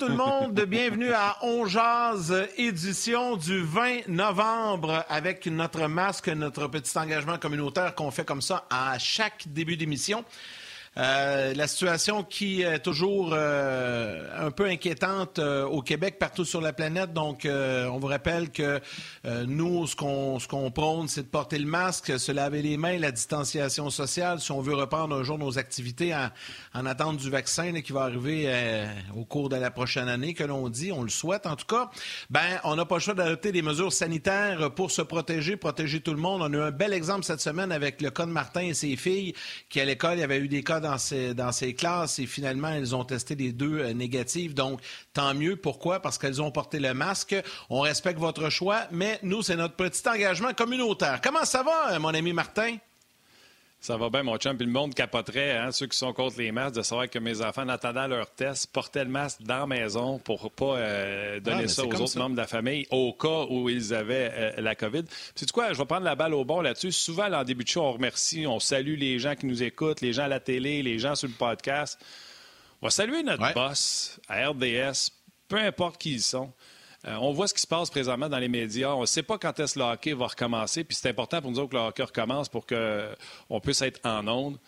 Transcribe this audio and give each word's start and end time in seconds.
Tout 0.00 0.08
le 0.08 0.16
monde, 0.16 0.58
bienvenue 0.66 1.12
à 1.12 1.36
On 1.42 1.66
Jazz, 1.66 2.34
édition 2.56 3.36
du 3.36 3.62
20 3.62 4.08
novembre 4.08 5.04
avec 5.10 5.44
notre 5.44 5.88
masque, 5.88 6.28
notre 6.28 6.68
petit 6.68 6.96
engagement 6.96 7.36
communautaire 7.36 7.94
qu'on 7.94 8.10
fait 8.10 8.24
comme 8.24 8.40
ça 8.40 8.64
à 8.70 8.98
chaque 8.98 9.44
début 9.48 9.76
d'émission. 9.76 10.24
Euh, 10.96 11.54
la 11.54 11.68
situation 11.68 12.24
qui 12.24 12.62
est 12.62 12.80
toujours 12.80 13.30
euh, 13.32 14.26
un 14.44 14.50
peu 14.50 14.66
inquiétante 14.66 15.38
euh, 15.38 15.64
au 15.64 15.82
Québec, 15.82 16.18
partout 16.18 16.44
sur 16.44 16.60
la 16.60 16.72
planète. 16.72 17.12
Donc, 17.12 17.46
on 17.46 17.98
vous 17.98 18.06
rappelle 18.06 18.50
que 18.50 18.80
nous, 19.46 19.86
ce 19.86 19.94
qu'on 19.96 20.70
prône, 20.70 21.08
c'est 21.08 21.22
de 21.22 21.28
porter 21.28 21.58
le 21.58 21.66
masque, 21.66 22.18
se 22.18 22.32
laver 22.32 22.62
les 22.62 22.76
mains, 22.76 22.98
la 22.98 23.12
distanciation 23.12 23.90
sociale, 23.90 24.40
si 24.40 24.50
on 24.52 24.60
veut 24.60 24.74
reprendre 24.74 25.14
un 25.14 25.22
jour 25.22 25.38
nos 25.38 25.58
activités 25.58 26.14
en, 26.14 26.28
en 26.74 26.86
attente 26.86 27.18
du 27.18 27.30
vaccin 27.30 27.80
qui 27.80 27.92
va 27.92 28.02
arriver 28.02 28.86
au 29.16 29.24
cours 29.24 29.48
de 29.48 29.56
la 29.56 29.70
prochaine 29.70 30.08
année, 30.08 30.34
que 30.34 30.44
l'on 30.44 30.68
dit, 30.68 30.92
on 30.92 31.02
le 31.02 31.08
souhaite 31.08 31.46
en 31.46 31.56
tout 31.56 31.66
cas. 31.66 31.90
Ben, 32.30 32.60
on 32.64 32.76
n'a 32.76 32.84
pas 32.84 32.96
le 32.96 33.00
choix 33.00 33.14
d'adopter 33.14 33.52
des 33.52 33.62
mesures 33.62 33.92
sanitaires 33.92 34.72
pour 34.72 34.90
se 34.90 35.02
protéger, 35.02 35.56
protéger 35.56 36.00
tout 36.00 36.12
le 36.12 36.20
monde. 36.20 36.42
On 36.42 36.52
a 36.52 36.56
eu 36.56 36.62
un 36.62 36.70
bel 36.70 36.92
exemple 36.92 37.24
cette 37.24 37.40
semaine 37.40 37.72
avec 37.72 38.00
le 38.00 38.10
cas 38.10 38.26
de 38.26 38.32
Martin 38.32 38.62
et 38.62 38.74
ses 38.74 38.96
filles, 38.96 39.34
qui 39.68 39.80
à 39.80 39.84
l'école, 39.84 40.18
il 40.18 40.20
y 40.20 40.24
avait 40.24 40.38
eu 40.38 40.48
des 40.48 40.62
cas 40.62 40.79
dans 40.80 40.98
ses, 40.98 41.34
dans 41.34 41.52
ses 41.52 41.74
classes 41.74 42.18
et 42.18 42.26
finalement, 42.26 42.68
elles 42.68 42.94
ont 42.94 43.04
testé 43.04 43.34
les 43.34 43.52
deux 43.52 43.78
euh, 43.78 43.92
négatives. 43.92 44.54
Donc, 44.54 44.80
tant 45.12 45.34
mieux. 45.34 45.56
Pourquoi? 45.56 46.00
Parce 46.00 46.18
qu'elles 46.18 46.42
ont 46.42 46.50
porté 46.50 46.80
le 46.80 46.94
masque. 46.94 47.36
On 47.68 47.80
respecte 47.80 48.18
votre 48.18 48.50
choix, 48.50 48.82
mais 48.90 49.18
nous, 49.22 49.42
c'est 49.42 49.56
notre 49.56 49.76
petit 49.76 50.06
engagement 50.08 50.52
communautaire. 50.52 51.20
Comment 51.22 51.44
ça 51.44 51.62
va, 51.62 51.92
euh, 51.92 51.98
mon 51.98 52.14
ami 52.14 52.32
Martin? 52.32 52.76
Ça 53.82 53.96
va 53.96 54.10
bien, 54.10 54.22
mon 54.22 54.36
chum. 54.36 54.58
Puis 54.58 54.66
le 54.66 54.72
monde 54.72 54.92
capoterait, 54.94 55.56
hein, 55.56 55.72
ceux 55.72 55.86
qui 55.86 55.96
sont 55.96 56.12
contre 56.12 56.36
les 56.38 56.52
masques, 56.52 56.74
de 56.76 56.82
savoir 56.82 57.08
que 57.08 57.18
mes 57.18 57.40
enfants, 57.40 57.62
en 57.62 57.68
attendant 57.70 58.06
leur 58.06 58.30
test, 58.30 58.66
portaient 58.72 59.04
le 59.04 59.10
masque 59.10 59.40
dans 59.42 59.60
la 59.60 59.66
maison 59.66 60.18
pour 60.18 60.50
pas 60.52 60.76
euh, 60.76 61.40
donner 61.40 61.62
Ah, 61.64 61.68
ça 61.68 61.84
aux 61.86 61.94
autres 61.94 62.06
ça. 62.08 62.18
membres 62.18 62.36
de 62.36 62.40
la 62.42 62.46
famille 62.46 62.86
au 62.90 63.14
cas 63.14 63.46
où 63.48 63.70
ils 63.70 63.94
avaient 63.94 64.30
euh, 64.34 64.60
la 64.60 64.74
COVID. 64.74 65.04
C'est 65.34 65.50
quoi? 65.50 65.72
Je 65.72 65.78
vais 65.78 65.86
prendre 65.86 66.04
la 66.04 66.14
balle 66.14 66.34
au 66.34 66.44
bon 66.44 66.60
là-dessus. 66.60 66.92
Souvent, 66.92 67.28
là, 67.28 67.40
en 67.40 67.44
début 67.44 67.64
de 67.64 67.70
show, 67.70 67.80
on 67.80 67.92
remercie, 67.92 68.46
on 68.46 68.60
salue 68.60 68.96
les 68.98 69.18
gens 69.18 69.34
qui 69.34 69.46
nous 69.46 69.62
écoutent, 69.62 70.02
les 70.02 70.12
gens 70.12 70.24
à 70.24 70.28
la 70.28 70.40
télé, 70.40 70.82
les 70.82 70.98
gens 70.98 71.14
sur 71.14 71.28
le 71.28 71.34
podcast. 71.34 71.98
On 72.82 72.86
va 72.86 72.90
saluer 72.90 73.22
notre 73.22 73.42
Ouais. 73.42 73.54
boss 73.54 74.20
à 74.28 74.46
RDS, 74.50 75.10
peu 75.48 75.56
importe 75.56 75.96
qui 75.96 76.12
ils 76.12 76.22
sont. 76.22 76.52
Euh, 77.06 77.16
on 77.20 77.32
voit 77.32 77.48
ce 77.48 77.54
qui 77.54 77.62
se 77.62 77.66
passe 77.66 77.88
présentement 77.88 78.28
dans 78.28 78.38
les 78.38 78.48
médias. 78.48 78.90
On 78.94 79.02
ne 79.02 79.06
sait 79.06 79.22
pas 79.22 79.38
quand 79.38 79.58
est-ce 79.58 79.74
que 79.74 79.78
le 79.78 79.84
hockey 79.86 80.12
va 80.12 80.26
recommencer. 80.26 80.84
Puis 80.84 80.96
c'est 80.96 81.08
important 81.08 81.40
pour 81.40 81.50
nous 81.50 81.58
autres 81.58 81.70
que 81.70 81.76
le 81.76 81.82
hockey 81.82 82.02
recommence 82.02 82.48
pour 82.48 82.66
qu'on 82.66 83.60
puisse 83.60 83.80
être 83.82 84.00
en 84.04 84.26
onde. 84.28 84.58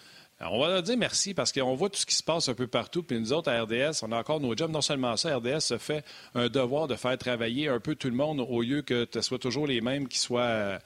Euh, 0.42 0.46
On 0.50 0.60
va 0.60 0.68
leur 0.68 0.82
dire 0.82 0.96
merci 0.98 1.34
parce 1.34 1.52
qu'on 1.52 1.74
voit 1.74 1.88
tout 1.90 1.98
ce 2.00 2.06
qui 2.06 2.14
se 2.14 2.22
passe 2.22 2.48
un 2.48 2.54
peu 2.54 2.66
partout. 2.66 3.02
Puis 3.02 3.18
nous 3.18 3.32
autres, 3.32 3.50
à 3.50 3.62
RDS, 3.62 4.02
on 4.02 4.12
a 4.12 4.18
encore 4.18 4.40
nos 4.40 4.56
jobs. 4.56 4.70
Non 4.70 4.80
seulement 4.80 5.16
ça, 5.16 5.36
RDS 5.36 5.60
se 5.60 5.78
fait 5.78 6.04
un 6.34 6.48
devoir 6.48 6.88
de 6.88 6.94
faire 6.96 7.16
travailler 7.18 7.68
un 7.68 7.80
peu 7.80 7.94
tout 7.94 8.08
le 8.08 8.14
monde 8.16 8.40
au 8.40 8.60
lieu 8.62 8.82
que 8.82 9.06
ce 9.12 9.20
soit 9.20 9.38
toujours 9.38 9.66
les 9.66 9.80
mêmes 9.80 10.08
qui 10.08 10.18
soient. 10.18 10.40
euh, 10.40 10.78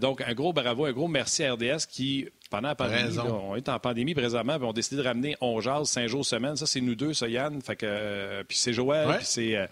donc, 0.00 0.20
un 0.26 0.34
gros 0.34 0.52
bravo, 0.52 0.84
un 0.86 0.92
gros 0.92 1.08
merci 1.08 1.44
à 1.44 1.54
RDS 1.54 1.86
qui, 1.88 2.28
pendant 2.50 2.68
la 2.68 2.74
pandémie, 2.74 3.14
là, 3.16 3.24
on 3.26 3.56
est 3.56 3.68
en 3.68 3.78
pandémie 3.78 4.14
présentement, 4.14 4.56
puis 4.56 4.64
on 4.66 4.70
a 4.70 4.72
décidé 4.72 4.96
de 5.02 5.06
ramener 5.06 5.36
On 5.40 5.60
Jase 5.60 5.88
cinq 5.88 6.06
jours 6.08 6.24
semaine. 6.24 6.56
Ça, 6.56 6.66
c'est 6.66 6.80
nous 6.80 6.94
deux, 6.94 7.12
ça, 7.14 7.28
Yann. 7.28 7.60
Fait 7.62 7.76
que, 7.76 7.86
euh, 7.88 8.42
puis 8.46 8.56
c'est 8.56 8.72
Joël, 8.72 9.08
Ouais. 9.08 9.16
puis 9.18 9.26
c'est, 9.26 9.56
euh, 9.56 9.66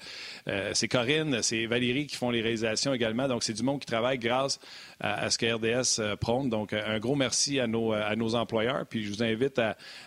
euh, 0.49 0.71
c'est 0.75 0.89
Corinne, 0.89 1.41
c'est 1.43 1.67
Valérie 1.67 2.07
qui 2.07 2.17
font 2.17 2.31
les 2.31 2.41
réalisations 2.43 2.93
également. 2.95 3.29
Donc, 3.29 3.43
c'est 3.45 3.53
du 3.53 3.63
monde 3.63 3.81
qui 3.81 3.87
travaille 3.87 4.19
grâce 4.19 4.59
à, 5.01 5.15
à 5.25 5.31
ce 5.31 5.39
que 5.39 5.47
RDS 5.53 6.01
euh, 6.01 6.17
prône. 6.17 6.49
Donc, 6.51 6.73
euh, 6.73 6.83
un 6.87 6.99
gros 6.99 7.15
merci 7.17 7.59
à 7.61 7.67
nos, 7.67 7.93
à 7.93 8.15
nos 8.17 8.35
employeurs. 8.35 8.85
Puis, 8.89 9.05
je 9.05 9.11
vous 9.11 9.23
invite 9.25 9.61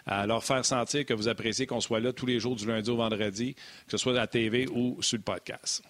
à, 0.05 0.25
leur 0.25 0.43
faire 0.43 0.63
sentir 0.63 1.05
que 1.05 1.13
vous 1.13 1.27
appréciez 1.27 1.65
qu'on 1.65 1.81
soit 1.81 1.99
là 1.99 2.13
tous 2.13 2.25
les 2.25 2.39
jours 2.39 2.55
du 2.55 2.65
lundi 2.65 2.89
au 2.89 2.97
vendredi, 2.97 3.53
que 3.53 3.91
ce 3.91 3.97
soit 3.97 4.13
à 4.13 4.15
la 4.15 4.27
TV 4.27 4.67
ou 4.67 4.97
sur 5.01 5.17
le 5.17 5.23
podcast. 5.23 5.83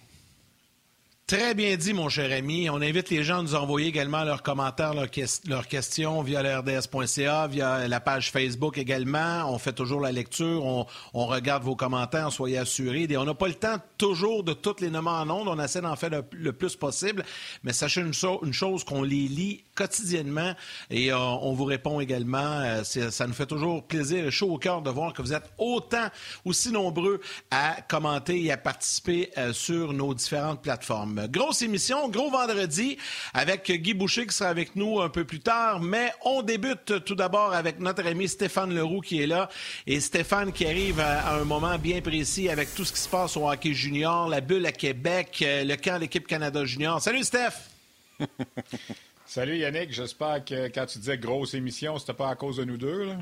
Très 1.28 1.52
bien 1.52 1.76
dit, 1.76 1.92
mon 1.92 2.08
cher 2.08 2.34
ami. 2.34 2.70
On 2.70 2.80
invite 2.80 3.10
les 3.10 3.22
gens 3.22 3.40
à 3.40 3.42
nous 3.42 3.54
envoyer 3.54 3.88
également 3.88 4.24
leurs 4.24 4.42
commentaires, 4.42 4.94
leurs, 4.94 5.10
ques- 5.10 5.46
leurs 5.46 5.68
questions 5.68 6.22
via 6.22 6.42
le 6.42 6.56
RDS.ca, 6.56 7.46
via 7.48 7.86
la 7.86 8.00
page 8.00 8.30
Facebook 8.32 8.78
également. 8.78 9.44
On 9.52 9.58
fait 9.58 9.74
toujours 9.74 10.00
la 10.00 10.10
lecture, 10.10 10.64
on, 10.64 10.86
regarde 11.26 11.64
vos 11.64 11.76
commentaires, 11.76 12.32
soyez 12.32 12.56
assurés. 12.56 13.06
On 13.18 13.26
n'a 13.26 13.34
pas 13.34 13.48
le 13.48 13.52
temps 13.52 13.76
toujours 13.98 14.42
de 14.42 14.54
toutes 14.54 14.80
les 14.80 14.88
nommer 14.88 15.10
en 15.10 15.28
ondes. 15.28 15.48
On 15.48 15.62
essaie 15.62 15.82
d'en 15.82 15.96
faire 15.96 16.22
le, 16.32 16.52
plus 16.54 16.76
possible. 16.76 17.22
Mais 17.62 17.74
sachez 17.74 18.00
une 18.00 18.14
chose, 18.14 18.84
qu'on 18.84 19.02
les 19.02 19.28
lit 19.28 19.64
quotidiennement 19.78 20.54
et 20.90 21.12
euh, 21.12 21.16
on 21.18 21.52
vous 21.52 21.64
répond 21.64 22.00
également. 22.00 22.38
Euh, 22.38 22.82
ça 22.82 23.26
nous 23.28 23.32
fait 23.32 23.46
toujours 23.46 23.84
plaisir 23.84 24.26
et 24.26 24.30
chaud 24.32 24.50
au 24.50 24.58
cœur 24.58 24.82
de 24.82 24.90
voir 24.90 25.12
que 25.12 25.22
vous 25.22 25.32
êtes 25.32 25.48
autant, 25.56 26.08
aussi 26.44 26.72
nombreux 26.72 27.20
à 27.52 27.76
commenter 27.88 28.42
et 28.42 28.50
à 28.50 28.56
participer 28.56 29.30
euh, 29.38 29.52
sur 29.52 29.92
nos 29.92 30.14
différentes 30.14 30.62
plateformes. 30.62 31.28
Grosse 31.28 31.62
émission, 31.62 32.08
gros 32.08 32.28
vendredi 32.28 32.98
avec 33.32 33.70
Guy 33.70 33.94
Boucher 33.94 34.26
qui 34.26 34.34
sera 34.34 34.50
avec 34.50 34.74
nous 34.74 35.00
un 35.00 35.10
peu 35.10 35.24
plus 35.24 35.40
tard, 35.40 35.80
mais 35.80 36.12
on 36.24 36.42
débute 36.42 37.04
tout 37.04 37.14
d'abord 37.14 37.52
avec 37.52 37.78
notre 37.78 38.04
ami 38.04 38.26
Stéphane 38.26 38.74
Leroux 38.74 39.00
qui 39.00 39.22
est 39.22 39.28
là 39.28 39.48
et 39.86 40.00
Stéphane 40.00 40.52
qui 40.52 40.66
arrive 40.66 40.98
à, 40.98 41.36
un 41.36 41.44
moment 41.44 41.78
bien 41.78 42.00
précis 42.00 42.48
avec 42.48 42.74
tout 42.74 42.84
ce 42.84 42.92
qui 42.92 43.00
se 43.00 43.08
passe 43.08 43.36
au 43.36 43.48
hockey 43.48 43.74
junior, 43.74 44.28
la 44.28 44.40
bulle 44.40 44.66
à 44.66 44.72
Québec, 44.72 45.38
le 45.40 45.76
camp 45.76 45.94
de 45.94 46.00
l'équipe 46.00 46.26
Canada 46.26 46.64
junior. 46.64 47.00
Salut 47.00 47.22
Steph! 47.22 47.70
Salut 49.28 49.58
Yannick, 49.58 49.92
j'espère 49.92 50.42
que 50.44 50.68
quand 50.68 50.86
tu 50.86 50.98
disais 50.98 51.18
grosse 51.18 51.52
émission, 51.54 51.98
c'était 51.98 52.14
pas 52.14 52.30
à 52.30 52.34
cause 52.34 52.56
de 52.56 52.64
nous 52.64 52.78
deux. 52.78 53.04
Là? 53.04 53.16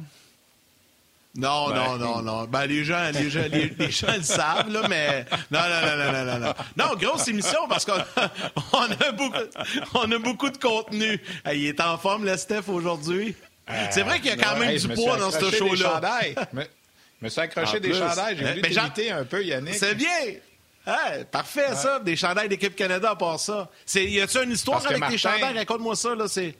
Non, 1.34 1.68
non, 1.74 1.96
non, 1.98 2.22
non. 2.22 2.44
Ben, 2.44 2.64
les 2.66 2.84
gens, 2.84 3.10
les 3.12 3.28
gens, 3.28 3.42
les, 3.50 3.68
les 3.78 3.90
gens 3.90 4.14
le 4.16 4.22
savent, 4.22 4.70
là, 4.72 4.86
mais. 4.88 5.26
Non, 5.50 5.60
non, 5.60 5.80
non, 5.82 5.96
non, 5.96 6.24
non, 6.24 6.38
non, 6.38 6.54
non. 6.76 6.94
Grosse 6.96 7.28
émission 7.28 7.58
parce 7.68 7.84
qu'on 7.84 7.98
a, 7.98 8.06
on 8.72 8.90
a, 8.90 9.12
beaucoup, 9.12 9.36
on 9.94 10.12
a 10.12 10.18
beaucoup 10.18 10.48
de 10.48 10.56
contenu. 10.56 11.20
Il 11.52 11.66
est 11.66 11.80
en 11.80 11.98
forme, 11.98 12.24
le 12.24 12.36
Steph, 12.36 12.68
aujourd'hui. 12.68 13.34
C'est 13.90 14.02
vrai 14.02 14.18
qu'il 14.20 14.28
y 14.28 14.32
a 14.32 14.36
quand 14.36 14.56
même 14.58 14.70
hey, 14.70 14.78
du 14.78 14.88
poids 14.88 15.16
dans 15.18 15.30
ce 15.32 15.50
show-là. 15.50 16.00
Je 16.52 16.56
me- 17.22 17.28
suis 17.28 17.40
accroché 17.40 17.78
En 17.78 17.80
des 17.80 17.88
plus. 17.90 17.98
chandails. 17.98 18.36
J'ai 18.38 18.44
Eh, 18.44 18.48
voulu 18.50 18.60
ben, 18.62 18.72
t'imiter 18.72 19.10
un 19.10 19.24
peu, 19.24 19.44
Yannick. 19.44 19.74
C'est 19.74 19.94
bien! 19.96 20.06
Hey, 20.86 21.24
parfait, 21.24 21.74
ça. 21.74 21.98
Des 22.00 22.14
chandails 22.16 22.48
d'équipe 22.48 22.76
Canada 22.76 23.10
à 23.10 23.16
part 23.16 23.40
ça. 23.40 23.68
C'est, 23.84 24.04
y 24.04 24.20
a-tu 24.20 24.42
une 24.42 24.52
histoire 24.52 24.78
Parce 24.78 24.86
avec 24.90 25.00
Martin- 25.00 25.16
chandails? 25.16 25.56
Raconte-moi 25.58 25.96
ça, 25.96 26.14
là. 26.14 26.28
C'est... 26.28 26.54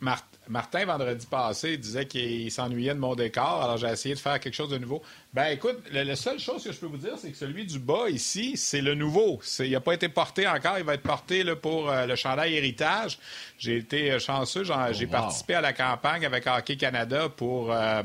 Mar- 0.00 0.26
Martin, 0.48 0.84
vendredi 0.84 1.26
passé, 1.26 1.76
disait 1.78 2.06
qu'il 2.06 2.52
s'ennuyait 2.52 2.94
de 2.94 3.00
mon 3.00 3.14
décor, 3.16 3.62
alors 3.64 3.78
j'ai 3.78 3.88
essayé 3.88 4.14
de 4.14 4.20
faire 4.20 4.38
quelque 4.38 4.54
chose 4.54 4.68
de 4.68 4.76
nouveau. 4.78 5.02
Ben 5.32 5.46
écoute, 5.46 5.78
la 5.90 6.14
seule 6.14 6.38
chose 6.38 6.62
que 6.62 6.70
je 6.70 6.78
peux 6.78 6.86
vous 6.86 6.98
dire, 6.98 7.14
c'est 7.18 7.30
que 7.32 7.36
celui 7.36 7.64
du 7.64 7.78
bas 7.80 8.08
ici, 8.10 8.56
c'est 8.58 8.82
le 8.82 8.94
nouveau. 8.94 9.40
C'est- 9.42 9.66
il 9.66 9.72
n'a 9.72 9.80
pas 9.80 9.94
été 9.94 10.08
porté 10.10 10.46
encore, 10.46 10.78
il 10.78 10.84
va 10.84 10.94
être 10.94 11.02
porté 11.02 11.42
là, 11.42 11.56
pour 11.56 11.90
euh, 11.90 12.04
le 12.06 12.14
chandail 12.14 12.54
héritage. 12.54 13.18
J'ai 13.58 13.78
été 13.78 14.12
euh, 14.12 14.18
chanceux, 14.20 14.62
j'ai 14.92 15.06
wow. 15.06 15.10
participé 15.10 15.54
à 15.54 15.62
la 15.62 15.72
campagne 15.72 16.26
avec 16.26 16.46
Hockey 16.46 16.76
Canada 16.76 17.28
pour... 17.30 17.72
euh, 17.72 18.02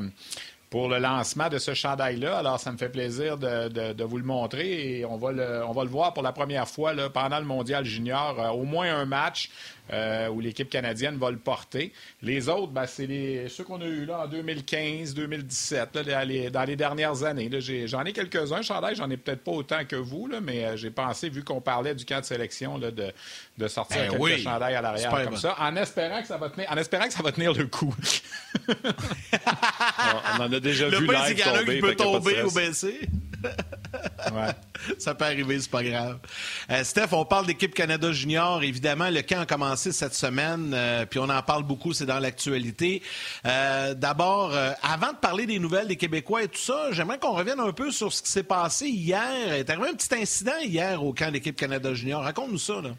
pour 0.72 0.88
le 0.90 0.98
lancement 1.00 1.50
de 1.50 1.58
ce 1.60 1.74
chandail-là. 1.76 2.38
Alors, 2.40 2.60
ça 2.60 2.72
me 2.72 2.78
fait 2.78 2.90
plaisir 2.90 3.38
de, 3.38 3.68
de- 3.68 3.92
de 3.94 4.04
vous 4.06 4.18
le 4.18 4.24
montrer 4.24 5.00
et 5.00 5.06
on 5.06 5.18
va 5.18 5.32
le, 5.34 5.64
on 5.68 5.74
va 5.74 5.84
le 5.84 5.90
voir 5.90 6.14
pour 6.14 6.24
la 6.24 6.32
première 6.32 6.68
fois 6.68 6.94
là, 6.94 7.10
pendant 7.10 7.38
le 7.40 7.46
Mondial 7.46 7.84
Junior. 7.86 8.40
Euh, 8.40 8.48
au 8.50 8.64
moins 8.64 8.96
un 8.96 9.06
match 9.06 9.50
euh, 9.92 10.30
où 10.30 10.40
l'équipe 10.40 10.70
canadienne 10.70 11.18
va 11.18 11.30
le 11.30 11.38
porter. 11.38 11.92
Les 12.22 12.48
autres, 12.48 12.72
ben, 12.72 12.86
c'est 12.88 13.06
les, 13.06 13.50
ceux 13.50 13.66
qu'on 13.66 13.82
a 13.82 13.86
eu 13.86 14.06
là 14.06 14.22
en 14.22 14.28
2015, 14.28 15.14
2017, 15.14 15.96
là, 15.98 16.04
dans, 16.04 16.28
les, 16.28 16.50
dans 16.50 16.64
les 16.64 16.78
dernières 16.78 17.24
années. 17.24 17.50
là. 17.50 17.60
J'ai- 17.60 17.90
J'en 17.90 18.06
ai, 18.06 18.14
quelques-uns, 18.14 18.62
chandail, 18.62 18.96
j'en 18.96 19.10
ai 19.10 19.18
peut-être 19.18 19.44
pas 19.44 19.52
autant 19.52 19.84
que 19.84 19.98
vous, 19.98 20.28
là, 20.28 20.40
mais 20.40 20.64
euh, 20.64 20.78
j'ai 20.78 20.92
pensé, 20.92 21.28
vu 21.28 21.44
qu'on 21.44 21.60
parlait 21.60 21.94
du 21.96 22.06
camp 22.06 22.22
de 22.22 22.26
sélection, 22.26 22.78
là, 22.78 22.92
de, 22.92 23.12
de 23.58 23.68
sortir 23.68 23.98
Ben 23.98 24.10
quelques 24.12 24.22
oui. 24.22 24.42
chandails 24.42 24.76
à 24.76 24.82
l'arrière 24.82 25.12
comme 25.12 25.26
bon. 25.32 25.36
ça, 25.36 25.58
en 25.60 25.76
espérant 25.76 26.22
que 26.22 26.28
ça 26.28 26.38
va 26.38 26.50
tenir, 26.50 26.72
en 26.72 26.78
espérant 26.78 27.06
que 27.08 27.14
ça 27.14 27.22
va 27.24 27.34
tenir 27.34 27.52
le 27.52 27.66
coup. 27.68 27.94
On, 30.00 30.42
on 30.42 30.46
en 30.46 30.54
a 30.54 30.60
déjà 30.62 30.90
Le 30.90 30.98
vu 30.98 31.08
c'est 31.08 31.14
live 31.14 31.36
qu'il 31.36 31.46
y 31.46 31.50
en 31.50 31.54
a 31.54 31.60
tomber. 31.60 31.76
qui 31.76 31.82
peut 31.82 31.96
tomber 31.96 32.44
ou 32.44 32.52
baisser. 32.52 33.00
Ça 34.98 35.14
peut 35.16 35.26
arriver, 35.26 35.60
c'est 35.60 35.70
pas 35.70 35.84
grave. 35.84 36.20
Euh, 36.70 36.84
Steph, 36.84 37.08
on 37.12 37.26
parle 37.26 37.46
d'équipe 37.46 37.74
Canada 37.74 38.12
Junior. 38.12 38.64
Évidemment, 38.64 39.10
le 39.10 39.22
camp 39.22 39.42
a 39.42 39.46
commencé 39.46 39.92
cette 39.92 40.14
semaine, 40.14 40.72
euh, 40.74 41.06
puis 41.06 41.20
on 41.20 41.30
en 41.30 41.42
parle 41.42 41.64
beaucoup, 41.64 41.94
c'est 41.94 42.06
dans 42.06 42.20
l'actualité. 42.20 43.02
Euh, 43.46 43.94
d'abord, 43.94 44.54
avant 44.82 45.12
de 45.12 45.18
parler 45.18 45.46
des 45.46 45.60
nouvelles 45.60 45.88
des 45.88 45.98
Québécois 45.98 46.44
et 46.44 46.48
tout 46.48 46.60
ça, 46.60 46.88
j'aimerais 46.92 47.20
qu'on 47.20 47.34
revienne 47.34 47.60
un 47.60 47.74
peu 47.74 47.92
sur 47.92 48.12
ce 48.12 48.22
qui 48.22 48.32
s'est 48.32 48.44
passé 48.44 48.88
hier. 48.88 49.30
Il 49.48 49.54
est 49.54 49.70
arrivé 49.70 49.90
un 49.90 49.96
petit 49.96 50.14
incident 50.16 50.58
hier 50.64 51.04
au 51.04 51.14
camp 51.14 51.32
d'équipe 51.32 51.56
Canada 51.56 51.94
Junior. 51.94 52.24
Raconte-nous 52.24 52.58
ça, 52.58 52.82
là. 52.82 52.92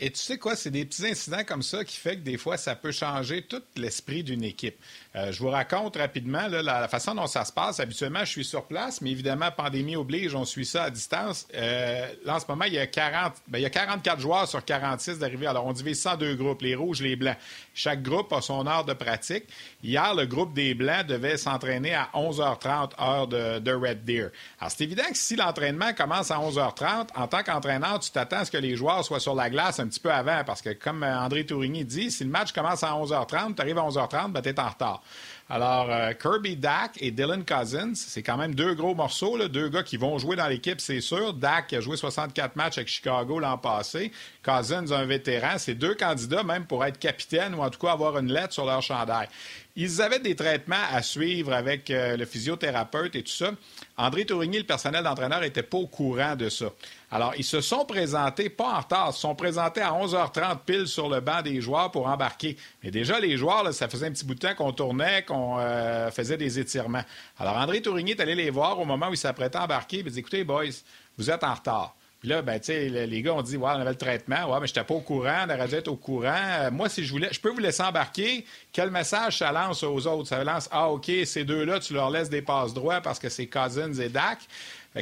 Et 0.00 0.10
tu 0.10 0.18
sais 0.18 0.38
quoi, 0.38 0.54
c'est 0.54 0.70
des 0.70 0.84
petits 0.84 1.06
incidents 1.06 1.42
comme 1.44 1.62
ça 1.62 1.84
qui 1.84 1.96
fait 1.96 2.16
que 2.16 2.20
des 2.20 2.36
fois, 2.36 2.56
ça 2.56 2.76
peut 2.76 2.92
changer 2.92 3.42
tout 3.42 3.62
l'esprit 3.76 4.22
d'une 4.22 4.44
équipe. 4.44 4.76
Euh, 5.16 5.32
je 5.32 5.40
vous 5.40 5.48
raconte 5.48 5.96
rapidement 5.96 6.46
la, 6.46 6.86
façon 6.86 7.16
dont 7.16 7.26
ça 7.26 7.44
se 7.44 7.52
passe. 7.52 7.80
Habituellement, 7.80 8.20
je 8.20 8.30
suis 8.30 8.44
sur 8.44 8.66
place, 8.66 9.00
mais 9.00 9.10
évidemment, 9.10 9.50
pandémie 9.50 9.96
oblige, 9.96 10.34
on 10.36 10.44
suit 10.44 10.66
ça 10.66 10.84
à 10.84 10.90
distance. 10.90 11.48
Euh, 11.54 12.06
là, 12.24 12.36
en 12.36 12.40
ce 12.40 12.46
moment, 12.48 12.64
il 12.64 12.74
y, 12.74 12.78
a 12.78 12.86
40, 12.86 13.34
ben, 13.48 13.58
il 13.58 13.62
y 13.62 13.66
a 13.66 13.70
44 13.70 14.20
joueurs 14.20 14.46
sur 14.46 14.64
46 14.64 15.18
d'arrivée. 15.18 15.48
Alors, 15.48 15.66
on 15.66 15.72
divise 15.72 16.00
ça 16.00 16.14
en 16.14 16.16
deux 16.16 16.36
groupes, 16.36 16.62
les 16.62 16.76
rouges, 16.76 17.02
les 17.02 17.16
blancs. 17.16 17.36
Chaque 17.78 18.02
groupe 18.02 18.32
a 18.32 18.40
son 18.40 18.66
heure 18.66 18.84
de 18.84 18.92
pratique. 18.92 19.44
Hier, 19.84 20.12
le 20.12 20.26
groupe 20.26 20.52
des 20.52 20.74
blancs 20.74 21.06
devait 21.06 21.36
s'entraîner 21.36 21.94
à 21.94 22.08
11h30, 22.12 22.90
heure 23.00 23.28
de, 23.28 23.72
Red 23.72 24.04
Deer. 24.04 24.30
Alors, 24.58 24.72
c'est 24.72 24.82
évident 24.82 25.04
que 25.08 25.16
si 25.16 25.36
l'entraînement 25.36 25.92
commence 25.92 26.32
à 26.32 26.38
11h30, 26.38 27.10
en 27.14 27.28
tant 27.28 27.44
qu'entraîneur, 27.44 28.00
tu 28.00 28.10
t'attends 28.10 28.38
à 28.38 28.44
ce 28.44 28.50
que 28.50 28.56
les 28.56 28.74
joueurs 28.74 29.04
soient 29.04 29.20
sur 29.20 29.36
la 29.36 29.48
glace 29.48 29.78
un 29.78 29.86
petit 29.86 30.00
peu 30.00 30.10
avant, 30.10 30.42
parce 30.44 30.60
que 30.60 30.70
comme 30.70 31.04
André 31.04 31.46
Tourigny 31.46 31.84
dit, 31.84 32.10
si 32.10 32.24
le 32.24 32.30
match 32.30 32.50
commence 32.50 32.82
à 32.82 32.90
11h30, 32.94 33.54
tu 33.54 33.62
arrives 33.62 33.78
à 33.78 33.82
11h30, 33.82 34.32
ben, 34.32 34.42
tu 34.42 34.48
es 34.48 34.58
en 34.58 34.68
retard. 34.68 35.00
Alors, 35.50 35.88
euh, 35.90 36.12
Kirby 36.12 36.56
Dak 36.56 36.98
et 37.00 37.10
Dylan 37.10 37.42
Cousins, 37.42 37.94
c'est 37.94 38.22
quand 38.22 38.36
même 38.36 38.54
deux 38.54 38.74
gros 38.74 38.94
morceaux, 38.94 39.34
là, 39.38 39.48
deux 39.48 39.70
gars 39.70 39.82
qui 39.82 39.96
vont 39.96 40.18
jouer 40.18 40.36
dans 40.36 40.46
l'équipe, 40.46 40.78
c'est 40.78 41.00
sûr. 41.00 41.32
Dak 41.32 41.72
a 41.72 41.80
joué 41.80 41.96
64 41.96 42.54
matchs 42.54 42.76
avec 42.76 42.88
Chicago 42.88 43.38
l'an 43.38 43.56
passé. 43.56 44.12
Cousins, 44.44 44.92
un 44.92 45.06
vétéran. 45.06 45.56
C'est 45.56 45.74
deux 45.74 45.94
candidats 45.94 46.42
même 46.42 46.66
pour 46.66 46.84
être 46.84 46.98
capitaine 46.98 47.54
ou 47.54 47.62
en 47.62 47.70
tout 47.70 47.78
cas 47.78 47.92
avoir 47.92 48.18
une 48.18 48.30
lettre 48.30 48.52
sur 48.52 48.66
leur 48.66 48.82
chandail. 48.82 49.28
Ils 49.80 50.02
avaient 50.02 50.18
des 50.18 50.34
traitements 50.34 50.74
à 50.90 51.02
suivre 51.02 51.52
avec 51.52 51.88
euh, 51.92 52.16
le 52.16 52.24
physiothérapeute 52.24 53.14
et 53.14 53.22
tout 53.22 53.30
ça. 53.30 53.52
André 53.96 54.24
Tourigny, 54.24 54.58
le 54.58 54.64
personnel 54.64 55.04
d'entraîneur, 55.04 55.40
n'était 55.40 55.62
pas 55.62 55.78
au 55.78 55.86
courant 55.86 56.34
de 56.34 56.48
ça. 56.48 56.72
Alors, 57.12 57.32
ils 57.38 57.44
se 57.44 57.60
sont 57.60 57.84
présentés, 57.84 58.50
pas 58.50 58.72
en 58.74 58.80
retard, 58.80 59.10
ils 59.10 59.14
se 59.14 59.20
sont 59.20 59.36
présentés 59.36 59.80
à 59.80 59.92
11h30 59.92 60.64
pile 60.66 60.88
sur 60.88 61.08
le 61.08 61.20
banc 61.20 61.42
des 61.42 61.60
joueurs 61.60 61.92
pour 61.92 62.08
embarquer. 62.08 62.56
Mais 62.82 62.90
déjà, 62.90 63.20
les 63.20 63.36
joueurs, 63.36 63.72
ça 63.72 63.88
faisait 63.88 64.08
un 64.08 64.10
petit 64.10 64.24
bout 64.24 64.34
de 64.34 64.40
temps 64.40 64.54
qu'on 64.56 64.72
tournait, 64.72 65.22
qu'on 65.22 65.58
euh, 65.60 66.10
faisait 66.10 66.36
des 66.36 66.58
étirements. 66.58 67.04
Alors, 67.38 67.56
André 67.56 67.80
Tourigny 67.80 68.10
est 68.10 68.20
allé 68.20 68.34
les 68.34 68.50
voir 68.50 68.80
au 68.80 68.84
moment 68.84 69.10
où 69.10 69.12
il 69.12 69.16
s'apprêtait 69.16 69.58
à 69.58 69.62
embarquer. 69.62 69.98
Il 69.98 70.10
dit 70.10 70.18
Écoutez, 70.18 70.42
boys, 70.42 70.64
vous 71.16 71.30
êtes 71.30 71.44
en 71.44 71.54
retard. 71.54 71.94
Puis 72.20 72.28
là, 72.30 72.42
ben, 72.42 72.60
les 72.68 73.22
gars 73.22 73.34
ont 73.34 73.42
dit, 73.42 73.56
ouais, 73.56 73.70
on 73.72 73.80
avait 73.80 73.90
le 73.90 73.96
traitement. 73.96 74.50
Ouais, 74.50 74.58
mais 74.60 74.66
je 74.66 74.72
n'étais 74.72 74.84
pas 74.84 74.94
au 74.94 75.00
courant, 75.00 75.46
on 75.46 75.54
aurait 75.54 75.68
dû 75.68 75.74
être 75.76 75.88
au 75.88 75.96
courant. 75.96 76.34
Euh, 76.34 76.70
moi, 76.72 76.88
si 76.88 77.04
je 77.04 77.12
voulais, 77.12 77.28
je 77.30 77.40
peux 77.40 77.50
vous 77.50 77.60
laisser 77.60 77.82
embarquer. 77.82 78.44
Quel 78.72 78.90
message 78.90 79.38
ça 79.38 79.52
lance 79.52 79.84
aux 79.84 80.04
autres? 80.06 80.28
Ça 80.28 80.42
lance, 80.42 80.68
ah, 80.72 80.90
OK, 80.90 81.10
ces 81.24 81.44
deux-là, 81.44 81.78
tu 81.78 81.94
leur 81.94 82.10
laisses 82.10 82.28
des 82.28 82.42
passes 82.42 82.74
droits 82.74 83.00
parce 83.00 83.20
que 83.20 83.28
c'est 83.28 83.46
Cousins 83.46 83.92
et 83.94 84.08
Dak. 84.08 84.38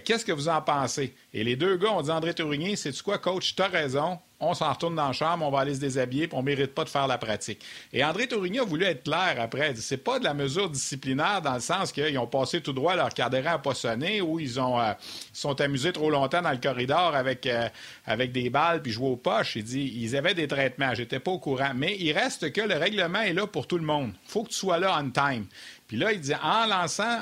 Qu'est-ce 0.04 0.24
que 0.24 0.32
vous 0.32 0.48
en 0.48 0.60
pensez? 0.60 1.14
Et 1.32 1.44
les 1.44 1.56
deux 1.56 1.76
gars 1.76 1.92
ont 1.92 2.02
dit, 2.02 2.10
André 2.10 2.34
Tourigny, 2.34 2.76
c'est-tu 2.76 3.02
quoi, 3.02 3.18
coach? 3.18 3.54
Tu 3.54 3.62
as 3.62 3.68
raison 3.68 4.18
on 4.40 4.54
s'en 4.54 4.70
retourne 4.72 4.94
dans 4.94 5.06
la 5.06 5.12
chambre, 5.12 5.46
on 5.46 5.50
va 5.50 5.60
aller 5.60 5.74
se 5.74 5.80
déshabiller, 5.80 6.28
puis 6.28 6.36
on 6.36 6.40
ne 6.40 6.46
mérite 6.46 6.74
pas 6.74 6.84
de 6.84 6.90
faire 6.90 7.06
la 7.06 7.16
pratique. 7.16 7.64
Et 7.92 8.04
André 8.04 8.26
Tourigny 8.26 8.58
a 8.58 8.64
voulu 8.64 8.84
être 8.84 9.04
clair 9.04 9.36
après. 9.38 9.74
C'est 9.76 9.96
pas 9.96 10.18
de 10.18 10.24
la 10.24 10.34
mesure 10.34 10.68
disciplinaire 10.68 11.40
dans 11.40 11.54
le 11.54 11.60
sens 11.60 11.92
qu'ils 11.92 12.18
ont 12.18 12.26
passé 12.26 12.60
tout 12.60 12.72
droit 12.72 12.96
leur 12.96 13.10
cadran 13.10 13.52
à 13.52 13.58
pas 13.58 13.74
sonner 13.74 14.20
ou 14.20 14.38
ils 14.38 14.60
ont 14.60 14.78
euh, 14.78 14.92
sont 15.32 15.58
amusés 15.60 15.92
trop 15.92 16.10
longtemps 16.10 16.42
dans 16.42 16.50
le 16.50 16.58
corridor 16.58 17.14
avec, 17.14 17.46
euh, 17.46 17.68
avec 18.04 18.32
des 18.32 18.50
balles 18.50 18.82
puis 18.82 18.92
jouer 18.92 19.08
aux 19.08 19.16
poches. 19.16 19.56
Il 19.56 19.64
dit 19.64 19.92
ils 19.96 20.16
avaient 20.16 20.34
des 20.34 20.48
traitements, 20.48 20.94
j'étais 20.94 21.20
pas 21.20 21.30
au 21.30 21.38
courant. 21.38 21.72
Mais 21.74 21.96
il 21.98 22.12
reste 22.12 22.52
que 22.52 22.60
le 22.60 22.74
règlement 22.74 23.22
est 23.22 23.32
là 23.32 23.46
pour 23.46 23.66
tout 23.66 23.78
le 23.78 23.84
monde. 23.84 24.12
faut 24.26 24.42
que 24.42 24.50
tu 24.50 24.56
sois 24.56 24.78
là 24.78 24.98
on 25.00 25.10
time. 25.10 25.46
Puis 25.86 25.96
là, 25.96 26.12
il 26.12 26.20
dit, 26.20 26.34
en 26.34 26.66
lançant, 26.66 27.20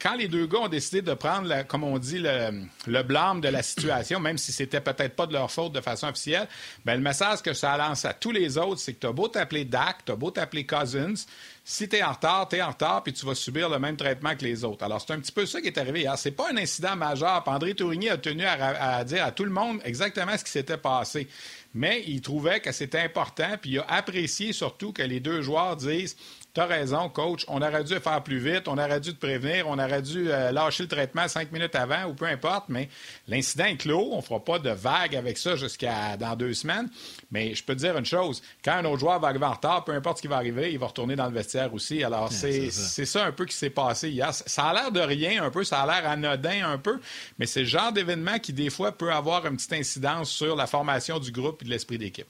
quand 0.00 0.14
les 0.14 0.26
deux 0.26 0.46
gars 0.46 0.60
ont 0.60 0.68
décidé 0.68 1.02
de 1.02 1.12
prendre, 1.12 1.66
comme 1.66 1.84
on 1.84 1.98
dit, 1.98 2.18
le, 2.18 3.02
blâme 3.02 3.42
de 3.42 3.48
la 3.48 3.62
situation, 3.62 4.20
même 4.20 4.38
si 4.38 4.52
c'était 4.52 4.80
peut-être 4.80 5.14
pas 5.14 5.26
de 5.26 5.34
leur 5.34 5.50
faute 5.50 5.72
de 5.72 5.82
façon 5.82 6.08
officielle, 6.08 6.48
bien, 6.84 6.94
le 6.94 7.02
message 7.02 7.42
que 7.42 7.52
ça 7.52 7.76
lance 7.76 8.06
à 8.06 8.14
tous 8.14 8.30
les 8.30 8.56
autres, 8.56 8.80
c'est 8.80 8.94
que 8.94 9.00
tu 9.00 9.06
as 9.06 9.12
beau 9.12 9.28
t'appeler 9.28 9.66
Dak, 9.66 9.98
tu 10.06 10.12
as 10.12 10.16
beau 10.16 10.30
t'appeler 10.30 10.64
Cousins, 10.64 11.26
si 11.68 11.88
tu 11.88 11.96
es 11.96 12.02
en 12.02 12.12
retard, 12.12 12.48
tu 12.48 12.56
es 12.56 12.62
en 12.62 12.70
retard, 12.70 13.02
puis 13.02 13.12
tu 13.12 13.26
vas 13.26 13.34
subir 13.34 13.68
le 13.68 13.78
même 13.78 13.96
traitement 13.96 14.34
que 14.34 14.44
les 14.44 14.64
autres. 14.64 14.84
Alors, 14.84 15.00
c'est 15.04 15.12
un 15.12 15.18
petit 15.18 15.32
peu 15.32 15.44
ça 15.44 15.60
qui 15.60 15.66
est 15.66 15.78
arrivé 15.78 16.02
hier. 16.02 16.16
C'est 16.16 16.30
pas 16.30 16.50
un 16.52 16.56
incident 16.56 16.94
majeur. 16.94 17.42
André 17.44 17.74
Tourigny 17.74 18.08
a 18.08 18.16
tenu 18.16 18.44
à, 18.44 19.02
dire 19.04 19.24
à 19.24 19.32
tout 19.32 19.44
le 19.44 19.50
monde 19.50 19.80
exactement 19.84 20.38
ce 20.38 20.44
qui 20.44 20.52
s'était 20.52 20.78
passé. 20.78 21.26
Mais 21.74 22.04
il 22.06 22.20
trouvait 22.20 22.60
que 22.60 22.70
c'était 22.70 23.00
important, 23.00 23.58
puis 23.60 23.72
il 23.72 23.78
a 23.80 23.86
apprécié 23.88 24.52
surtout 24.52 24.92
que 24.92 25.02
les 25.02 25.18
deux 25.18 25.42
joueurs 25.42 25.76
disent 25.76 26.16
tu 26.56 26.62
as 26.62 26.66
raison, 26.66 27.10
coach. 27.10 27.44
On 27.48 27.60
aurait 27.60 27.84
dû 27.84 28.00
faire 28.00 28.22
plus 28.22 28.38
vite, 28.38 28.66
on 28.66 28.78
aurait 28.78 28.98
dû 28.98 29.14
te 29.14 29.20
prévenir, 29.20 29.68
on 29.68 29.78
aurait 29.78 30.00
dû 30.00 30.30
euh, 30.30 30.50
lâcher 30.52 30.84
le 30.84 30.88
traitement 30.88 31.28
cinq 31.28 31.52
minutes 31.52 31.74
avant 31.74 32.06
ou 32.06 32.14
peu 32.14 32.24
importe, 32.24 32.70
mais 32.70 32.88
l'incident 33.28 33.66
est 33.66 33.76
clos. 33.76 34.08
On 34.12 34.16
ne 34.16 34.22
fera 34.22 34.42
pas 34.42 34.58
de 34.58 34.70
vague 34.70 35.14
avec 35.16 35.36
ça 35.36 35.56
jusqu'à 35.56 36.16
dans 36.16 36.34
deux 36.34 36.54
semaines. 36.54 36.88
Mais 37.30 37.54
je 37.54 37.62
peux 37.62 37.74
te 37.74 37.80
dire 37.80 37.98
une 37.98 38.06
chose 38.06 38.40
quand 38.64 38.72
un 38.72 38.86
autre 38.86 39.00
joueur 39.00 39.20
va 39.20 39.28
arriver 39.28 39.44
en 39.44 39.52
retard, 39.52 39.84
peu 39.84 39.92
importe 39.92 40.16
ce 40.16 40.22
qui 40.22 40.28
va 40.28 40.36
arriver, 40.36 40.72
il 40.72 40.78
va 40.78 40.86
retourner 40.86 41.14
dans 41.14 41.26
le 41.26 41.34
vestiaire 41.34 41.74
aussi. 41.74 42.02
Alors, 42.02 42.32
c'est 42.32 42.70
ça. 42.70 43.26
un 43.26 43.32
peu 43.32 43.44
qui 43.44 43.54
s'est 43.54 43.68
passé 43.68 44.08
hier. 44.08 44.32
Ça 44.32 44.64
a 44.64 44.72
l'air 44.72 44.90
de 44.90 45.00
rien 45.00 45.44
un 45.44 45.50
peu, 45.50 45.62
ça 45.62 45.82
a 45.82 45.86
l'air 45.86 46.10
anodin 46.10 46.70
un 46.70 46.78
peu, 46.78 46.98
mais 47.38 47.44
c'est 47.44 47.60
le 47.60 47.66
genre 47.66 47.92
d'événement 47.92 48.38
qui, 48.38 48.54
des 48.54 48.70
fois, 48.70 48.92
peut 48.92 49.12
avoir 49.12 49.44
une 49.46 49.56
petite 49.56 49.74
incidence 49.74 50.30
sur 50.30 50.56
la 50.56 50.66
formation 50.66 51.18
du 51.18 51.32
groupe 51.32 51.60
et 51.60 51.64
de 51.66 51.70
l'esprit 51.70 51.98
d'équipe. 51.98 52.26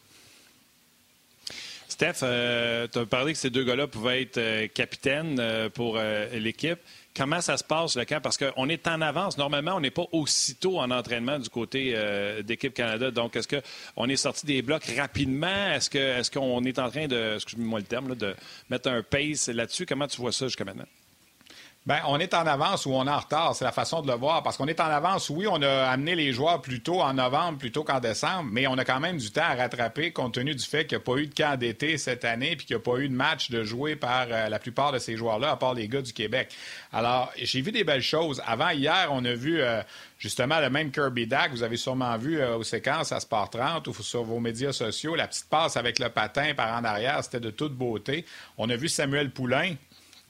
Steph, 1.96 2.16
euh, 2.22 2.86
tu 2.92 2.98
as 2.98 3.06
parlé 3.06 3.32
que 3.32 3.38
ces 3.38 3.48
deux 3.48 3.64
gars-là 3.64 3.86
pouvaient 3.86 4.20
être 4.20 4.36
euh, 4.36 4.68
capitaines 4.68 5.38
euh, 5.40 5.70
pour 5.70 5.98
l'équipe. 6.34 6.78
Comment 7.16 7.40
ça 7.40 7.56
se 7.56 7.64
passe, 7.64 7.96
le 7.96 8.04
camp? 8.04 8.20
Parce 8.20 8.36
qu'on 8.36 8.68
est 8.68 8.86
en 8.86 9.00
avance. 9.00 9.38
Normalement, 9.38 9.76
on 9.76 9.80
n'est 9.80 9.90
pas 9.90 10.04
aussitôt 10.12 10.78
en 10.78 10.90
entraînement 10.90 11.38
du 11.38 11.48
côté 11.48 11.96
d'équipe 12.44 12.74
Canada. 12.74 13.10
Donc, 13.10 13.34
est-ce 13.36 13.48
qu'on 13.48 14.08
est 14.10 14.16
sorti 14.16 14.44
des 14.44 14.60
blocs 14.60 14.84
rapidement? 14.98 15.72
Est-ce 15.72 16.30
qu'on 16.30 16.62
est, 16.66 16.68
est 16.68 16.78
en 16.78 16.90
train 16.90 17.06
de, 17.06 17.36
excuse-moi 17.36 17.78
le 17.78 17.86
terme, 17.86 18.14
de 18.14 18.34
mettre 18.68 18.90
un 18.90 19.02
pace 19.02 19.48
là-dessus? 19.48 19.86
Comment 19.86 20.06
tu 20.06 20.20
vois 20.20 20.32
ça 20.32 20.48
jusqu'à 20.48 20.66
maintenant? 20.66 20.84
Bien, 21.86 22.00
on 22.08 22.18
est 22.18 22.34
en 22.34 22.44
avance 22.48 22.84
ou 22.84 22.90
on 22.94 23.06
est 23.06 23.10
en 23.10 23.20
retard, 23.20 23.54
c'est 23.54 23.64
la 23.64 23.70
façon 23.70 24.02
de 24.02 24.08
le 24.08 24.18
voir. 24.18 24.42
Parce 24.42 24.56
qu'on 24.56 24.66
est 24.66 24.80
en 24.80 24.86
avance, 24.86 25.30
oui, 25.30 25.46
on 25.48 25.62
a 25.62 25.84
amené 25.84 26.16
les 26.16 26.32
joueurs 26.32 26.60
plus 26.60 26.82
tôt 26.82 27.00
en 27.00 27.14
novembre 27.14 27.58
plutôt 27.58 27.84
qu'en 27.84 28.00
décembre, 28.00 28.48
mais 28.50 28.66
on 28.66 28.76
a 28.76 28.84
quand 28.84 28.98
même 28.98 29.18
du 29.18 29.30
temps 29.30 29.44
à 29.44 29.54
rattraper 29.54 30.10
compte 30.10 30.34
tenu 30.34 30.52
du 30.56 30.64
fait 30.64 30.84
qu'il 30.86 30.98
n'y 30.98 31.02
a 31.02 31.04
pas 31.04 31.16
eu 31.18 31.28
de 31.28 31.34
camp 31.34 31.56
d'été 31.56 31.96
cette 31.96 32.24
année 32.24 32.56
puis 32.56 32.66
qu'il 32.66 32.74
n'y 32.74 32.82
a 32.82 32.82
pas 32.82 32.98
eu 32.98 33.08
de 33.08 33.14
match 33.14 33.50
de 33.50 33.62
jouer 33.62 33.94
par 33.94 34.26
euh, 34.28 34.48
la 34.48 34.58
plupart 34.58 34.90
de 34.90 34.98
ces 34.98 35.16
joueurs-là, 35.16 35.52
à 35.52 35.56
part 35.56 35.74
les 35.74 35.86
gars 35.86 36.02
du 36.02 36.12
Québec. 36.12 36.52
Alors, 36.92 37.30
j'ai 37.40 37.60
vu 37.60 37.70
des 37.70 37.84
belles 37.84 38.02
choses. 38.02 38.42
Avant 38.44 38.70
hier, 38.70 39.10
on 39.12 39.24
a 39.24 39.34
vu 39.34 39.60
euh, 39.60 39.80
justement 40.18 40.58
le 40.58 40.70
même 40.70 40.90
Kirby 40.90 41.28
Dak. 41.28 41.52
Vous 41.52 41.62
avez 41.62 41.76
sûrement 41.76 42.18
vu 42.18 42.40
euh, 42.40 42.56
aux 42.56 42.64
séquences 42.64 43.12
à 43.12 43.20
Sport 43.20 43.50
30 43.50 43.86
ou 43.86 43.94
sur 43.94 44.24
vos 44.24 44.40
médias 44.40 44.72
sociaux, 44.72 45.14
la 45.14 45.28
petite 45.28 45.48
passe 45.48 45.76
avec 45.76 46.00
le 46.00 46.08
patin 46.08 46.52
par 46.52 46.76
en 46.76 46.82
arrière, 46.82 47.22
c'était 47.22 47.38
de 47.38 47.50
toute 47.50 47.74
beauté. 47.74 48.24
On 48.58 48.68
a 48.70 48.74
vu 48.74 48.88
Samuel 48.88 49.30
Poulain 49.30 49.76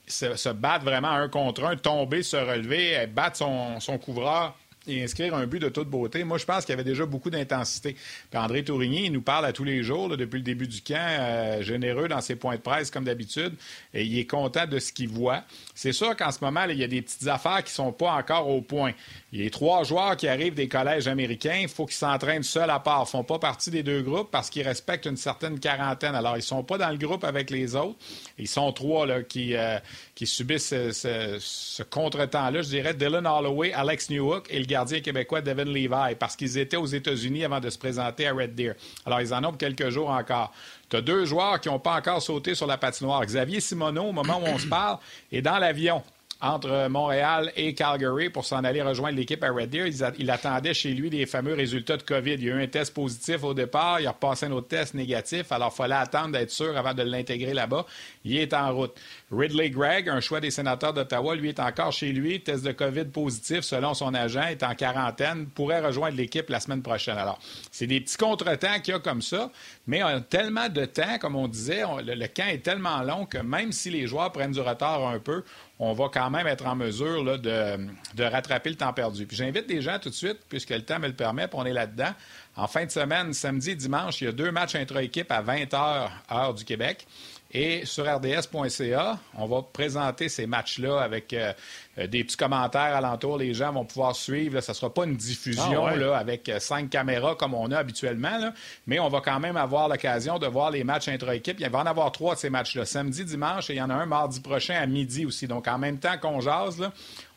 se, 0.07 0.49
battre 0.49 0.85
vraiment 0.85 1.11
un 1.11 1.29
contre 1.29 1.65
un, 1.65 1.75
tomber, 1.75 2.23
se 2.23 2.37
relever, 2.37 3.07
battre 3.07 3.37
son, 3.37 3.79
son 3.79 3.97
couvreur 3.97 4.55
et 4.87 5.03
inscrire 5.03 5.35
un 5.35 5.45
but 5.45 5.59
de 5.59 5.69
toute 5.69 5.89
beauté. 5.89 6.23
Moi, 6.23 6.37
je 6.37 6.45
pense 6.45 6.65
qu'il 6.65 6.71
y 6.71 6.73
avait 6.73 6.83
déjà 6.83 7.05
beaucoup 7.05 7.29
d'intensité. 7.29 7.95
André 8.33 8.63
Tourigny, 8.63 9.05
il 9.05 9.11
nous 9.11 9.21
parle 9.21 9.45
à 9.45 9.53
tous 9.53 9.63
les 9.63 9.83
jours, 9.83 10.15
depuis 10.15 10.37
le 10.37 10.43
début 10.43 10.67
du 10.67 10.81
camp, 10.81 10.95
euh, 10.97 11.61
généreux 11.61 12.07
dans 12.07 12.21
ses 12.21 12.35
points 12.35 12.55
de 12.55 12.61
presse, 12.61 12.91
comme 12.91 13.03
d'habitude, 13.03 13.53
et 13.93 14.03
il 14.03 14.17
est 14.19 14.25
content 14.25 14.65
de 14.65 14.79
ce 14.79 14.93
qu'il 14.93 15.09
voit. 15.09 15.43
C'est 15.75 15.91
sûr 15.91 16.15
qu'en 16.15 16.31
ce 16.31 16.39
moment, 16.41 16.65
il 16.69 16.77
y 16.77 16.83
a 16.83 16.87
des 16.87 17.01
petites 17.01 17.27
affaires 17.27 17.63
qui 17.63 17.71
ne 17.71 17.75
sont 17.75 17.91
pas 17.91 18.13
encore 18.13 18.47
au 18.49 18.61
point. 18.61 18.93
Il 19.31 19.43
y 19.43 19.47
a 19.47 19.49
trois 19.49 19.83
joueurs 19.83 20.15
qui 20.15 20.27
arrivent 20.27 20.53
des 20.53 20.67
collèges 20.67 21.07
américains. 21.07 21.59
Il 21.61 21.67
faut 21.67 21.85
qu'ils 21.85 21.95
s'entraînent 21.95 22.43
seuls 22.43 22.69
à 22.69 22.79
part. 22.79 22.99
Ils 22.99 23.17
ne 23.17 23.21
font 23.21 23.23
pas 23.23 23.39
partie 23.39 23.69
des 23.69 23.83
deux 23.83 24.01
groupes 24.01 24.31
parce 24.31 24.49
qu'ils 24.49 24.65
respectent 24.65 25.05
une 25.05 25.17
certaine 25.17 25.59
quarantaine. 25.59 26.15
Alors, 26.15 26.35
ils 26.35 26.39
ne 26.39 26.43
sont 26.43 26.63
pas 26.63 26.77
dans 26.77 26.89
le 26.89 26.97
groupe 26.97 27.23
avec 27.23 27.49
les 27.49 27.75
autres. 27.75 27.97
Ils 28.37 28.47
sont 28.47 28.71
trois 28.71 29.05
là, 29.05 29.23
qui, 29.23 29.55
euh, 29.55 29.79
qui 30.15 30.25
subissent 30.25 30.69
ce, 30.69 31.83
contretemps-là. 31.83 32.61
Je 32.61 32.69
dirais 32.69 32.93
Dylan 32.93 33.27
Holloway, 33.27 33.73
Alex 33.73 34.09
Newhook 34.09 34.47
et 34.49 34.59
le 34.59 34.65
gardien 34.77 35.01
québécois 35.01 35.41
Devin 35.41 35.65
Levi 35.65 36.15
parce 36.19 36.35
qu'ils 36.35 36.57
étaient 36.59 36.77
aux 36.77 36.85
États-Unis 36.85 37.43
avant 37.43 37.59
de 37.59 37.69
se 37.69 37.79
présenter 37.79 38.27
à 38.27 38.33
Red 38.33 38.53
Deer. 38.53 38.73
Alors, 39.07 39.21
ils 39.21 39.33
en 39.33 39.43
ont 39.43 39.53
quelques 39.53 39.89
jours 39.89 40.09
encore. 40.09 40.53
Tu 40.87 40.97
as 40.97 41.01
deux 41.01 41.25
joueurs 41.25 41.59
qui 41.59 41.67
n'ont 41.67 41.79
pas 41.79 41.95
encore 41.95 42.21
sauté 42.21 42.53
sur 42.53 42.67
la 42.67 42.77
patinoire. 42.77 43.25
Xavier 43.25 43.59
Simoneau, 43.59 44.03
au 44.03 44.11
moment 44.11 44.39
où 44.39 44.45
on 44.45 44.59
se 44.59 44.67
parle, 44.67 44.99
est 45.31 45.41
dans 45.41 45.57
l'avion. 45.57 46.03
Entre 46.41 46.87
Montréal 46.89 47.51
et 47.55 47.73
Calgary 47.73 48.29
pour 48.29 48.45
s'en 48.45 48.63
aller 48.63 48.81
rejoindre 48.81 49.17
l'équipe 49.17 49.43
à 49.43 49.49
Red 49.49 49.69
Deer. 49.69 49.87
Il, 50.19 50.29
attendait 50.29 50.73
chez 50.73 50.93
lui 50.93 51.09
les 51.09 51.25
fameux 51.25 51.53
résultats 51.53 51.97
de 51.97 52.03
COVID. 52.03 52.33
Il 52.33 52.43
y 52.43 52.51
a 52.51 52.55
eu 52.55 52.63
un 52.63 52.67
test 52.67 52.93
positif 52.93 53.43
au 53.43 53.53
départ, 53.53 53.99
il 53.99 54.07
a 54.07 54.11
repassé 54.11 54.45
un 54.45 54.51
autre 54.51 54.67
test 54.67 54.93
négatif, 54.93 55.51
alors 55.51 55.71
il 55.73 55.77
fallait 55.77 55.95
attendre 55.95 56.33
d'être 56.33 56.51
sûr 56.51 56.77
avant 56.77 56.93
de 56.93 57.03
l'intégrer 57.03 57.53
là-bas. 57.53 57.85
Il 58.23 58.37
est 58.37 58.53
en 58.53 58.73
route. 58.73 58.95
Ridley 59.31 59.69
Gregg, 59.69 60.09
un 60.09 60.19
choix 60.19 60.39
des 60.39 60.51
sénateurs 60.51 60.93
d'Ottawa, 60.93 61.35
lui 61.35 61.49
est 61.49 61.59
encore 61.59 61.91
chez 61.91 62.11
lui, 62.11 62.41
test 62.41 62.63
de 62.63 62.71
COVID 62.71 63.05
positif 63.05 63.61
selon 63.61 63.93
son 63.93 64.13
agent, 64.13 64.43
est 64.43 64.63
en 64.63 64.75
quarantaine, 64.75 65.47
pourrait 65.47 65.81
rejoindre 65.81 66.17
l'équipe 66.17 66.49
la 66.49 66.59
semaine 66.59 66.81
prochaine. 66.81 67.17
Alors, 67.17 67.39
c'est 67.71 67.87
des 67.87 67.99
petits 67.99 68.17
contretemps 68.17 68.79
qu'il 68.83 68.93
y 68.93 68.97
a 68.97 68.99
comme 68.99 69.21
ça, 69.21 69.51
mais 69.87 70.03
on 70.03 70.07
a 70.07 70.21
tellement 70.21 70.69
de 70.69 70.85
temps, 70.85 71.17
comme 71.19 71.35
on 71.35 71.47
disait, 71.47 71.83
le 72.03 72.27
camp 72.27 72.47
est 72.47 72.63
tellement 72.63 73.01
long 73.01 73.25
que 73.25 73.37
même 73.39 73.71
si 73.71 73.89
les 73.89 74.07
joueurs 74.07 74.31
prennent 74.31 74.51
du 74.51 74.61
retard 74.61 75.07
un 75.07 75.19
peu, 75.19 75.43
on 75.79 75.93
va 75.93 76.09
quand 76.11 76.29
même 76.29 76.47
être 76.47 76.65
en 76.65 76.75
mesure 76.75 77.23
de, 77.37 78.23
rattraper 78.23 78.69
le 78.69 78.75
temps 78.75 78.93
perdu. 78.93 79.25
Puis 79.25 79.37
j'invite 79.37 79.67
des 79.67 79.81
gens 79.81 79.99
tout 79.99 80.09
de 80.09 80.15
suite, 80.15 80.39
puisque 80.49 80.71
le 80.71 80.81
temps 80.81 80.99
me 80.99 81.07
le 81.07 81.13
permet, 81.13 81.47
puis 81.47 81.57
on 81.59 81.65
est 81.65 81.73
là-dedans. 81.73 82.13
En 82.55 82.67
fin 82.67 82.85
de 82.85 82.91
semaine, 82.91 83.33
samedi 83.33 83.71
et 83.71 83.75
dimanche, 83.75 84.21
il 84.21 84.25
y 84.25 84.27
a 84.27 84.31
deux 84.31 84.51
matchs 84.51 84.75
intra-équipe 84.75 85.31
à 85.31 85.41
20 85.41 85.65
h, 85.65 86.09
heure 86.31 86.53
du 86.55 86.65
Québec. 86.65 87.05
Et 87.51 87.85
sur 87.85 88.03
rds.ca, 88.03 89.19
on 89.35 89.45
va 89.45 89.61
présenter 89.61 90.27
ces 90.27 90.47
matchs-là 90.47 90.99
avec 90.99 91.31
euh, 91.31 91.53
des 91.95 92.23
petits 92.25 92.35
commentaires 92.35 92.95
alentour. 92.95 93.37
Les 93.37 93.53
gens 93.53 93.71
vont 93.71 93.85
pouvoir 93.85 94.15
suivre. 94.15 94.59
Ce 94.59 94.71
ne 94.71 94.75
sera 94.75 94.93
pas 94.93 95.05
une 95.05 95.15
diffusion 95.15 95.85
ah 95.85 95.95
là, 95.95 96.17
avec 96.17 96.49
euh, 96.49 96.59
cinq 96.59 96.89
caméras 96.89 97.35
comme 97.35 97.53
on 97.53 97.71
a 97.71 97.77
habituellement, 97.77 98.51
mais 98.85 98.99
on 98.99 99.07
va 99.07 99.21
quand 99.21 99.39
même 99.39 99.55
avoir 99.55 99.87
l'occasion 99.87 100.39
de 100.39 100.47
voir 100.47 100.71
les 100.71 100.83
matchs 100.83 101.07
intra-équipe. 101.07 101.57
Il 101.59 101.69
va 101.69 101.79
en 101.79 101.85
avoir 101.85 102.11
trois 102.11 102.35
de 102.35 102.39
ces 102.39 102.49
matchs-là, 102.49 102.85
samedi, 102.85 103.23
dimanche, 103.23 103.69
et 103.69 103.73
il 103.73 103.77
y 103.77 103.81
en 103.81 103.89
a 103.89 103.95
un 103.95 104.05
mardi 104.05 104.41
prochain 104.41 104.75
à 104.75 104.85
midi 104.85 105.25
aussi. 105.25 105.47
Donc, 105.47 105.67
en 105.67 105.77
même 105.77 105.99
temps 105.99 106.17
qu'on 106.21 106.41
jase, 106.41 106.79
là, 106.79 106.91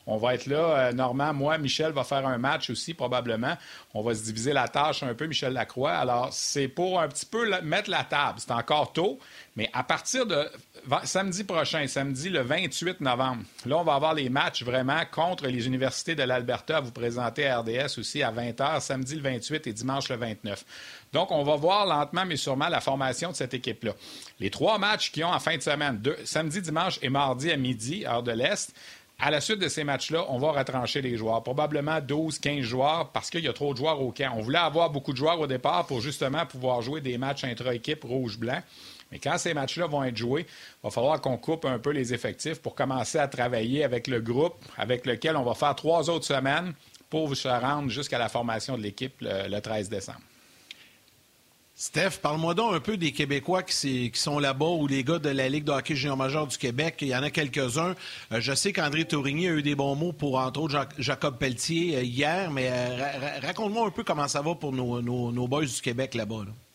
on 0.06 0.16
va 0.16 0.34
être 0.34 0.46
là. 0.46 0.88
Euh, 0.88 0.92
Normand, 0.92 1.32
moi, 1.32 1.58
Michel 1.58 1.92
va 1.92 2.04
faire 2.04 2.26
un 2.26 2.38
match 2.38 2.70
aussi, 2.70 2.94
probablement. 2.94 3.56
On 3.94 4.02
va 4.02 4.14
se 4.14 4.22
diviser 4.22 4.52
la 4.52 4.68
tâche 4.68 5.02
un 5.02 5.14
peu, 5.14 5.26
Michel 5.26 5.52
Lacroix. 5.52 5.92
Alors, 5.92 6.28
c'est 6.32 6.68
pour 6.68 7.00
un 7.00 7.08
petit 7.08 7.26
peu 7.26 7.48
mettre 7.62 7.90
la 7.90 8.04
table. 8.04 8.38
C'est 8.38 8.52
encore 8.52 8.92
tôt, 8.92 9.18
mais 9.56 9.68
à 9.72 9.82
partir 9.82 10.26
de 10.26 10.48
samedi 11.04 11.44
prochain, 11.44 11.86
samedi 11.86 12.28
le 12.30 12.40
28 12.40 13.00
novembre, 13.00 13.42
là, 13.66 13.76
on 13.78 13.84
va 13.84 13.94
avoir 13.94 14.14
les 14.14 14.28
matchs 14.28 14.62
vraiment 14.62 15.02
contre 15.10 15.46
les 15.46 15.66
universités 15.66 16.14
de 16.14 16.22
l'Alberta 16.22 16.78
à 16.78 16.80
vous 16.80 16.92
présenter 16.92 17.46
à 17.46 17.60
RDS 17.60 17.98
aussi 17.98 18.22
à 18.22 18.32
20h, 18.32 18.80
samedi 18.80 19.14
le 19.16 19.22
28 19.22 19.66
et 19.66 19.72
dimanche 19.72 20.08
le 20.08 20.16
29. 20.16 20.64
Donc, 21.12 21.30
on 21.32 21.42
va 21.42 21.56
voir 21.56 21.86
lentement, 21.86 22.24
mais 22.24 22.36
sûrement, 22.36 22.68
la 22.68 22.80
formation 22.80 23.30
de 23.30 23.36
cette 23.36 23.54
équipe-là. 23.54 23.92
Les 24.38 24.50
trois 24.50 24.78
matchs 24.78 25.10
qui 25.10 25.24
ont 25.24 25.32
en 25.32 25.40
fin 25.40 25.56
de 25.56 25.62
semaine, 25.62 26.00
samedi, 26.24 26.62
dimanche 26.62 26.98
et 27.02 27.08
mardi 27.08 27.50
à 27.50 27.56
midi, 27.56 28.06
heure 28.06 28.22
de 28.22 28.32
l'Est, 28.32 28.72
à 29.22 29.30
la 29.30 29.40
suite 29.40 29.58
de 29.58 29.68
ces 29.68 29.84
matchs-là, 29.84 30.24
on 30.28 30.38
va 30.38 30.52
retrancher 30.52 31.02
les 31.02 31.16
joueurs. 31.16 31.42
Probablement 31.42 32.00
12, 32.00 32.38
15 32.38 32.60
joueurs 32.60 33.10
parce 33.10 33.30
qu'il 33.30 33.44
y 33.44 33.48
a 33.48 33.52
trop 33.52 33.72
de 33.72 33.78
joueurs 33.78 34.00
au 34.00 34.12
camp. 34.12 34.32
On 34.36 34.40
voulait 34.40 34.58
avoir 34.58 34.90
beaucoup 34.90 35.12
de 35.12 35.16
joueurs 35.18 35.38
au 35.40 35.46
départ 35.46 35.86
pour 35.86 36.00
justement 36.00 36.46
pouvoir 36.46 36.80
jouer 36.82 37.00
des 37.00 37.18
matchs 37.18 37.44
intra-équipe 37.44 38.04
rouge-blanc. 38.04 38.62
Mais 39.12 39.18
quand 39.18 39.36
ces 39.38 39.54
matchs-là 39.54 39.86
vont 39.86 40.04
être 40.04 40.16
joués, 40.16 40.46
il 40.48 40.84
va 40.84 40.90
falloir 40.90 41.20
qu'on 41.20 41.36
coupe 41.36 41.64
un 41.64 41.78
peu 41.78 41.90
les 41.90 42.14
effectifs 42.14 42.60
pour 42.60 42.74
commencer 42.74 43.18
à 43.18 43.28
travailler 43.28 43.84
avec 43.84 44.06
le 44.06 44.20
groupe 44.20 44.54
avec 44.78 45.04
lequel 45.04 45.36
on 45.36 45.42
va 45.42 45.54
faire 45.54 45.74
trois 45.74 46.08
autres 46.08 46.26
semaines 46.26 46.72
pour 47.10 47.36
se 47.36 47.48
rendre 47.48 47.90
jusqu'à 47.90 48.18
la 48.18 48.28
formation 48.28 48.76
de 48.78 48.82
l'équipe 48.82 49.14
le 49.20 49.58
13 49.58 49.88
décembre. 49.88 50.20
Steph, 51.80 52.18
parle-moi 52.20 52.52
donc 52.52 52.74
un 52.74 52.80
peu 52.80 52.98
des 52.98 53.10
Québécois 53.10 53.62
qui, 53.62 54.12
sont 54.12 54.38
là-bas 54.38 54.66
ou 54.66 54.86
les 54.86 55.02
gars 55.02 55.18
de 55.18 55.30
la 55.30 55.48
Ligue 55.48 55.64
de 55.64 55.72
hockey 55.72 55.96
junior 55.96 56.14
majeur 56.14 56.46
du 56.46 56.58
Québec. 56.58 56.96
Il 57.00 57.08
y 57.08 57.16
en 57.16 57.22
a 57.22 57.30
quelques-uns. 57.30 57.94
Euh, 58.32 58.38
je 58.38 58.52
sais 58.52 58.74
qu'André 58.74 59.06
Tourigny 59.06 59.48
a 59.48 59.52
eu 59.52 59.62
des 59.62 59.74
bons 59.74 59.94
mots 59.94 60.12
pour, 60.12 60.38
entre 60.38 60.60
autres, 60.60 60.86
Jacob 60.98 61.38
Pelletier 61.38 61.96
euh, 61.96 62.02
hier, 62.02 62.50
mais 62.50 62.68
euh, 62.70 63.40
raconte-moi 63.40 63.86
un 63.86 63.90
peu 63.90 64.04
comment 64.04 64.28
ça 64.28 64.42
va 64.42 64.54
pour 64.56 64.74
nos, 64.74 65.00
nos 65.00 65.48
boys 65.48 65.64
du 65.64 65.80
Québec 65.80 66.14
là-bas. 66.14 66.40
là 66.40 66.52
bas 66.52 66.69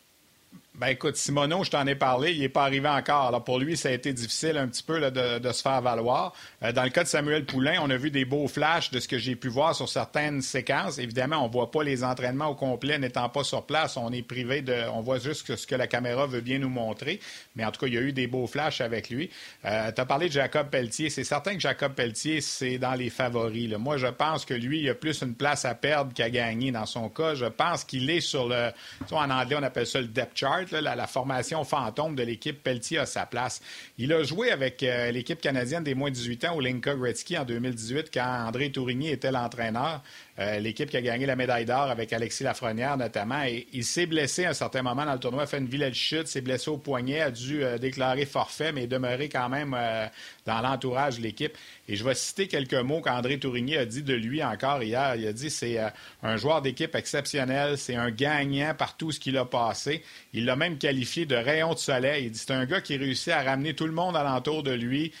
ben 0.78 0.88
écoute, 0.88 1.16
Simoneau, 1.16 1.64
je 1.64 1.70
t'en 1.70 1.86
ai 1.86 1.94
parlé, 1.94 2.32
il 2.32 2.40
n'est 2.40 2.50
pas 2.50 2.64
arrivé 2.64 2.86
encore. 2.86 3.28
Alors 3.28 3.42
pour 3.42 3.58
lui, 3.58 3.78
ça 3.78 3.88
a 3.88 3.92
été 3.92 4.12
difficile 4.12 4.58
un 4.58 4.68
petit 4.68 4.82
peu 4.82 5.10
de, 5.10 5.52
se 5.52 5.62
faire 5.62 5.80
valoir. 5.80 6.34
Euh, 6.62 6.70
dans 6.72 6.82
le 6.82 6.90
cas 6.90 7.02
de 7.02 7.08
Samuel 7.08 7.46
Poulain, 7.46 7.78
on 7.80 7.88
a 7.88 7.96
vu 7.96 8.10
des 8.10 8.26
beaux 8.26 8.46
flashs 8.46 8.90
de 8.90 9.00
ce 9.00 9.08
que 9.08 9.16
j'ai 9.16 9.36
pu 9.36 9.48
voir 9.48 9.74
sur 9.74 9.88
certaines 9.88 10.42
séquences. 10.42 10.98
Évidemment, 10.98 11.42
on 11.42 11.48
ne 11.48 11.52
voit 11.52 11.70
pas 11.70 11.82
les 11.82 12.04
entraînements 12.04 12.48
au 12.48 12.54
complet 12.54 12.98
n'étant 12.98 13.30
pas 13.30 13.42
sur 13.42 13.64
place. 13.64 13.96
On 13.96 14.12
est 14.12 14.22
privé 14.22 14.60
de. 14.60 14.74
On 14.92 15.00
voit 15.00 15.18
juste 15.18 15.56
ce 15.56 15.66
que 15.66 15.74
la 15.74 15.86
caméra 15.86 16.26
veut 16.26 16.42
bien 16.42 16.58
nous 16.58 16.68
montrer. 16.68 17.20
Mais 17.54 17.64
en 17.64 17.70
tout 17.70 17.80
cas, 17.80 17.86
il 17.86 17.94
y 17.94 17.98
a 17.98 18.02
eu 18.02 18.12
des 18.12 18.26
beaux 18.26 18.46
flashs 18.46 18.82
avec 18.82 19.08
lui. 19.08 19.30
Euh, 19.64 19.90
tu 19.92 20.00
as 20.02 20.04
parlé 20.04 20.28
de 20.28 20.32
Jacob 20.32 20.68
Pelletier. 20.68 21.08
C'est 21.08 21.24
certain 21.24 21.54
que 21.54 21.60
Jacob 21.60 21.94
Pelletier, 21.94 22.42
c'est 22.42 22.76
dans 22.76 22.94
les 22.94 23.08
favoris. 23.08 23.74
Moi, 23.78 23.96
je 23.96 24.08
pense 24.08 24.44
que 24.44 24.52
lui, 24.52 24.80
il 24.80 24.90
a 24.90 24.94
plus 24.94 25.22
une 25.22 25.36
place 25.36 25.64
à 25.64 25.74
perdre 25.74 26.12
qu'à 26.12 26.28
gagner 26.28 26.70
dans 26.70 26.86
son 26.86 27.08
cas. 27.08 27.34
Je 27.34 27.46
pense 27.46 27.82
qu'il 27.84 28.10
est 28.10 28.20
sur 28.20 28.46
le. 28.46 28.72
en 29.10 29.30
anglais, 29.30 29.56
on 29.58 29.62
appelle 29.62 29.86
ça 29.86 30.02
le 30.02 30.08
depth 30.08 30.36
chart 30.36 30.65
la, 30.72 31.06
formation 31.06 31.64
fantôme 31.64 32.14
de 32.14 32.22
l'équipe, 32.22 32.62
Pelletier 32.62 32.98
a 32.98 33.06
sa 33.06 33.26
place. 33.26 33.60
Il 33.98 34.12
a 34.12 34.22
joué 34.22 34.50
avec 34.50 34.82
euh, 34.82 35.10
l'équipe 35.10 35.40
canadienne 35.40 35.84
des 35.84 35.94
moins 35.94 36.10
de 36.10 36.14
18 36.14 36.44
ans 36.46 36.56
au 36.56 36.60
Linka 36.60 36.94
Gretzky 36.94 37.38
en 37.38 37.44
2018 37.44 38.10
quand 38.12 38.46
André 38.46 38.70
Tourigny 38.70 39.10
était 39.10 39.32
l'entraîneur. 39.32 40.02
Euh, 40.38 40.58
l'équipe 40.58 40.90
qui 40.90 40.98
a 40.98 41.00
gagné 41.00 41.24
la 41.24 41.34
médaille 41.34 41.64
d'or 41.64 41.84
avec 41.90 42.12
Alexis 42.12 42.44
Lafrenière 42.44 42.98
notamment. 42.98 43.42
Il 43.72 43.84
s'est 43.84 44.04
blessé 44.04 44.44
à 44.44 44.50
un 44.50 44.54
certain 44.54 44.82
moment 44.82 45.06
dans 45.06 45.14
le 45.14 45.18
tournoi, 45.18 45.44
a 45.44 45.46
fait 45.46 45.58
une 45.58 45.66
vilaine 45.66 45.94
chute, 45.94 46.26
s'est 46.26 46.42
blessé 46.42 46.68
au 46.68 46.76
poignet, 46.76 47.20
a 47.22 47.30
dû 47.30 47.64
euh, 47.64 47.78
déclarer 47.78 48.26
forfait, 48.26 48.70
mais 48.70 48.86
demeurer 48.86 49.30
quand 49.30 49.48
même 49.48 49.74
euh, 49.76 50.06
dans 50.44 50.60
l'entourage 50.60 51.16
de 51.16 51.22
l'équipe. 51.22 51.56
Et 51.88 51.96
je 51.96 52.04
vais 52.04 52.14
citer 52.14 52.48
quelques 52.48 52.74
mots 52.74 53.00
qu'André 53.00 53.38
Tourigny 53.38 53.76
a 53.76 53.86
dit 53.86 54.02
de 54.02 54.12
lui 54.12 54.44
encore 54.44 54.82
hier. 54.82 55.14
Il 55.16 55.26
a 55.26 55.32
dit 55.32 55.48
c'est 55.48 55.78
un 56.22 56.36
joueur 56.36 56.60
d'équipe 56.60 56.94
exceptionnel, 56.94 57.78
c'est 57.78 57.94
un 57.94 58.10
gagnant 58.10 58.74
par 58.74 58.96
tout 58.96 59.12
ce 59.12 59.20
qu'il 59.20 59.38
a 59.38 59.46
passé. 59.46 60.02
Il 60.34 60.44
l'a 60.44 60.56
même 60.56 60.76
qualifié 60.76 61.24
de 61.24 61.36
rayon 61.36 61.72
de 61.72 61.78
soleil. 61.78 62.26
Il 62.26 62.32
dit 62.32 62.38
c'est 62.38 62.52
un 62.52 62.66
gars 62.66 62.82
qui 62.82 62.96
réussit 62.96 63.32
à 63.32 63.42
ramener 63.42 63.74
tout 63.74 63.86
le 63.86 63.92
monde 63.92 64.16
alentour 64.16 64.62
de 64.62 64.72
lui. 64.72 65.12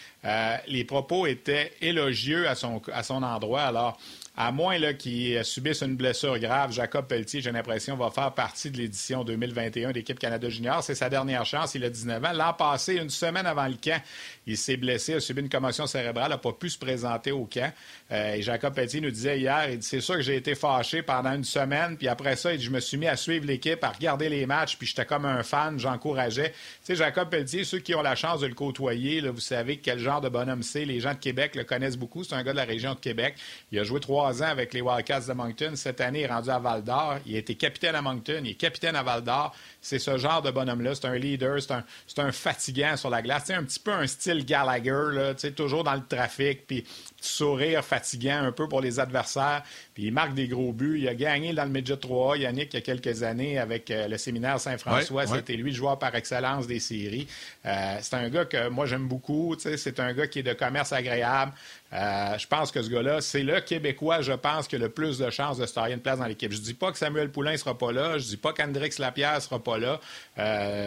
les 0.66 0.84
propos 0.84 1.26
étaient 1.26 1.72
élogieux 1.80 2.48
à 2.48 2.54
son 2.54 3.22
endroit. 3.22 3.62
Alors, 3.62 3.98
à 4.36 4.52
moins 4.52 4.78
qu'il 4.92 5.42
subisse 5.44 5.80
une 5.80 5.96
blessure 5.96 6.38
grave, 6.38 6.70
Jacob 6.70 7.06
Pelletier, 7.06 7.40
j'ai 7.40 7.52
l'impression, 7.52 7.96
va 7.96 8.10
faire 8.10 8.32
partie 8.32 8.70
de 8.70 8.76
l'édition 8.76 9.24
2021 9.24 9.92
d'équipe 9.92 10.18
Canada 10.18 10.48
Junior. 10.50 10.82
C'est 10.82 10.94
sa 10.94 11.08
dernière 11.08 11.46
chance. 11.46 11.74
Il 11.74 11.84
a 11.84 11.90
19 11.90 12.22
ans. 12.22 12.32
L'an 12.34 12.52
passé, 12.52 12.96
une 12.96 13.08
semaine 13.08 13.46
avant 13.46 13.66
le 13.66 13.76
camp, 13.82 14.00
il 14.46 14.58
s'est 14.58 14.76
blessé, 14.76 15.14
a 15.14 15.20
subi 15.20 15.40
une 15.40 15.48
commotion 15.48 15.86
cérébrale, 15.86 16.30
n'a 16.30 16.38
pas 16.38 16.52
pu 16.52 16.68
se 16.68 16.78
présenter 16.78 17.32
au 17.32 17.46
camp. 17.46 17.72
Euh, 18.12 18.36
Jacob 18.40 18.74
Pelletier 18.74 19.00
nous 19.00 19.10
disait 19.10 19.38
hier, 19.38 19.70
il 19.70 19.78
dit, 19.78 19.86
c'est 19.86 20.02
sûr 20.02 20.16
que 20.16 20.22
j'ai 20.22 20.36
été 20.36 20.54
fâché 20.54 21.02
pendant 21.02 21.32
une 21.32 21.44
semaine, 21.44 21.96
puis 21.96 22.06
après 22.06 22.36
ça, 22.36 22.52
il 22.52 22.58
dit, 22.58 22.64
je 22.64 22.70
me 22.70 22.80
suis 22.80 22.98
mis 22.98 23.08
à 23.08 23.16
suivre 23.16 23.46
l'équipe, 23.46 23.82
à 23.82 23.90
regarder 23.90 24.28
les 24.28 24.44
matchs, 24.44 24.76
puis 24.76 24.86
j'étais 24.86 25.06
comme 25.06 25.24
un 25.24 25.42
fan, 25.42 25.78
j'encourageais. 25.78 26.50
Tu 26.50 26.56
sais, 26.84 26.96
Jacob 26.96 27.30
Pelletier, 27.30 27.64
ceux 27.64 27.78
qui 27.78 27.94
ont 27.94 28.02
la 28.02 28.14
chance 28.14 28.40
de 28.40 28.46
le 28.46 28.54
côtoyer, 28.54 29.22
vous 29.22 29.40
savez 29.40 29.78
quel 29.78 29.98
genre 29.98 30.20
de 30.20 30.28
bonhomme 30.28 30.62
c'est. 30.62 30.84
Les 30.84 31.00
gens 31.00 31.14
de 31.14 31.18
Québec 31.18 31.56
le 31.56 31.64
connaissent 31.64 31.96
beaucoup. 31.96 32.22
C'est 32.22 32.34
un 32.34 32.42
gars 32.42 32.52
de 32.52 32.58
la 32.58 32.64
région 32.64 32.94
de 32.94 33.00
Québec. 33.00 33.34
Il 33.72 33.78
a 33.78 33.84
joué 33.84 33.98
trois 33.98 34.25
ans 34.30 34.48
avec 34.48 34.72
les 34.74 34.80
Wildcats 34.80 35.20
de 35.20 35.32
Moncton. 35.32 35.72
Cette 35.74 36.00
année, 36.00 36.20
il 36.20 36.24
est 36.24 36.26
rendu 36.26 36.50
à 36.50 36.58
Val 36.58 36.82
d'Or. 36.82 37.18
Il 37.26 37.34
a 37.36 37.38
été 37.38 37.54
capitaine 37.54 37.94
à 37.94 38.02
Moncton, 38.02 38.40
il 38.44 38.50
est 38.50 38.54
capitaine 38.54 38.96
à 38.96 39.02
Val 39.02 39.22
d'Or. 39.22 39.54
C'est 39.80 39.98
ce 39.98 40.18
genre 40.18 40.42
de 40.42 40.50
bonhomme-là. 40.50 40.94
C'est 40.94 41.06
un 41.06 41.16
leader, 41.16 41.60
c'est 41.60 41.72
un, 41.72 41.84
un, 42.18 42.32
fatigant 42.32 42.96
sur 42.96 43.10
la 43.10 43.22
glace. 43.22 43.44
C'est 43.46 43.54
un 43.54 43.62
petit 43.62 43.78
peu 43.78 43.92
un 43.92 44.06
style 44.06 44.44
Gallagher, 44.44 45.12
là, 45.12 45.34
toujours 45.54 45.84
dans 45.84 45.94
le 45.94 46.04
trafic, 46.06 46.66
puis 46.66 46.84
sourire 47.20 47.84
fatigant 47.84 48.42
un 48.42 48.52
peu 48.52 48.68
pour 48.68 48.80
les 48.80 48.98
adversaires. 49.00 49.62
Puis 49.94 50.04
il 50.04 50.12
marque 50.12 50.34
des 50.34 50.48
gros 50.48 50.72
buts. 50.72 50.98
Il 51.00 51.08
a 51.08 51.14
gagné 51.14 51.52
dans 51.52 51.64
le 51.64 51.70
Midget 51.70 51.96
3 51.96 52.38
Yannick, 52.38 52.72
il 52.72 52.76
y 52.76 52.78
a 52.78 52.82
quelques 52.82 53.22
années 53.22 53.58
avec 53.58 53.90
euh, 53.90 54.08
le 54.08 54.18
séminaire 54.18 54.60
Saint-François. 54.60 55.26
C'était 55.26 55.54
lui 55.54 55.70
le 55.70 55.76
joueur 55.76 55.98
par 55.98 56.14
excellence 56.14 56.66
des 56.66 56.80
séries. 56.80 57.26
Euh, 57.64 57.98
c'est 58.00 58.14
un 58.14 58.28
gars 58.28 58.44
que 58.44 58.68
moi 58.68 58.86
j'aime 58.86 59.08
beaucoup. 59.08 59.54
C'est 59.58 60.00
un 60.00 60.12
gars 60.12 60.26
qui 60.26 60.40
est 60.40 60.44
de 60.44 60.52
commerce 60.52 60.92
agréable. 60.92 61.52
Euh, 61.92 62.38
je 62.38 62.46
pense 62.46 62.72
que 62.72 62.82
ce 62.82 62.90
gars-là, 62.90 63.20
c'est 63.20 63.42
le 63.42 63.60
Québécois, 63.60 64.20
je 64.20 64.32
pense, 64.32 64.68
qui 64.68 64.76
a 64.76 64.78
le 64.78 64.88
plus 64.88 65.18
de 65.18 65.30
chances 65.30 65.58
de 65.58 65.66
se 65.66 65.74
tailler 65.74 65.94
une 65.94 66.00
place 66.00 66.18
dans 66.18 66.26
l'équipe. 66.26 66.52
Je 66.52 66.58
dis 66.58 66.74
pas 66.74 66.92
que 66.92 66.98
Samuel 66.98 67.30
Poulain 67.30 67.52
ne 67.52 67.56
sera 67.56 67.76
pas 67.76 67.92
là. 67.92 68.18
Je 68.18 68.24
dis 68.26 68.36
pas 68.36 68.52
qu'Andrix 68.52 68.90
Lapierre 68.98 69.36
ne 69.36 69.40
sera 69.40 69.58
pas 69.58 69.78
là. 69.78 70.00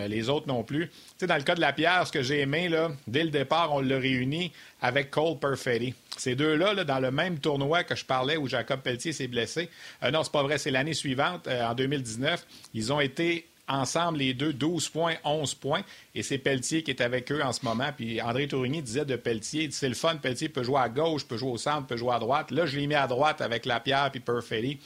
les 0.08 0.30
autres 0.30 0.48
non 0.48 0.64
plus. 0.64 0.92
dans 1.22 1.36
le 1.36 1.44
cas 1.44 1.56
de 1.56 1.62
Lapierre, 1.62 2.06
ce 2.06 2.12
que 2.12 2.22
j'ai 2.22 2.42
aimé, 2.42 2.70
là, 2.70 2.92
dès 3.08 3.24
le 3.24 3.30
départ, 3.30 3.74
on 3.74 3.80
l'a 3.80 3.98
réuni 3.98 4.52
avec 4.82 5.12
Cole 5.12 5.40
Perfetti. 5.40 5.94
Ces 6.18 6.36
deux-là, 6.36 6.74
là, 6.74 6.84
dans 6.84 7.00
le 7.00 7.12
même 7.12 7.40
tournoi 7.40 7.84
que 7.84 7.96
je 7.96 8.06
parlais 8.06 8.38
où 8.38 8.48
Jacob 8.48 8.82
Pelletier 8.82 9.14
s'est 9.14 9.28
blessé, 9.28 9.70
euh, 10.04 10.12
non, 10.12 10.24
c'est 10.24 10.32
pas 10.32 10.44
vrai, 10.44 10.58
c'est 10.58 10.72
l'année 10.72 10.94
suivante, 10.94 11.48
euh, 11.48 11.66
en 11.66 11.74
2019, 11.74 12.46
ils 12.74 12.92
ont 12.94 13.00
été 13.00 13.48
ensemble, 13.70 14.18
les 14.18 14.34
deux, 14.34 14.52
12 14.52 14.90
points, 14.90 15.16
11 15.24 15.54
points. 15.54 15.82
Et 16.16 16.24
c'est 16.24 16.38
Pelletier 16.38 16.84
qui 16.84 16.92
est 16.92 17.02
avec 17.02 17.32
eux 17.32 17.42
en 17.42 17.54
ce 17.54 17.64
moment. 17.64 17.92
Puis 17.96 18.22
André 18.22 18.48
Tourigny 18.48 18.82
disait 18.82 19.06
de 19.06 19.16
Pelletier, 19.16 19.70
c'est 19.72 19.88
le 19.88 19.96
fun, 19.96 20.18
Pelletier 20.18 20.50
peut 20.50 20.64
jouer 20.64 20.82
à 20.82 20.90
gauche, 20.90 21.26
peut 21.26 21.38
jouer 21.38 21.52
au 21.52 21.58
centre, 21.58 21.88
peut 21.88 21.98
jouer 21.98 22.14
à 22.14 22.20
droite. 22.20 22.52
Là, 22.52 22.66
je 22.66 22.78
l'ai 22.78 22.88
mis 22.88 22.96
à 22.96 23.08
droite 23.08 23.42
avec 23.42 23.66
Lapierre 23.66 24.10
puis 24.12 24.20
Perfetti 24.20 24.80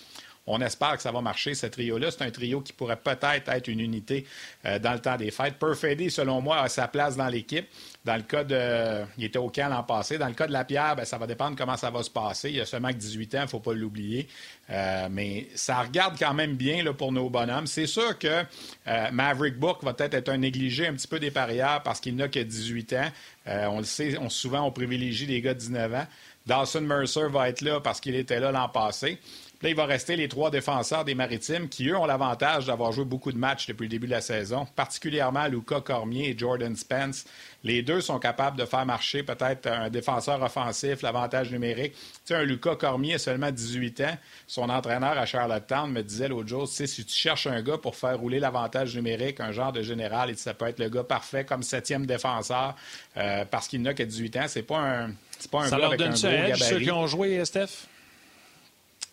On 0.45 0.59
espère 0.59 0.97
que 0.97 1.01
ça 1.01 1.11
va 1.11 1.21
marcher, 1.21 1.55
ce 1.55 1.67
trio-là. 1.67 2.11
C'est 2.11 2.23
un 2.23 2.31
trio 2.31 2.59
qui 2.59 2.73
pourrait 2.73 2.97
peut-être 2.97 3.47
être 3.47 3.67
une 3.69 3.79
unité 3.79 4.25
euh, 4.65 4.77
dans 4.77 4.91
le 4.91 4.99
temps 4.99 5.15
des 5.15 5.31
fêtes. 5.31 5.55
Perfetti, 5.57 6.11
selon 6.11 6.41
moi, 6.41 6.59
a 6.59 6.69
sa 6.69 6.89
place 6.89 7.15
dans 7.15 7.29
l'équipe. 7.29 7.65
Dans 8.03 8.17
le 8.17 8.23
cas 8.23 8.43
de. 8.43 9.05
Il 9.17 9.23
était 9.23 9.39
au 9.39 9.49
camp 9.49 9.69
l'an 9.69 9.83
passé. 9.83 10.17
Dans 10.17 10.27
le 10.27 10.33
cas 10.33 10.47
de 10.47 10.51
la 10.51 10.65
Pierre, 10.65 10.97
ben, 10.97 11.05
ça 11.05 11.17
va 11.17 11.27
dépendre 11.27 11.55
comment 11.57 11.77
ça 11.77 11.89
va 11.89 12.03
se 12.03 12.09
passer. 12.09 12.49
Il 12.49 12.57
y 12.57 12.61
a 12.61 12.65
seulement 12.65 12.89
que 12.89 12.97
18 12.97 13.35
ans, 13.35 13.37
il 13.39 13.41
ne 13.43 13.47
faut 13.47 13.61
pas 13.61 13.73
l'oublier. 13.73 14.27
Euh, 14.69 15.07
mais 15.09 15.47
ça 15.55 15.81
regarde 15.81 16.15
quand 16.19 16.33
même 16.33 16.55
bien 16.55 16.83
là, 16.83 16.91
pour 16.93 17.13
nos 17.13 17.29
bonhommes. 17.29 17.67
C'est 17.67 17.87
sûr 17.87 18.19
que 18.19 18.43
euh, 18.87 19.11
Maverick 19.11 19.57
Book 19.57 19.81
va 19.83 19.93
peut-être 19.93 20.13
être 20.13 20.29
un 20.29 20.37
négligé 20.37 20.87
un 20.87 20.93
petit 20.93 21.07
peu 21.07 21.19
des 21.19 21.31
parieurs 21.31 21.83
parce 21.83 22.01
qu'il 22.01 22.17
n'a 22.17 22.27
que 22.27 22.39
18 22.39 22.93
ans. 22.93 23.11
on 23.45 23.77
le 23.77 23.85
sait, 23.85 24.17
on, 24.17 24.29
souvent, 24.29 24.63
on 24.63 24.71
privilégie 24.71 25.25
les 25.25 25.39
gars 25.39 25.53
de 25.53 25.59
19 25.59 25.93
ans. 25.93 26.07
Dawson 26.45 26.81
Mercer 26.81 27.29
va 27.29 27.47
être 27.47 27.61
là 27.61 27.79
parce 27.79 28.01
qu'il 28.01 28.15
était 28.15 28.41
là 28.41 28.51
l'an 28.51 28.67
passé. 28.67 29.19
Là, 29.63 29.69
il 29.69 29.75
va 29.75 29.85
rester 29.85 30.17
les 30.17 30.27
trois 30.27 30.51
défenseurs 30.51 31.05
des 31.05 31.15
Maritimes 31.15 31.69
qui, 31.69 31.87
eux, 31.87 31.97
ont 31.97 32.05
l'avantage 32.05 32.65
d'avoir 32.65 32.91
joué 32.91 33.05
beaucoup 33.05 33.31
de 33.31 33.37
matchs 33.37 33.65
depuis 33.65 33.83
le 33.83 33.89
début 33.89 34.07
de 34.07 34.11
la 34.11 34.19
saison, 34.19 34.67
particulièrement 34.75 35.47
Luca 35.47 35.79
Cormier 35.79 36.31
et 36.31 36.37
Jordan 36.37 36.75
Spence. 36.75 37.23
Les 37.63 37.81
deux 37.81 38.01
sont 38.01 38.19
capables 38.19 38.57
de 38.57 38.65
faire 38.65 38.85
marcher 38.85 39.23
peut-être 39.23 39.67
un 39.67 39.89
défenseur 39.89 40.43
offensif, 40.43 41.01
l'avantage 41.01 41.49
numérique. 41.49 41.93
Tu 41.93 41.99
sais, 42.25 42.35
un 42.35 42.43
Luca 42.43 42.75
Cormier 42.75 43.13
a 43.13 43.19
seulement 43.19 43.51
18 43.51 44.01
ans. 44.01 44.17
Son 44.47 44.67
entraîneur 44.69 45.17
à 45.17 45.25
Charlottetown 45.25 45.89
me 45.89 46.03
disait 46.03 46.27
l'autre 46.27 46.49
jour, 46.49 46.67
tu 46.67 46.75
sais, 46.75 46.85
si 46.85 47.05
tu 47.05 47.15
cherches 47.15 47.47
un 47.47 47.61
gars 47.61 47.77
pour 47.77 47.95
faire 47.95 48.19
rouler 48.19 48.41
l'avantage 48.41 48.93
numérique, 48.97 49.39
un 49.39 49.53
genre 49.53 49.71
de 49.71 49.81
général, 49.81 50.35
ça 50.35 50.53
peut 50.53 50.67
être 50.67 50.79
le 50.79 50.89
gars 50.89 51.05
parfait 51.05 51.45
comme 51.45 51.63
septième 51.63 52.05
défenseur 52.05 52.75
euh, 53.15 53.45
parce 53.49 53.69
qu'il 53.69 53.81
n'a 53.81 53.93
que 53.93 54.03
18 54.03 54.35
ans. 54.35 54.45
C'est 54.49 54.63
pas 54.63 54.79
un, 54.79 55.11
c'est 55.39 55.49
pas 55.49 55.61
un 55.61 55.67
ça 55.67 55.77
gars 55.77 55.77
leur 55.77 55.87
avec 55.87 55.99
donne 55.99 56.11
un 56.11 56.15
ça 56.17 56.27
gros 56.27 56.37
edge, 56.37 56.47
gabarit. 56.59 56.69
ceux 56.69 56.79
qui 56.81 56.91
ont 56.91 57.07
joué, 57.07 57.45
Steph? 57.45 57.87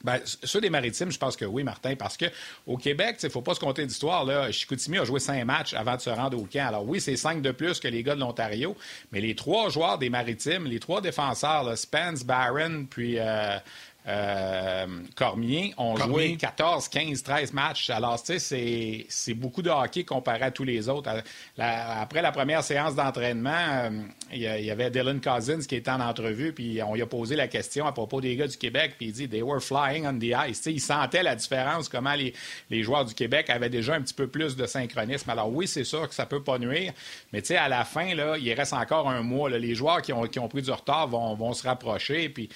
Ben, 0.02 0.18
ceux 0.24 0.60
des 0.60 0.70
Maritimes, 0.70 1.12
je 1.12 1.18
pense 1.18 1.36
que 1.36 1.44
oui, 1.44 1.62
Martin, 1.62 1.94
parce 1.94 2.16
que 2.16 2.26
au 2.66 2.76
Québec, 2.78 3.18
il 3.22 3.26
ne 3.26 3.30
faut 3.30 3.42
pas 3.42 3.54
se 3.54 3.60
compter 3.60 3.84
d'histoire. 3.84 4.24
Là. 4.24 4.50
Chicoutimi 4.50 4.98
a 4.98 5.04
joué 5.04 5.20
cinq 5.20 5.44
matchs 5.44 5.74
avant 5.74 5.96
de 5.96 6.00
se 6.00 6.10
rendre 6.10 6.38
au 6.38 6.46
camp. 6.46 6.66
Alors 6.66 6.88
oui, 6.88 7.00
c'est 7.00 7.16
cinq 7.16 7.42
de 7.42 7.50
plus 7.50 7.80
que 7.80 7.88
les 7.88 8.02
gars 8.02 8.14
de 8.14 8.20
l'Ontario, 8.20 8.76
mais 9.12 9.20
les 9.20 9.34
trois 9.34 9.68
joueurs 9.68 9.98
des 9.98 10.08
Maritimes, 10.08 10.64
les 10.64 10.80
trois 10.80 11.00
défenseurs, 11.00 11.64
là, 11.64 11.76
Spence, 11.76 12.24
Barron, 12.24 12.86
puis 12.88 13.18
euh, 13.18 13.58
euh, 14.08 14.86
Cormier, 15.14 15.74
ont 15.76 15.94
Cormier. 15.94 16.28
joué 16.28 16.36
14, 16.36 16.88
15, 16.88 17.22
13 17.22 17.52
matchs. 17.52 17.90
Alors, 17.90 18.22
tu 18.22 18.38
sais, 18.38 19.06
c'est- 19.08 19.34
beaucoup 19.34 19.62
de 19.62 19.70
hockey 19.70 20.04
comparé 20.04 20.42
à 20.42 20.50
tous 20.50 20.64
les 20.64 20.88
autres. 20.88 21.10
La- 21.56 22.00
après 22.00 22.22
la 22.22 22.32
première 22.32 22.62
séance 22.64 22.94
d'entraînement, 22.94 23.50
euh, 23.54 23.90
il 24.32 24.40
y, 24.40 24.70
avait 24.70 24.90
Dylan 24.90 25.20
Cousins 25.20 25.60
qui 25.60 25.76
était 25.76 25.90
en 25.90 26.00
entrevue, 26.00 26.52
puis 26.52 26.82
on 26.82 26.94
lui 26.94 27.02
a 27.02 27.06
posé 27.06 27.36
la 27.36 27.46
question 27.48 27.86
à 27.86 27.92
propos 27.92 28.20
des 28.20 28.34
gars 28.36 28.46
du 28.48 28.56
Québec, 28.56 28.94
puis 28.96 29.06
il 29.08 29.12
dit 29.12 29.28
«They 29.30 29.42
were 29.42 29.60
flying 29.62 30.06
on 30.06 30.18
the 30.18 30.32
ice». 30.48 30.60
Sais, 30.62 30.72
il 30.72 30.80
sentait 30.80 31.22
la 31.22 31.36
différence, 31.36 31.88
comment 31.88 32.14
les, 32.14 32.34
les 32.70 32.82
joueurs 32.82 33.04
du 33.04 33.14
Québec 33.14 33.50
avaient 33.50 33.70
déjà 33.70 33.94
un 33.94 34.02
petit 34.02 34.14
peu 34.14 34.26
plus 34.28 34.56
de 34.56 34.66
synchronisme. 34.66 35.30
Alors 35.30 35.50
oui, 35.52 35.68
c'est 35.68 35.84
sûr 35.84 36.08
que 36.08 36.14
ça 36.14 36.26
peut 36.26 36.42
pas 36.42 36.58
nuire, 36.58 36.92
mais 37.32 37.40
tu 37.42 37.48
sais, 37.48 37.56
à 37.56 37.68
la 37.68 37.84
fin, 37.84 38.14
là, 38.14 38.36
il 38.38 38.52
reste 38.54 38.72
encore 38.72 39.08
un 39.08 39.22
mois. 39.22 39.50
là. 39.50 39.58
Les 39.58 39.74
joueurs 39.74 40.02
qui 40.02 40.12
ont, 40.12 40.22
qui 40.26 40.38
ont 40.38 40.48
pris 40.48 40.62
du 40.62 40.70
retard 40.70 41.08
vont, 41.08 41.34
vont 41.34 41.52
se 41.52 41.66
rapprocher, 41.66 42.28
puis 42.28 42.48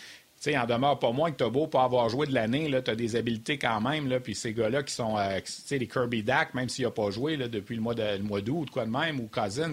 sais, 0.45 0.57
en 0.59 0.67
demeure 0.67 0.99
pas 0.99 1.13
moins 1.13 1.31
que 1.31 1.37
t'as 1.37 1.49
beau 1.49 1.67
pas 1.67 1.85
avoir 1.85 2.09
joué 2.09 2.27
de 2.27 2.33
l'année, 2.35 2.69
là, 2.69 2.81
t'as 2.83 2.95
des 2.95 3.17
habiletés 3.17 3.59
quand 3.59 3.81
même, 3.81 4.09
là, 4.09 4.21
puis 4.21 4.35
ces 4.35 4.53
gars-là 4.53 4.83
qui 4.83 4.93
sont, 4.95 5.17
euh, 5.19 5.41
qui- 5.41 5.53
tu 5.53 5.63
sais, 5.67 5.79
les 5.79 5.87
Kirby 5.89 6.23
Dak, 6.23 6.55
même 6.55 6.69
s'il 6.69 6.85
n'a 6.85 6.91
pas 6.91 7.11
joué 7.11 7.37
là, 7.37 7.49
depuis 7.49 7.77
le 7.77 7.83
mois 7.83 7.95
de- 7.95 8.17
le 8.19 8.23
mois 8.23 8.41
d'août 8.41 8.69
quoi 8.71 8.85
de 8.87 8.91
même, 8.91 9.21
ou 9.21 9.29
Cousins, 9.33 9.73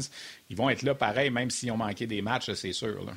ils 0.50 0.56
vont 0.58 0.70
être 0.70 0.82
là 0.84 0.94
pareil, 0.96 1.30
même 1.30 1.50
s'ils 1.50 1.72
ont 1.72 1.78
manqué 1.78 2.06
des 2.08 2.22
matchs, 2.22 2.51
c'est 2.54 2.74
sûr. 2.74 3.04
là. 3.06 3.13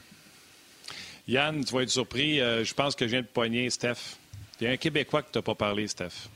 Yann, 1.26 1.64
tu 1.64 1.72
vas 1.74 1.82
être 1.82 1.90
surpris. 1.90 2.40
euh, 2.40 2.64
je 2.64 2.74
pense 2.74 2.94
que 2.94 3.06
je 3.06 3.12
viens 3.12 3.22
de 3.22 3.26
pogner 3.26 3.70
Steph. 3.70 4.16
Il 4.60 4.64
y 4.64 4.66
a 4.66 4.72
un 4.72 4.76
Québécois 4.76 5.22
que 5.22 5.32
tu 5.32 5.38
n'as 5.38 5.42
pas 5.42 5.54
parlé, 5.54 5.88
Steph. 5.88 6.28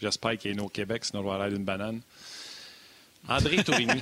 J'espère 0.00 0.38
qu'il 0.38 0.52
est 0.52 0.54
né 0.54 0.62
au 0.62 0.68
Québec, 0.68 1.04
sinon 1.04 1.20
on 1.20 1.24
va 1.36 1.42
aller 1.44 1.54
d'une 1.54 1.64
banane. 1.64 2.00
André 3.28 3.62
Tourigny. 3.64 4.00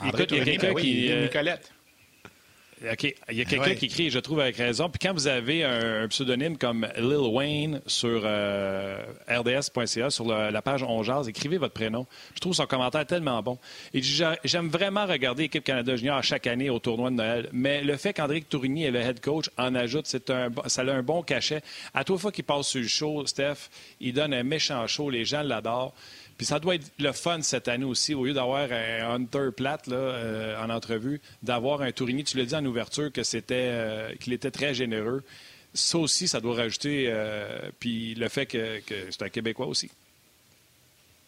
André 0.00 0.24
Écoute, 0.24 0.30
il 0.32 0.38
y 0.38 0.40
a 0.40 0.44
Tourigny, 0.44 0.44
quelqu'un 0.44 0.66
ben 0.68 0.74
oui, 0.74 0.82
qui, 0.82 1.12
euh, 1.12 1.22
Nicolette. 1.24 1.72
OK. 2.90 3.14
Il 3.30 3.36
y 3.36 3.40
a 3.40 3.44
quelqu'un 3.44 3.64
Ouais. 3.70 3.74
qui 3.76 3.84
écrit, 3.86 4.10
je 4.10 4.18
trouve 4.18 4.40
avec 4.40 4.56
raison. 4.56 4.88
Puis 4.88 4.98
quand 5.06 5.12
vous 5.12 5.28
avez 5.28 5.62
un, 5.64 6.02
un 6.04 6.08
pseudonyme 6.08 6.58
comme 6.58 6.86
Lil 6.96 7.16
Wayne 7.30 7.80
sur 7.86 8.22
euh, 8.24 8.96
rds.ca, 9.28 10.10
sur 10.10 10.24
le- 10.26 10.50
la 10.50 10.62
page 10.62 10.82
On 10.82 11.02
Jase, 11.02 11.28
écrivez 11.28 11.58
votre 11.58 11.74
prénom. 11.74 12.06
Je 12.34 12.40
trouve 12.40 12.54
son 12.54 12.66
commentaire 12.66 13.06
tellement 13.06 13.40
bon. 13.42 13.58
Et 13.94 14.00
j'aime 14.02 14.68
vraiment 14.68 15.06
regarder 15.06 15.44
l'équipe 15.44 15.62
Canada 15.64 15.94
Junior 15.96 16.22
chaque 16.24 16.46
année 16.46 16.70
au 16.70 16.78
tournoi 16.78 17.10
de 17.10 17.16
Noël. 17.16 17.48
Mais 17.52 17.82
le 17.82 17.96
fait 17.96 18.12
qu'André 18.12 18.40
Tourigny 18.42 18.84
est 18.84 18.90
le 18.90 19.00
head 19.00 19.20
coach 19.20 19.48
en 19.58 19.74
ajoute, 19.74 20.06
c'est 20.06 20.30
un, 20.30 20.48
ça 20.66 20.82
a 20.82 20.90
un 20.92 21.02
bon 21.02 21.22
cachet. 21.22 21.62
À 21.94 22.04
toute 22.04 22.18
fois 22.18 22.32
qu'il 22.32 22.44
passe 22.44 22.66
sur 22.68 22.80
le 22.80 22.88
show, 22.88 23.24
Steph, 23.26 23.68
il 24.00 24.12
donne 24.12 24.34
un 24.34 24.42
méchant 24.42 24.86
show. 24.86 25.08
Les 25.10 25.24
gens 25.24 25.42
l'adorent. 25.42 25.94
Puis 26.36 26.46
ça 26.46 26.58
doit 26.58 26.74
être 26.74 26.90
le 26.98 27.12
fun 27.12 27.40
cette 27.42 27.68
année 27.68 27.84
aussi, 27.84 28.14
au 28.14 28.24
lieu 28.24 28.32
d'avoir 28.32 28.70
un 28.70 29.14
Hunter 29.14 29.48
plate 29.56 29.86
là, 29.86 29.96
euh, 29.96 30.62
en 30.62 30.70
entrevue, 30.70 31.20
d'avoir 31.42 31.82
un 31.82 31.92
Tourigny. 31.92 32.24
Tu 32.24 32.36
l'as 32.38 32.44
dit 32.44 32.54
en 32.54 32.64
ouverture 32.64 33.12
que 33.12 33.22
c'était 33.22 33.68
euh, 33.70 34.14
qu'il 34.20 34.32
était 34.32 34.50
très 34.50 34.74
généreux. 34.74 35.22
Ça 35.74 35.98
aussi, 35.98 36.28
ça 36.28 36.40
doit 36.40 36.56
rajouter. 36.56 37.06
euh, 37.08 37.70
le 37.84 38.28
fait 38.28 38.46
que, 38.46 38.80
c'est 39.10 39.22
un 39.22 39.28
Québécois 39.28 39.66
aussi. 39.66 39.90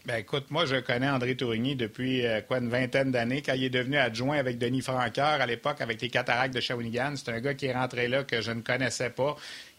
Ben 0.06 0.16
écoute, 0.16 0.50
moi 0.50 0.66
je 0.66 0.76
connais 0.76 1.08
André 1.08 1.34
Tourigny 1.34 1.76
depuis 1.76 2.24
quoi 2.46 2.58
une 2.58 2.68
vingtaine 2.68 3.10
d'années 3.10 3.40
quand 3.40 3.54
il 3.54 3.64
est 3.64 3.70
devenu 3.70 3.96
adjoint 3.96 4.36
avec 4.36 4.58
Denis 4.58 4.82
Franqueur 4.82 5.40
à 5.40 5.46
l'époque 5.46 5.80
avec 5.80 6.02
les 6.02 6.10
cataractes 6.10 6.54
de 6.54 6.60
Shawinigan. 6.60 7.14
C'est 7.16 7.30
un 7.30 7.40
gars 7.40 7.54
qui 7.54 7.64
est 7.64 7.72
rentré 7.72 8.06
là 8.06 8.22
que 8.22 8.42
je 8.42 8.50
ne 8.50 8.60
connaissais 8.60 9.08
pas. 9.08 9.34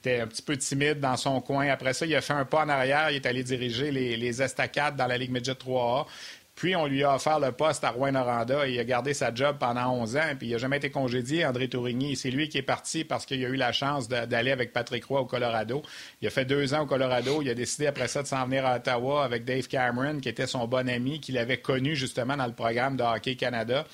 Il 0.05 0.11
était 0.11 0.21
un 0.21 0.27
petit 0.27 0.41
peu 0.41 0.55
timide 0.55 0.99
dans 0.99 1.17
son 1.17 1.41
coin. 1.41 1.67
Après 1.67 1.93
ça, 1.93 2.05
il 2.05 2.15
a 2.15 2.21
fait 2.21 2.33
un 2.33 2.45
pas 2.45 2.63
en 2.63 2.69
arrière. 2.69 3.09
Il 3.09 3.15
est 3.15 3.25
allé 3.25 3.43
diriger 3.43 3.91
les, 3.91 4.17
les 4.17 4.41
estacades 4.41 4.95
dans 4.95 5.07
la 5.07 5.17
Ligue 5.17 5.31
Midget 5.31 5.53
3A. 5.53 6.05
Puis, 6.53 6.73
on 6.75 6.85
lui 6.85 7.03
a 7.03 7.15
offert 7.15 7.39
le 7.39 7.51
poste 7.51 7.83
à 7.83 7.89
Rouen-Noranda. 7.89 8.65
Il 8.67 8.79
a 8.79 8.83
gardé 8.85 9.13
sa 9.13 9.33
job 9.33 9.57
pendant 9.59 9.91
11 9.91 10.15
ans. 10.15 10.35
Puis, 10.37 10.47
il 10.47 10.51
n'a 10.51 10.57
jamais 10.57 10.77
été 10.77 10.89
congédié, 10.89 11.45
André 11.45 11.67
Tourigny. 11.67 12.15
C'est 12.15 12.29
lui 12.29 12.47
qui 12.47 12.57
est 12.57 12.61
parti 12.61 13.03
parce 13.03 13.25
qu'il 13.25 13.43
a 13.43 13.49
eu 13.49 13.55
la 13.55 13.73
chance 13.73 14.07
d'aller 14.07 14.51
avec 14.51 14.71
Patrick 14.71 15.03
Roy 15.05 15.19
au 15.21 15.25
Colorado. 15.25 15.81
Il 16.21 16.27
a 16.27 16.31
fait 16.31 16.45
deux 16.45 16.73
ans 16.73 16.83
au 16.83 16.85
Colorado. 16.85 17.41
Il 17.41 17.49
a 17.49 17.55
décidé 17.55 17.87
après 17.87 18.07
ça 18.07 18.21
de 18.21 18.27
s'en 18.27 18.45
venir 18.45 18.65
à 18.65 18.77
Ottawa 18.77 19.25
avec 19.25 19.43
Dave 19.43 19.67
Cameron, 19.67 20.19
qui 20.19 20.29
était 20.29 20.47
son 20.47 20.65
bon 20.65 20.87
ami, 20.87 21.19
qu'il 21.19 21.37
avait 21.37 21.57
connu 21.57 21.95
justement 21.95 22.37
dans 22.37 22.47
le 22.47 22.53
programme 22.53 22.95
de 22.95 23.03
Hockey 23.03 23.35
Canada. 23.35 23.85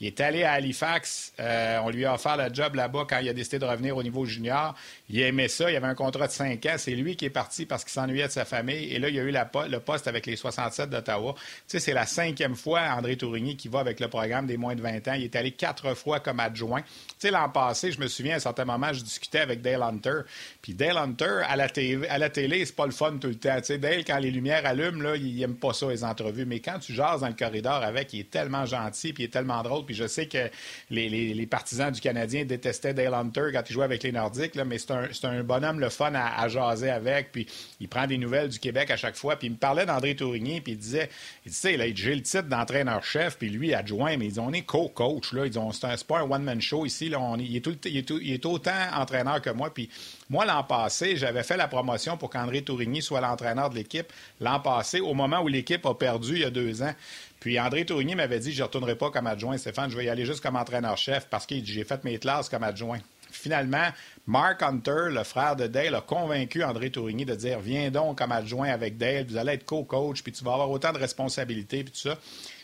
Il 0.00 0.06
est 0.06 0.20
allé 0.20 0.44
à 0.44 0.52
Halifax. 0.52 1.32
Euh, 1.40 1.80
on 1.82 1.90
lui 1.90 2.04
a 2.04 2.14
offert 2.14 2.36
le 2.36 2.54
job 2.54 2.76
là-bas 2.76 3.06
quand 3.08 3.18
il 3.18 3.28
a 3.28 3.32
décidé 3.32 3.58
de 3.58 3.64
revenir 3.64 3.96
au 3.96 4.02
niveau 4.02 4.24
junior. 4.24 4.76
Il 5.08 5.20
aimait 5.20 5.48
ça. 5.48 5.70
Il 5.70 5.76
avait 5.76 5.88
un 5.88 5.96
contrat 5.96 6.28
de 6.28 6.32
5 6.32 6.64
ans. 6.66 6.74
C'est 6.78 6.94
lui 6.94 7.16
qui 7.16 7.24
est 7.24 7.30
parti 7.30 7.66
parce 7.66 7.82
qu'il 7.82 7.92
s'ennuyait 7.92 8.28
de 8.28 8.32
sa 8.32 8.44
famille. 8.44 8.92
Et 8.94 9.00
là, 9.00 9.08
il 9.08 9.16
y 9.16 9.20
a 9.20 9.24
eu 9.24 9.32
le 9.32 9.80
poste 9.80 10.06
avec 10.06 10.26
les 10.26 10.36
67 10.36 10.88
d'Ottawa. 10.88 11.34
Tu 11.34 11.42
sais, 11.66 11.80
c'est 11.80 11.92
la 11.94 12.06
cinquième 12.06 12.54
fois, 12.54 12.82
André 12.96 13.16
Tourigny, 13.16 13.56
qui 13.56 13.66
va 13.66 13.80
avec 13.80 13.98
le 13.98 14.06
programme 14.06 14.46
des 14.46 14.56
moins 14.56 14.76
de 14.76 14.82
20 14.82 15.08
ans. 15.08 15.14
Il 15.14 15.24
est 15.24 15.34
allé 15.34 15.50
quatre 15.50 15.94
fois 15.94 16.20
comme 16.20 16.38
adjoint. 16.38 16.82
Tu 16.82 16.86
sais, 17.18 17.30
l'an 17.32 17.48
passé, 17.48 17.90
je 17.90 17.98
me 17.98 18.06
souviens, 18.06 18.34
à 18.34 18.36
un 18.36 18.40
certain 18.40 18.64
moment, 18.64 18.92
je 18.92 19.02
discutais 19.02 19.40
avec 19.40 19.62
Dale 19.62 19.82
Hunter. 19.82 20.20
Puis 20.62 20.74
Dale 20.74 20.96
Hunter, 20.96 21.42
à 21.48 21.56
la, 21.56 21.68
télé, 21.68 22.06
à 22.06 22.18
la 22.18 22.30
télé, 22.30 22.64
c'est 22.64 22.76
pas 22.76 22.86
le 22.86 22.92
fun 22.92 23.18
tout 23.20 23.28
le 23.28 23.34
temps. 23.34 23.56
Tu 23.56 23.64
sais, 23.64 23.78
Dale, 23.78 24.04
quand 24.04 24.18
les 24.18 24.30
lumières 24.30 24.64
allument, 24.64 25.02
là, 25.02 25.16
il 25.16 25.42
aime 25.42 25.56
pas 25.56 25.72
ça, 25.72 25.88
les 25.88 26.04
entrevues. 26.04 26.46
Mais 26.46 26.60
quand 26.60 26.78
tu 26.78 26.94
jases 26.94 27.22
dans 27.22 27.28
le 27.28 27.34
corridor 27.34 27.82
avec, 27.82 28.12
il 28.12 28.20
est 28.20 28.30
tellement 28.30 28.64
gentil, 28.64 29.12
puis 29.12 29.24
il 29.24 29.26
est 29.26 29.30
tellement 29.30 29.60
drôle. 29.64 29.87
Puis 29.88 29.94
je 29.94 30.06
sais 30.06 30.26
que 30.26 30.50
les, 30.90 31.46
partisans 31.46 31.90
du 31.90 31.98
Canadien 32.02 32.44
détestaient 32.44 32.92
Dale 32.92 33.14
Hunter 33.14 33.46
quand 33.54 33.62
il 33.66 33.72
jouait 33.72 33.86
avec 33.86 34.02
les 34.02 34.12
Nordiques, 34.12 34.54
mais 34.54 34.76
c'est 34.76 34.90
un, 34.90 35.08
un 35.30 35.42
bonhomme 35.42 35.80
le 35.80 35.88
fun 35.88 36.12
à, 36.14 36.46
jaser 36.48 36.90
avec. 36.90 37.32
Puis 37.32 37.46
il 37.80 37.88
prend 37.88 38.06
des 38.06 38.18
nouvelles 38.18 38.50
du 38.50 38.58
Québec 38.58 38.90
à 38.90 38.98
chaque 38.98 39.16
fois. 39.16 39.36
Puis 39.36 39.46
il 39.46 39.52
me 39.52 39.56
parlait 39.56 39.86
d'André 39.86 40.14
Tourigny, 40.14 40.60
puis 40.60 40.72
il 40.72 40.78
disait, 40.78 41.08
il 41.46 41.52
sais, 41.52 41.78
là, 41.78 41.86
j'ai 41.94 42.14
le 42.14 42.20
titre 42.20 42.42
d'entraîneur-chef, 42.48 43.38
puis 43.38 43.48
lui 43.48 43.72
adjoint, 43.72 44.18
mais 44.18 44.26
ils 44.26 44.28
disent, 44.28 44.38
on 44.38 44.52
est 44.52 44.62
co-coach. 44.62 45.32
Là. 45.32 45.46
Ils 45.46 45.50
disent, 45.50 45.62
c'est, 45.72 45.86
un, 45.86 45.96
c'est 45.96 46.06
pas 46.06 46.18
un 46.18 46.30
one-man 46.30 46.60
show 46.60 46.84
ici. 46.84 47.08
Là. 47.08 47.18
Il, 47.38 47.56
est 47.56 47.60
tout 47.60 47.76
il, 47.86 47.96
est 47.96 48.02
tout- 48.02 48.20
il 48.20 48.34
est 48.34 48.44
autant 48.44 48.70
entraîneur 48.94 49.40
que 49.40 49.50
moi. 49.50 49.72
Puis 49.72 49.88
moi, 50.28 50.44
l'an 50.44 50.62
passé, 50.62 51.16
j'avais 51.16 51.42
fait 51.42 51.56
la 51.56 51.68
promotion 51.68 52.18
pour 52.18 52.28
qu'André 52.28 52.60
Tourigny 52.60 53.00
soit 53.00 53.22
l'entraîneur 53.22 53.70
de 53.70 53.76
l'équipe. 53.76 54.12
L'an 54.40 54.60
passé, 54.60 55.00
au 55.00 55.14
moment 55.14 55.40
où 55.40 55.48
l'équipe 55.48 55.86
a 55.86 55.94
perdu 55.94 56.34
il 56.34 56.40
y 56.40 56.44
a 56.44 56.50
deux 56.50 56.82
ans. 56.82 56.94
Puis 57.40 57.58
André 57.60 57.84
Tourigny 57.84 58.14
m'avait 58.14 58.40
dit, 58.40 58.52
je 58.52 58.58
ne 58.60 58.64
retournerai 58.66 58.96
pas 58.96 59.10
comme 59.10 59.26
adjoint, 59.26 59.56
Stéphane, 59.58 59.90
je 59.90 59.96
vais 59.96 60.06
y 60.06 60.08
aller 60.08 60.26
juste 60.26 60.40
comme 60.40 60.56
entraîneur-chef 60.56 61.28
parce 61.30 61.46
que 61.46 61.54
j'ai 61.64 61.84
fait 61.84 62.02
mes 62.04 62.18
classes 62.18 62.48
comme 62.48 62.64
adjoint. 62.64 62.98
Finalement, 63.30 63.88
Mark 64.26 64.62
Hunter, 64.62 65.10
le 65.10 65.22
frère 65.22 65.54
de 65.54 65.66
Dale, 65.66 65.94
a 65.94 66.00
convaincu 66.00 66.64
André 66.64 66.90
Tourigny 66.90 67.24
de 67.24 67.34
dire 67.34 67.60
Viens 67.60 67.90
donc 67.90 68.18
comme 68.18 68.32
adjoint 68.32 68.70
avec 68.70 68.96
Dale, 68.96 69.26
vous 69.28 69.36
allez 69.36 69.52
être 69.52 69.64
co-coach, 69.66 70.22
puis 70.22 70.32
tu 70.32 70.42
vas 70.44 70.54
avoir 70.54 70.70
autant 70.70 70.92
de 70.92 70.98
responsabilités, 70.98 71.84
puis 71.84 71.92
tout 71.92 72.08
ça. 72.08 72.16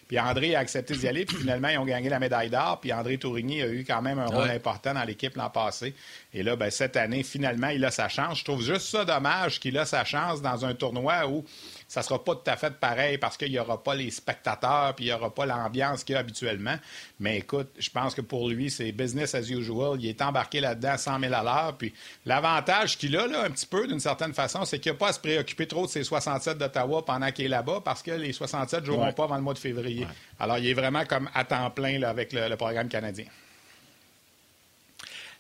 Puis 0.08 0.18
André 0.20 0.54
a 0.54 0.58
accepté 0.60 0.94
d'y 0.94 1.08
aller, 1.08 1.24
puis 1.24 1.36
finalement, 1.38 1.68
ils 1.68 1.78
ont 1.78 1.84
gagné 1.86 2.10
la 2.10 2.18
médaille 2.18 2.50
d'or, 2.50 2.78
puis 2.80 2.92
André 2.92 3.16
Tourigny 3.16 3.62
a 3.62 3.68
eu 3.68 3.84
quand 3.86 4.02
même 4.02 4.18
un 4.18 4.26
rôle 4.26 4.48
Ouais. 4.48 4.54
important 4.54 4.92
dans 4.92 5.04
l'équipe 5.04 5.34
l'an 5.36 5.48
passé. 5.48 5.94
Et 6.34 6.42
là, 6.42 6.56
ben, 6.56 6.70
cette 6.70 6.96
année, 6.96 7.22
finalement, 7.22 7.68
il 7.68 7.82
a 7.84 7.90
sa 7.90 8.08
chance. 8.08 8.38
Je 8.40 8.44
trouve 8.44 8.62
juste 8.62 8.86
ça 8.88 9.04
dommage 9.06 9.60
qu'il 9.60 9.78
a 9.78 9.86
sa 9.86 10.04
chance 10.04 10.42
dans 10.42 10.64
un 10.66 10.74
tournoi 10.74 11.26
où 11.26 11.44
Ça 11.88 12.00
ne 12.00 12.04
sera 12.04 12.22
pas 12.22 12.34
tout 12.34 12.50
à 12.50 12.56
fait 12.56 12.74
pareil 12.74 13.18
parce 13.18 13.36
qu'il 13.36 13.50
n'y 13.50 13.58
aura 13.58 13.82
pas 13.82 13.94
les 13.94 14.10
spectateurs 14.10 14.94
puis 14.94 15.06
il 15.06 15.08
n'y 15.08 15.14
aura 15.14 15.32
pas 15.32 15.46
l'ambiance 15.46 16.04
qu'il 16.04 16.14
y 16.14 16.16
a 16.16 16.20
habituellement. 16.20 16.76
Mais 17.20 17.38
écoute, 17.38 17.68
je 17.78 17.90
pense 17.90 18.14
que 18.14 18.20
pour 18.20 18.48
lui, 18.48 18.70
c'est 18.70 18.92
business 18.92 19.34
as 19.34 19.48
usual. 19.50 20.00
Il 20.00 20.08
est 20.08 20.22
embarqué 20.22 20.60
là-dedans 20.60 20.90
à 20.90 20.98
100 20.98 21.20
000 21.20 21.34
à 21.34 21.42
l'heure. 21.42 21.76
Puis 21.76 21.92
l'avantage 22.26 22.98
qu'il 22.98 23.16
a, 23.16 23.26
là, 23.26 23.44
un 23.44 23.50
petit 23.50 23.66
peu, 23.66 23.86
d'une 23.86 24.00
certaine 24.00 24.34
façon, 24.34 24.64
c'est 24.64 24.78
qu'il 24.78 24.92
n'a 24.92 24.98
pas 24.98 25.08
à 25.08 25.12
se 25.12 25.20
préoccuper 25.20 25.66
trop 25.66 25.86
de 25.86 25.90
ses 25.90 26.04
67 26.04 26.58
d'Ottawa 26.58 27.04
pendant 27.04 27.30
qu'il 27.30 27.46
est 27.46 27.48
là-bas 27.48 27.80
parce 27.84 28.02
que 28.02 28.12
les 28.12 28.32
67 28.32 28.80
ne 28.80 28.86
joueront 28.86 29.12
pas 29.12 29.24
avant 29.24 29.36
le 29.36 29.42
mois 29.42 29.54
de 29.54 29.58
février. 29.58 30.06
Alors, 30.40 30.58
il 30.58 30.66
est 30.68 30.74
vraiment 30.74 31.04
comme 31.04 31.28
à 31.34 31.44
temps 31.44 31.70
plein 31.70 31.98
là, 31.98 32.10
avec 32.10 32.32
le 32.32 32.54
programme 32.56 32.88
canadien. 32.88 33.26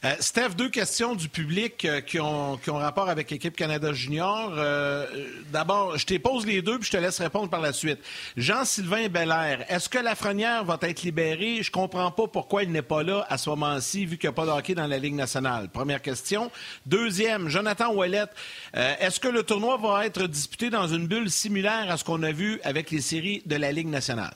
Euh, 0.04 0.14
Steph, 0.20 0.50
deux 0.50 0.68
questions 0.68 1.14
du 1.14 1.30
public 1.30 1.86
euh, 1.86 2.02
qui, 2.02 2.20
ont, 2.20 2.58
rapport 2.66 3.08
avec 3.08 3.30
l'équipe 3.30 3.56
Canada 3.56 3.94
Junior. 3.94 4.52
Euh, 4.54 5.06
d'abord, 5.50 5.96
je 5.96 6.04
te 6.04 6.18
pose 6.18 6.44
les 6.44 6.60
deux, 6.60 6.78
puis 6.78 6.88
je 6.88 6.92
te 6.92 6.96
laisse 6.98 7.18
répondre 7.20 7.48
par 7.48 7.62
la 7.62 7.72
suite. 7.72 7.98
Jean-Sylvain 8.36 9.08
Belair, 9.08 9.64
est-ce 9.68 9.88
que 9.88 9.98
Lafrenière 9.98 10.62
va 10.64 10.78
être 10.82 11.02
libéré? 11.04 11.62
Je 11.62 11.70
comprends 11.70 12.10
pas 12.10 12.26
pourquoi 12.26 12.64
il 12.64 12.70
n'est 12.70 12.82
pas 12.82 13.02
là 13.02 13.24
à 13.30 13.38
ce 13.38 13.48
moment-ci, 13.48 14.04
vu 14.04 14.18
qu'il 14.18 14.28
n'y 14.28 14.34
a 14.34 14.44
pas 14.44 14.44
de 14.44 14.74
dans 14.74 14.86
la 14.86 14.98
Ligue 14.98 15.14
nationale. 15.14 15.70
Première 15.70 16.02
question. 16.02 16.50
Deuxième, 16.84 17.48
Jonathan 17.48 17.94
Ouellet, 17.94 18.26
est-ce 18.74 19.20
que 19.20 19.28
le 19.28 19.42
tournoi 19.42 19.78
va 19.78 20.06
être 20.06 20.26
disputé 20.26 20.68
dans 20.70 20.86
une 20.86 21.06
bulle 21.06 21.30
similaire 21.30 21.90
à 21.90 21.96
ce 21.96 22.04
qu'on 22.04 22.22
a 22.22 22.32
vu 22.32 22.60
avec 22.64 22.90
les 22.90 23.00
séries 23.00 23.42
de 23.46 23.56
la 23.56 23.72
Ligue 23.72 23.88
nationale? 23.88 24.34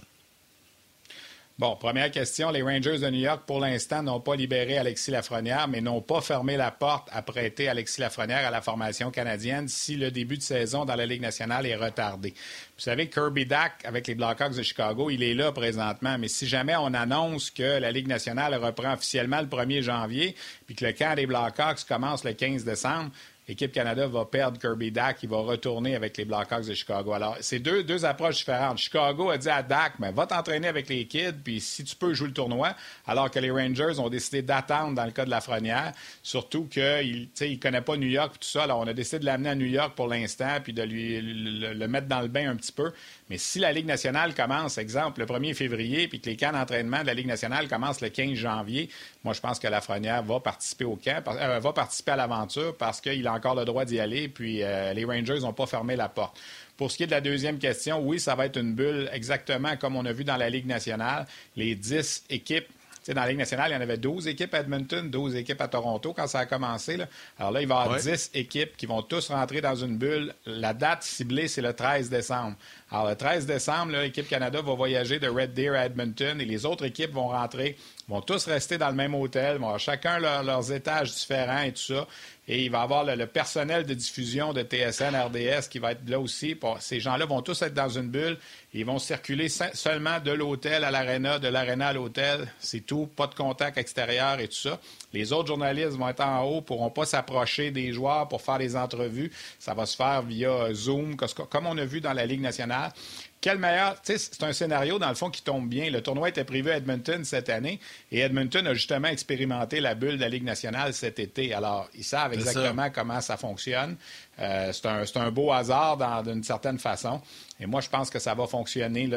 Bon, 1.59 1.75
première 1.75 2.13
question. 2.13 2.53
Les 2.53 2.63
Rangers 2.63 3.01
de 3.01 3.11
New 3.11 3.19
York, 3.19 3.43
pour 3.45 3.59
l'instant, 3.59 4.01
n'ont 4.01 4.21
pas 4.21 4.37
libéré 4.37 4.79
Alexis 4.79 5.11
Lafrenière, 5.11 5.67
mais 5.67 5.81
n'ont 5.81 6.01
pas 6.01 6.21
fermé 6.21 6.57
la 6.57 6.71
porte 6.71 7.09
à 7.11 7.21
prêter 7.21 7.69
Alexis 7.69 8.01
Lafrenière 8.01 8.47
à 8.47 8.53
la 8.53 8.61
formation 8.61 9.11
canadienne 9.11 9.67
si 9.67 9.97
le 9.97 10.13
début 10.13 10.37
de 10.37 10.43
saison 10.43 10.85
dans 10.85 10.95
la 10.95 11.05
Ligue 11.05 11.21
nationale 11.21 11.67
est 11.67 11.75
retardé. 11.75 12.31
Vous 12.31 12.83
savez, 12.83 13.09
Kirby 13.11 13.45
Dack, 13.45 13.85
avec 13.85 14.07
les 14.07 14.15
Blackhawks 14.15 14.55
de 14.55 14.63
Chicago, 14.63 15.11
il 15.11 15.21
est 15.21 15.35
là 15.35 15.51
présentement, 15.51 16.17
mais 16.17 16.29
si 16.29 16.47
jamais 16.47 16.77
on 16.77 16.95
annonce 16.95 17.51
que 17.51 17.81
la 17.81 17.91
Ligue 17.91 18.07
nationale 18.07 18.55
reprend 18.55 18.93
officiellement 18.93 19.41
le 19.41 19.49
1er 19.49 19.83
janvier, 19.83 20.37
puis 20.65 20.77
que 20.77 20.85
le 20.85 20.93
camp 20.93 21.17
des 21.17 21.27
Blackhawks 21.27 21.83
commence 21.89 22.23
le 22.23 22.35
15 22.35 22.63
décembre, 22.63 23.11
l'équipe 23.49 23.73
Canada 23.73 24.07
va 24.07 24.27
perdre 24.27 24.59
Kirby 24.59 24.93
Dak, 24.93 25.23
il 25.23 25.29
va 25.29 25.39
retourner 25.39 25.97
avec 25.97 26.17
les 26.19 26.27
Blackhawks 26.27 26.67
de 26.67 26.75
Chicago. 26.75 27.13
Alors, 27.13 27.37
c'est 27.41 27.59
deux, 27.59 27.83
deux 27.83 28.05
approches 28.05 28.37
différentes. 28.37 28.79
Chicago 28.79 29.31
a 29.31 29.39
dit 29.39 29.49
à 29.49 29.63
Dak, 29.63 29.95
mais 29.99 30.13
va 30.13 30.27
t'entraîner 30.27 30.69
avec 30.69 30.89
les 30.89 31.07
kids, 31.07 31.33
puis 31.43 31.61
si 31.61 31.83
tu 31.83 31.97
peux 31.97 32.13
jouer 32.13 32.29
le 32.29 32.35
tournoi, 32.35 32.75
alors 33.07 33.31
que 33.31 33.39
les 33.39 33.51
Rangers 33.51 33.99
ont 33.99 34.11
décidé 34.11 34.43
d'attendre 34.43 34.95
dans 34.95 35.05
le 35.05 35.13
cas 35.13 35.25
de 35.25 35.31
la 35.31 35.41
Frenière, 35.41 35.93
surtout 36.23 36.67
qu'il 36.67 37.29
ne 37.41 37.57
connaît 37.57 37.81
pas 37.81 37.97
New 37.97 38.09
York 38.09 38.33
et 38.35 38.39
tout 38.39 38.49
ça. 38.49 38.65
Alors, 38.65 38.81
on 38.81 38.87
a 38.87 38.93
décidé 38.93 39.21
de 39.21 39.25
l'amener 39.25 39.51
à 39.51 39.55
New 39.55 39.67
York 39.67 39.95
pour 39.97 40.09
l'instant, 40.09 40.59
puis 40.63 40.75
de 40.75 40.83
lui 40.83 41.21
le, 41.21 41.89
mettre 41.89 42.07
dans 42.07 42.21
le 42.21 42.29
bain 42.29 42.51
un 42.51 42.57
petit 42.57 42.73
peu. 42.73 42.93
Mais 43.31 43.39
si 43.39 43.59
la 43.59 43.73
Ligue 43.73 43.87
nationale 43.87 44.35
commence, 44.35 44.79
exemple, 44.79 45.21
le 45.21 45.27
1er 45.27 45.55
février, 45.55 46.09
puis 46.09 46.21
que 46.21 46.31
les 46.31 46.37
camps 46.37 46.53
d'entraînement 46.53 47.03
de 47.03 47.07
la 47.07 47.15
Ligue 47.15 47.27
nationale 47.27 47.69
commencent 47.69 48.01
le 48.01 48.09
15 48.09 48.35
janvier, 48.35 48.89
moi, 49.25 49.35
je 49.35 49.41
pense 49.41 49.59
que 49.59 49.69
la 49.69 49.81
Frenière 49.81 50.23
va 50.23 50.41
participer 50.41 50.85
au 50.85 50.97
camp, 50.97 51.23
euh, 51.29 51.59
va 51.59 51.73
participer 51.73 52.13
à 52.13 52.17
l'aventure 52.17 52.77
parce 52.77 53.01
qu'il 53.01 53.27
a 53.27 53.33
encore 53.33 53.55
le 53.55 53.65
droit 53.65 53.85
d'y 53.85 54.01
aller, 54.01 54.29
puis 54.29 54.63
euh, 54.63 54.93
les 54.95 55.05
Rangers 55.05 55.41
n'ont 55.41 55.53
pas 55.53 55.67
fermé 55.67 55.97
la 55.97 56.09
porte. 56.09 56.39
Pour 56.77 56.91
ce 56.91 56.97
qui 56.97 57.03
est 57.03 57.07
de 57.07 57.13
la 57.13 57.21
deuxième 57.21 57.59
question, 57.59 58.01
oui, 58.01 58.21
ça 58.21 58.35
va 58.35 58.47
être 58.47 58.57
une 58.57 58.75
bulle 58.75 59.11
exactement 59.13 59.77
comme 59.77 59.97
on 59.97 60.07
a 60.07 60.13
vu 60.13 60.25
dans 60.25 60.37
la 60.37 60.49
Ligue 60.49 60.67
nationale. 60.67 61.27
Les 61.57 61.75
10 61.75 62.25
équipes 62.31 62.69
dans 63.15 63.23
la 63.23 63.29
Ligue 63.29 63.39
nationale, 63.39 63.71
il 63.71 63.75
y 63.75 63.77
en 63.77 63.81
avait 63.81 63.97
12 63.97 64.29
équipes 64.29 64.55
à 64.55 64.61
Edmonton, 64.61 65.11
12 65.11 65.37
équipes 65.37 65.61
à 65.61 65.69
Toronto 65.69 66.13
quand 66.13 66.27
ça 66.27 66.41
a 66.41 66.47
commencé. 66.47 66.99
Alors 67.39 67.53
là, 67.53 67.63
il 67.63 67.69
va 67.69 67.77
y 67.77 67.79
avoir 67.85 67.99
10 67.99 68.31
équipes 68.35 68.77
qui 68.77 68.87
vont 68.87 69.03
tous 69.03 69.31
rentrer 69.31 69.61
dans 69.61 69.75
une 69.75 69.97
bulle. 69.97 70.35
La 70.47 70.75
date 70.75 71.03
ciblée, 71.03 71.49
c'est 71.49 71.63
le 71.63 71.73
13 71.73 72.11
décembre. 72.11 72.57
Alors, 72.91 73.09
le 73.09 73.17
13 73.17 73.47
décembre, 73.47 73.93
l'équipe 73.93 74.29
Canada 74.29 74.63
va 74.63 74.75
voyager 74.75 75.19
de 75.19 75.29
Red 75.29 75.55
Deer 75.55 75.75
à 75.75 75.87
Edmonton 75.87 76.41
et 76.41 76.45
les 76.45 76.65
autres 76.65 76.87
équipes 76.87 77.13
vont 77.13 77.29
rentrer, 77.29 77.77
vont 78.09 78.23
tous 78.23 78.47
rester 78.47 78.79
dans 78.79 78.89
le 78.89 78.95
même 78.95 79.15
hôtel, 79.15 79.59
vont 79.59 79.67
avoir 79.67 79.81
chacun 79.81 80.19
leurs 80.19 80.73
étages 80.73 81.13
différents 81.13 81.63
et 81.63 81.73
tout 81.73 81.95
ça. 81.95 82.07
Et 82.51 82.65
il 82.65 82.71
va 82.71 82.79
y 82.79 82.83
avoir 82.83 83.05
le, 83.05 83.27
personnel 83.27 83.85
de 83.85 83.93
diffusion 83.93 84.55
de 84.55 84.63
TSN, 84.63 85.15
RDS 85.15 85.69
qui 85.69 85.79
va 85.79 85.93
être 85.93 86.09
là 86.09 86.19
aussi. 86.19 86.59
ces 86.81 86.99
gens-là 86.99 87.27
vont 87.27 87.43
tous 87.43 87.61
être 87.61 87.75
dans 87.75 87.91
une 87.91 88.09
bulle. 88.09 88.39
Ils 88.73 88.87
vont 88.87 88.99
circuler 88.99 89.49
seulement 89.49 90.19
de 90.21 90.31
l'hôtel 90.31 90.83
à 90.85 90.91
l'aréna, 90.91 91.39
de 91.39 91.49
l'aréna 91.49 91.89
à 91.89 91.93
l'hôtel. 91.93 92.51
C'est 92.59 92.81
tout. 92.81 93.07
Pas 93.07 93.27
de 93.27 93.35
contact 93.35 93.77
extérieur 93.77 94.41
et 94.41 94.49
tout 94.49 94.57
ça. 94.57 94.81
Les 95.13 95.33
autres 95.35 95.49
journalistes 95.49 95.91
vont 95.91 96.09
être 96.09 96.25
en 96.25 96.43
haut, 96.45 96.63
pourront 96.63 96.91
pas 96.91 97.05
s'approcher 97.05 97.71
des 97.71 97.93
joueurs 97.93 98.29
pour 98.29 98.41
faire 98.41 98.59
des 98.59 98.77
entrevues. 98.77 99.31
Ça 99.59 99.75
va 99.75 99.85
se 99.85 99.97
faire 99.97 100.23
via 100.23 100.73
Zoom, 100.73 101.17
comme 101.17 101.67
on 101.67 101.77
a 101.77 101.85
vu 101.85 102.01
dans 102.01 102.15
la 102.15 102.25
Ligue 102.25 102.41
nationale. 102.41 102.93
Quel 103.41 103.59
meilleur. 103.59 103.97
C'est 104.03 104.43
un 104.43 104.53
scénario, 104.53 104.99
dans 104.99 105.09
le 105.09 105.15
fond, 105.15 105.31
qui 105.31 105.43
tombe 105.43 105.69
bien. 105.69 105.91
Le 105.91 106.03
tournoi 106.03 106.29
était 106.29 106.45
prévu 106.45 106.71
à 106.71 106.77
Edmonton 106.77 107.25
cette 107.25 107.49
année 107.49 107.79
et 108.11 108.19
Edmonton 108.19 108.67
a 108.67 108.75
justement 108.75 109.09
expérimenté 109.09 109.81
la 109.81 109.95
bulle 109.95 110.17
de 110.17 110.21
la 110.21 110.29
Ligue 110.29 110.43
nationale 110.43 110.93
cet 110.93 111.21
été. 111.21 111.55
Alors, 111.55 111.89
ils 111.95 112.05
savent 112.05 112.35
exactement 112.35 112.91
comment 112.91 113.21
ça 113.21 113.37
fonctionne. 113.37 113.97
Euh, 114.41 114.73
c'est 114.73 115.17
un, 115.17 115.31
beau 115.31 115.53
hasard 115.53 116.25
d'une 116.25 116.43
certaine 116.43 116.79
façon. 116.81 117.21
Et 117.61 117.67
moi, 117.67 117.81
je 117.81 117.89
pense 117.89 118.11
que 118.11 118.19
ça 118.19 118.35
va 118.35 118.47
fonctionner. 118.47 119.09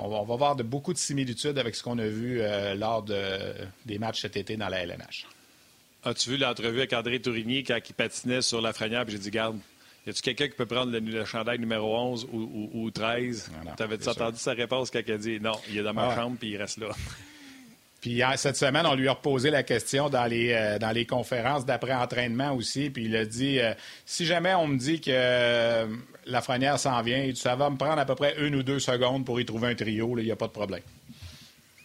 on, 0.00 0.24
va 0.24 0.36
voir 0.36 0.56
de 0.56 0.62
beaucoup 0.62 0.92
de 0.92 0.98
similitudes 0.98 1.58
avec 1.58 1.74
ce 1.74 1.82
qu'on 1.82 1.98
a 1.98 2.06
vu 2.06 2.40
euh, 2.40 2.74
lors 2.74 3.02
des 3.02 3.98
matchs 3.98 4.20
cet 4.20 4.36
été 4.36 4.56
dans 4.58 4.68
la 4.68 4.84
LNH. 4.84 5.26
As-tu 6.04 6.30
vu 6.30 6.36
l'entrevue 6.38 6.78
avec 6.78 6.92
André 6.92 7.20
Tourigny 7.20 7.62
quand 7.62 7.78
il 7.86 7.92
patinait 7.92 8.42
sur 8.42 8.60
la 8.60 8.72
frenière? 8.72 9.04
Puis 9.04 9.12
j'ai 9.12 9.18
dit, 9.20 9.30
garde, 9.30 9.58
y 10.06 10.10
a-tu 10.10 10.22
quelqu'un 10.22 10.48
qui 10.48 10.56
peut 10.56 10.66
prendre 10.66 10.96
le, 10.96 11.24
chandail 11.24 11.58
numéro 11.58 11.96
11 11.96 12.28
ou, 12.32 12.90
13? 12.90 13.50
T'avais-tu 13.76 14.08
entendu 14.08 14.38
sa 14.38 14.52
réponse 14.52 14.90
quand 14.90 14.98
a 14.98 15.16
dit 15.16 15.40
non, 15.40 15.58
il 15.68 15.78
est 15.78 15.82
dans 15.82 15.94
ma 15.94 16.14
chambre 16.14 16.36
puis 16.38 16.50
il 16.50 16.56
reste 16.56 16.78
là? 16.78 16.88
Puis 18.00 18.22
cette 18.36 18.56
semaine, 18.56 18.86
on 18.86 18.94
lui 18.94 19.08
a 19.08 19.12
reposé 19.12 19.50
la 19.50 19.62
question 19.62 20.08
dans 20.08 20.24
les, 20.24 20.52
euh, 20.52 20.78
dans 20.78 20.90
les 20.90 21.04
conférences 21.04 21.66
d'après-entraînement 21.66 22.52
aussi. 22.52 22.88
Puis 22.88 23.04
il 23.04 23.16
a 23.16 23.26
dit 23.26 23.58
euh, 23.58 23.74
si 24.06 24.24
jamais 24.24 24.54
on 24.54 24.66
me 24.66 24.78
dit 24.78 25.00
que 25.00 25.10
euh, 25.12 25.86
la 26.24 26.40
frenière 26.40 26.78
s'en 26.78 27.02
vient, 27.02 27.30
ça 27.34 27.56
va 27.56 27.68
me 27.68 27.76
prendre 27.76 27.98
à 27.98 28.06
peu 28.06 28.14
près 28.14 28.36
une 28.38 28.54
ou 28.54 28.62
deux 28.62 28.78
secondes 28.78 29.26
pour 29.26 29.38
y 29.38 29.44
trouver 29.44 29.68
un 29.68 29.74
trio, 29.74 30.18
il 30.18 30.24
n'y 30.24 30.30
a 30.30 30.36
pas 30.36 30.46
de 30.46 30.52
problème. 30.52 30.82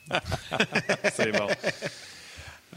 C'est 1.14 1.32
bon. 1.32 1.48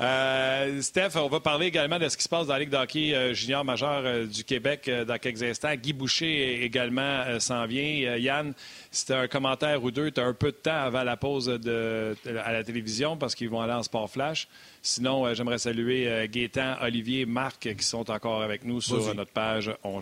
Euh, 0.00 0.80
Steph, 0.80 1.16
on 1.16 1.28
va 1.28 1.40
parler 1.40 1.66
également 1.66 1.98
de 1.98 2.08
ce 2.08 2.16
qui 2.16 2.22
se 2.22 2.28
passe 2.28 2.46
dans 2.46 2.52
la 2.52 2.60
Ligue 2.60 2.70
d'hockey 2.70 3.14
euh, 3.14 3.34
junior 3.34 3.64
majeur 3.64 4.02
euh, 4.04 4.26
du 4.26 4.44
Québec 4.44 4.88
dans 5.06 5.18
quelques 5.18 5.42
instants. 5.42 5.74
Guy 5.74 5.92
Boucher 5.92 6.62
également 6.64 7.40
s'en 7.40 7.66
vient. 7.66 8.16
Yann, 8.16 8.54
c'était 8.90 9.14
un 9.14 9.28
commentaire 9.28 9.82
ou 9.82 9.90
deux. 9.90 10.10
Tu 10.10 10.20
as 10.20 10.24
un 10.24 10.34
peu 10.34 10.52
de 10.52 10.56
temps 10.56 10.80
avant 10.80 11.02
la 11.02 11.16
pause 11.16 11.46
de, 11.46 12.16
à 12.44 12.52
la 12.52 12.62
télévision 12.62 13.16
parce 13.16 13.34
qu'ils 13.34 13.50
vont 13.50 13.60
aller 13.60 13.72
en 13.72 13.82
sport 13.82 14.08
flash. 14.08 14.48
Sinon, 14.82 15.34
j'aimerais 15.34 15.58
saluer 15.58 16.28
Gaétan, 16.28 16.76
Olivier, 16.82 17.26
Marc 17.26 17.74
qui 17.74 17.84
sont 17.84 18.10
encore 18.10 18.42
avec 18.42 18.64
nous 18.64 18.80
sur 18.80 19.14
notre 19.14 19.32
page 19.32 19.72
On 19.82 20.00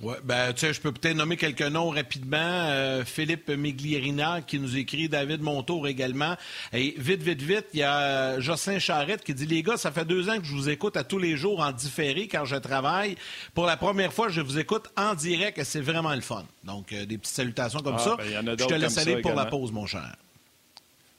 Ouais, 0.00 0.14
ben, 0.22 0.52
tu 0.52 0.60
sais, 0.60 0.72
je 0.72 0.80
peux 0.80 0.92
peut-être 0.92 1.16
nommer 1.16 1.36
quelques 1.36 1.62
noms 1.62 1.90
rapidement. 1.90 2.36
Euh, 2.38 3.04
Philippe 3.04 3.48
Miglierina 3.48 4.42
qui 4.42 4.60
nous 4.60 4.76
écrit, 4.76 5.08
David 5.08 5.42
Montour 5.42 5.88
également. 5.88 6.36
Et 6.72 6.94
vite, 6.98 7.22
vite, 7.22 7.42
vite, 7.42 7.66
il 7.74 7.80
y 7.80 7.82
a 7.82 8.38
Jocelyn 8.38 8.78
Charrette 8.78 9.24
qui 9.24 9.34
dit 9.34 9.46
Les 9.46 9.62
gars, 9.64 9.76
ça 9.76 9.90
fait 9.90 10.04
deux 10.04 10.28
ans 10.30 10.38
que 10.38 10.44
je 10.44 10.52
vous 10.52 10.68
écoute 10.68 10.96
à 10.96 11.02
tous 11.02 11.18
les 11.18 11.36
jours 11.36 11.60
en 11.60 11.72
différé 11.72 12.28
quand 12.28 12.44
je 12.44 12.54
travaille. 12.54 13.16
Pour 13.54 13.66
la 13.66 13.76
première 13.76 14.12
fois, 14.12 14.28
je 14.28 14.40
vous 14.40 14.58
écoute 14.58 14.86
en 14.96 15.14
direct 15.14 15.58
et 15.58 15.64
c'est 15.64 15.80
vraiment 15.80 16.14
le 16.14 16.20
fun. 16.20 16.44
Donc, 16.62 16.92
euh, 16.92 17.04
des 17.04 17.18
petites 17.18 17.34
salutations 17.34 17.80
comme 17.80 17.96
ah, 17.98 18.04
ça. 18.04 18.16
Ben, 18.16 18.56
je 18.56 18.64
te 18.66 18.74
laisse 18.74 18.98
aller 18.98 19.20
pour 19.20 19.34
la 19.34 19.46
pause, 19.46 19.72
mon 19.72 19.86
cher. 19.86 20.14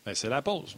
Ben, 0.05 0.15
c'est 0.15 0.29
la 0.29 0.41
pause. 0.41 0.77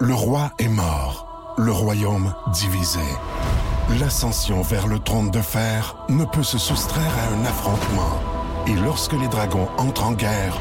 Le 0.00 0.14
roi 0.14 0.54
est 0.60 0.68
mort 0.68 1.37
le 1.58 1.72
royaume 1.72 2.32
divisé. 2.52 3.00
L'ascension 4.00 4.62
vers 4.62 4.86
le 4.86 4.98
trône 5.00 5.30
de 5.30 5.40
fer 5.40 5.96
ne 6.08 6.24
peut 6.24 6.44
se 6.44 6.56
soustraire 6.56 7.12
à 7.18 7.34
un 7.34 7.44
affrontement. 7.44 8.20
Et 8.66 8.74
lorsque 8.74 9.14
les 9.14 9.28
dragons 9.28 9.68
entrent 9.76 10.06
en 10.06 10.12
guerre, 10.12 10.56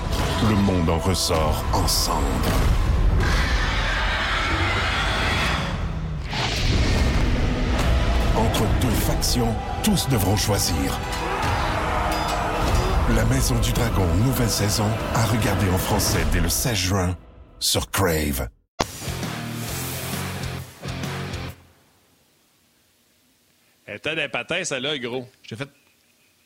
le 0.50 0.56
monde 0.56 0.90
en 0.90 0.98
ressort 0.98 1.64
ensemble. 1.74 2.24
Entre 8.36 8.64
deux 8.82 8.90
factions, 8.90 9.54
tous 9.84 10.10
devront 10.10 10.38
choisir. 10.38 11.00
La 13.16 13.26
Maison 13.26 13.56
du 13.60 13.72
Dragon, 13.72 14.08
nouvelle 14.26 14.50
saison, 14.50 14.88
à 15.14 15.26
regarder 15.26 15.70
en 15.70 15.78
français 15.78 16.26
dès 16.32 16.40
le 16.40 16.50
16 16.50 16.76
juin 16.76 17.16
sur 17.60 17.90
Crave. 17.92 18.48
T'as 24.02 24.16
des 24.16 24.28
patins, 24.28 24.64
celle-là, 24.64 24.98
gros. 24.98 25.28
Je 25.44 25.50
t'ai 25.50 25.56
fait. 25.56 25.70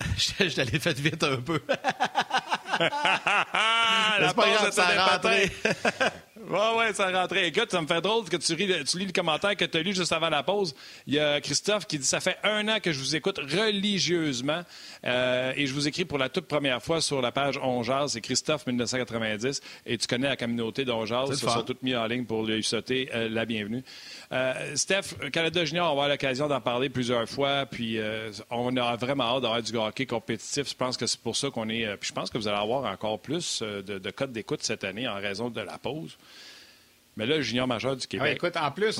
je 0.49 0.55
t'allais 0.55 0.79
fait 0.79 0.99
vite 0.99 1.23
un 1.23 1.37
peu. 1.37 1.61
la 2.79 4.33
pas 4.33 4.49
grave, 4.49 4.71
ça 4.71 4.87
a 4.87 5.07
rentré. 5.07 5.51
Ouais, 6.49 6.77
ouais, 6.77 6.93
ça 6.93 7.09
rentrait. 7.11 7.47
Écoute, 7.47 7.71
ça 7.71 7.81
me 7.81 7.87
fait 7.87 8.01
drôle 8.01 8.27
que 8.27 8.37
tu, 8.37 8.55
lis, 8.55 8.83
tu 8.85 8.97
lis 8.97 9.05
le 9.05 9.11
commentaire 9.11 9.55
que 9.55 9.65
tu 9.65 9.77
as 9.77 9.81
lu 9.81 9.93
juste 9.93 10.11
avant 10.11 10.29
la 10.29 10.43
pause. 10.43 10.75
Il 11.07 11.13
y 11.13 11.19
a 11.19 11.39
Christophe 11.39 11.85
qui 11.85 11.99
dit 11.99 12.05
Ça 12.05 12.19
fait 12.19 12.37
un 12.43 12.67
an 12.67 12.79
que 12.79 12.91
je 12.91 12.99
vous 12.99 13.15
écoute 13.15 13.37
religieusement 13.37 14.63
euh, 15.05 15.53
et 15.55 15.67
je 15.67 15.73
vous 15.73 15.87
écris 15.87 16.05
pour 16.05 16.17
la 16.17 16.29
toute 16.29 16.47
première 16.47 16.81
fois 16.81 16.99
sur 16.99 17.21
la 17.21 17.31
page 17.31 17.57
Onjaz. 17.57 18.13
C'est 18.13 18.21
Christophe 18.21 18.65
1990 18.65 19.61
et 19.85 19.97
tu 19.97 20.07
connais 20.07 20.29
la 20.29 20.35
communauté 20.35 20.83
d'Onjaz. 20.83 21.29
Ils 21.29 21.37
se 21.37 21.47
sont 21.47 21.63
tous 21.63 21.77
mis 21.83 21.95
en 21.95 22.05
ligne 22.05 22.25
pour 22.25 22.43
lui 22.43 22.63
sauter 22.63 23.09
euh, 23.13 23.29
la 23.29 23.45
bienvenue. 23.45 23.83
Euh, 24.31 24.75
Steph, 24.75 25.29
Canada 25.31 25.65
Junior, 25.65 25.85
on 25.85 25.87
va 25.87 25.91
avoir 25.91 26.09
l'occasion 26.09 26.47
d'en 26.47 26.61
parler 26.61 26.89
plusieurs 26.89 27.27
fois. 27.27 27.65
Puis 27.65 27.99
on 28.49 28.75
aura 28.77 28.95
vraiment 28.95 29.35
hâte 29.35 29.41
d'avoir 29.41 29.61
du 29.61 29.75
hockey 29.75 30.05
compétitif. 30.05 30.69
Je 30.69 30.75
pense 30.75 30.95
que 30.97 31.05
c'est 31.05 31.19
pour 31.19 31.35
ça 31.35 31.49
qu'on 31.49 31.67
est. 31.69 31.97
puis 31.97 32.09
je 32.09 32.13
pense 32.13 32.29
que 32.29 32.37
vous 32.37 32.47
allez 32.47 32.57
avoir 32.57 32.91
encore 32.91 33.19
plus 33.19 33.61
de, 33.61 33.81
de 33.81 34.11
codes 34.11 34.31
d'écoute 34.31 34.63
cette 34.63 34.83
année 34.83 35.07
en 35.07 35.15
raison 35.15 35.49
de 35.49 35.61
la 35.61 35.77
pause. 35.77 36.17
Mais 37.17 37.25
là, 37.25 37.37
le 37.37 37.41
junior 37.41 37.67
majeur 37.67 37.95
du 37.95 38.07
Québec. 38.07 38.37
écoute, 38.37 38.55
en 38.55 38.71
plus, 38.71 38.97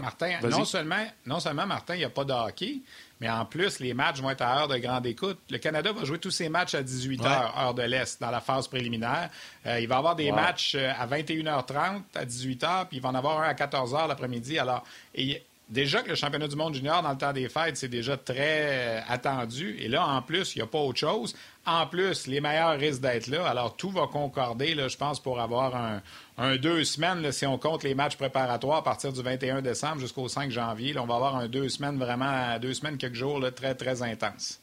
Martin, 0.00 0.38
non 0.42 0.64
seulement, 0.64 1.06
non 1.26 1.40
seulement 1.40 1.66
Martin, 1.66 1.94
il 1.94 1.98
n'y 1.98 2.04
a 2.04 2.10
pas 2.10 2.24
de 2.24 2.32
hockey, 2.32 2.80
mais 3.20 3.28
en 3.28 3.44
plus, 3.44 3.80
les 3.80 3.92
matchs 3.92 4.20
vont 4.20 4.30
être 4.30 4.40
à 4.42 4.60
heure 4.60 4.68
de 4.68 4.78
grande 4.78 5.04
écoute. 5.06 5.38
Le 5.50 5.58
Canada 5.58 5.92
va 5.92 6.04
jouer 6.04 6.18
tous 6.18 6.30
ses 6.30 6.48
matchs 6.48 6.74
à 6.74 6.82
18 6.82 7.20
h, 7.22 7.58
heure 7.58 7.74
de 7.74 7.82
l'Est, 7.82 8.20
dans 8.20 8.30
la 8.30 8.40
phase 8.40 8.66
préliminaire. 8.66 9.28
Euh, 9.66 9.78
il 9.78 9.88
va 9.88 9.98
avoir 9.98 10.16
des 10.16 10.32
matchs 10.32 10.74
euh, 10.74 10.90
à 10.98 11.06
21h30, 11.06 12.02
à 12.14 12.24
18 12.24 12.62
h, 12.62 12.88
puis 12.88 12.96
il 12.96 13.02
va 13.02 13.10
en 13.10 13.14
avoir 13.14 13.40
un 13.40 13.48
à 13.48 13.54
14 13.54 13.92
h 13.92 14.08
l'après-midi. 14.08 14.58
Alors, 14.58 14.84
et 15.14 15.42
déjà 15.70 16.02
que 16.02 16.08
le 16.08 16.14
championnat 16.14 16.48
du 16.48 16.56
monde 16.56 16.74
junior 16.74 17.02
dans 17.02 17.12
le 17.12 17.16
temps 17.16 17.32
des 17.32 17.48
fêtes, 17.48 17.76
c'est 17.76 17.88
déjà 17.88 18.16
très 18.16 18.36
euh, 18.38 19.00
attendu. 19.08 19.76
Et 19.78 19.88
là, 19.88 20.06
en 20.06 20.20
plus, 20.20 20.54
il 20.54 20.58
n'y 20.58 20.62
a 20.62 20.66
pas 20.66 20.78
autre 20.78 20.98
chose. 20.98 21.34
En 21.64 21.86
plus, 21.86 22.26
les 22.26 22.40
meilleurs 22.40 22.78
risquent 22.78 23.02
d'être 23.02 23.28
là. 23.28 23.46
Alors, 23.46 23.76
tout 23.76 23.90
va 23.90 24.06
concorder, 24.06 24.74
là, 24.74 24.88
je 24.88 24.96
pense, 24.96 25.20
pour 25.20 25.40
avoir 25.40 26.00
un, 26.38 26.56
deux 26.56 26.84
semaines, 26.84 27.30
si 27.32 27.46
on 27.46 27.58
compte 27.58 27.84
les 27.84 27.94
matchs 27.94 28.16
préparatoires 28.16 28.78
à 28.78 28.84
partir 28.84 29.12
du 29.12 29.22
21 29.22 29.62
décembre 29.62 30.00
jusqu'au 30.00 30.26
5 30.26 30.50
janvier. 30.50 30.98
on 30.98 31.06
va 31.06 31.16
avoir 31.16 31.36
un 31.36 31.48
deux 31.48 31.68
semaines 31.68 31.98
vraiment, 31.98 32.58
deux 32.58 32.74
semaines, 32.74 32.96
quelques 32.98 33.14
jours 33.14 33.40
très, 33.54 33.74
très 33.74 34.02
intenses. 34.02 34.60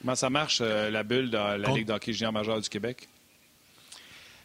Comment 0.00 0.14
ça 0.14 0.30
marche, 0.30 0.58
euh, 0.60 0.90
la 0.90 1.02
bulle 1.02 1.30
dans 1.30 1.60
la 1.60 1.70
Ligue 1.70 1.86
d'hockey 1.86 2.12
junior 2.12 2.32
majeur 2.32 2.60
du 2.60 2.68
Québec? 2.68 3.08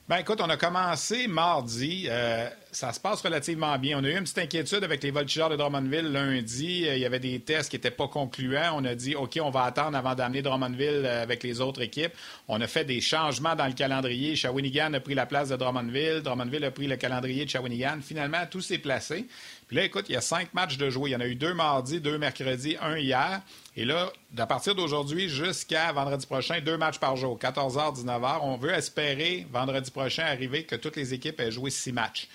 Ben 0.08 0.18
écoute, 0.18 0.42
on 0.42 0.50
a 0.50 0.58
commencé 0.58 1.28
mardi. 1.28 2.08
Euh, 2.10 2.50
ça 2.72 2.94
se 2.94 3.00
passe 3.00 3.22
relativement 3.22 3.78
bien. 3.78 4.00
On 4.00 4.04
a 4.04 4.10
eu 4.10 4.18
une 4.18 4.24
petite 4.24 4.38
inquiétude 4.38 4.84
avec 4.84 5.04
les 5.04 5.12
voltigeurs 5.12 5.50
de 5.50 5.56
Drummondville 5.56 6.12
lundi. 6.12 6.88
Euh, 6.88 6.96
il 6.96 7.02
y 7.02 7.06
avait 7.06 7.20
des 7.20 7.40
tests 7.40 7.70
qui 7.70 7.76
n'étaient 7.76 7.92
pas 7.92 8.08
concluants. 8.08 8.76
On 8.76 8.86
a 8.86 8.96
dit, 8.96 9.16
OK, 9.16 9.40
on 9.42 9.50
va 9.50 9.64
attendre 9.64 9.98
avant 9.98 10.16
d'amener 10.16 10.42
Drummondville 10.42 11.06
euh, 11.06 11.24
avec 11.24 11.44
les 11.44 11.60
autres 11.60 11.82
équipes. 11.82 12.14
On 12.48 12.62
a 12.62 12.68
fait 12.68 12.86
des 12.86 13.02
changements 13.02 13.56
dans 13.56 13.68
le 13.68 13.74
calendrier. 13.74 14.36
Shawinigan 14.36 14.94
a 14.94 15.00
pris 15.00 15.16
la 15.16 15.26
place 15.26 15.50
de 15.50 15.58
Drummondville. 15.58 16.22
Drummondville 16.24 16.64
a 16.64 16.72
pris 16.72 16.88
le 16.88 16.96
calendrier 16.96 17.46
de 17.46 17.50
Shawinigan. 17.50 18.00
Finalement, 18.02 18.46
tout 18.50 18.62
s'est 18.62 18.78
placé. 18.78 19.28
Puis 19.68 19.78
là, 19.78 19.84
écoute, 19.84 20.06
il 20.10 20.14
y 20.14 20.18
a 20.18 20.22
cinq 20.22 20.54
matchs 20.54 20.78
de 20.78 20.90
jouer. 20.90 21.10
Il 21.12 21.14
y 21.14 21.16
en 21.16 21.22
a 21.22 21.28
eu 21.28 21.36
deux 21.36 21.54
mardi, 21.54 22.00
deux 22.00 22.18
mercredi, 22.18 22.78
un 22.82 22.98
hier. 22.98 23.42
Et 23.76 23.86
là, 23.86 24.12
à 24.38 24.46
partir 24.46 24.76
d'aujourd'hui 24.76 25.30
jusqu'à 25.30 25.92
vendredi 25.92 26.26
prochain, 26.26 26.60
deux 26.62 26.78
matchs 26.78 27.00
par 27.00 27.16
jour, 27.16 27.38
14h, 27.38 28.02
19h. 28.02 28.40
On 28.44 28.58
veut 28.58 28.74
espérer, 28.74 29.46
vendredi 29.52 29.92
prochain, 29.92 30.24
arriver 30.24 30.64
que 30.64 30.76
toutes 30.76 30.96
les 30.96 31.14
équipes 31.14 31.40
aient 31.40 31.52
joué 31.52 31.70
six 31.70 31.92
matchs. 31.92 32.28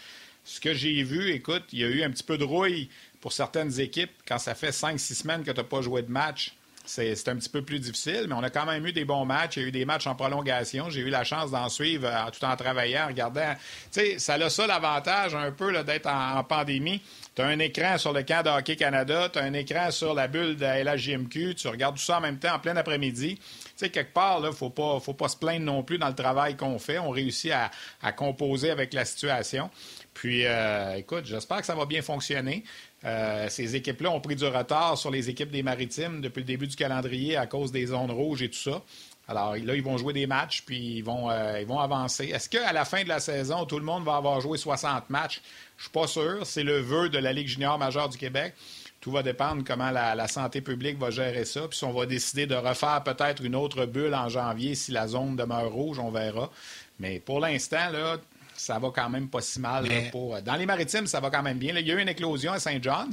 Ce 0.46 0.60
que 0.60 0.72
j'ai 0.72 1.02
vu, 1.02 1.32
écoute, 1.32 1.64
il 1.72 1.80
y 1.80 1.84
a 1.84 1.88
eu 1.88 2.04
un 2.04 2.10
petit 2.10 2.22
peu 2.22 2.38
de 2.38 2.44
rouille 2.44 2.88
pour 3.20 3.32
certaines 3.32 3.80
équipes 3.80 4.12
quand 4.28 4.38
ça 4.38 4.54
fait 4.54 4.70
cinq, 4.70 5.00
six 5.00 5.16
semaines 5.16 5.42
que 5.42 5.50
tu 5.50 5.56
n'as 5.56 5.64
pas 5.64 5.82
joué 5.82 6.02
de 6.02 6.10
match. 6.10 6.54
C'est 6.86 7.28
un 7.28 7.34
petit 7.34 7.48
peu 7.48 7.62
plus 7.62 7.80
difficile, 7.80 8.26
mais 8.28 8.34
on 8.34 8.44
a 8.44 8.50
quand 8.50 8.64
même 8.64 8.86
eu 8.86 8.92
des 8.92 9.04
bons 9.04 9.24
matchs. 9.24 9.56
Il 9.56 9.62
y 9.62 9.64
a 9.64 9.68
eu 9.68 9.72
des 9.72 9.84
matchs 9.84 10.06
en 10.06 10.14
prolongation. 10.14 10.88
J'ai 10.88 11.00
eu 11.00 11.10
la 11.10 11.24
chance 11.24 11.50
d'en 11.50 11.68
suivre 11.68 12.06
euh, 12.06 12.30
tout 12.30 12.44
en 12.44 12.54
travaillant, 12.54 13.04
en 13.04 13.08
regardant. 13.08 13.54
Tu 13.90 14.00
sais, 14.00 14.18
ça 14.20 14.34
a 14.34 14.50
ça 14.50 14.68
l'avantage 14.68 15.34
un 15.34 15.50
peu 15.50 15.72
d'être 15.82 16.06
en, 16.06 16.44
pandémie. 16.44 17.02
Tu 17.34 17.42
as 17.42 17.46
un 17.46 17.58
écran 17.58 17.98
sur 17.98 18.12
le 18.12 18.22
camp 18.22 18.44
de 18.44 18.50
Hockey 18.50 18.76
Canada, 18.76 19.28
tu 19.28 19.40
as 19.40 19.42
un 19.42 19.52
écran 19.52 19.90
sur 19.90 20.14
la 20.14 20.28
bulle 20.28 20.56
de 20.56 20.64
la 20.64 20.96
tu 20.96 21.68
regardes 21.68 21.96
tout 21.96 22.02
ça 22.02 22.18
en 22.18 22.20
même 22.20 22.38
temps 22.38 22.54
en 22.54 22.60
plein 22.60 22.76
après-midi. 22.76 23.36
Tu 23.36 23.72
sais, 23.74 23.90
quelque 23.90 24.12
part, 24.12 24.38
il 24.38 24.46
ne 24.46 24.52
faut 24.52 24.70
pas, 24.70 25.00
faut 25.00 25.12
pas 25.12 25.28
se 25.28 25.36
plaindre 25.36 25.64
non 25.64 25.82
plus 25.82 25.98
dans 25.98 26.08
le 26.08 26.14
travail 26.14 26.56
qu'on 26.56 26.78
fait. 26.78 26.98
On 26.98 27.10
réussit 27.10 27.50
à, 27.50 28.12
composer 28.12 28.70
avec 28.70 28.94
la 28.94 29.04
situation. 29.04 29.70
Puis, 30.16 30.46
euh, 30.46 30.94
écoute, 30.94 31.26
j'espère 31.26 31.58
que 31.58 31.66
ça 31.66 31.74
va 31.74 31.84
bien 31.84 32.00
fonctionner. 32.00 32.64
Euh, 33.04 33.50
ces 33.50 33.76
équipes-là 33.76 34.10
ont 34.10 34.20
pris 34.20 34.34
du 34.34 34.46
retard 34.46 34.96
sur 34.96 35.10
les 35.10 35.28
équipes 35.28 35.50
des 35.50 35.62
Maritimes 35.62 36.22
depuis 36.22 36.40
le 36.40 36.46
début 36.46 36.66
du 36.66 36.74
calendrier 36.74 37.36
à 37.36 37.46
cause 37.46 37.70
des 37.70 37.84
zones 37.84 38.10
rouges 38.10 38.40
et 38.40 38.48
tout 38.48 38.58
ça. 38.58 38.80
Alors 39.28 39.56
là, 39.56 39.74
ils 39.74 39.82
vont 39.82 39.98
jouer 39.98 40.14
des 40.14 40.26
matchs, 40.26 40.62
puis 40.64 40.96
ils 40.96 41.02
vont, 41.02 41.30
euh, 41.30 41.60
ils 41.60 41.66
vont 41.66 41.80
avancer. 41.80 42.28
Est-ce 42.28 42.48
qu'à 42.48 42.72
la 42.72 42.86
fin 42.86 43.02
de 43.02 43.08
la 43.08 43.20
saison, 43.20 43.66
tout 43.66 43.78
le 43.78 43.84
monde 43.84 44.04
va 44.04 44.16
avoir 44.16 44.40
joué 44.40 44.56
60 44.56 45.10
matchs? 45.10 45.42
Je 45.76 45.82
suis 45.82 45.92
pas 45.92 46.06
sûr. 46.06 46.46
C'est 46.46 46.64
le 46.64 46.78
vœu 46.78 47.10
de 47.10 47.18
la 47.18 47.34
Ligue 47.34 47.48
junior 47.48 47.78
majeure 47.78 48.08
du 48.08 48.16
Québec. 48.16 48.54
Tout 49.02 49.10
va 49.10 49.22
dépendre 49.22 49.64
comment 49.66 49.90
la, 49.90 50.28
santé 50.28 50.62
publique 50.62 50.98
va 50.98 51.10
gérer 51.10 51.44
ça. 51.44 51.68
Puis 51.68 51.76
si 51.76 51.84
on 51.84 51.92
va 51.92 52.06
décider 52.06 52.46
de 52.46 52.54
refaire 52.54 53.02
peut-être 53.04 53.44
une 53.44 53.54
autre 53.54 53.84
bulle 53.84 54.14
en 54.14 54.30
janvier 54.30 54.74
si 54.74 54.92
la 54.92 55.08
zone 55.08 55.36
demeure 55.36 55.70
rouge, 55.70 55.98
on 55.98 56.10
verra. 56.10 56.50
Mais 56.98 57.20
pour 57.20 57.38
l'instant, 57.38 57.90
là, 57.92 58.16
ça 58.56 58.78
va 58.78 58.90
quand 58.94 59.08
même 59.08 59.28
pas 59.28 59.40
si 59.40 59.60
mal. 59.60 59.86
pour... 60.10 60.40
Dans 60.42 60.56
les 60.56 60.66
maritimes, 60.66 61.06
ça 61.06 61.20
va 61.20 61.30
quand 61.30 61.42
même 61.42 61.58
bien. 61.58 61.74
il 61.76 61.86
y 61.86 61.92
a 61.92 61.94
eu 61.94 62.00
une 62.00 62.08
éclosion 62.08 62.52
à 62.52 62.58
Saint-Jean. 62.58 63.06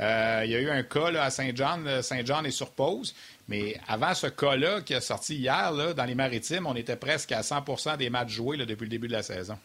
Euh, 0.00 0.42
il 0.44 0.50
y 0.50 0.56
a 0.56 0.60
eu 0.60 0.70
un 0.70 0.82
cas 0.82 1.12
à 1.20 1.30
Saint-Jean. 1.30 2.02
Saint-Jean 2.02 2.44
est 2.44 2.50
sur 2.50 2.70
pause. 2.70 3.14
Mais 3.48 3.76
avant 3.86 4.14
ce 4.14 4.26
cas-là 4.26 4.80
qui 4.80 4.94
a 4.94 5.00
sorti 5.00 5.36
hier, 5.36 5.94
dans 5.94 6.04
les 6.04 6.14
maritimes, 6.14 6.66
on 6.66 6.74
était 6.74 6.96
presque 6.96 7.32
à 7.32 7.42
100% 7.42 7.96
des 7.96 8.10
matchs 8.10 8.30
joués 8.32 8.56
depuis 8.56 8.84
le 8.84 8.90
début 8.90 9.08
de 9.08 9.12
la 9.12 9.22
saison. 9.22 9.58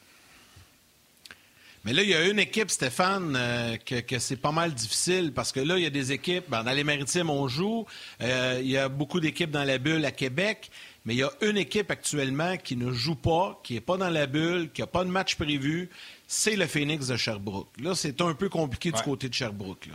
Mais 1.86 1.94
là, 1.94 2.04
il 2.04 2.10
y 2.10 2.14
a 2.14 2.28
une 2.28 2.40
équipe, 2.40 2.70
Stéphane, 2.70 3.36
euh, 3.38 3.78
que, 3.78 4.20
c'est 4.20 4.36
pas 4.36 4.52
mal 4.52 4.74
difficile 4.74 5.32
parce 5.34 5.52
que 5.52 5.60
là, 5.60 5.78
il 5.78 5.84
y 5.84 5.88
a 5.88 5.90
des 5.90 6.12
équipes. 6.12 6.46
Ben, 6.50 6.64
dans 6.64 6.72
les 6.72 6.84
maritimes, 6.84 7.30
on 7.30 7.48
joue. 7.48 7.86
Euh, 8.22 8.60
il 8.62 8.70
y 8.70 8.78
a 8.78 8.90
beaucoup 8.90 9.20
d'équipes 9.20 9.52
dans 9.52 9.64
la 9.64 9.78
bulle 9.78 10.04
à 10.06 10.12
Québec. 10.12 10.70
Mais 11.06 11.16
il 11.16 11.20
y 11.20 11.24
a 11.24 11.32
une 11.42 11.58
équipe 11.58 11.90
actuellement 11.90 12.58
qui 12.58 12.76
ne 12.76 12.92
joue 12.92 13.16
pas, 13.16 13.60
qui 13.64 13.74
n'est 13.74 13.82
pas 13.82 13.98
dans 13.98 14.10
la 14.10 14.28
bulle, 14.28 14.70
qui 14.74 14.82
n'a 14.82 14.88
pas 14.88 15.06
de 15.06 15.10
match 15.10 15.36
prévu. 15.36 15.90
C'est 16.28 16.58
le 16.58 16.68
Phoenix 16.68 17.08
de 17.08 17.16
Sherbrooke. 17.16 17.70
Là, 17.82 17.96
c'est 17.96 18.22
un 18.22 18.34
peu 18.34 18.50
compliqué 18.50 18.92
du 18.92 19.02
côté 19.02 19.30
de 19.30 19.34
Sherbrooke. 19.34 19.88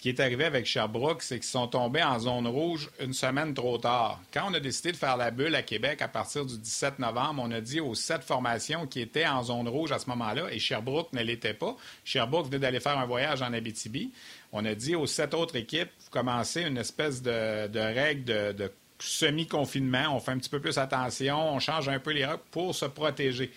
Ce 0.00 0.02
qui 0.02 0.08
est 0.08 0.20
arrivé 0.20 0.46
avec 0.46 0.64
Sherbrooke, 0.64 1.20
c'est 1.20 1.38
qu'ils 1.38 1.50
sont 1.50 1.68
tombés 1.68 2.02
en 2.02 2.18
zone 2.18 2.46
rouge 2.46 2.88
une 3.00 3.12
semaine 3.12 3.52
trop 3.52 3.76
tard. 3.76 4.18
Quand 4.32 4.50
on 4.50 4.54
a 4.54 4.58
décidé 4.58 4.92
de 4.92 4.96
faire 4.96 5.18
la 5.18 5.30
bulle 5.30 5.54
à 5.54 5.60
Québec 5.60 6.00
à 6.00 6.08
partir 6.08 6.46
du 6.46 6.56
17 6.56 7.00
novembre, 7.00 7.42
on 7.44 7.50
a 7.50 7.60
dit 7.60 7.80
aux 7.80 7.94
sept 7.94 8.24
formations 8.24 8.86
qui 8.86 9.02
étaient 9.02 9.26
en 9.26 9.42
zone 9.42 9.68
rouge 9.68 9.92
à 9.92 9.98
ce 9.98 10.08
moment-là, 10.08 10.50
et 10.50 10.58
Sherbrooke 10.58 11.12
ne 11.12 11.22
l'était 11.22 11.52
pas. 11.52 11.76
Sherbrooke 12.02 12.46
venait 12.46 12.60
d'aller 12.60 12.80
faire 12.80 12.98
un 12.98 13.04
voyage 13.04 13.42
en 13.42 13.52
Abitibi. 13.52 14.10
On 14.52 14.64
a 14.64 14.74
dit 14.74 14.94
aux 14.94 15.06
sept 15.06 15.34
autres 15.34 15.56
équipes, 15.56 15.90
vous 16.02 16.10
commencez 16.10 16.62
une 16.62 16.78
espèce 16.78 17.20
de, 17.20 17.78
règle 17.78 18.24
de 18.24 18.72
semi-confinement, 18.98 20.16
on 20.16 20.20
fait 20.20 20.32
un 20.32 20.38
petit 20.38 20.48
peu 20.48 20.60
plus 20.60 20.78
attention, 20.78 21.56
on 21.56 21.58
change 21.58 21.90
un 21.90 21.98
peu 21.98 22.12
les 22.12 22.24
règles 22.24 22.40
pour 22.50 22.74
se 22.74 22.86
protéger. 22.86 23.52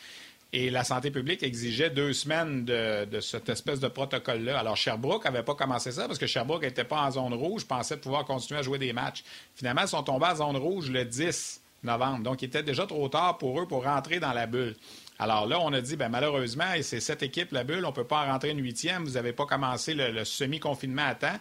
Et 0.55 0.69
la 0.69 0.83
santé 0.83 1.09
publique 1.09 1.41
exigeait 1.41 1.89
deux 1.89 2.13
semaines 2.13 2.63
de, 2.63 3.19
cette 3.21 3.49
espèce 3.49 3.79
de 3.79 3.87
protocole-là. 3.87 4.59
Alors, 4.59 4.77
Sherbrooke 4.77 5.25
n'avait 5.25 5.41
pas 5.41 5.55
commencé 5.55 5.91
ça 5.91 6.05
parce 6.05 6.19
que 6.19 6.27
Sherbrooke 6.27 6.61
n'était 6.61 6.83
pas 6.83 7.01
en 7.01 7.09
zone 7.09 7.33
rouge, 7.33 7.65
pensait 7.65 7.97
pouvoir 7.97 8.23
continuer 8.23 8.59
à 8.59 8.63
jouer 8.63 8.77
des 8.77 8.93
matchs. 8.93 9.23
Finalement, 9.55 9.81
ils 9.81 9.87
sont 9.87 10.03
tombés 10.03 10.27
en 10.27 10.35
zone 10.35 10.57
rouge 10.57 10.91
le 10.91 11.05
10 11.05 11.59
novembre. 11.81 12.23
Donc, 12.23 12.43
il 12.43 12.45
était 12.45 12.61
déjà 12.61 12.85
trop 12.85 13.09
tard 13.09 13.39
pour 13.39 13.59
eux 13.59 13.67
pour 13.67 13.83
rentrer 13.83 14.19
dans 14.19 14.31
la 14.31 14.45
bulle. 14.45 14.75
Alors 15.17 15.47
là, 15.47 15.59
on 15.59 15.73
a 15.73 15.81
dit, 15.81 15.95
ben, 15.95 16.09
malheureusement, 16.09 16.65
c'est 16.83 16.99
cette 16.99 17.23
équipe, 17.23 17.51
la 17.51 17.63
bulle, 17.63 17.83
on 17.83 17.89
ne 17.89 17.95
peut 17.95 18.03
pas 18.03 18.23
en 18.23 18.31
rentrer 18.31 18.51
une 18.51 18.61
huitième. 18.61 19.05
Vous 19.05 19.13
n'avez 19.13 19.33
pas 19.33 19.47
commencé 19.47 19.95
le, 19.95 20.23
semi-confinement 20.23 21.07
à 21.07 21.15
temps. 21.15 21.39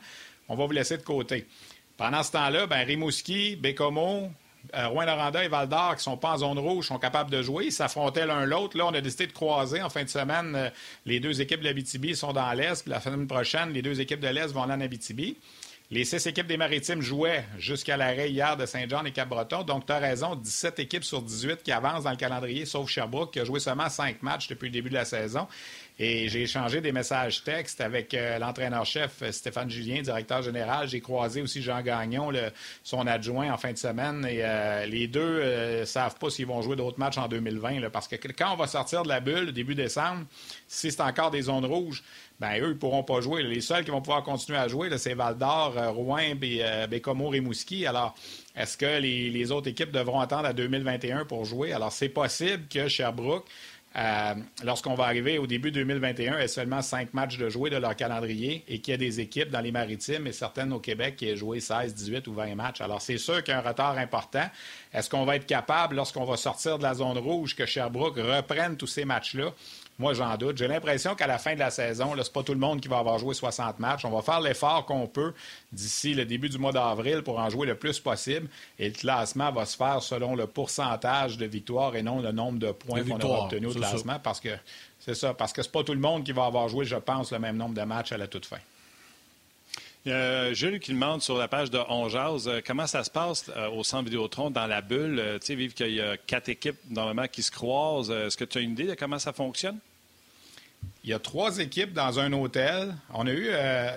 On 0.48 0.57
va 0.57 0.64
vous 0.64 0.72
laisser 0.72 0.96
de 0.96 1.03
côté. 1.03 1.46
Pendant 1.98 2.22
ce 2.22 2.33
temps-là, 2.33 2.66
ben, 2.66 2.83
Rimouski, 2.87 3.57
Bécomo, 3.57 4.31
euh, 4.75 4.88
Rouen-Noranda 4.88 5.44
et 5.44 5.48
Val-d'Or, 5.48 5.90
qui 5.90 5.96
ne 5.96 6.03
sont 6.03 6.16
pas 6.16 6.33
en 6.33 6.38
zone 6.38 6.59
rouge, 6.59 6.87
sont 6.87 6.98
capables 6.98 7.31
de 7.31 7.42
jouer. 7.42 7.66
Ils 7.66 7.72
s'affrontaient 7.72 8.27
l'un 8.27 8.44
l'autre. 8.46 8.77
Là, 8.77 8.87
on 8.87 8.94
a 8.94 9.01
décidé 9.01 9.27
de 9.27 9.33
croiser 9.33 9.83
en 9.83 9.90
fin 9.90 10.05
de 10.05 10.09
semaine. 10.09 10.55
Euh, 10.55 10.70
les 11.07 11.20
deux 11.20 11.40
équipes 11.40 11.61
de 11.61 11.64
l'Abitibi 11.64 12.16
sont 12.16 12.33
dans 12.33 12.53
l'Est. 12.53 12.87
la 12.87 13.01
semaine 13.01 13.27
prochaine, 13.27 13.72
les 13.72 13.83
deux 13.83 14.01
équipes 14.01 14.20
de 14.20 14.29
l'Est 14.29 14.53
vont 14.53 14.62
aller 14.62 14.75
en 14.75 14.81
Abitibi. 14.81 15.37
Les 15.92 16.07
six 16.07 16.27
équipes 16.27 16.46
des 16.46 16.57
Maritimes 16.57 17.03
jouaient 17.03 17.44
jusqu'à 17.59 17.98
l'arrêt 17.98 18.31
hier 18.31 18.57
de 18.57 18.64
Saint-Jean 18.64 19.05
et 19.05 19.12
Cap-Breton. 19.12 19.62
Donc, 19.64 19.85
tu 19.85 19.92
as 19.92 19.98
raison, 19.98 20.37
17 20.37 20.79
équipes 20.79 21.05
sur 21.05 21.20
18 21.20 21.62
qui 21.62 21.70
avancent 21.70 22.05
dans 22.05 22.11
le 22.11 22.16
calendrier, 22.16 22.64
sauf 22.64 22.88
Sherbrooke, 22.88 23.35
qui 23.35 23.40
a 23.40 23.44
joué 23.44 23.61
seulement 23.61 23.90
cinq 23.90 24.22
matchs 24.22 24.48
depuis 24.48 24.68
le 24.68 24.72
début 24.72 24.88
de 24.88 24.94
la 24.94 25.05
saison. 25.05 25.46
Et 26.05 26.29
j'ai 26.29 26.43
échangé 26.43 26.81
des 26.81 26.91
messages 26.91 27.45
textes 27.45 27.81
avec 27.81 28.12
euh, 28.12 28.37
l'entraîneur-chef 28.41 29.23
euh, 29.23 29.31
Stéphane 29.31 29.71
Julien, 29.71 30.03
directeur 30.03 30.43
général. 30.43 30.88
J'ai 30.88 31.01
croisé 31.01 31.41
aussi 31.41 31.62
Jean 31.62 31.81
Gagnon, 31.81 32.33
son 32.83 33.07
adjoint, 33.07 33.53
en 33.53 33.57
fin 33.57 33.71
de 33.71 33.79
semaine. 33.79 34.27
Et 34.29 34.41
euh, 34.41 34.85
les 34.87 35.07
deux 35.07 35.79
ne 35.79 35.85
savent 35.85 36.17
pas 36.17 36.29
s'ils 36.29 36.47
vont 36.47 36.61
jouer 36.61 36.75
d'autres 36.75 36.99
matchs 36.99 37.19
en 37.19 37.29
2020. 37.29 37.88
parce 37.91 38.09
que 38.09 38.17
quand 38.17 38.53
on 38.53 38.57
va 38.57 38.67
sortir 38.67 39.05
de 39.05 39.09
la 39.09 39.21
bulle, 39.21 39.53
début 39.53 39.77
décembre, 39.77 40.25
si 40.67 40.91
c'est 40.91 41.03
encore 41.03 41.31
des 41.31 41.43
zones 41.43 41.67
rouges, 41.67 42.03
ben 42.41 42.61
eux, 42.61 42.65
ils 42.65 42.69
ne 42.71 42.73
pourront 42.75 43.05
pas 43.05 43.21
jouer. 43.21 43.45
Les 43.45 43.61
seuls 43.61 43.85
qui 43.85 43.93
vont 43.93 44.03
pouvoir 44.03 44.25
continuer 44.25 44.59
à 44.59 44.67
jouer, 44.67 44.91
c'est 44.99 45.15
Val 45.15 45.38
d'Or, 45.38 45.75
Rouen, 45.95 46.35
Bécomo, 46.91 47.29
Rimouski. 47.29 47.87
Alors, 47.87 48.17
est-ce 48.57 48.77
que 48.77 48.99
les, 49.01 49.31
les, 49.31 49.53
autres 49.53 49.69
équipes 49.69 49.93
devront 49.93 50.19
attendre 50.19 50.47
à 50.47 50.53
2021 50.53 51.27
pour 51.27 51.45
jouer? 51.45 51.73
Alors, 51.73 51.93
c'est 51.93 52.09
possible 52.09 52.65
que 52.69 52.88
Sherbrooke 52.88 53.47
euh, 53.95 54.35
lorsqu'on 54.65 54.95
va 54.95 55.05
arriver 55.05 55.39
au 55.39 55.47
début 55.47 55.71
2021 55.71 56.39
et 56.39 56.49
seulement 56.49 56.81
cinq 56.81 57.13
matchs 57.13 57.37
de 57.37 57.49
jouer 57.49 57.69
de 57.69 57.77
leur 57.77 57.95
calendrier 57.95 58.65
et 58.67 58.81
qu'il 58.81 58.93
y 58.93 58.95
a 58.95 58.99
des 58.99 59.21
équipes 59.21 59.51
dans 59.51 59.61
les 59.61 59.73
maritimes 59.73 60.27
et 60.27 60.33
certaines 60.33 60.73
au 60.73 60.79
Québec 60.79 61.17
qui 61.17 61.29
aient 61.29 61.37
joué 61.37 61.61
16, 61.61 61.95
18 61.95 62.27
ou 62.29 62.33
20 62.33 62.55
matchs. 62.55 62.81
Alors, 62.81 63.03
c'est 63.03 63.19
sûr 63.19 63.43
qu'il 63.43 63.53
y 63.53 63.57
a 63.57 63.61
un 63.61 63.69
retard 63.69 63.99
important. 63.99 64.49
Est-ce 64.93 65.11
qu'on 65.11 65.25
va 65.25 65.37
être 65.37 65.47
capable, 65.47 65.97
lorsqu'on 65.97 66.25
va 66.25 66.37
sortir 66.37 66.79
de 66.79 66.83
la 66.83 66.95
zone 66.95 67.19
rouge, 67.19 67.55
que 67.55 67.67
Sherbrooke 67.67 68.17
reprenne 68.17 68.77
tous 68.77 68.87
ces 68.87 69.05
matchs-là? 69.05 69.53
Moi, 70.03 70.15
j'en 70.15 70.37
doute. 70.37 70.59
J'ai 70.59 70.67
l'impression 70.67 71.15
qu'à 71.15 71.29
la 71.29 71.38
fin 71.38 71.55
de 71.55 71.61
la 71.61 71.71
saison, 71.71 72.11
ce 72.11 72.17
n'est 72.17 72.25
pas 72.25 72.43
tout 72.43 72.55
le 72.55 72.59
monde 72.59 72.81
qui 72.81 72.88
va 72.88 72.99
avoir 72.99 73.21
joué 73.21 73.35
60 73.35 73.79
matchs. 73.79 74.05
On 74.05 74.11
va 74.11 74.21
faire 74.21 74.41
l'effort 74.41 74.85
qu'on 74.85 75.07
peut 75.07 75.33
d'ici 75.71 76.12
le 76.12 76.25
début 76.25 76.49
du 76.49 76.59
mois 76.59 76.73
d'avril 76.73 77.23
pour 77.23 77.38
en 77.38 77.49
jouer 77.49 77.69
le 77.69 77.77
plus 77.77 78.01
possible. 78.01 78.49
Et 78.81 78.88
le 78.88 78.95
classement 78.95 79.53
va 79.53 79.65
se 79.65 79.77
faire 79.77 80.03
selon 80.03 80.35
le 80.35 80.49
pourcentage 80.49 81.38
de 81.38 81.47
victoires 81.47 81.95
et 81.95 82.03
non 82.03 82.21
le 82.21 82.33
nombre 82.33 82.59
de 82.59 82.73
points 82.73 83.05
qu'on 83.05 83.21
aura 83.21 83.45
obtenus 83.45 83.77
au 83.77 83.79
classement. 83.79 84.19
Parce 84.21 84.41
que 84.41 84.49
c'est 84.99 85.15
ça, 85.15 85.35
parce 85.35 85.53
que 85.53 85.62
c'est 85.62 85.71
pas 85.71 85.85
tout 85.85 85.95
le 85.95 86.01
monde 86.01 86.25
qui 86.25 86.33
va 86.33 86.47
avoir 86.47 86.69
joué, 86.69 86.85
je 86.85 86.97
pense, 86.97 87.31
le 87.31 87.38
même 87.38 87.57
nombre 87.57 87.77
de 87.77 87.83
matchs 87.83 88.11
à 88.11 88.17
la 88.17 88.27
toute 88.27 88.47
fin. 88.47 88.59
Il 90.05 90.11
y 90.11 90.12
a 90.12 90.53
Jules 90.53 90.81
qui 90.81 90.91
demande 90.91 91.23
sur 91.23 91.38
la 91.38 91.47
page 91.47 91.71
de 91.71 91.79
Onjaz 91.79 92.49
euh, 92.49 92.61
comment 92.67 92.88
ça 92.88 93.05
se 93.05 93.11
passe 93.11 93.53
euh, 93.57 93.71
au 93.71 93.85
centre 93.85 94.07
Vidéotron 94.07 94.51
dans 94.51 94.67
la 94.67 94.81
bulle? 94.81 95.21
Euh, 95.21 95.38
tu 95.38 95.47
sais, 95.47 95.55
vive 95.55 95.75
qu'il 95.75 95.95
y 95.95 96.01
a 96.01 96.17
quatre 96.17 96.49
équipes 96.49 96.79
normalement 96.91 97.29
qui 97.29 97.45
se 97.45 97.53
croisent. 97.53 98.11
Est-ce 98.11 98.37
que 98.37 98.45
tu 98.45 98.59
as 98.59 98.62
une 98.62 98.73
idée 98.73 98.88
de 98.88 98.95
comment 98.95 99.21
ça 99.21 99.33
fonctionne? 99.33 99.79
Il 101.05 101.11
y 101.11 101.14
a 101.14 101.18
trois 101.18 101.59
équipes 101.59 101.92
dans 101.92 102.21
un 102.21 102.33
hôtel. 102.33 102.95
On 103.12 103.27
a 103.27 103.33
eu, 103.33 103.49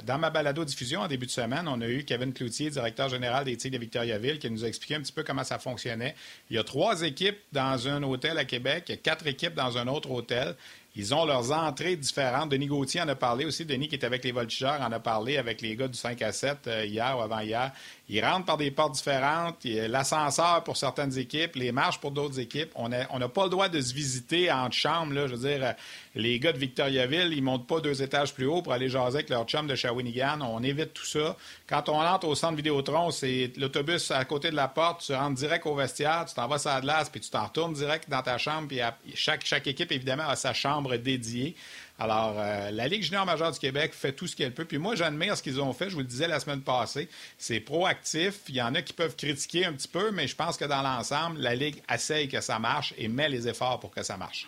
dans 0.07 0.17
ma 0.17 0.31
balado-diffusion 0.31 1.01
en 1.01 1.07
début 1.07 1.27
de 1.27 1.31
semaine, 1.31 1.67
on 1.67 1.79
a 1.81 1.87
eu 1.87 2.03
Kevin 2.03 2.33
Cloutier, 2.33 2.71
directeur 2.71 3.09
général 3.09 3.45
des 3.45 3.55
Tigres 3.55 3.75
de 3.75 3.81
Victoriaville, 3.81 4.39
qui 4.39 4.49
nous 4.49 4.65
a 4.65 4.67
expliqué 4.67 4.95
un 4.95 5.01
petit 5.01 5.11
peu 5.11 5.21
comment 5.21 5.43
ça 5.43 5.59
fonctionnait. 5.59 6.15
Il 6.49 6.55
y 6.55 6.59
a 6.59 6.63
trois 6.63 7.03
équipes 7.03 7.37
dans 7.51 7.87
un 7.87 8.01
hôtel 8.01 8.39
à 8.39 8.45
Québec, 8.45 8.85
il 8.87 8.93
y 8.93 8.95
a 8.95 8.97
quatre 8.97 9.27
équipes 9.27 9.53
dans 9.53 9.77
un 9.77 9.87
autre 9.87 10.09
hôtel. 10.09 10.55
Ils 10.97 11.13
ont 11.13 11.25
leurs 11.25 11.51
entrées 11.51 11.97
différentes. 11.97 12.49
Denis 12.49 12.67
Gauthier 12.67 13.01
en 13.01 13.09
a 13.09 13.15
parlé 13.15 13.43
aussi. 13.43 13.65
Denis 13.65 13.89
qui 13.89 13.95
est 13.95 14.05
avec 14.05 14.23
les 14.23 14.31
voltigeurs 14.31 14.79
en 14.81 14.91
a 14.93 14.99
parlé 14.99 15.37
avec 15.37 15.61
les 15.61 15.75
gars 15.75 15.89
du 15.89 15.97
5 15.97 16.21
à 16.21 16.31
7 16.31 16.67
euh, 16.67 16.85
hier 16.85 17.17
ou 17.17 17.21
avant-hier. 17.21 17.73
Ils 18.07 18.23
rentrent 18.23 18.45
par 18.45 18.57
des 18.57 18.69
portes 18.69 18.93
différentes. 18.93 19.63
L'ascenseur 19.63 20.63
pour 20.63 20.77
certaines 20.77 21.17
équipes, 21.17 21.55
les 21.55 21.71
marches 21.71 21.99
pour 21.99 22.11
d'autres 22.11 22.39
équipes. 22.39 22.71
On 22.75 22.89
n'a 22.89 23.29
pas 23.29 23.45
le 23.45 23.49
droit 23.49 23.67
de 23.67 23.81
se 23.81 23.93
visiter 23.93 24.51
en 24.51 24.69
chambre. 24.69 25.13
Là. 25.13 25.27
Je 25.27 25.33
veux 25.35 25.49
dire, 25.49 25.65
euh, 25.65 25.73
les 26.13 26.39
gars 26.39 26.53
de 26.53 26.59
Victoriaville, 26.59 27.33
ils 27.33 27.41
montent 27.41 27.67
pas 27.67 27.79
deux 27.79 28.03
étages 28.03 28.33
plus 28.33 28.45
haut 28.45 28.61
pour 28.61 28.73
aller 28.73 28.89
jaser 28.89 29.17
avec 29.17 29.29
leur 29.29 29.45
chum 29.45 29.65
de 29.65 29.75
Shawinigan. 29.75 30.41
On 30.41 30.61
évite 30.61 30.93
tout 30.93 31.05
ça. 31.05 31.35
Quand 31.67 31.89
on 31.89 31.99
entre 31.99 32.27
au 32.27 32.35
centre 32.35 32.55
Vidéotron, 32.55 33.09
c'est 33.09 33.51
l'autobus 33.57 34.11
à 34.11 34.23
côté 34.25 34.51
de 34.51 34.55
la 34.55 34.67
porte. 34.67 35.03
Tu 35.05 35.13
rentres 35.13 35.35
direct 35.35 35.65
au 35.65 35.75
vestiaire, 35.75 36.25
tu 36.27 36.35
t'en 36.35 36.47
vas 36.47 36.59
sur 36.59 36.69
la 36.69 36.81
glace, 36.81 37.09
puis 37.09 37.21
tu 37.21 37.29
t'en 37.31 37.45
retournes 37.45 37.73
direct 37.73 38.07
dans 38.07 38.21
ta 38.21 38.37
chambre. 38.37 38.67
Puis 38.67 38.79
chaque, 39.15 39.43
chaque 39.45 39.65
équipe, 39.65 39.91
évidemment, 39.91 40.27
a 40.27 40.35
sa 40.35 40.53
chambre 40.53 40.95
dédiée. 40.97 41.55
Alors, 41.97 42.35
euh, 42.37 42.71
la 42.71 42.87
Ligue 42.87 43.03
junior 43.03 43.25
majeure 43.25 43.51
du 43.51 43.59
Québec 43.59 43.93
fait 43.93 44.11
tout 44.11 44.27
ce 44.27 44.35
qu'elle 44.35 44.53
peut. 44.53 44.65
Puis 44.65 44.77
moi, 44.77 44.95
j'admire 44.95 45.37
ce 45.37 45.43
qu'ils 45.43 45.61
ont 45.61 45.71
fait. 45.71 45.89
Je 45.89 45.95
vous 45.95 46.01
le 46.01 46.05
disais 46.05 46.27
la 46.27 46.39
semaine 46.39 46.61
passée. 46.61 47.07
C'est 47.37 47.61
proactif. 47.61 48.41
Il 48.49 48.55
y 48.55 48.61
en 48.61 48.75
a 48.75 48.81
qui 48.81 48.91
peuvent 48.91 49.15
critiquer 49.15 49.65
un 49.65 49.73
petit 49.73 49.87
peu, 49.87 50.11
mais 50.11 50.27
je 50.27 50.35
pense 50.35 50.57
que 50.57 50.65
dans 50.65 50.81
l'ensemble, 50.81 51.39
la 51.39 51.55
Ligue 51.55 51.81
essaye 51.91 52.27
que 52.27 52.41
ça 52.41 52.59
marche 52.59 52.93
et 52.97 53.07
met 53.07 53.29
les 53.29 53.47
efforts 53.47 53.79
pour 53.79 53.91
que 53.91 54.03
ça 54.03 54.17
marche. 54.17 54.47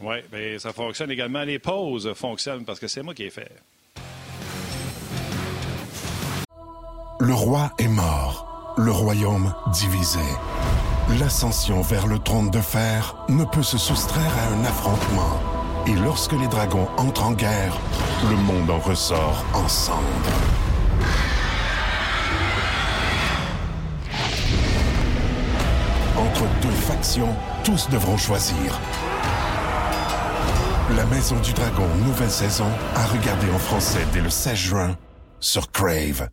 Oui, 0.00 0.16
mais 0.32 0.58
ça 0.58 0.72
fonctionne 0.72 1.10
également. 1.10 1.42
Les 1.42 1.58
pauses 1.58 2.12
fonctionnent 2.14 2.64
parce 2.64 2.80
que 2.80 2.88
c'est 2.88 3.02
moi 3.02 3.14
qui 3.14 3.24
ai 3.24 3.30
fait. 3.30 3.52
Le 7.20 7.32
roi 7.32 7.72
est 7.78 7.88
mort, 7.88 8.74
le 8.76 8.90
royaume 8.90 9.54
divisé. 9.72 10.18
L'ascension 11.20 11.82
vers 11.82 12.06
le 12.06 12.18
trône 12.18 12.50
de 12.50 12.60
fer 12.60 13.14
ne 13.28 13.44
peut 13.44 13.62
se 13.62 13.78
soustraire 13.78 14.32
à 14.38 14.54
un 14.54 14.64
affrontement. 14.64 15.53
Et 15.86 15.92
lorsque 15.92 16.32
les 16.32 16.46
dragons 16.46 16.88
entrent 16.96 17.26
en 17.26 17.32
guerre, 17.32 17.78
le 18.30 18.36
monde 18.36 18.70
en 18.70 18.78
ressort 18.78 19.44
ensemble. 19.52 20.02
Entre 26.16 26.44
deux 26.62 26.70
factions, 26.70 27.34
tous 27.64 27.90
devront 27.90 28.16
choisir. 28.16 28.80
La 30.96 31.04
Maison 31.06 31.36
du 31.40 31.52
Dragon, 31.52 31.86
nouvelle 32.06 32.30
saison, 32.30 32.70
à 32.94 33.04
regarder 33.06 33.50
en 33.50 33.58
français 33.58 34.06
dès 34.12 34.20
le 34.22 34.30
16 34.30 34.54
juin 34.54 34.96
sur 35.38 35.70
Crave. 35.70 36.28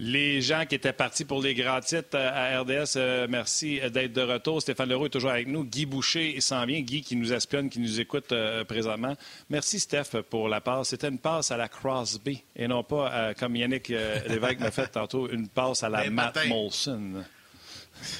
Les 0.00 0.40
gens 0.40 0.64
qui 0.64 0.76
étaient 0.76 0.92
partis 0.92 1.24
pour 1.24 1.42
les 1.42 1.54
grands 1.54 1.80
titres 1.80 2.14
euh, 2.14 2.30
à 2.56 2.60
RDS, 2.60 2.92
euh, 2.94 3.26
merci 3.28 3.80
d'être 3.90 4.12
de 4.12 4.20
retour. 4.20 4.62
Stéphane 4.62 4.88
Leroux 4.88 5.06
est 5.06 5.10
toujours 5.10 5.30
avec 5.30 5.48
nous. 5.48 5.64
Guy 5.64 5.86
Boucher 5.86 6.40
s'en 6.40 6.64
vient. 6.66 6.80
Guy 6.82 7.02
qui 7.02 7.16
nous 7.16 7.32
espionne, 7.32 7.68
qui 7.68 7.80
nous 7.80 7.98
écoute 7.98 8.30
euh, 8.30 8.62
présentement. 8.62 9.16
Merci, 9.50 9.80
Steph, 9.80 10.22
pour 10.30 10.48
la 10.48 10.60
passe. 10.60 10.90
C'était 10.90 11.08
une 11.08 11.18
passe 11.18 11.50
à 11.50 11.56
la 11.56 11.66
Crosby 11.66 12.44
et 12.54 12.68
non 12.68 12.84
pas, 12.84 13.34
comme 13.34 13.56
Yannick 13.56 13.88
Lévesque 14.28 14.60
m'a 14.60 14.70
fait 14.70 14.86
tantôt, 14.86 15.28
une 15.28 15.48
passe 15.48 15.82
à 15.82 15.88
la 15.88 16.08
Matt 16.08 16.46
Molson. 16.46 17.24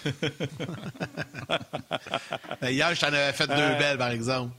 Hier, 2.62 2.93
je 2.93 3.01
t'en 3.01 3.07
avais 3.07 3.33
fait 3.33 3.47
deux 3.47 3.79
belles, 3.79 3.99
par 3.99 4.11
exemple. 4.11 4.53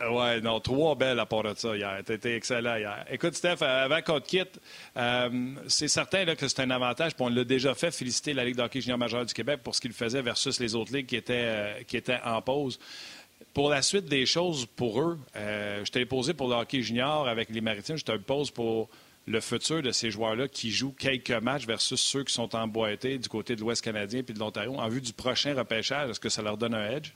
Euh, 0.00 0.08
oui, 0.10 0.42
non, 0.42 0.58
trois 0.60 0.96
belles 0.96 1.20
à 1.20 1.24
de 1.24 1.54
ça 1.56 1.76
hier. 1.76 2.02
T'étais 2.04 2.36
excellent 2.36 2.76
hier. 2.76 3.04
Écoute, 3.10 3.34
Steph, 3.34 3.58
euh, 3.62 3.84
avant 3.84 4.02
qu'on 4.02 4.20
te 4.20 4.26
quitte, 4.26 4.60
euh, 4.96 5.54
c'est 5.68 5.88
certain 5.88 6.24
que 6.34 6.48
c'est 6.48 6.60
un 6.60 6.70
avantage, 6.70 7.14
puis 7.14 7.24
on 7.24 7.28
l'a 7.28 7.44
déjà 7.44 7.74
fait, 7.74 7.92
féliciter 7.92 8.32
la 8.32 8.44
Ligue 8.44 8.56
d'hockey 8.56 8.80
junior 8.80 8.98
majeure 8.98 9.24
du 9.24 9.32
Québec 9.32 9.60
pour 9.62 9.74
ce 9.74 9.80
qu'il 9.80 9.92
faisait 9.92 10.22
versus 10.22 10.58
les 10.58 10.74
autres 10.74 10.92
ligues 10.92 11.06
qui 11.06 11.16
étaient, 11.16 11.84
qui 11.86 11.96
étaient 11.96 12.20
en 12.24 12.42
pause. 12.42 12.80
Pour 13.52 13.70
la 13.70 13.82
suite 13.82 14.06
des 14.06 14.26
choses, 14.26 14.66
pour 14.66 15.00
eux, 15.00 15.18
je 15.36 15.90
t'ai 15.90 16.04
posé 16.06 16.34
pour 16.34 16.48
le 16.48 16.56
hockey 16.56 16.82
junior 16.82 17.28
avec 17.28 17.50
les 17.50 17.60
Maritimes, 17.60 17.96
je 17.96 18.04
te 18.04 18.16
pose 18.16 18.50
pour 18.50 18.88
le 19.26 19.40
futur 19.40 19.80
de 19.80 19.92
ces 19.92 20.10
joueurs-là 20.10 20.48
qui 20.48 20.70
jouent 20.70 20.94
quelques 20.98 21.30
matchs 21.30 21.66
versus 21.66 22.00
ceux 22.00 22.24
qui 22.24 22.34
sont 22.34 22.54
emboîtés 22.56 23.18
du 23.18 23.28
côté 23.28 23.54
de 23.54 23.60
l'Ouest 23.60 23.82
canadien 23.82 24.22
puis 24.22 24.34
de 24.34 24.40
l'Ontario 24.40 24.74
en 24.74 24.88
vue 24.88 25.00
du 25.00 25.12
prochain 25.12 25.54
repêchage. 25.54 26.10
Est-ce 26.10 26.20
que 26.20 26.28
ça 26.28 26.42
leur 26.42 26.56
donne 26.56 26.74
un 26.74 26.90
edge? 26.90 27.12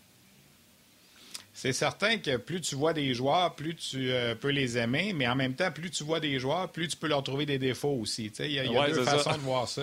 C'est 1.61 1.73
certain 1.73 2.18
que 2.18 2.37
plus 2.37 2.61
tu 2.61 2.77
vois 2.77 2.92
des 2.92 3.14
joueurs, 3.14 3.57
plus 3.57 3.75
tu 3.75 4.12
euh, 4.12 4.37
peux 4.37 4.51
les 4.51 4.79
aimer, 4.79 5.12
mais 5.12 5.27
en 5.27 5.35
même 5.35 5.55
temps, 5.55 5.73
plus 5.73 5.90
tu 5.90 6.05
vois 6.05 6.21
des 6.21 6.38
joueurs, 6.38 6.71
plus 6.71 6.87
tu 6.87 6.97
peux 6.97 7.09
leur 7.09 7.25
trouver 7.25 7.47
des 7.47 7.59
défauts 7.59 7.99
aussi. 8.01 8.27
Il 8.38 8.53
y 8.53 8.61
a, 8.61 8.87
deux 8.87 9.03
façons 9.03 9.33
de 9.33 9.38
voir 9.38 9.66
ça. 9.66 9.83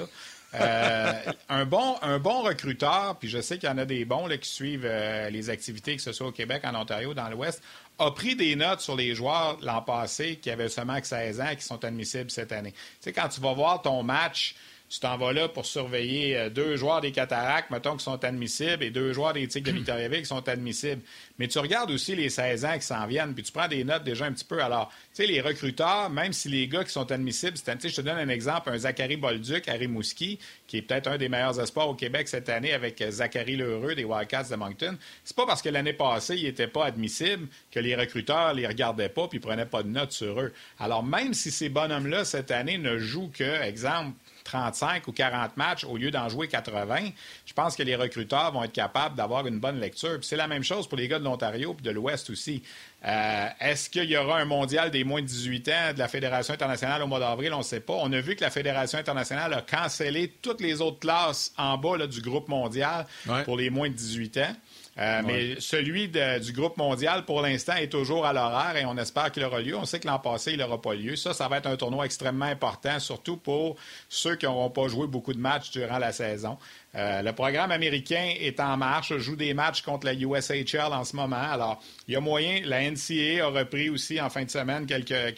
Euh, 0.53 1.13
un, 1.49 1.65
bon, 1.65 1.97
un 2.01 2.17
bon 2.17 2.43
recruteur, 2.43 3.17
puis 3.19 3.27
je 3.27 3.41
sais 3.41 3.57
qu'il 3.57 3.67
y 3.67 3.71
en 3.73 3.77
a 3.77 3.83
des 3.83 4.05
bons 4.05 4.25
là, 4.25 4.37
qui 4.37 4.47
suivent 4.49 4.85
euh, 4.85 5.29
les 5.29 5.49
activités, 5.49 5.97
que 5.97 6.01
ce 6.01 6.13
soit 6.13 6.27
au 6.27 6.31
Québec, 6.31 6.61
en 6.63 6.75
Ontario, 6.75 7.13
dans 7.13 7.27
l'Ouest, 7.27 7.61
a 7.99 8.09
pris 8.11 8.37
des 8.37 8.55
notes 8.55 8.79
sur 8.79 8.95
les 8.95 9.13
joueurs 9.13 9.57
l'an 9.61 9.81
passé 9.81 10.37
qui 10.37 10.49
avaient 10.49 10.69
seulement 10.69 11.01
que 11.01 11.07
16 11.07 11.41
ans 11.41 11.49
et 11.51 11.57
qui 11.57 11.65
sont 11.65 11.83
admissibles 11.83 12.31
cette 12.31 12.53
année. 12.53 12.71
Tu 12.71 12.77
sais, 13.01 13.11
quand 13.11 13.27
tu 13.27 13.41
vas 13.41 13.51
voir 13.51 13.81
ton 13.81 14.01
match 14.01 14.55
tu 14.87 14.99
t'en 14.99 15.17
vas 15.17 15.33
là 15.33 15.49
pour 15.49 15.65
surveiller 15.65 16.37
euh, 16.37 16.49
deux 16.49 16.75
joueurs 16.75 17.01
des 17.01 17.11
cataractes, 17.11 17.71
mettons, 17.71 17.97
qui 17.97 18.03
sont 18.03 18.23
admissibles, 18.23 18.83
et 18.83 18.91
deux 18.91 19.13
joueurs 19.13 19.33
des 19.33 19.47
Tigres 19.47 19.71
de 19.71 19.77
Victoriaville 19.77 20.21
qui 20.21 20.27
sont 20.27 20.47
admissibles. 20.47 21.01
Mais 21.39 21.47
tu 21.47 21.57
regardes 21.59 21.91
aussi 21.91 22.15
les 22.15 22.29
16 22.29 22.65
ans 22.65 22.77
qui 22.77 22.85
s'en 22.85 23.05
viennent, 23.07 23.33
puis 23.33 23.43
tu 23.43 23.51
prends 23.51 23.67
des 23.67 23.83
notes 23.83 24.03
déjà 24.03 24.25
un 24.25 24.31
petit 24.31 24.45
peu. 24.45 24.61
Alors, 24.61 24.89
tu 25.13 25.23
sais, 25.23 25.27
les 25.27 25.41
recruteurs, 25.41 26.09
même 26.09 26.33
si 26.33 26.49
les 26.49 26.67
gars 26.67 26.83
qui 26.83 26.91
sont 26.91 27.11
admissibles, 27.11 27.57
je 27.57 27.95
te 27.95 28.01
donne 28.01 28.17
un 28.17 28.29
exemple, 28.29 28.69
un 28.69 28.77
Zachary 28.77 29.17
Bolduc 29.17 29.67
à 29.67 29.73
Rimouski, 29.73 30.39
qui 30.67 30.77
est 30.77 30.81
peut-être 30.81 31.07
un 31.07 31.17
des 31.17 31.29
meilleurs 31.29 31.59
espoirs 31.59 31.89
au 31.89 31.95
Québec 31.95 32.27
cette 32.27 32.49
année 32.49 32.73
avec 32.73 33.01
euh, 33.01 33.09
Zachary 33.09 33.55
Lheureux 33.55 33.95
des 33.95 34.03
Wildcats 34.03 34.49
de 34.49 34.55
Moncton. 34.55 34.97
C'est 35.23 35.35
pas 35.35 35.45
parce 35.45 35.61
que 35.61 35.69
l'année 35.69 35.93
passée, 35.93 36.35
il 36.37 36.43
n'était 36.43 36.67
pas 36.67 36.85
admissible 36.85 37.47
que 37.71 37.79
les 37.79 37.95
recruteurs 37.95 38.53
les 38.53 38.67
regardaient 38.67 39.09
pas 39.09 39.27
puis 39.27 39.39
prenaient 39.39 39.65
pas 39.65 39.83
de 39.83 39.89
notes 39.89 40.11
sur 40.11 40.39
eux. 40.39 40.53
Alors, 40.79 41.03
même 41.03 41.33
si 41.33 41.51
ces 41.51 41.69
bonhommes-là, 41.69 42.25
cette 42.25 42.51
année, 42.51 42.77
ne 42.77 42.97
jouent 42.97 43.31
que, 43.33 43.61
exemple, 43.63 44.11
35 44.45 45.07
ou 45.07 45.11
40 45.11 45.57
matchs 45.57 45.83
au 45.83 45.97
lieu 45.97 46.11
d'en 46.11 46.29
jouer 46.29 46.47
80, 46.47 47.09
je 47.45 47.53
pense 47.53 47.75
que 47.75 47.83
les 47.83 47.95
recruteurs 47.95 48.51
vont 48.53 48.63
être 48.63 48.71
capables 48.71 49.15
d'avoir 49.15 49.45
une 49.47 49.59
bonne 49.59 49.79
lecture. 49.79 50.19
c'est 50.21 50.37
la 50.37 50.47
même 50.47 50.63
chose 50.63 50.87
pour 50.87 50.97
les 50.97 51.07
gars 51.07 51.19
de 51.19 51.25
l'Ontario 51.25 51.75
et 51.77 51.81
de 51.81 51.91
l'Ouest 51.91 52.29
aussi. 52.29 52.63
Euh, 53.05 53.47
est-ce 53.59 53.89
qu'il 53.89 54.05
y 54.05 54.17
aura 54.17 54.39
un 54.39 54.45
mondial 54.45 54.89
des 54.89 55.03
moins 55.03 55.21
de 55.21 55.27
18 55.27 55.69
ans 55.69 55.93
de 55.93 55.99
la 55.99 56.07
Fédération 56.07 56.53
internationale 56.53 57.03
au 57.03 57.07
mois 57.07 57.19
d'avril? 57.19 57.53
On 57.53 57.59
ne 57.59 57.63
sait 57.63 57.79
pas. 57.79 57.93
On 57.93 58.11
a 58.13 58.21
vu 58.21 58.35
que 58.35 58.41
la 58.41 58.49
Fédération 58.49 58.97
internationale 58.97 59.53
a 59.53 59.61
cancellé 59.61 60.33
toutes 60.41 60.61
les 60.61 60.81
autres 60.81 60.99
classes 60.99 61.51
en 61.57 61.77
bas 61.77 62.07
du 62.07 62.21
groupe 62.21 62.47
mondial 62.47 63.05
pour 63.45 63.57
les 63.57 63.69
moins 63.69 63.89
de 63.89 63.95
18 63.95 64.37
ans. 64.37 64.55
Euh, 64.97 65.21
mais 65.25 65.59
celui 65.59 66.07
du 66.07 66.53
groupe 66.53 66.77
mondial, 66.77 67.25
pour 67.25 67.41
l'instant, 67.41 67.75
est 67.75 67.89
toujours 67.89 68.25
à 68.25 68.31
l'horaire 68.31 68.77
et 68.77 68.85
on 68.85 68.97
espère 68.97 69.29
qu'il 69.29 69.43
aura 69.43 69.59
lieu. 69.59 69.75
On 69.75 69.83
sait 69.83 69.99
que 69.99 70.07
l'an 70.07 70.19
passé, 70.19 70.53
il 70.53 70.59
n'aura 70.59 70.81
pas 70.81 70.93
lieu. 70.93 71.17
Ça, 71.17 71.33
ça 71.33 71.49
va 71.49 71.57
être 71.57 71.67
un 71.67 71.75
tournoi 71.75 72.05
extrêmement 72.05 72.45
important, 72.45 72.97
surtout 72.99 73.35
pour 73.35 73.75
ceux 74.07 74.37
qui 74.37 74.45
n'auront 74.45 74.69
pas 74.69 74.87
joué 74.87 75.07
beaucoup 75.07 75.33
de 75.33 75.39
matchs 75.39 75.71
durant 75.71 75.97
la 75.97 76.13
saison. 76.13 76.57
Euh, 76.95 77.21
le 77.21 77.33
programme 77.33 77.71
américain 77.71 78.35
est 78.39 78.57
en 78.61 78.77
marche, 78.77 79.17
joue 79.17 79.35
des 79.35 79.53
matchs 79.53 79.81
contre 79.81 80.05
la 80.05 80.13
USHL 80.13 80.93
en 80.93 81.03
ce 81.03 81.15
moment. 81.15 81.35
Alors, 81.35 81.83
il 82.07 82.13
y 82.13 82.17
a 82.17 82.21
moyen. 82.21 82.61
La 82.63 82.89
NCA 82.89 83.43
a 83.43 83.47
repris 83.47 83.89
aussi 83.89 84.21
en 84.21 84.29
fin 84.29 84.45
de 84.45 84.49
semaine 84.49 84.87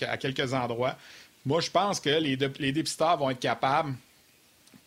à 0.08 0.18
quelques 0.18 0.54
endroits. 0.54 0.96
Moi, 1.48 1.62
je 1.62 1.72
pense 1.72 2.00
que 2.00 2.10
les, 2.10 2.38
les 2.60 2.72
dépisteurs 2.72 3.18
vont 3.18 3.32
être 3.32 3.40
capables 3.40 3.96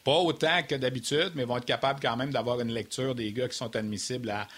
Pas 0.04 0.16
autant 0.16 0.62
que 0.68 0.74
d'habitude, 0.74 1.32
mais 1.34 1.44
vont 1.44 1.58
être 1.58 1.64
capables 1.64 2.00
quand 2.00 2.16
même 2.16 2.32
d'avoir 2.32 2.60
une 2.60 2.72
lecture 2.72 3.14
des 3.14 3.32
gars 3.32 3.48
qui 3.48 3.56
sont 3.56 3.74
admissibles 3.76 4.30
à, 4.30 4.48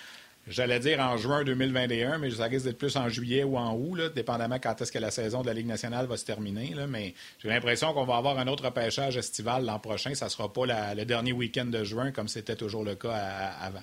j'allais 0.47 0.81
dire 0.81 1.01
en 1.01 1.17
juin 1.17 1.45
2021, 1.45 2.19
mais 2.19 2.31
ça 2.31 2.45
risque 2.45 2.65
d'être 2.65 2.79
plus 2.79 2.97
en 2.97 3.09
juillet 3.09 3.45
ou 3.45 3.57
en 3.57 3.75
août, 3.75 3.97
là, 3.97 4.09
dépendamment 4.09 4.59
quand 4.59 4.81
est-ce 4.81 4.93
que 4.93 4.99
la 4.99 5.11
saison 5.11 5.43
de 5.43 5.47
la 5.47 5.55
Ligue 5.55 5.67
nationale 5.67 6.07
va 6.07 6.17
se 6.17 6.25
terminer. 6.25 6.75
Là, 6.75 6.87
mais 6.87 7.15
j'ai 7.41 7.49
l'impression 7.49 7.93
qu'on 7.93 8.05
va 8.05 8.17
avoir 8.17 8.39
un 8.39 8.47
autre 8.47 8.71
pêchage 8.71 9.17
estival 9.17 9.65
l'an 9.65 9.79
prochain. 9.79 10.15
Ça 10.15 10.27
ne 10.27 10.31
sera 10.31 10.53
pas 10.53 10.95
le 10.95 11.05
dernier 11.05 11.33
week-end 11.33 11.67
de 11.67 11.85
juin 11.85 12.13
comme 12.13 12.29
c'était 12.29 12.57
toujours 12.57 12.85
le 12.85 12.95
cas 12.95 13.13
avant. 13.13 13.83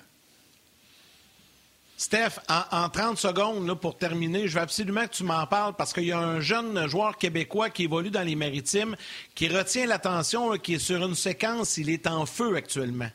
Steph, 2.00 2.40
en, 2.48 2.88
30 2.88 3.18
secondes 3.18 3.66
là, 3.66 3.74
pour 3.74 3.98
terminer, 3.98 4.48
je 4.48 4.54
veux 4.54 4.62
absolument 4.62 5.06
que 5.06 5.12
tu 5.12 5.22
m'en 5.22 5.46
parles 5.46 5.74
parce 5.76 5.92
qu'il 5.92 6.04
y 6.04 6.12
a 6.12 6.18
un 6.18 6.40
jeune 6.40 6.88
joueur 6.88 7.18
québécois 7.18 7.68
qui 7.68 7.82
évolue 7.82 8.08
dans 8.08 8.22
les 8.22 8.36
maritimes 8.36 8.96
qui 9.34 9.48
retient 9.48 9.84
l'attention, 9.84 10.56
qui 10.56 10.76
est 10.76 10.78
sur 10.78 11.04
une 11.04 11.14
séquence, 11.14 11.76
il 11.76 11.90
est 11.90 12.06
en 12.06 12.24
feu 12.24 12.56
actuellement. 12.56 13.10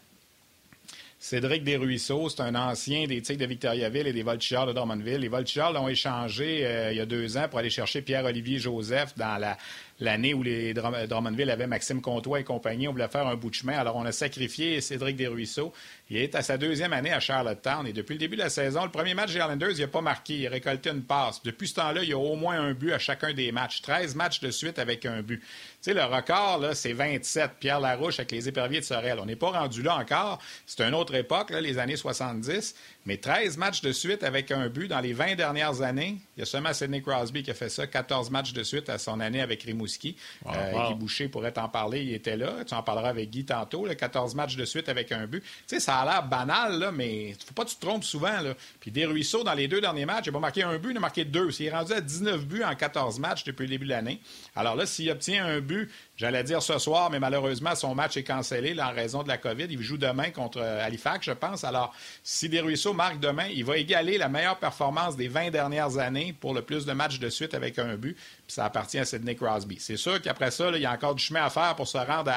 Cédric 1.17 1.63
Desruisseaux, 1.63 2.29
c'est 2.29 2.41
un 2.41 2.53
ancien 2.53 3.07
des 3.07 3.19
Tigres 3.23 3.39
de 3.39 3.45
Victoriaville 3.47 4.05
et 4.05 4.13
des 4.13 4.21
Voltigeurs 4.21 4.67
de 4.67 4.73
Drummondville. 4.73 5.17
Les 5.17 5.29
Voltigeurs 5.29 5.73
l'ont 5.73 5.87
échangé 5.87 6.63
euh, 6.63 6.91
il 6.91 6.97
y 6.97 7.01
a 7.01 7.07
deux 7.07 7.37
ans 7.37 7.47
pour 7.49 7.57
aller 7.57 7.71
chercher 7.71 8.03
Pierre-Olivier 8.03 8.59
Joseph 8.59 9.17
dans 9.17 9.39
la 9.39 9.57
l'année 9.99 10.33
où 10.33 10.43
les 10.43 10.73
Drummondville 10.73 11.49
avaient 11.49 11.67
Maxime 11.67 12.01
Comtois 12.01 12.41
et 12.41 12.43
compagnie. 12.43 12.87
On 12.87 12.91
voulait 12.91 13.07
faire 13.07 13.27
un 13.27 13.35
bout 13.35 13.49
de 13.49 13.55
chemin. 13.55 13.77
Alors, 13.77 13.95
on 13.95 14.05
a 14.05 14.11
sacrifié 14.11 14.81
Cédric 14.81 15.15
Desruisseaux. 15.15 15.73
Il 16.09 16.17
est 16.17 16.35
à 16.35 16.41
sa 16.41 16.57
deuxième 16.57 16.93
année 16.93 17.13
à 17.13 17.19
Charlottetown. 17.19 17.87
Et 17.87 17.93
depuis 17.93 18.13
le 18.13 18.19
début 18.19 18.35
de 18.35 18.41
la 18.41 18.49
saison, 18.49 18.83
le 18.83 18.91
premier 18.91 19.13
match 19.13 19.31
des 19.31 19.39
Islanders, 19.39 19.71
il 19.71 19.81
n'a 19.81 19.87
pas 19.87 20.01
marqué. 20.01 20.35
Il 20.35 20.47
a 20.47 20.49
récolté 20.49 20.89
une 20.89 21.03
passe. 21.03 21.41
Depuis 21.43 21.67
ce 21.67 21.75
temps-là, 21.75 22.03
il 22.03 22.09
y 22.09 22.13
a 22.13 22.17
au 22.17 22.35
moins 22.35 22.59
un 22.59 22.73
but 22.73 22.91
à 22.91 22.99
chacun 22.99 23.33
des 23.33 23.51
matchs. 23.51 23.81
13 23.81 24.15
matchs 24.15 24.39
de 24.41 24.51
suite 24.51 24.79
avec 24.79 25.05
un 25.05 25.21
but. 25.21 25.41
Tu 25.81 25.93
le 25.93 26.03
record, 26.03 26.59
là, 26.59 26.75
c'est 26.75 26.93
27. 26.93 27.51
Pierre 27.59 27.79
Larouche 27.79 28.19
avec 28.19 28.31
les 28.31 28.49
éperviers 28.49 28.79
de 28.79 28.85
Sorel. 28.85 29.19
On 29.19 29.25
n'est 29.25 29.35
pas 29.35 29.51
rendu 29.51 29.81
là 29.81 29.97
encore. 29.97 30.39
C'est 30.65 30.81
une 30.81 30.93
autre 30.93 31.15
époque, 31.15 31.51
là, 31.51 31.61
les 31.61 31.77
années 31.77 31.95
70. 31.95 32.75
Mais 33.07 33.17
13 33.17 33.57
matchs 33.57 33.81
de 33.81 33.91
suite 33.91 34.23
avec 34.23 34.49
un 34.51 34.67
but 34.67 34.87
dans 34.87 34.99
les 34.99 35.13
20 35.13 35.35
dernières 35.35 35.83
années. 35.83 36.17
Il 36.35 36.39
y 36.39 36.43
a 36.43 36.45
seulement 36.47 36.73
Sidney 36.73 37.03
Crosby 37.03 37.43
qui 37.43 37.51
a 37.51 37.53
fait 37.53 37.69
ça. 37.69 37.85
14 37.85 38.31
matchs 38.31 38.51
de 38.51 38.63
suite 38.63 38.89
à 38.89 38.97
son 38.97 39.19
année 39.19 39.41
avec 39.41 39.61
Rimouski. 39.61 40.17
Euh, 40.47 40.87
Guy 40.87 40.95
Boucher 40.95 41.27
pourrait 41.27 41.51
t'en 41.51 41.69
parler. 41.69 42.01
Il 42.01 42.13
était 42.13 42.35
là. 42.35 42.65
Tu 42.67 42.73
en 42.73 42.81
parleras 42.81 43.09
avec 43.09 43.29
Guy 43.29 43.45
tantôt. 43.45 43.85
14 43.85 44.33
matchs 44.33 44.55
de 44.55 44.65
suite 44.65 44.89
avec 44.89 45.11
un 45.11 45.27
but. 45.27 45.43
Tu 45.43 45.49
sais, 45.67 45.79
ça 45.79 45.97
a 45.97 46.05
l'air 46.05 46.27
banal, 46.27 46.79
là, 46.79 46.91
mais 46.91 47.29
il 47.29 47.35
faut 47.35 47.53
pas 47.53 47.65
que 47.65 47.69
tu 47.69 47.75
te 47.75 47.85
trompes 47.85 48.03
souvent. 48.03 48.41
Là. 48.41 48.55
Puis 48.79 48.89
des 48.89 49.05
ruisseaux 49.05 49.43
dans 49.43 49.53
les 49.53 49.67
deux 49.67 49.81
derniers 49.81 50.07
matchs. 50.07 50.25
Il 50.25 50.29
n'a 50.29 50.33
pas 50.33 50.39
marqué 50.39 50.63
un 50.63 50.77
but, 50.79 50.89
il 50.89 50.97
a 50.97 50.99
marqué 50.99 51.25
deux. 51.25 51.49
Il 51.59 51.67
est 51.67 51.71
rendu 51.71 51.93
à 51.93 52.01
19 52.01 52.47
buts 52.47 52.63
en 52.63 52.73
14 52.73 53.19
matchs 53.19 53.43
depuis 53.43 53.63
le 53.65 53.69
début 53.69 53.85
de 53.85 53.91
l'année. 53.91 54.19
Alors 54.55 54.75
là, 54.75 54.87
s'il 54.87 55.11
obtient 55.11 55.45
un 55.45 55.59
but 55.59 55.91
J'allais 56.17 56.45
dire 56.45 56.61
ce 56.61 56.79
soir, 56.79 57.09
mais 57.09 57.19
malheureusement, 57.19 57.75
son 57.75 57.93
match 57.93 58.15
est 58.15 58.23
cancellé 58.23 58.79
en 58.79 58.93
raison 58.93 59.21
de 59.21 59.27
la 59.27 59.37
COVID. 59.37 59.67
Il 59.69 59.81
joue 59.81 59.97
demain 59.97 60.29
contre 60.31 60.59
euh, 60.61 60.85
Halifax, 60.85 61.25
je 61.25 61.33
pense. 61.33 61.65
Alors, 61.65 61.93
si 62.23 62.47
Desruisseaux 62.47 62.93
marque 62.95 63.19
demain, 63.19 63.47
il 63.53 63.63
va 63.63 63.77
égaler 63.77 64.17
la 64.17 64.29
meilleure 64.29 64.57
performance 64.57 65.15
des 65.15 65.27
20 65.27 65.51
dernières 65.51 65.97
années 65.97 66.35
pour 66.39 66.53
le 66.53 66.61
plus 66.61 66.85
de 66.85 66.93
matchs 66.93 67.19
de 67.19 67.29
suite 67.29 67.53
avec 67.53 67.77
un 67.79 67.95
but. 67.95 68.15
Puis 68.15 68.55
ça 68.55 68.65
appartient 68.65 68.99
à 68.99 69.05
Sidney 69.05 69.35
Crosby. 69.35 69.77
C'est 69.79 69.97
sûr 69.97 70.21
qu'après 70.21 70.51
ça, 70.51 70.69
il 70.73 70.81
y 70.81 70.85
a 70.85 70.91
encore 70.91 71.15
du 71.15 71.23
chemin 71.23 71.43
à 71.43 71.49
faire 71.49 71.75
pour 71.75 71.87
se 71.87 71.97
rendre 71.97 72.31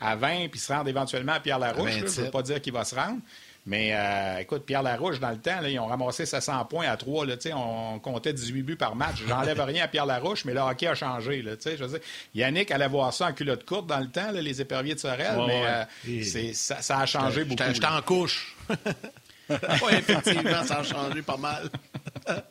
à, 0.00 0.16
20 0.16 0.48
puis 0.48 0.60
se 0.60 0.72
rendre 0.72 0.88
éventuellement 0.88 1.32
à 1.32 1.40
Pierre 1.40 1.58
Larouche. 1.58 1.90
je 1.92 2.04
ne 2.04 2.24
veux 2.26 2.30
pas 2.30 2.42
dire 2.42 2.60
qu'il 2.60 2.72
va 2.72 2.84
se 2.84 2.94
rendre. 2.94 3.18
Mais 3.64 3.92
euh, 3.94 4.38
écoute, 4.40 4.64
Pierre 4.66 4.82
Larouche, 4.82 5.20
dans 5.20 5.30
le 5.30 5.36
temps, 5.36 5.62
ils 5.64 5.78
ont 5.78 5.86
ramassé 5.86 6.26
700 6.26 6.64
points 6.64 6.88
à 6.88 6.96
3. 6.96 7.26
Là, 7.26 7.36
on 7.54 8.00
comptait 8.00 8.32
18 8.32 8.62
buts 8.62 8.76
par 8.76 8.96
match. 8.96 9.22
J'enlève 9.26 9.60
rien 9.64 9.84
à 9.84 9.88
Pierre 9.88 10.06
Larouche, 10.06 10.44
mais 10.44 10.52
le 10.52 10.60
hockey 10.60 10.88
a 10.88 10.96
changé. 10.96 11.42
Là, 11.42 11.52
je 11.64 11.84
veux 11.84 11.88
dire, 11.88 12.00
Yannick 12.34 12.72
allait 12.72 12.88
voir 12.88 13.14
ça 13.14 13.28
en 13.28 13.32
culotte 13.32 13.64
courte 13.64 13.86
dans 13.86 14.00
le 14.00 14.08
temps, 14.08 14.32
les 14.32 14.60
éperviers 14.60 14.94
de 14.94 15.00
Sorel, 15.00 15.38
mais 15.46 15.62
euh, 15.64 16.52
ça, 16.54 16.98
a 16.98 17.06
changé 17.06 17.44
beaucoup. 17.44 17.62
J'étais 17.72 17.86
en 17.86 18.02
couche. 18.02 18.56
oui, 19.84 19.92
effectivement, 19.92 20.64
ça 20.64 20.78
a 20.78 20.82
changé 20.82 21.22
pas 21.22 21.36
mal. 21.36 21.68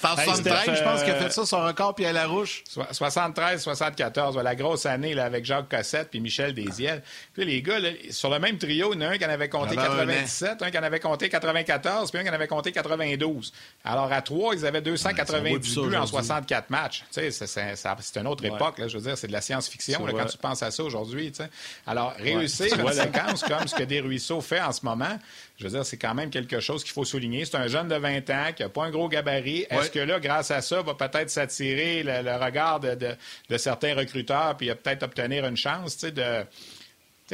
Par 0.00 0.20
73, 0.20 0.76
je 0.76 0.82
pense 0.82 1.02
qu'il 1.02 1.12
a 1.12 1.16
fait 1.16 1.30
ça 1.30 1.46
son 1.46 1.62
record, 1.64 1.94
puis 1.94 2.06
à 2.06 2.12
la 2.12 2.26
rouche. 2.26 2.64
73-74, 2.74 4.40
la 4.40 4.54
grosse 4.54 4.86
année 4.86 5.14
là, 5.14 5.24
avec 5.24 5.44
Jacques 5.44 5.68
Cossette 5.68 6.10
puis 6.10 6.20
Michel 6.20 6.54
Desiel. 6.54 7.02
Puis 7.32 7.44
les 7.44 7.62
gars, 7.62 7.78
sur 8.10 8.30
le 8.30 8.38
même 8.38 8.58
trio, 8.58 8.92
il 8.92 9.00
y 9.00 9.04
en 9.04 9.08
a 9.08 9.12
un 9.12 9.18
qui 9.18 9.24
en 9.24 9.30
avait 9.30 9.48
compté 9.48 9.76
97, 9.76 10.62
un, 10.62 10.70
qui 10.70 10.78
en 10.78 10.82
avait 10.82 11.00
compté 11.00 11.28
94, 11.28 12.10
puis 12.10 12.20
un 12.20 12.24
qui 12.24 12.30
en 12.30 12.34
avait 12.34 12.48
compté 12.48 12.72
92. 12.72 13.52
Alors 13.84 14.12
à 14.12 14.22
trois, 14.22 14.54
ils 14.54 14.66
avaient 14.66 14.82
290 14.82 15.78
buts 15.78 15.96
en 15.96 16.06
64 16.06 16.70
matchs. 16.70 17.04
C'est 17.10 18.16
une 18.16 18.26
autre 18.26 18.44
époque, 18.44 18.78
là, 18.78 18.88
je 18.88 18.96
veux 18.98 19.04
dire, 19.04 19.16
c'est 19.16 19.28
de 19.28 19.32
la 19.32 19.40
science-fiction 19.40 20.04
quand 20.06 20.26
tu 20.26 20.38
penses 20.38 20.62
à 20.62 20.70
ça 20.70 20.82
aujourd'hui. 20.82 21.32
Alors 21.86 22.14
réussir 22.18 22.78
une 22.78 22.92
séquence 22.92 23.42
comme 23.42 23.66
ce 23.66 23.74
que 23.74 23.84
Desruisseaux 23.84 24.40
fait 24.40 24.60
en 24.60 24.72
ce 24.72 24.84
moment, 24.84 25.18
je 25.58 25.64
veux 25.64 25.70
dire, 25.70 25.86
c'est 25.86 25.96
quand 25.96 26.14
même 26.14 26.30
quelque 26.30 26.58
chose 26.60 26.82
qu'il 26.82 26.92
faut 26.92 27.04
souligner. 27.04 27.44
C'est 27.44 27.56
un 27.56 27.68
jeune 27.68 27.88
de 27.88 27.94
20 27.94 28.30
ans 28.30 28.52
qui 28.54 28.62
n'a 28.62 28.68
pas 28.68 28.84
un 28.84 28.90
gros 28.90 29.08
gabarit. 29.08 29.43
Est-ce 29.70 29.90
que 29.90 29.98
là, 29.98 30.20
grâce 30.20 30.50
à 30.50 30.60
ça, 30.60 30.82
va 30.82 30.94
peut-être 30.94 31.30
s'attirer 31.30 32.02
le, 32.02 32.44
regard 32.44 32.80
de, 32.80 32.94
de, 32.94 33.58
certains 33.58 33.94
recruteurs 33.94 34.56
puis 34.56 34.68
peut-être 34.68 35.02
obtenir 35.02 35.46
une 35.46 35.56
chance 35.56 35.98
de 36.00 36.44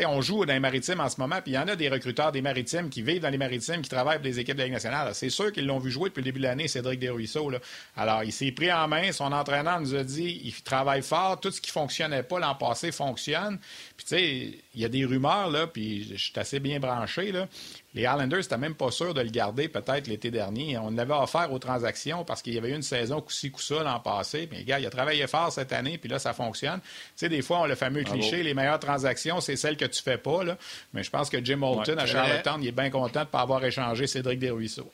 on 0.07 0.21
joue 0.21 0.45
dans 0.45 0.53
les 0.53 0.61
maritimes 0.61 1.01
en 1.01 1.09
ce 1.09 1.21
moment, 1.21 1.41
puis 1.43 1.53
il 1.53 1.55
y 1.55 1.59
en 1.59 1.67
a 1.67 1.75
des 1.75 1.89
recruteurs 1.89 2.33
des 2.33 2.43
maritimes 2.43 2.91
qui 2.91 3.03
vivent 3.03 3.23
dans 3.23 3.31
les 3.31 3.39
maritimes, 3.39 3.83
qui 3.83 3.91
travaillent 3.91 4.19
pour 4.19 4.25
des 4.25 4.39
équipes 4.39 4.55
de 4.55 4.61
la 4.61 4.65
Ligue 4.67 4.75
nationale. 4.75 5.15
C'est 5.15 5.31
sûr 5.31 5.53
qu'ils 5.53 5.67
l'ont 5.67 5.79
vu 5.79 5.91
jouer 5.91 6.11
depuis 6.11 6.21
le 6.21 6.27
début 6.27 6.39
de 6.39 6.45
l'année, 6.45 6.69
Cédric 6.69 7.01
Desruisseaux. 7.01 7.51
Là. 7.51 7.59
Alors, 7.97 8.23
il 8.23 8.33
s'est 8.33 8.53
pris 8.53 8.73
en 8.73 8.87
main. 8.89 9.11
Son 9.13 9.33
entraîneur 9.33 9.81
nous 9.81 9.95
a 9.95 10.05
dit 10.05 10.41
il 10.45 10.53
travaille 10.63 11.03
fort. 11.03 11.41
Tout 11.41 11.51
ce 11.51 11.61
qui 11.61 11.71
fonctionnait 11.71 12.23
pas 12.23 12.39
l'an 12.39 12.55
passé 12.55 12.93
fonctionne. 12.93 13.59
Puis, 13.97 14.07
tu 14.07 14.17
sais, 14.17 14.59
il 14.75 14.81
y 14.81 14.85
a 14.85 14.89
des 14.89 15.05
rumeurs, 15.05 15.51
là, 15.51 15.67
puis 15.67 16.09
je 16.13 16.23
suis 16.23 16.39
assez 16.39 16.61
bien 16.61 16.79
branché. 16.79 17.33
Là. 17.33 17.49
Les 17.93 18.03
Islanders 18.03 18.39
n'étaient 18.39 18.57
même 18.57 18.77
pas 18.77 18.93
sûrs 18.93 19.15
de 19.15 19.21
le 19.21 19.31
garder 19.31 19.69
peut-être 19.69 20.07
l'été 20.07 20.31
dernier. 20.31 20.79
On 20.79 20.91
l'avait 20.91 21.13
offert 21.13 21.53
aux 21.53 21.59
transactions 21.59 22.25
parce 22.25 22.41
qu'il 22.41 22.55
y 22.55 22.59
avait 22.59 22.71
eu 22.71 22.75
une 22.75 22.83
saison 22.83 23.21
coup-ci, 23.21 23.51
coup-ça 23.51 23.83
l'an 23.83 23.99
passé. 23.99 24.49
Mais 24.53 24.63
gars, 24.63 24.79
il 24.79 24.87
a 24.87 24.91
travaillé 24.91 25.27
fort 25.27 25.51
cette 25.51 25.73
année, 25.73 25.99
puis 25.99 26.09
là, 26.09 26.21
ça 26.21 26.33
fonctionne. 26.33 26.81
Tu 26.81 26.89
sais, 27.17 27.29
des 27.29 27.43
fois, 27.43 27.63
on 27.63 27.67
le 27.67 27.75
fameux 27.75 28.05
cliché, 28.05 28.45
les 28.45 28.55
meilleures 28.55 28.79
transactions, 28.79 29.41
c'est 29.41 29.57
celles 29.57 29.77
que 29.77 29.87
tu 29.87 30.01
fais 30.01 30.19
pas. 30.19 30.45
Là. 30.45 30.57
Mais 30.93 31.03
je 31.03 31.11
pense 31.11 31.29
que 31.29 31.45
Jim 31.45 31.63
Holton 31.63 31.99
à 31.99 32.07
Charlottetown, 32.07 32.63
il 32.63 32.69
est 32.69 32.73
bien 32.73 32.91
content 32.91 33.21
de 33.21 33.25
ne 33.25 33.31
pas 33.31 33.41
avoir 33.41 33.65
échangé 33.65 34.07
Cédric 34.07 34.39
Desruisseaux. 34.39 34.91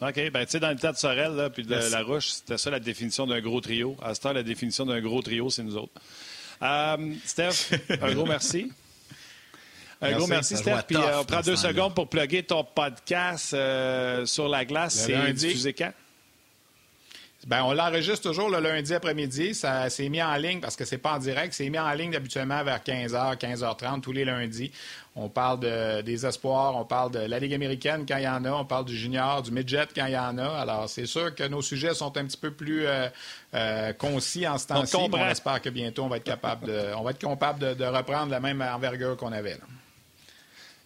OK. 0.00 0.30
Ben, 0.30 0.44
tu 0.44 0.50
sais, 0.50 0.60
dans 0.60 0.70
le 0.70 0.76
temps 0.76 0.92
de 0.92 0.96
Sorel, 0.96 1.32
là, 1.34 1.50
puis 1.50 1.62
de 1.62 1.74
La 1.92 2.02
Roche, 2.02 2.28
c'était 2.28 2.58
ça 2.58 2.70
la 2.70 2.80
définition 2.80 3.26
d'un 3.26 3.40
gros 3.40 3.60
trio. 3.60 3.96
À 4.02 4.14
ce 4.14 4.20
temps, 4.20 4.32
la 4.32 4.42
définition 4.42 4.84
d'un 4.84 5.00
gros 5.00 5.22
trio, 5.22 5.48
c'est 5.50 5.62
nous 5.62 5.76
autres. 5.76 5.92
Euh, 6.62 7.14
Steph, 7.24 7.72
un 8.00 8.14
gros 8.14 8.26
merci. 8.26 8.70
Un 10.00 10.12
gros 10.12 10.26
merci, 10.26 10.56
Steph. 10.56 10.82
Puis 10.86 10.96
euh, 10.96 11.20
on 11.20 11.24
prend 11.24 11.40
deux 11.40 11.56
secondes 11.56 11.94
pour 11.94 12.08
plugger 12.08 12.42
ton 12.42 12.64
podcast 12.64 13.52
euh, 13.54 14.24
sur 14.26 14.48
la 14.48 14.64
glace. 14.64 14.94
C'est 14.94 15.32
diffusé 15.32 15.72
quand? 15.72 15.92
Ben, 17.46 17.62
on 17.62 17.72
l'enregistre 17.72 18.28
toujours 18.28 18.50
le 18.50 18.58
lundi 18.58 18.92
après-midi. 18.92 19.54
Ça 19.54 19.88
s'est 19.90 20.08
mis 20.08 20.22
en 20.22 20.34
ligne 20.36 20.60
parce 20.60 20.76
que 20.76 20.84
c'est 20.84 20.98
pas 20.98 21.14
en 21.14 21.18
direct. 21.18 21.54
C'est 21.54 21.70
mis 21.70 21.78
en 21.78 21.92
ligne 21.92 22.14
habituellement 22.14 22.62
vers 22.62 22.80
15h, 22.80 23.38
15h30 23.38 24.00
tous 24.00 24.12
les 24.12 24.24
lundis. 24.24 24.70
On 25.14 25.28
parle 25.28 25.60
de, 25.60 26.02
des 26.02 26.26
espoirs, 26.26 26.76
on 26.76 26.84
parle 26.84 27.10
de 27.10 27.20
la 27.20 27.38
Ligue 27.38 27.54
américaine 27.54 28.04
quand 28.06 28.18
il 28.18 28.24
y 28.24 28.28
en 28.28 28.44
a, 28.44 28.50
on 28.52 28.64
parle 28.64 28.84
du 28.84 28.96
junior, 28.96 29.42
du 29.42 29.50
midget 29.50 29.86
quand 29.94 30.06
il 30.06 30.12
y 30.12 30.18
en 30.18 30.36
a. 30.36 30.46
Alors, 30.46 30.88
c'est 30.88 31.06
sûr 31.06 31.34
que 31.34 31.44
nos 31.44 31.62
sujets 31.62 31.94
sont 31.94 32.16
un 32.16 32.24
petit 32.26 32.36
peu 32.36 32.50
plus 32.50 32.84
euh, 32.86 33.92
concis 33.94 34.46
en 34.46 34.58
ce 34.58 34.66
temps-ci. 34.66 34.96
On, 34.96 35.28
espère 35.28 35.62
que 35.62 35.70
bientôt, 35.70 36.04
on 36.04 36.08
va 36.08 36.18
être 36.18 36.24
capable 36.24 36.66
de, 36.66 36.92
on 36.96 37.02
va 37.02 37.12
être 37.12 37.18
capable 37.18 37.76
de, 37.76 37.84
reprendre 37.84 38.30
la 38.30 38.40
même 38.40 38.60
envergure 38.60 39.16
qu'on 39.16 39.32
avait. 39.32 39.54
Là. 39.54 39.64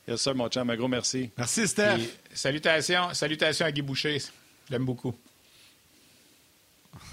Yes, 0.09 0.21
sir, 0.21 0.35
mon 0.35 0.49
chum. 0.49 0.69
Un 0.69 0.77
gros 0.77 0.89
merci. 0.89 1.31
Merci, 1.37 1.69
Steph. 1.69 1.99
salutations, 2.33 3.15
salutations 3.15 3.67
à 3.67 3.73
Guy 3.73 3.83
Boucher. 3.83 4.19
Je 4.19 4.73
l'aime 4.73 4.85
beaucoup. 4.85 5.15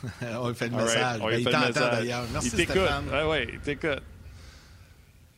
on 0.22 0.50
lui 0.50 0.56
fait 0.56 0.70
le 0.70 0.76
message. 0.76 1.20
Ben, 1.20 1.40
il 1.40 1.44
t'entend 1.46 1.92
d'ailleurs. 1.92 2.26
Merci, 2.32 2.50
il 2.54 2.64
Stéphane. 2.64 3.06
Oui, 3.12 3.20
oui, 3.28 3.50
il 3.54 3.60
t'écoute. 3.60 4.02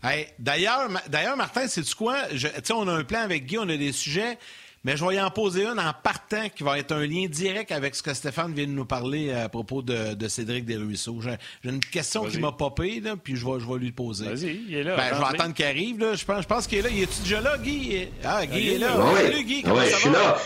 Hey, 0.04 0.28
d'ailleurs, 0.40 0.90
d'ailleurs, 1.10 1.38
Martin, 1.38 1.68
c'est-tu 1.68 1.94
quoi? 1.94 2.28
sais, 2.36 2.74
on 2.74 2.88
a 2.88 2.94
un 2.94 3.04
plan 3.04 3.20
avec 3.20 3.46
Guy, 3.46 3.60
on 3.60 3.70
a 3.70 3.78
des 3.78 3.92
sujets. 3.92 4.38
Mais 4.84 4.98
je 4.98 5.06
vais 5.06 5.16
y 5.16 5.22
en 5.22 5.30
poser 5.30 5.66
un 5.66 5.78
en 5.78 5.94
partant 5.94 6.50
qui 6.50 6.64
va 6.64 6.80
être 6.80 6.92
un 6.92 7.06
lien 7.06 7.28
direct 7.28 7.72
avec 7.72 7.96
ce 7.96 8.02
que 8.02 8.14
Stéphane 8.14 8.54
vient 8.54 8.66
de 8.66 8.72
nous 8.72 8.86
parler 8.86 9.32
à 9.32 9.48
propos 9.48 9.84
de, 9.84 10.28
Cédric 10.28 10.66
Desruisseaux. 10.66 11.20
J'ai, 11.22 11.38
une 11.70 11.80
question 11.80 12.26
qui 12.26 12.40
m'a 12.40 12.52
popé, 12.52 13.00
là, 13.00 13.16
puis 13.16 13.36
je 13.36 13.46
vais, 13.46 13.60
je 13.60 13.72
vais 13.72 13.78
lui 13.78 13.92
poser. 13.92 14.26
Vas-y, 14.26 14.60
il 14.68 14.76
est 14.76 14.84
là. 14.84 14.96
Ben, 14.96 15.14
je 15.14 15.20
vais 15.20 15.26
attendre 15.26 15.54
qu'il 15.54 15.66
arrive. 15.66 16.00
Là. 16.00 16.16
Je, 16.16 16.26
pense, 16.26 16.42
je 16.44 16.48
pense 16.48 16.68
qu'il 16.68 16.80
est 16.80 16.82
là. 16.82 16.90
Il 16.90 17.04
est-tu 17.04 17.22
déjà 17.22 17.42
là, 17.42 17.58
Guy? 17.58 18.08
Ah, 18.24 18.46
Guy 18.46 18.70
est 18.70 18.78
là. 18.80 18.98
Oui, 18.98 19.22
Salut, 19.22 19.44
Guy. 19.44 19.64
oui, 19.66 19.84
je 19.92 19.96
suis 19.96 20.10
là. 20.10 20.38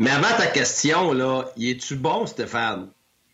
Mais 0.00 0.10
avant 0.10 0.36
ta 0.36 0.48
question, 0.48 1.12
là, 1.12 1.44
il 1.56 1.70
est-tu 1.70 1.94
bon, 1.94 2.26
Stéphane? 2.26 2.88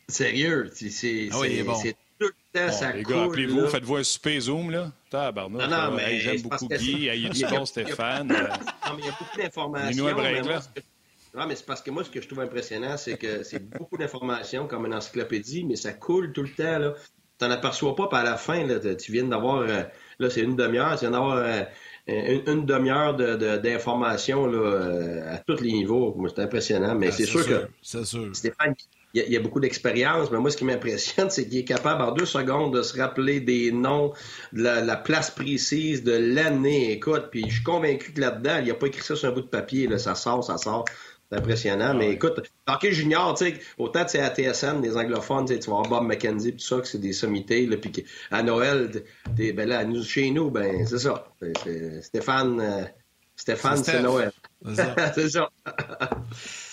Sérieux, 0.08 0.70
c'est, 0.74 1.28
ah 1.32 1.38
oui, 1.38 1.62
bon. 1.62 1.80
Tout 2.20 2.26
le 2.26 2.60
temps, 2.60 2.72
ça 2.72 2.92
Les 2.92 3.02
gars, 3.02 3.24
appelez-vous, 3.24 3.66
faites-vous 3.66 3.96
un 3.96 4.02
super 4.04 4.40
zoom, 4.40 4.70
là? 4.70 4.92
Tabarnouche, 5.08 5.62
non, 5.62 5.68
non, 5.68 5.96
mais 5.96 6.20
j'aime 6.20 6.42
beaucoup 6.42 6.68
Guy, 6.68 7.08
il 7.12 7.26
est 7.26 7.30
du 7.30 7.46
bon, 7.46 7.64
Stéphane. 7.64 8.28
Non, 8.90 8.96
mais 8.96 9.02
il 9.02 9.06
y 9.06 9.08
a 9.08 9.16
beaucoup 9.18 9.38
d'informations. 9.38 10.04
nous 10.04 10.10
un 10.10 10.14
break, 10.14 10.44
là. 10.44 10.60
Non, 11.32 11.46
mais 11.46 11.54
c'est 11.54 11.64
parce 11.64 11.80
que 11.80 11.92
moi, 11.92 12.02
ce 12.02 12.10
que 12.10 12.20
je 12.20 12.26
trouve 12.26 12.40
impressionnant, 12.40 12.96
c'est 12.96 13.16
que 13.16 13.44
c'est 13.44 13.64
beaucoup 13.70 13.96
d'informations 13.96 14.66
comme 14.66 14.86
une 14.86 14.94
encyclopédie, 14.94 15.64
mais 15.64 15.76
ça 15.76 15.92
coule 15.92 16.32
tout 16.32 16.42
le 16.42 16.48
temps. 16.48 16.92
Tu 17.38 17.44
n'en 17.44 17.52
aperçois 17.52 17.94
pas, 17.94 18.08
puis 18.08 18.18
à 18.18 18.24
la 18.24 18.36
fin, 18.36 18.66
là, 18.66 18.80
tu 18.96 19.12
viens 19.12 19.24
d'avoir 19.24 19.60
euh, 19.60 19.82
Là, 20.18 20.28
c'est 20.28 20.42
une 20.42 20.54
demi-heure. 20.54 20.98
C'est 20.98 21.10
d'avoir 21.10 21.42
une, 22.06 22.66
demi-heure 22.66 23.14
d'information 23.14 24.44
à 25.26 25.38
tous 25.38 25.60
les 25.62 25.72
niveaux. 25.72 26.14
C'est 26.28 26.42
impressionnant. 26.42 26.94
Mais 26.94 27.08
ah, 27.08 27.12
c'est 27.12 27.24
sûr, 27.24 27.46
que 27.46 27.68
Stéphane, 28.34 28.74
il 29.14 29.32
y, 29.32 29.36
a, 29.36 29.40
beaucoup 29.40 29.60
d'expérience, 29.60 30.30
mais 30.30 30.38
moi, 30.38 30.50
ce 30.50 30.56
qui 30.56 30.64
m'impressionne, 30.64 31.30
c'est 31.30 31.48
qu'il 31.48 31.58
est 31.58 31.64
capable 31.64 32.02
en 32.02 32.12
deux 32.12 32.26
secondes 32.26 32.74
de 32.74 32.82
se 32.82 32.96
rappeler 32.96 33.40
des 33.40 33.72
noms, 33.72 34.12
de 34.52 34.62
la, 34.62 34.96
place 34.96 35.30
précise, 35.30 36.04
de 36.04 36.12
l'année. 36.12 36.92
Écoute, 36.92 37.28
puis 37.30 37.44
je 37.48 37.54
suis 37.54 37.62
convaincu 37.62 38.12
que 38.12 38.20
là-dedans, 38.20 38.58
il 38.60 38.68
n'a 38.68 38.74
pas 38.74 38.86
écrit 38.86 39.02
ça 39.02 39.16
sur 39.16 39.28
un 39.28 39.32
bout 39.32 39.42
de 39.42 39.46
papier. 39.46 39.86
Là, 39.86 39.98
ça 39.98 40.14
sort, 40.14 40.44
ça 40.44 40.58
sort. 40.58 40.84
C'est 41.30 41.38
impressionnant. 41.38 41.94
mais 41.94 42.10
écoute, 42.10 42.40
hockey 42.66 42.92
junior, 42.92 43.34
tu 43.34 43.44
sais, 43.44 43.60
autant 43.78 44.04
tu 44.04 44.10
sais 44.10 44.20
à 44.20 44.34
TSN, 44.34 44.80
des 44.80 44.96
anglophones, 44.96 45.46
tu 45.46 45.54
vas 45.54 45.76
voir 45.76 45.82
Bob 45.82 46.04
McKenzie, 46.04 46.52
tout 46.52 46.58
ça, 46.58 46.80
que 46.80 46.88
c'est 46.88 46.98
des 46.98 47.12
sommités, 47.12 47.66
là, 47.66 47.76
puis 47.76 48.04
à 48.32 48.42
Noël, 48.42 48.90
ben 49.36 49.68
là, 49.68 49.84
nous, 49.84 50.02
chez 50.02 50.32
nous, 50.32 50.50
ben 50.50 50.84
c'est 50.88 50.98
ça. 50.98 51.32
Stéphane, 52.02 52.60
euh, 52.60 52.84
Stéphane, 53.36 53.84
c'est 53.84 54.02
Noël. 54.02 54.32
C'est 55.14 55.28
ça. 55.30 55.50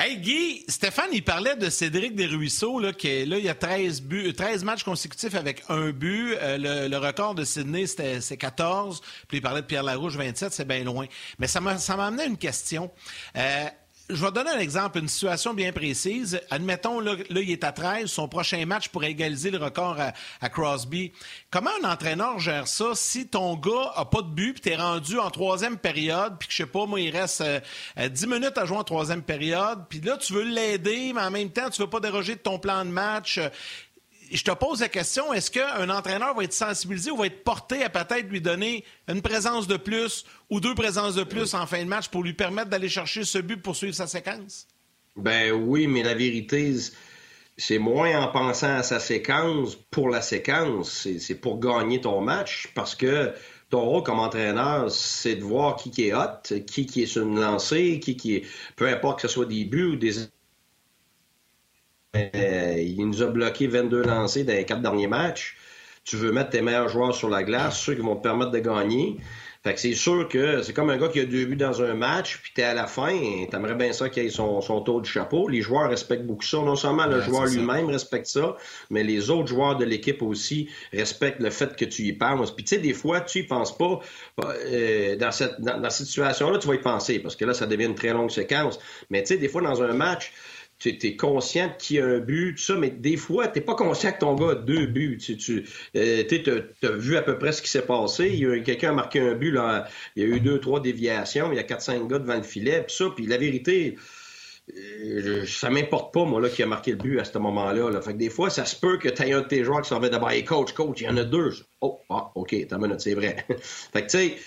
Hey 0.00 0.18
Guy, 0.18 0.64
Stéphane, 0.68 1.08
il 1.12 1.24
parlait 1.24 1.56
de 1.56 1.68
Cédric 1.68 2.14
Desruisseaux, 2.14 2.78
là, 2.78 2.92
qui 2.92 3.24
là, 3.26 3.36
il 3.36 3.44
y 3.44 3.48
a 3.48 3.54
13, 3.56 4.00
buts, 4.02 4.32
13 4.32 4.62
matchs 4.62 4.84
consécutifs 4.84 5.34
avec 5.34 5.64
un 5.68 5.90
but. 5.90 6.36
Euh, 6.36 6.86
le, 6.88 6.96
record 6.98 7.34
de 7.34 7.42
Sydney, 7.42 7.88
c'était 7.88 8.20
14. 8.36 9.00
Puis 9.26 9.38
il 9.38 9.40
parlait 9.40 9.60
de 9.60 9.66
Pierre 9.66 9.82
Larouche, 9.82 10.14
27, 10.14 10.52
c'est 10.52 10.68
bien 10.68 10.84
loin. 10.84 11.06
Mais 11.40 11.48
ça 11.48 11.60
m'a 11.60 11.74
amené 12.06 12.22
à 12.22 12.26
une 12.26 12.38
question. 12.38 12.92
Euh, 13.36 13.66
je 14.10 14.24
vais 14.24 14.32
donner 14.32 14.50
un 14.50 14.58
exemple, 14.58 14.98
une 14.98 15.08
situation 15.08 15.52
bien 15.52 15.72
précise. 15.72 16.40
Admettons, 16.50 17.00
là, 17.00 17.14
il 17.30 17.50
est 17.50 17.62
à 17.62 17.72
13, 17.72 18.06
son 18.06 18.26
prochain 18.26 18.64
match 18.64 18.88
pourrait 18.88 19.10
égaliser 19.10 19.50
le 19.50 19.58
record 19.58 19.98
à, 20.40 20.48
Crosby. 20.48 21.12
Comment 21.50 21.70
un 21.82 21.92
entraîneur 21.92 22.38
gère 22.38 22.66
ça 22.68 22.92
si 22.94 23.28
ton 23.28 23.56
gars 23.56 23.92
a 23.94 24.06
pas 24.06 24.22
de 24.22 24.28
but, 24.28 24.54
puis 24.54 24.62
tu 24.62 24.70
es 24.70 24.76
rendu 24.76 25.18
en 25.18 25.30
troisième 25.30 25.76
période, 25.76 26.36
puis 26.38 26.48
que 26.48 26.54
je 26.54 26.58
sais 26.58 26.66
pas, 26.66 26.86
moi, 26.86 27.00
il 27.00 27.14
reste 27.14 27.42
10 27.42 27.46
euh, 27.46 27.60
euh, 27.98 28.26
minutes 28.26 28.56
à 28.56 28.64
jouer 28.64 28.78
en 28.78 28.84
troisième 28.84 29.22
période, 29.22 29.80
puis 29.88 30.00
là, 30.00 30.16
tu 30.16 30.32
veux 30.32 30.44
l'aider, 30.44 31.12
mais 31.14 31.22
en 31.22 31.30
même 31.30 31.50
temps, 31.50 31.68
tu 31.68 31.82
veux 31.82 31.90
pas 31.90 32.00
déroger 32.00 32.34
de 32.34 32.40
ton 32.40 32.58
plan 32.58 32.84
de 32.84 32.90
match 32.90 33.38
je 34.30 34.44
te 34.44 34.50
pose 34.50 34.80
la 34.80 34.88
question, 34.88 35.32
est-ce 35.32 35.50
qu'un 35.50 35.88
entraîneur 35.90 36.34
va 36.34 36.44
être 36.44 36.52
sensibilisé 36.52 37.10
ou 37.10 37.16
va 37.16 37.26
être 37.26 37.44
porté 37.44 37.82
à 37.82 37.88
peut-être 37.88 38.28
lui 38.28 38.40
donner 38.40 38.84
une 39.08 39.22
présence 39.22 39.66
de 39.66 39.76
plus 39.76 40.24
ou 40.50 40.60
deux 40.60 40.74
présences 40.74 41.14
de 41.14 41.24
plus 41.24 41.54
en 41.54 41.66
fin 41.66 41.82
de 41.82 41.88
match 41.88 42.08
pour 42.08 42.22
lui 42.22 42.34
permettre 42.34 42.70
d'aller 42.70 42.88
chercher 42.88 43.24
ce 43.24 43.38
but 43.38 43.62
pour 43.62 43.76
suivre 43.76 43.94
sa 43.94 44.06
séquence? 44.06 44.66
Ben 45.16 45.52
oui, 45.52 45.86
mais 45.86 46.02
la 46.02 46.14
vérité, 46.14 46.74
c'est 47.56 47.78
moins 47.78 48.20
en 48.20 48.28
pensant 48.28 48.76
à 48.76 48.82
sa 48.82 49.00
séquence 49.00 49.76
pour 49.90 50.10
la 50.10 50.22
séquence, 50.22 51.08
c'est 51.18 51.34
pour 51.34 51.58
gagner 51.58 52.00
ton 52.00 52.20
match 52.20 52.68
parce 52.74 52.94
que 52.94 53.32
ton 53.70 53.82
rôle 53.82 54.02
comme 54.02 54.20
entraîneur, 54.20 54.90
c'est 54.90 55.36
de 55.36 55.42
voir 55.42 55.76
qui, 55.76 55.90
est 56.02 56.14
hot, 56.14 56.60
qui, 56.66 56.86
qui 56.86 57.02
est 57.02 57.06
sur 57.06 57.22
une 57.22 57.40
lancée, 57.40 58.00
qui, 58.00 58.16
qui 58.16 58.36
est, 58.36 58.46
peu 58.76 58.88
importe 58.88 59.20
que 59.20 59.28
ce 59.28 59.34
soit 59.34 59.46
des 59.46 59.64
buts 59.64 59.92
ou 59.92 59.96
des 59.96 60.20
euh, 62.16 62.74
il 62.78 63.06
nous 63.06 63.22
a 63.22 63.26
bloqué 63.26 63.66
22 63.66 64.02
lancés 64.02 64.44
dans 64.44 64.54
les 64.54 64.64
quatre 64.64 64.82
derniers 64.82 65.08
matchs. 65.08 65.56
Tu 66.04 66.16
veux 66.16 66.32
mettre 66.32 66.50
tes 66.50 66.62
meilleurs 66.62 66.88
joueurs 66.88 67.14
sur 67.14 67.28
la 67.28 67.42
glace, 67.42 67.78
ceux 67.78 67.94
qui 67.94 68.00
vont 68.00 68.16
te 68.16 68.22
permettre 68.22 68.50
de 68.50 68.60
gagner. 68.60 69.18
Fait 69.64 69.74
que 69.74 69.80
c'est 69.80 69.94
sûr 69.94 70.28
que 70.28 70.62
c'est 70.62 70.72
comme 70.72 70.88
un 70.88 70.96
gars 70.96 71.08
qui 71.08 71.18
a 71.18 71.24
deux 71.24 71.44
buts 71.44 71.56
dans 71.56 71.82
un 71.82 71.92
match, 71.92 72.38
puis 72.40 72.52
t'es 72.54 72.62
à 72.62 72.74
la 72.74 72.86
fin, 72.86 73.12
t'aimerais 73.50 73.74
bien 73.74 73.92
ça 73.92 74.08
qu'il 74.08 74.24
ait 74.24 74.30
son, 74.30 74.60
son 74.60 74.80
taux 74.80 75.00
de 75.00 75.06
chapeau. 75.06 75.48
Les 75.48 75.60
joueurs 75.60 75.90
respectent 75.90 76.24
beaucoup 76.24 76.44
ça. 76.44 76.58
Non 76.58 76.76
seulement 76.76 77.06
le 77.06 77.20
joueur 77.20 77.46
lui-même 77.46 77.90
respecte 77.90 78.26
ça, 78.26 78.56
mais 78.88 79.02
les 79.02 79.30
autres 79.30 79.48
joueurs 79.48 79.76
de 79.76 79.84
l'équipe 79.84 80.22
aussi 80.22 80.70
respectent 80.92 81.40
le 81.40 81.50
fait 81.50 81.76
que 81.76 81.84
tu 81.84 82.02
y 82.02 82.12
penses. 82.12 82.54
Puis 82.54 82.64
tu 82.64 82.76
sais, 82.76 82.80
des 82.80 82.94
fois, 82.94 83.20
tu 83.20 83.40
y 83.40 83.42
penses 83.42 83.76
pas. 83.76 83.98
Euh, 84.44 85.16
dans 85.16 85.32
cette, 85.32 85.60
dans, 85.60 85.78
dans 85.80 85.90
cette 85.90 86.06
situation-là, 86.06 86.58
tu 86.58 86.68
vas 86.68 86.74
y 86.76 86.80
penser, 86.80 87.18
parce 87.18 87.34
que 87.34 87.44
là, 87.44 87.52
ça 87.52 87.66
devient 87.66 87.86
une 87.86 87.96
très 87.96 88.12
longue 88.12 88.30
séquence. 88.30 88.78
Mais 89.10 89.22
tu 89.22 89.34
sais, 89.34 89.38
des 89.38 89.48
fois, 89.48 89.60
dans 89.60 89.82
un 89.82 89.92
match, 89.92 90.32
tu 90.78 90.90
es 90.90 91.16
conscient 91.16 91.70
qu'il 91.78 91.96
y 91.96 92.00
a 92.00 92.06
un 92.06 92.18
but, 92.18 92.54
tout 92.54 92.62
ça, 92.62 92.76
mais 92.76 92.90
des 92.90 93.16
fois, 93.16 93.48
tu 93.48 93.60
pas 93.60 93.74
conscient 93.74 94.12
que 94.12 94.18
ton 94.18 94.34
gars 94.34 94.52
a 94.52 94.54
deux 94.54 94.86
buts. 94.86 95.18
Tu, 95.18 95.36
tu 95.36 95.64
euh, 95.96 96.62
as, 96.82 96.88
vu 96.92 97.16
à 97.16 97.22
peu 97.22 97.36
près 97.38 97.52
ce 97.52 97.62
qui 97.62 97.68
s'est 97.68 97.82
passé. 97.82 98.30
Il 98.32 98.38
y 98.38 98.46
a 98.46 98.58
quelqu'un 98.60 98.90
a 98.90 98.92
marqué 98.92 99.20
un 99.20 99.34
but, 99.34 99.50
là, 99.50 99.88
il 100.14 100.22
y 100.22 100.26
a 100.26 100.28
eu 100.36 100.40
deux, 100.40 100.60
trois 100.60 100.80
déviations, 100.80 101.50
il 101.52 101.56
y 101.56 101.58
a 101.58 101.64
quatre, 101.64 101.82
cinq 101.82 102.06
gars 102.08 102.18
devant 102.18 102.36
le 102.36 102.42
filet, 102.42 102.84
puis 102.86 102.94
ça, 102.94 103.06
puis 103.14 103.26
la 103.26 103.38
vérité, 103.38 103.96
euh, 104.76 105.44
ça 105.46 105.70
m'importe 105.70 106.14
pas, 106.14 106.24
moi, 106.24 106.40
là, 106.40 106.48
qui 106.48 106.62
a 106.62 106.66
marqué 106.66 106.92
le 106.92 106.98
but 106.98 107.18
à 107.18 107.24
ce 107.24 107.36
moment-là. 107.38 107.90
Là. 107.90 108.00
Fait 108.00 108.12
que 108.12 108.18
des 108.18 108.30
fois, 108.30 108.50
ça 108.50 108.64
se 108.64 108.76
peut 108.76 108.98
que 108.98 109.08
tu 109.08 109.22
aies 109.22 109.32
un 109.32 109.40
de 109.40 109.46
tes 109.46 109.64
joueurs 109.64 109.82
qui 109.82 109.88
s'en 109.88 109.98
va 109.98 110.08
d'abord, 110.08 110.30
hey, 110.30 110.44
coach, 110.44 110.72
coach, 110.72 111.00
il 111.00 111.04
y 111.04 111.08
en 111.08 111.16
a 111.16 111.24
deux. 111.24 111.54
Oh, 111.80 112.00
ah, 112.10 112.30
OK, 112.34 112.54
t'as 112.68 112.78
minute, 112.78 113.00
c'est 113.00 113.14
vrai. 113.14 113.46
fait 113.58 114.06
que, 114.06 114.10
tu 114.10 114.38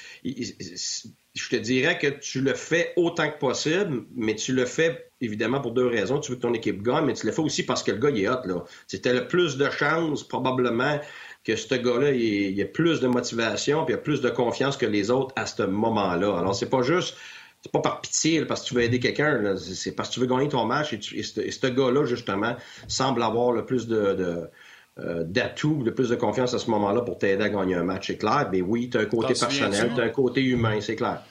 sais, 0.75 1.09
je 1.33 1.49
te 1.49 1.55
dirais 1.55 1.97
que 1.97 2.07
tu 2.07 2.41
le 2.41 2.53
fais 2.53 2.91
autant 2.97 3.29
que 3.29 3.37
possible, 3.37 4.03
mais 4.15 4.35
tu 4.35 4.53
le 4.53 4.65
fais 4.65 5.11
évidemment 5.21 5.61
pour 5.61 5.71
deux 5.71 5.87
raisons. 5.87 6.19
Tu 6.19 6.31
veux 6.31 6.37
que 6.37 6.41
ton 6.41 6.53
équipe 6.53 6.81
gagne, 6.81 7.05
mais 7.05 7.13
tu 7.13 7.25
le 7.25 7.31
fais 7.31 7.41
aussi 7.41 7.63
parce 7.63 7.83
que 7.83 7.91
le 7.91 7.97
gars, 7.99 8.09
il 8.09 8.23
est 8.23 8.29
hot. 8.29 8.45
Là. 8.45 8.63
C'était 8.87 9.13
le 9.13 9.27
plus 9.27 9.57
de 9.57 9.69
chance, 9.69 10.27
probablement, 10.27 10.99
que 11.43 11.55
ce 11.55 11.75
gars-là, 11.75 12.11
il, 12.11 12.61
a 12.61 12.65
plus 12.65 12.99
de 12.99 13.07
motivation, 13.07 13.85
puis 13.85 13.93
il 13.93 13.97
a 13.97 13.99
plus 13.99 14.21
de 14.21 14.29
confiance 14.29 14.75
que 14.75 14.85
les 14.85 15.09
autres 15.09 15.33
à 15.37 15.45
ce 15.45 15.63
moment-là. 15.63 16.37
Alors, 16.37 16.53
c'est 16.53 16.69
pas 16.69 16.81
juste 16.81 17.15
c'est 17.63 17.71
pas 17.71 17.79
par 17.79 18.01
pitié 18.01 18.43
parce 18.45 18.63
que 18.63 18.69
tu 18.69 18.73
veux 18.73 18.81
aider 18.81 18.99
quelqu'un, 18.99 19.55
c'est 19.55 19.91
parce 19.91 20.09
que 20.09 20.15
tu 20.15 20.19
veux 20.19 20.25
gagner 20.25 20.49
ton 20.49 20.65
match 20.65 20.93
et, 20.93 21.23
ce, 21.23 21.67
gars-là, 21.67 22.05
justement, 22.05 22.55
semble 22.87 23.21
avoir 23.21 23.51
le 23.51 23.65
plus 23.65 23.87
de, 23.87 24.49
d'atouts, 24.97 25.81
le 25.83 25.93
plus 25.93 26.09
de 26.09 26.15
confiance 26.15 26.53
à 26.53 26.59
ce 26.59 26.69
moment-là 26.69 27.01
pour 27.01 27.17
t'aider 27.17 27.43
à 27.43 27.49
gagner 27.49 27.75
un 27.75 27.83
match, 27.83 28.07
c'est 28.07 28.17
clair. 28.17 28.49
Mais 28.51 28.61
oui, 28.61 28.89
tu 28.89 28.97
as 28.97 29.01
un 29.01 29.05
côté 29.05 29.33
personnel, 29.33 29.91
tu 29.95 30.01
as 30.01 30.03
un 30.03 30.09
côté 30.09 30.43
humain, 30.43 30.79
c'est 30.81 30.95
clair. 30.95 31.23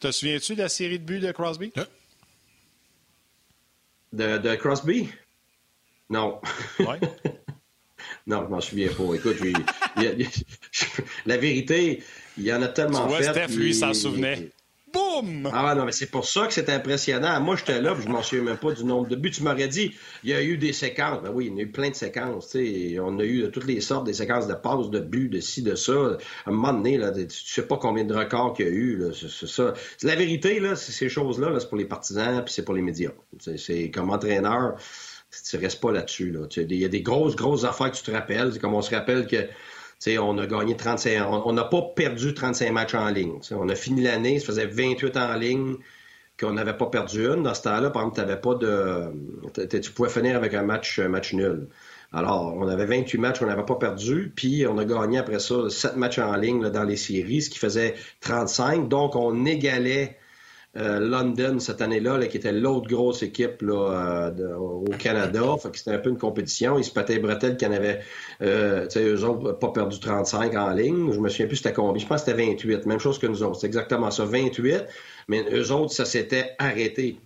Te 0.00 0.10
souviens-tu 0.10 0.54
de 0.54 0.62
la 0.62 0.68
série 0.68 0.98
de 0.98 1.04
buts 1.04 1.20
de 1.20 1.32
Crosby? 1.32 1.72
De, 4.12 4.54
Crosby? 4.56 5.08
Non. 6.10 6.40
Ouais. 6.78 7.00
non, 8.26 8.44
je 8.44 8.50
m'en 8.50 8.60
souviens 8.60 8.88
pas. 8.88 9.14
Écoute, 9.14 9.36
la 11.26 11.36
vérité, 11.36 12.02
il 12.36 12.44
y 12.44 12.52
en 12.52 12.62
a 12.62 12.68
tellement 12.68 13.04
tu 13.04 13.08
vois, 13.08 13.22
Steph, 13.22 13.48
lui, 13.56 13.74
s'en 13.74 13.94
souvenait. 13.94 14.50
Ah 15.52 15.74
non, 15.74 15.84
mais 15.84 15.92
c'est 15.92 16.10
pour 16.10 16.24
ça 16.24 16.46
que 16.46 16.52
c'est 16.52 16.70
impressionnant. 16.70 17.40
Moi, 17.40 17.56
j'étais 17.56 17.80
là, 17.80 17.96
je 18.00 18.08
m'en 18.08 18.22
souviens 18.22 18.44
même 18.44 18.56
pas 18.56 18.72
du 18.72 18.84
nombre 18.84 19.08
de 19.08 19.16
buts. 19.16 19.30
Tu 19.30 19.42
m'aurais 19.42 19.68
dit, 19.68 19.94
il 20.22 20.30
y 20.30 20.34
a 20.34 20.42
eu 20.42 20.56
des 20.56 20.72
séquences. 20.72 21.22
Ben 21.22 21.30
oui, 21.32 21.50
il 21.50 21.56
y 21.56 21.60
a 21.60 21.64
eu 21.64 21.70
plein 21.70 21.90
de 21.90 21.94
séquences. 21.94 22.54
On 22.54 23.18
a 23.18 23.24
eu 23.24 23.42
de 23.42 23.46
toutes 23.48 23.66
les 23.66 23.80
sortes, 23.80 24.06
des 24.06 24.14
séquences 24.14 24.46
de 24.46 24.54
passes, 24.54 24.90
de 24.90 25.00
buts, 25.00 25.28
de 25.28 25.40
ci, 25.40 25.62
de 25.62 25.74
ça. 25.74 25.92
À 26.46 26.50
un 26.50 26.52
moment 26.52 26.72
donné, 26.72 26.98
là, 26.98 27.12
tu 27.12 27.26
sais 27.28 27.66
pas 27.66 27.76
combien 27.76 28.04
de 28.04 28.14
records 28.14 28.54
qu'il 28.54 28.66
y 28.66 28.68
a 28.68 28.72
eu. 28.72 29.04
C'est 29.12 29.48
ça. 29.48 29.74
La 30.02 30.16
vérité, 30.16 30.60
là, 30.60 30.76
ces 30.76 31.08
choses-là, 31.08 31.50
-là, 31.50 31.60
c'est 31.60 31.68
pour 31.68 31.78
les 31.78 31.84
partisans, 31.86 32.42
puis 32.44 32.54
c'est 32.54 32.64
pour 32.64 32.74
les 32.74 32.82
médias. 32.82 33.12
C'est 33.56 33.90
comme 33.90 34.10
entraîneur 34.10 34.76
tu 35.50 35.56
restes 35.56 35.80
pas 35.80 35.92
là-dessus. 35.92 36.30
Là. 36.30 36.46
Il 36.56 36.76
y 36.76 36.84
a 36.84 36.88
des 36.88 37.02
grosses, 37.02 37.36
grosses 37.36 37.64
affaires 37.64 37.90
que 37.90 37.96
tu 37.96 38.02
te 38.02 38.10
rappelles. 38.10 38.52
C'est 38.52 38.58
comme 38.58 38.74
on 38.74 38.82
se 38.82 38.94
rappelle 38.94 39.26
que 39.26 39.48
on 40.18 40.38
a 40.38 40.46
gagné 40.46 40.76
35, 40.76 41.26
on 41.46 41.52
n'a 41.52 41.64
pas 41.64 41.82
perdu 41.94 42.34
35 42.34 42.72
matchs 42.72 42.94
en 42.94 43.08
ligne. 43.08 43.38
on 43.52 43.68
a 43.68 43.74
fini 43.74 44.02
l'année, 44.02 44.38
ça 44.38 44.46
faisait 44.46 44.66
28 44.66 45.16
en 45.16 45.34
ligne 45.34 45.76
qu'on 46.38 46.52
n'avait 46.52 46.76
pas 46.76 46.86
perdu 46.86 47.26
une. 47.26 47.42
Dans 47.42 47.54
ce 47.54 47.62
temps-là, 47.62 47.90
par 47.90 48.02
exemple, 48.02 48.20
avais 48.20 48.40
pas 48.40 48.54
de, 48.54 49.12
tu 49.80 49.92
pouvais 49.92 50.08
finir 50.08 50.36
avec 50.36 50.54
un 50.54 50.62
match, 50.62 50.98
match 50.98 51.32
nul. 51.32 51.68
Alors, 52.12 52.54
on 52.56 52.68
avait 52.68 52.86
28 52.86 53.18
matchs 53.18 53.38
qu'on 53.40 53.46
n'avait 53.46 53.64
pas 53.64 53.74
perdu, 53.74 54.32
puis 54.34 54.66
on 54.66 54.78
a 54.78 54.84
gagné 54.84 55.18
après 55.18 55.40
ça 55.40 55.68
7 55.68 55.96
matchs 55.96 56.18
en 56.18 56.34
ligne 56.36 56.70
dans 56.70 56.84
les 56.84 56.96
séries, 56.96 57.42
ce 57.42 57.50
qui 57.50 57.58
faisait 57.58 57.94
35. 58.20 58.88
Donc, 58.88 59.16
on 59.16 59.44
égalait 59.44 60.16
euh, 60.76 60.98
London 60.98 61.60
cette 61.60 61.80
année-là, 61.80 62.26
qui 62.26 62.36
était 62.36 62.52
l'autre 62.52 62.88
grosse 62.88 63.22
équipe 63.22 63.62
là, 63.62 64.32
euh, 64.38 64.56
au 64.56 64.84
Canada. 64.98 65.42
Fait 65.62 65.70
que 65.70 65.78
c'était 65.78 65.92
un 65.92 65.98
peu 65.98 66.10
une 66.10 66.18
compétition. 66.18 66.78
Ils 66.78 66.84
se 66.84 66.90
pataient 66.90 67.18
bretelles 67.18 67.56
qui 67.56 67.66
en 67.66 67.72
avaient, 67.72 68.00
euh, 68.42 68.86
tu 68.86 68.98
sais, 68.98 69.04
eux 69.04 69.24
autres, 69.24 69.52
pas 69.52 69.68
perdu 69.68 70.00
35 70.00 70.54
en 70.56 70.70
ligne. 70.70 71.12
Je 71.12 71.20
me 71.20 71.28
souviens 71.28 71.46
plus 71.46 71.56
c'était 71.56 71.72
combien. 71.72 72.02
Je 72.02 72.06
pense 72.06 72.22
que 72.22 72.30
c'était 72.30 72.46
28. 72.46 72.86
Même 72.86 72.98
chose 72.98 73.18
que 73.18 73.26
nous 73.26 73.42
autres. 73.42 73.60
C'est 73.60 73.66
exactement 73.66 74.10
ça, 74.10 74.24
28. 74.24 74.84
Mais 75.28 75.44
eux 75.52 75.72
autres, 75.72 75.92
ça 75.92 76.04
s'était 76.04 76.56
arrêté. 76.58 77.18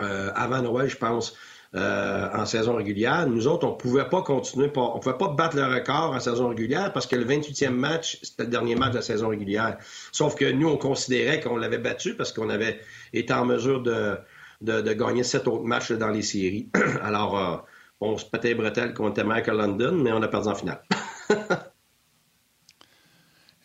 Euh, 0.00 0.30
avant 0.34 0.62
Noël, 0.62 0.88
je 0.88 0.96
pense. 0.96 1.36
Euh, 1.74 2.28
en 2.34 2.44
saison 2.44 2.76
régulière. 2.76 3.26
Nous 3.26 3.46
autres, 3.46 3.66
on 3.66 3.72
pouvait 3.72 4.06
pas 4.06 4.20
continuer, 4.20 4.70
on 4.76 4.98
pouvait 4.98 5.16
pas 5.16 5.28
battre 5.28 5.56
le 5.56 5.64
record 5.64 6.12
en 6.12 6.20
saison 6.20 6.50
régulière 6.50 6.92
parce 6.92 7.06
que 7.06 7.16
le 7.16 7.24
28e 7.24 7.70
match, 7.70 8.18
c'était 8.20 8.42
le 8.42 8.50
dernier 8.50 8.74
match 8.74 8.90
de 8.90 8.96
la 8.96 9.02
saison 9.02 9.28
régulière. 9.28 9.78
Sauf 10.12 10.34
que 10.34 10.44
nous, 10.44 10.68
on 10.68 10.76
considérait 10.76 11.40
qu'on 11.40 11.56
l'avait 11.56 11.78
battu 11.78 12.14
parce 12.14 12.30
qu'on 12.30 12.50
avait 12.50 12.78
été 13.14 13.32
en 13.32 13.46
mesure 13.46 13.80
de, 13.80 14.18
de, 14.60 14.92
gagner 14.92 15.24
sept 15.24 15.48
autres 15.48 15.64
matchs 15.64 15.92
dans 15.92 16.10
les 16.10 16.20
séries. 16.20 16.68
Alors, 17.02 17.38
euh, 17.38 17.56
on 18.02 18.18
se 18.18 18.26
pétait 18.26 18.54
bretelles 18.54 18.92
qu'on 18.92 19.08
était 19.08 19.24
meilleur 19.24 19.42
que 19.42 19.52
London, 19.52 19.92
mais 19.92 20.12
on 20.12 20.20
a 20.20 20.28
perdu 20.28 20.48
en 20.48 20.54
finale. 20.54 20.82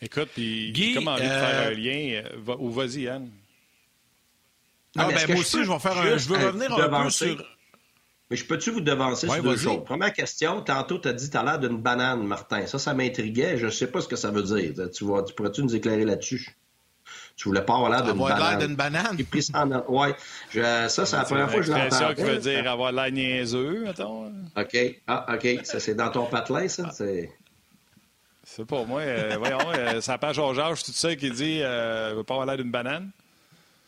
Écoute, 0.01 0.29
puis 0.33 0.71
Guy, 0.71 0.93
comment 0.93 1.11
envie 1.11 1.23
de 1.23 1.27
faire 1.27 1.67
euh, 1.67 1.71
un 1.71 1.73
lien, 1.73 2.23
ou 2.57 2.71
vas-y, 2.71 3.09
Anne. 3.09 3.31
Ah, 4.95 5.09
ben, 5.09 5.27
moi 5.27 5.39
aussi, 5.41 5.61
je, 5.65 5.69
vais 5.69 5.79
faire 5.79 5.97
un, 5.97 6.15
je 6.15 6.29
veux 6.29 6.37
revenir 6.37 6.73
un 6.73 7.03
peu 7.03 7.09
sur 7.09 7.43
Mais 8.29 8.35
je 8.35 8.45
peux-tu 8.45 8.71
vous 8.71 8.81
devancer 8.81 9.27
sur 9.27 9.43
deux 9.43 9.55
choses? 9.55 9.83
Première 9.85 10.11
question, 10.11 10.61
tantôt, 10.61 10.97
tu 10.99 11.07
as 11.07 11.13
dit 11.13 11.29
tu 11.29 11.37
as 11.37 11.43
l'air 11.43 11.59
d'une 11.59 11.77
banane, 11.77 12.25
Martin. 12.25 12.65
Ça, 12.65 12.77
ça 12.77 12.93
m'intriguait. 12.93 13.57
Je 13.57 13.67
ne 13.67 13.71
sais 13.71 13.87
pas 13.87 14.01
ce 14.01 14.07
que 14.07 14.17
ça 14.17 14.31
veut 14.31 14.43
dire. 14.43 14.73
Tu, 14.91 15.05
vois, 15.05 15.23
tu 15.23 15.33
pourrais-tu 15.33 15.63
nous 15.63 15.75
éclairer 15.75 16.03
là-dessus? 16.03 16.57
Tu 17.37 17.47
voulais 17.47 17.61
pas 17.61 17.75
avoir 17.75 17.89
l'air 17.89 18.03
d'une 18.03 18.17
banane. 18.17 18.39
l'air 18.39 18.67
d'une 18.67 18.75
banane? 18.75 19.83
Ouais. 19.87 20.13
ça, 20.51 21.05
c'est 21.05 21.15
la 21.15 21.23
première 21.23 21.49
fois 21.49 21.59
que 21.59 21.65
je 21.65 21.71
l'entends. 21.71 21.89
C'est 21.91 22.03
ça 22.03 22.13
qui 22.13 22.23
veut 22.23 22.37
dire 22.37 22.69
avoir 22.69 22.91
l'air 22.91 23.11
niaiseux, 23.11 23.83
mettons. 23.85 24.25
OK. 24.57 24.77
Ah, 25.07 25.25
OK. 25.33 25.47
Ça, 25.63 25.79
c'est 25.79 25.95
dans 25.95 26.09
ton 26.09 26.25
patelin, 26.25 26.67
ça? 26.67 26.91
C'est... 26.91 27.29
C'est 28.49 28.65
pas 28.65 28.85
moi. 28.85 29.01
Euh, 29.01 29.35
voyons, 29.37 29.59
euh, 29.75 29.99
ça 29.99 30.17
page 30.17 30.37
Georges, 30.37 30.81
tout 30.81 30.93
ça 30.93 31.13
qui 31.17 31.29
dit 31.31 31.59
euh, 31.61 32.13
veut 32.15 32.23
pas 32.23 32.35
avoir 32.35 32.47
l'air 32.47 32.55
d'une 32.57 32.71
banane. 32.71 33.11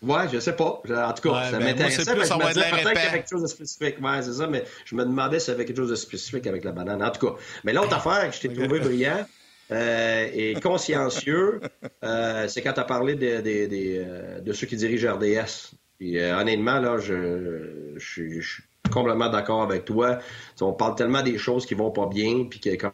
Ouais, 0.01 0.29
je 0.31 0.39
sais 0.39 0.55
pas. 0.55 0.81
En 0.89 1.13
tout 1.13 1.29
cas, 1.29 1.51
ça 1.51 1.57
ben, 1.57 1.65
m'intéressait. 1.65 2.03
mais 2.15 2.25
je 2.25 2.33
me 2.33 2.47
disais 2.53 2.69
peut-être 2.69 2.91
qu'il 2.91 3.03
y 3.03 3.05
avait 3.05 3.17
quelque 3.17 3.29
chose 3.29 3.41
de 3.41 3.47
spécifique. 3.47 3.95
Ouais, 4.01 4.21
c'est 4.21 4.33
ça, 4.33 4.47
mais 4.47 4.63
je 4.85 4.95
me 4.95 5.03
demandais 5.03 5.39
s'il 5.39 5.51
y 5.51 5.55
avait 5.55 5.65
quelque 5.65 5.77
chose 5.77 5.89
de 5.89 5.95
spécifique 5.95 6.47
avec 6.47 6.63
la 6.63 6.71
banane. 6.71 7.03
En 7.03 7.11
tout 7.11 7.27
cas. 7.27 7.35
Mais 7.65 7.73
l'autre 7.73 7.93
affaire 7.93 8.29
que 8.29 8.35
je 8.35 8.41
t'ai 8.41 8.53
trouvé 8.53 8.79
brillant 8.79 9.25
euh, 9.71 10.29
et 10.33 10.53
consciencieux, 10.61 11.59
euh, 12.03 12.47
c'est 12.47 12.61
quand 12.61 12.73
tu 12.73 12.79
as 12.79 12.85
parlé 12.85 13.15
de, 13.15 13.37
de, 13.37 13.41
de, 13.41 13.69
euh, 13.71 14.39
de, 14.39 14.53
ceux 14.53 14.67
qui 14.67 14.77
dirigent 14.77 15.15
RDS. 15.15 15.75
Puis, 15.99 16.17
euh, 16.17 16.39
honnêtement, 16.39 16.79
là, 16.79 16.97
je, 16.97 17.93
je, 17.97 18.39
suis 18.41 18.63
complètement 18.91 19.29
d'accord 19.29 19.63
avec 19.63 19.83
toi. 19.83 20.19
on 20.61 20.71
parle 20.71 20.95
tellement 20.95 21.21
des 21.21 21.37
choses 21.37 21.65
qui 21.65 21.73
vont 21.73 21.91
pas 21.91 22.07
bien, 22.07 22.45
puis 22.49 22.61
que 22.61 22.69
quand 22.69 22.93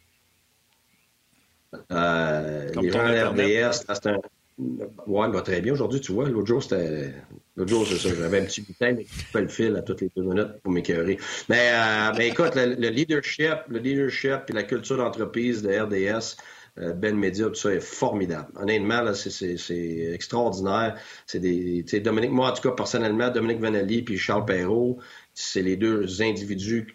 euh, 1.91 2.72
les 2.82 2.91
gens 2.91 3.06
RDS, 3.06 3.84
c'est 3.88 4.08
un 4.08 4.20
Ouais, 4.58 5.30
va 5.30 5.41
très 5.41 5.60
bien 5.60 5.74
aujourd'hui, 5.74 5.99
tu 5.99 6.14
vois. 6.14 6.30
L'autre 6.30 6.47
jour, 6.47 6.64
c'était. 6.64 7.14
L'autre 7.58 7.70
jour, 7.70 7.86
c'est 7.86 7.97
ça. 7.97 8.16
J'avais 8.16 8.39
un 8.39 8.45
petit 8.45 8.66
mais 8.80 9.03
qui 9.03 9.26
coupait 9.26 9.41
le 9.41 9.47
fil 9.49 9.76
à 9.76 9.82
toutes 9.82 10.01
les 10.01 10.10
deux 10.16 10.24
minutes 10.24 10.62
pour 10.64 10.72
m'écœurer. 10.72 11.18
Mais, 11.49 11.72
euh, 11.74 12.14
mais 12.18 12.30
écoute, 12.30 12.56
le, 12.56 12.89
leadership, 12.89 13.68
le 13.68 13.80
leadership 13.80 14.49
et 14.49 14.53
la 14.53 14.64
culture 14.64 14.95
d'entreprise 14.95 15.62
de 15.62 15.78
RDS, 15.78 16.38
euh, 16.78 16.93
Ben 16.93 17.18
Media, 17.18 17.47
tout 17.47 17.56
ça 17.56 17.74
est 17.74 17.82
formidable. 17.82 18.47
Honnêtement, 18.56 19.01
là, 19.01 19.14
c'est 19.14 20.14
extraordinaire. 20.14 20.97
C'est 21.28 21.39
des. 21.39 21.84
Dominique, 21.99 22.32
moi, 22.32 22.51
en 22.51 22.53
tout 22.53 22.62
cas, 22.62 22.76
personnellement, 22.76 23.30
Dominique 23.30 23.60
Vanelli 23.60 24.03
puis 24.03 24.18
Charles 24.18 24.45
Perrault, 24.45 24.99
c'est 25.34 25.64
les 25.64 25.76
deux 25.76 26.22
individus 26.22 26.88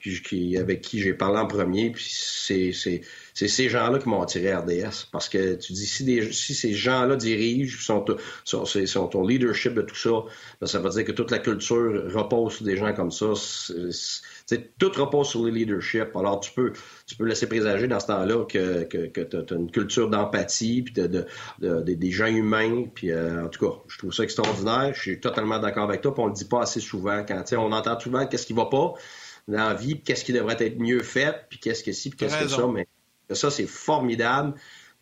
avec 0.58 0.80
qui 0.80 1.00
j'ai 1.00 1.12
parlé 1.12 1.38
en 1.38 1.46
premier. 1.46 1.90
Puis 1.90 2.08
c'est 2.10 2.72
c'est 2.72 3.02
ces 3.34 3.68
gens-là 3.68 3.98
qui 3.98 4.08
m'ont 4.08 4.22
attiré 4.22 4.54
RDS. 4.54 5.08
Parce 5.12 5.28
que 5.28 5.54
tu 5.54 5.72
dis, 5.72 5.86
si, 5.86 6.32
si 6.32 6.54
ces 6.54 6.72
gens-là 6.74 7.16
dirigent, 7.16 7.78
sont, 7.80 8.04
sont, 8.44 8.64
sont, 8.64 9.16
au 9.16 9.26
leadership 9.26 9.74
de 9.74 9.82
tout 9.82 9.96
ça, 9.96 10.10
ben, 10.60 10.66
ça 10.66 10.80
veut 10.80 10.90
dire 10.90 11.04
que 11.04 11.12
toute 11.12 11.30
la 11.30 11.38
culture 11.38 12.12
repose 12.12 12.54
sur 12.54 12.64
des 12.64 12.76
gens 12.76 12.92
comme 12.94 13.10
ça. 13.10 13.32
tout 14.78 14.92
repose 14.96 15.28
sur 15.28 15.44
le 15.44 15.50
leadership. 15.50 16.14
Alors, 16.14 16.40
tu 16.40 16.52
peux, 16.52 16.72
tu 17.06 17.16
peux 17.16 17.24
laisser 17.24 17.46
présager 17.46 17.86
dans 17.86 18.00
ce 18.00 18.06
temps-là 18.08 18.44
que, 18.44 18.84
que, 18.84 19.06
que 19.06 19.20
tu 19.20 19.54
as 19.54 19.56
une 19.56 19.70
culture 19.70 20.08
d'empathie, 20.08 20.82
puis 20.82 20.94
de, 20.94 21.24
de, 21.60 21.82
des 21.82 22.10
gens 22.10 22.26
humains. 22.26 22.84
Puis, 22.94 23.10
euh, 23.10 23.44
en 23.44 23.48
tout 23.48 23.66
cas, 23.66 23.76
je 23.88 23.98
trouve 23.98 24.12
ça 24.12 24.24
extraordinaire. 24.24 24.92
Je 24.94 25.00
suis 25.00 25.20
totalement 25.20 25.58
d'accord 25.58 25.84
avec 25.84 26.00
toi. 26.00 26.14
Puis 26.14 26.22
on 26.22 26.26
le 26.26 26.32
dit 26.32 26.44
pas 26.44 26.62
assez 26.62 26.80
souvent. 26.80 27.24
Quand 27.26 27.44
on 27.52 27.72
entend 27.72 27.98
souvent 27.98 28.26
qu'est-ce 28.26 28.46
qui 28.46 28.52
va 28.52 28.66
pas 28.66 28.94
dans 29.48 29.68
la 29.68 29.74
vie, 29.74 30.00
qu'est-ce 30.00 30.24
qui 30.24 30.32
devrait 30.32 30.56
être 30.60 30.78
mieux 30.78 31.02
fait, 31.02 31.46
puis 31.48 31.58
qu'est-ce 31.58 31.82
que 31.82 31.92
si, 31.92 32.10
puis 32.10 32.18
qu'est-ce 32.18 32.40
que 32.40 32.48
ça. 32.48 32.66
Mais 32.66 32.86
ça, 33.34 33.50
c'est 33.50 33.66
formidable. 33.66 34.54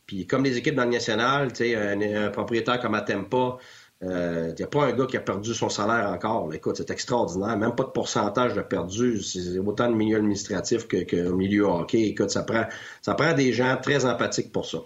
Puis 0.07 0.27
comme 0.27 0.45
les 0.45 0.57
équipes 0.57 0.75
dans 0.75 0.85
le 0.85 0.91
national, 0.91 1.49
un, 1.61 2.31
propriétaire 2.31 2.81
comme 2.81 2.95
Atempa, 2.95 3.59
il 4.01 4.09
euh, 4.09 4.55
n'y 4.57 4.63
a 4.65 4.69
pas 4.69 4.87
un 4.87 4.93
gars 4.93 5.07
qui 5.07 5.17
a 5.17 5.21
perdu 5.21 5.53
son 5.55 5.69
salaire 5.69 6.09
encore. 6.11 6.55
Écoute, 6.55 6.77
c'est 6.77 6.91
extraordinaire. 6.91 7.57
Même 7.59 7.75
pas 7.75 7.85
de 7.85 7.91
pourcentage 7.91 8.55
de 8.55 8.63
perdu. 8.63 9.21
C'est 9.23 9.59
autant 9.59 9.91
de 9.91 9.97
milieu 9.97 10.17
administratif 10.19 10.87
que, 10.87 11.31
milieu 11.31 11.65
hockey. 11.65 12.03
Écoute, 12.03 12.31
ça 12.31 12.45
prend 12.45 13.33
des 13.35 13.53
gens 13.53 13.77
très 13.83 14.05
empathiques 14.05 14.53
pour 14.53 14.67
ça. 14.67 14.79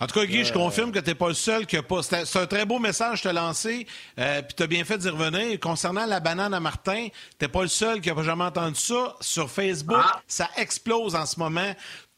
En 0.00 0.06
tout 0.06 0.18
cas, 0.18 0.26
Guy, 0.26 0.44
je 0.44 0.50
euh, 0.50 0.54
confirme 0.54 0.92
que 0.92 0.98
tu 0.98 1.10
n'es 1.10 1.14
pas 1.14 1.28
le 1.28 1.34
seul 1.34 1.66
qui 1.66 1.76
a 1.76 1.82
pas. 1.82 2.02
C'est 2.02 2.36
un 2.36 2.46
très 2.46 2.64
beau 2.64 2.78
message 2.78 3.18
que 3.18 3.22
tu 3.22 3.28
as 3.28 3.32
lancé, 3.32 3.86
euh, 4.18 4.42
puis 4.42 4.54
tu 4.54 4.62
as 4.62 4.66
bien 4.66 4.84
fait 4.84 4.98
d'y 4.98 5.08
revenir. 5.08 5.58
Concernant 5.60 6.06
la 6.06 6.20
banane 6.20 6.54
à 6.54 6.60
Martin, 6.60 7.08
tu 7.38 7.44
n'es 7.44 7.48
pas 7.48 7.62
le 7.62 7.68
seul 7.68 8.00
qui 8.00 8.12
n'a 8.12 8.22
jamais 8.22 8.44
entendu 8.44 8.78
ça. 8.78 9.16
Sur 9.20 9.50
Facebook, 9.50 10.02
ah. 10.02 10.20
ça 10.26 10.48
explose 10.56 11.14
en 11.14 11.26
ce 11.26 11.38
moment. 11.38 11.74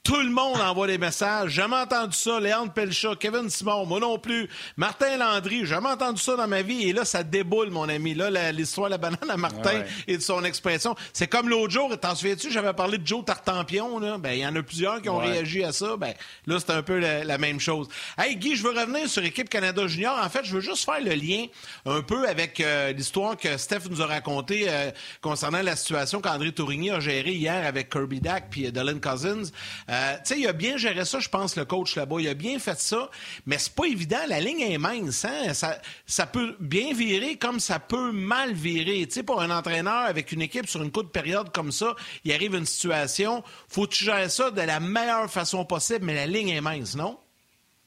Tout 0.07 0.21
le 0.21 0.31
monde 0.31 0.61
envoie 0.61 0.87
des 0.87 0.99
messages. 0.99 1.51
Jamais 1.51 1.75
entendu 1.75 2.17
ça. 2.17 2.39
Léandre 2.39 2.73
Pelcha, 2.73 3.17
Kevin 3.19 3.51
Simon, 3.51 3.85
moi 3.87 3.99
non 3.99 4.21
plus. 4.21 4.49
Martin 4.77 5.17
Landry, 5.17 5.67
jamais 5.67 5.89
entendu 5.89 6.23
ça 6.23 6.37
dans 6.37 6.47
ma 6.47 6.63
vie. 6.63 6.89
Et 6.89 6.93
là, 6.93 7.05
ça 7.05 7.25
déboule, 7.25 7.71
mon 7.71 7.89
ami. 7.89 8.15
Là, 8.15 8.53
l'histoire 8.53 8.87
de 8.87 8.93
la 8.93 8.99
banane 8.99 9.29
à 9.29 9.37
Martin 9.37 9.83
et 10.07 10.17
de 10.17 10.23
son 10.23 10.45
expression. 10.45 10.95
C'est 11.13 11.27
comme 11.27 11.49
l'autre 11.49 11.73
jour, 11.73 11.93
t'en 11.99 12.15
souviens-tu, 12.15 12.53
j'avais 12.53 12.73
parlé 12.73 12.99
de 12.99 13.07
Joe 13.07 13.25
Tartampion, 13.25 13.99
là. 13.99 14.17
Ben, 14.17 14.31
il 14.31 14.39
y 14.39 14.47
en 14.47 14.55
a 14.55 14.63
plusieurs 14.63 15.03
qui 15.03 15.09
ont 15.09 15.19
réagi 15.19 15.65
à 15.65 15.73
ça. 15.73 15.97
Ben, 15.97 16.15
là, 16.47 16.59
c'est 16.61 16.71
un 16.71 16.83
peu 16.83 17.01
la, 17.01 17.39
même 17.39 17.59
chose. 17.59 17.89
Hey, 18.17 18.37
Guy, 18.37 18.55
je 18.55 18.63
veux 18.63 18.79
revenir 18.79 19.09
sur 19.09 19.23
l'équipe 19.23 19.49
Canada 19.49 19.89
Junior. 19.89 20.17
En 20.25 20.31
fait, 20.31 20.45
je 20.45 20.55
veux 20.55 20.61
juste 20.61 20.85
faire 20.85 21.01
le 21.03 21.15
lien 21.15 21.47
un 21.85 22.03
peu 22.03 22.29
avec 22.29 22.61
euh, 22.61 22.93
l'histoire 22.93 23.37
que 23.37 23.57
Steph 23.57 23.89
nous 23.91 24.01
a 24.01 24.07
racontée 24.07 24.67
euh, 24.69 24.93
concernant 25.21 25.63
la 25.63 25.75
situation 25.75 26.21
qu'André 26.21 26.53
Tourigny 26.53 26.93
a 26.93 27.01
gérée 27.01 27.33
hier 27.33 27.67
avec 27.67 27.91
Kirby 27.91 28.21
Dack 28.21 28.51
puis 28.51 28.71
Dylan 28.71 29.01
Cousins. 29.01 29.51
Euh, 29.97 30.17
tu 30.25 30.35
sais, 30.35 30.41
il 30.41 30.47
a 30.47 30.53
bien 30.53 30.77
géré 30.77 31.05
ça, 31.05 31.21
je 31.21 31.29
pense, 31.29 31.57
le 31.57 31.65
coach 31.65 31.97
là-bas. 31.97 32.17
Il 32.21 32.29
a 32.29 32.35
bien 32.35 32.59
fait 32.59 32.79
ça, 32.79 33.11
mais 33.47 33.59
c'est 33.59 33.75
pas 33.75 33.87
évident. 33.87 34.19
La 34.29 34.41
ligne 34.41 34.61
est 34.61 34.79
mince. 34.79 35.25
Hein? 35.25 35.55
Ça, 35.55 35.79
ça 36.07 36.27
peut 36.27 36.57
bien 36.61 36.93
virer 36.93 37.37
comme 37.37 37.61
ça 37.61 37.79
peut 37.79 38.13
mal 38.13 38.53
virer. 38.53 39.07
Tu 39.07 39.15
sais, 39.15 39.23
pour 39.23 39.41
un 39.41 39.51
entraîneur 39.51 40.03
avec 40.03 40.33
une 40.33 40.43
équipe 40.43 40.69
sur 40.69 40.83
une 40.83 40.91
courte 40.91 41.13
période 41.13 41.51
comme 41.53 41.73
ça, 41.73 41.95
il 42.25 42.33
arrive 42.33 42.55
une 42.55 42.67
situation, 42.67 43.43
faut 43.69 43.87
que 43.87 43.95
tu 43.95 44.05
gères 44.05 44.31
ça 44.31 44.51
de 44.51 44.61
la 44.61 44.81
meilleure 44.81 45.31
façon 45.31 45.65
possible, 45.65 46.05
mais 46.05 46.15
la 46.15 46.27
ligne 46.27 46.51
est 46.51 46.61
mince, 46.61 46.97
non? 46.97 47.19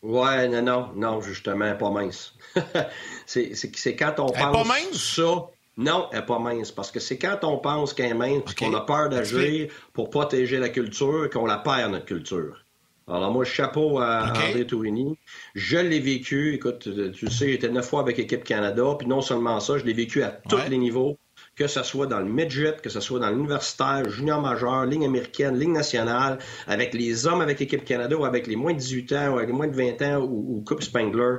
Ouais, 0.01 0.47
non, 0.47 0.61
non, 0.61 0.91
non, 0.95 1.21
justement, 1.21 1.75
pas 1.75 1.89
mince. 1.89 2.33
c'est 3.25 3.95
quand 3.95 4.15
on 4.19 4.27
pense 4.27 4.33
pas 4.35 4.63
mince? 4.63 5.15
ça. 5.15 5.49
Non, 5.79 6.09
elle 6.11 6.19
n'est 6.19 6.25
pas 6.25 6.39
mince, 6.39 6.73
parce 6.73 6.91
que 6.91 6.99
c'est 6.99 7.17
quand 7.17 7.39
on 7.43 7.57
pense 7.57 7.93
qu'elle 7.93 8.11
est 8.11 8.13
mince, 8.13 8.53
qu'on 8.53 8.73
a 8.73 8.81
peur 8.81 9.07
d'agir 9.07 9.71
pour 9.93 10.09
protéger 10.09 10.59
la 10.59 10.67
culture, 10.67 11.29
qu'on 11.29 11.45
la 11.45 11.57
perd, 11.57 11.93
notre 11.93 12.05
culture. 12.05 12.65
Alors 13.07 13.31
moi, 13.31 13.45
chapeau 13.45 13.97
à 13.97 14.29
André 14.29 14.67
Tourini. 14.67 15.17
Je 15.55 15.77
l'ai 15.77 16.01
vécu, 16.01 16.53
écoute, 16.53 16.89
tu 17.13 17.31
sais, 17.31 17.49
j'étais 17.49 17.69
neuf 17.69 17.87
fois 17.87 18.01
avec 18.01 18.17
l'équipe 18.17 18.43
Canada, 18.43 18.83
puis 18.97 19.07
non 19.07 19.21
seulement 19.21 19.61
ça, 19.61 19.77
je 19.77 19.85
l'ai 19.85 19.93
vécu 19.93 20.21
à 20.21 20.31
tous 20.49 20.59
les 20.69 20.77
niveaux, 20.77 21.17
que 21.55 21.67
ce 21.67 21.81
soit 21.81 22.07
dans 22.07 22.19
le 22.19 22.29
midget, 22.29 22.75
que 22.83 22.89
ce 22.89 22.99
soit 22.99 23.19
dans 23.19 23.29
l'universitaire, 23.29 24.09
junior 24.09 24.41
majeur, 24.41 24.85
ligne 24.85 25.05
américaine, 25.05 25.57
ligne 25.57 25.71
nationale, 25.71 26.39
avec 26.67 26.93
les 26.93 27.25
hommes 27.25 27.39
avec 27.39 27.57
l'équipe 27.57 27.85
Canada 27.85 28.17
ou 28.17 28.25
avec 28.25 28.47
les 28.47 28.57
moins 28.57 28.73
de 28.73 28.79
18 28.79 29.13
ans 29.13 29.29
ou 29.29 29.37
avec 29.37 29.47
les 29.47 29.55
moins 29.55 29.69
de 29.69 29.75
20 29.77 30.01
ans 30.01 30.17
ou, 30.19 30.57
ou 30.57 30.63
Coupe 30.65 30.83
Spangler. 30.83 31.37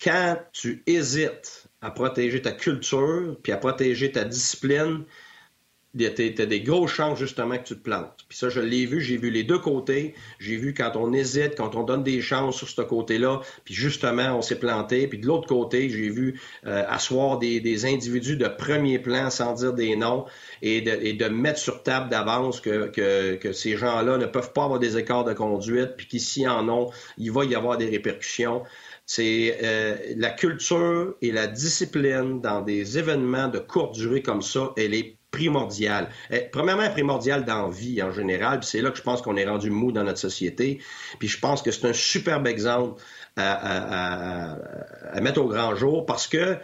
Quand 0.00 0.38
tu 0.52 0.84
hésites 0.86 1.61
à 1.82 1.90
protéger 1.90 2.40
ta 2.40 2.52
culture, 2.52 3.36
puis 3.42 3.52
à 3.52 3.56
protéger 3.56 4.12
ta 4.12 4.24
discipline, 4.24 5.04
tu 5.98 6.06
as 6.06 6.46
des 6.46 6.60
grosses 6.62 6.92
chances 6.92 7.18
justement 7.18 7.58
que 7.58 7.64
tu 7.64 7.74
te 7.76 7.82
plantes. 7.82 8.24
Puis 8.28 8.38
ça, 8.38 8.48
je 8.48 8.60
l'ai 8.60 8.86
vu, 8.86 9.00
j'ai 9.00 9.18
vu 9.18 9.30
les 9.30 9.44
deux 9.44 9.58
côtés. 9.58 10.14
J'ai 10.38 10.56
vu 10.56 10.72
quand 10.72 10.92
on 10.96 11.12
hésite, 11.12 11.54
quand 11.56 11.74
on 11.74 11.82
donne 11.82 12.02
des 12.02 12.22
chances 12.22 12.56
sur 12.56 12.68
ce 12.68 12.80
côté-là, 12.80 13.40
puis 13.64 13.74
justement, 13.74 14.36
on 14.36 14.42
s'est 14.42 14.58
planté. 14.58 15.06
Puis 15.06 15.18
de 15.18 15.26
l'autre 15.26 15.46
côté, 15.46 15.90
j'ai 15.90 16.08
vu 16.08 16.40
euh, 16.66 16.84
asseoir 16.88 17.38
des, 17.38 17.84
individus 17.84 18.36
de 18.36 18.48
premier 18.48 18.98
plan 18.98 19.28
sans 19.28 19.54
dire 19.54 19.74
des 19.74 19.96
noms 19.96 20.24
et 20.62 20.80
de, 20.80 21.28
mettre 21.28 21.58
sur 21.58 21.82
table 21.82 22.08
d'avance 22.08 22.60
que, 22.60 22.86
que, 23.36 23.52
ces 23.52 23.76
gens-là 23.76 24.16
ne 24.16 24.26
peuvent 24.26 24.52
pas 24.52 24.64
avoir 24.64 24.78
des 24.78 24.96
écarts 24.96 25.24
de 25.24 25.32
conduite, 25.32 25.96
puis 25.96 26.06
qu'ici 26.06 26.46
en 26.46 26.68
ont, 26.68 26.90
il 27.18 27.32
va 27.32 27.44
y 27.44 27.54
avoir 27.54 27.76
des 27.76 27.88
répercussions 27.88 28.62
c'est 29.14 29.58
euh, 29.62 29.94
la 30.16 30.30
culture 30.30 31.16
et 31.20 31.32
la 31.32 31.46
discipline 31.46 32.40
dans 32.40 32.62
des 32.62 32.98
événements 32.98 33.48
de 33.48 33.58
courte 33.58 33.94
durée 33.94 34.22
comme 34.22 34.40
ça, 34.40 34.72
elle 34.78 34.94
est 34.94 35.18
primordiale. 35.30 36.08
Euh, 36.32 36.40
premièrement, 36.50 36.88
primordiale 36.88 37.44
dans 37.44 37.66
la 37.66 37.70
vie 37.70 38.02
en 38.02 38.10
général, 38.10 38.60
puis 38.60 38.68
c'est 38.70 38.80
là 38.80 38.90
que 38.90 38.96
je 38.96 39.02
pense 39.02 39.20
qu'on 39.20 39.36
est 39.36 39.46
rendu 39.46 39.68
mou 39.68 39.92
dans 39.92 40.02
notre 40.02 40.18
société. 40.18 40.80
Puis 41.18 41.28
je 41.28 41.38
pense 41.38 41.60
que 41.60 41.70
c'est 41.70 41.86
un 41.86 41.92
superbe 41.92 42.46
exemple 42.46 43.02
à, 43.36 44.56
à 45.12 45.20
mettre 45.20 45.42
au 45.42 45.46
grand 45.46 45.74
jour 45.74 46.06
parce 46.06 46.26
que 46.26 46.56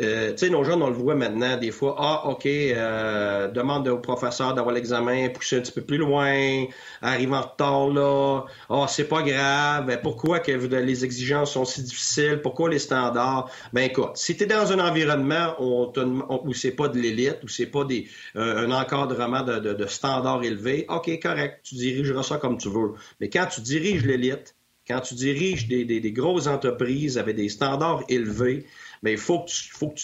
euh, 0.00 0.32
tu 0.32 0.38
sais, 0.38 0.50
nos 0.50 0.64
jeunes, 0.64 0.82
on 0.82 0.88
le 0.88 0.94
voit 0.94 1.14
maintenant, 1.14 1.56
des 1.56 1.70
fois, 1.70 1.94
ah, 1.98 2.28
OK, 2.28 2.46
euh, 2.46 3.46
demande 3.48 3.86
au 3.86 3.98
professeur 3.98 4.52
d'avoir 4.52 4.74
l'examen, 4.74 5.28
pousser 5.28 5.58
un 5.58 5.60
petit 5.60 5.70
peu 5.70 5.82
plus 5.82 5.98
loin, 5.98 6.64
arrive 7.00 7.32
en 7.32 7.42
retard 7.42 7.86
là, 7.90 8.44
ah, 8.70 8.86
c'est 8.88 9.06
pas 9.06 9.22
grave, 9.22 9.96
pourquoi 10.02 10.40
que 10.40 10.50
les 10.50 11.04
exigences 11.04 11.52
sont 11.52 11.64
si 11.64 11.82
difficiles, 11.82 12.40
pourquoi 12.42 12.70
les 12.70 12.80
standards? 12.80 13.48
Ben 13.72 13.82
écoute, 13.82 14.16
si 14.16 14.36
tu 14.36 14.42
es 14.42 14.46
dans 14.46 14.72
un 14.72 14.80
environnement 14.80 15.54
où, 15.60 16.52
c'est 16.54 16.72
pas 16.72 16.88
de 16.88 16.98
l'élite, 16.98 17.38
où 17.44 17.48
c'est 17.48 17.66
pas 17.66 17.84
des, 17.84 18.08
euh, 18.34 18.66
un 18.66 18.72
encadrement 18.72 19.42
de, 19.42 19.86
standards 19.86 20.42
élevés, 20.42 20.86
OK, 20.88 21.08
correct, 21.22 21.60
tu 21.62 21.76
dirigeras 21.76 22.24
ça 22.24 22.38
comme 22.38 22.58
tu 22.58 22.68
veux. 22.68 22.94
Mais 23.20 23.28
quand 23.28 23.46
tu 23.46 23.60
diriges 23.60 24.04
l'élite, 24.04 24.56
quand 24.88 25.00
tu 25.00 25.14
diriges 25.14 25.68
des, 25.68 25.84
des 25.84 26.12
grosses 26.12 26.48
entreprises 26.48 27.16
avec 27.16 27.36
des 27.36 27.48
standards 27.48 28.02
élevés, 28.08 28.66
mais 29.04 29.12
il 29.12 29.18
faut 29.18 29.40
que 29.40 29.50
tu, 29.50 29.70
faut 29.70 29.94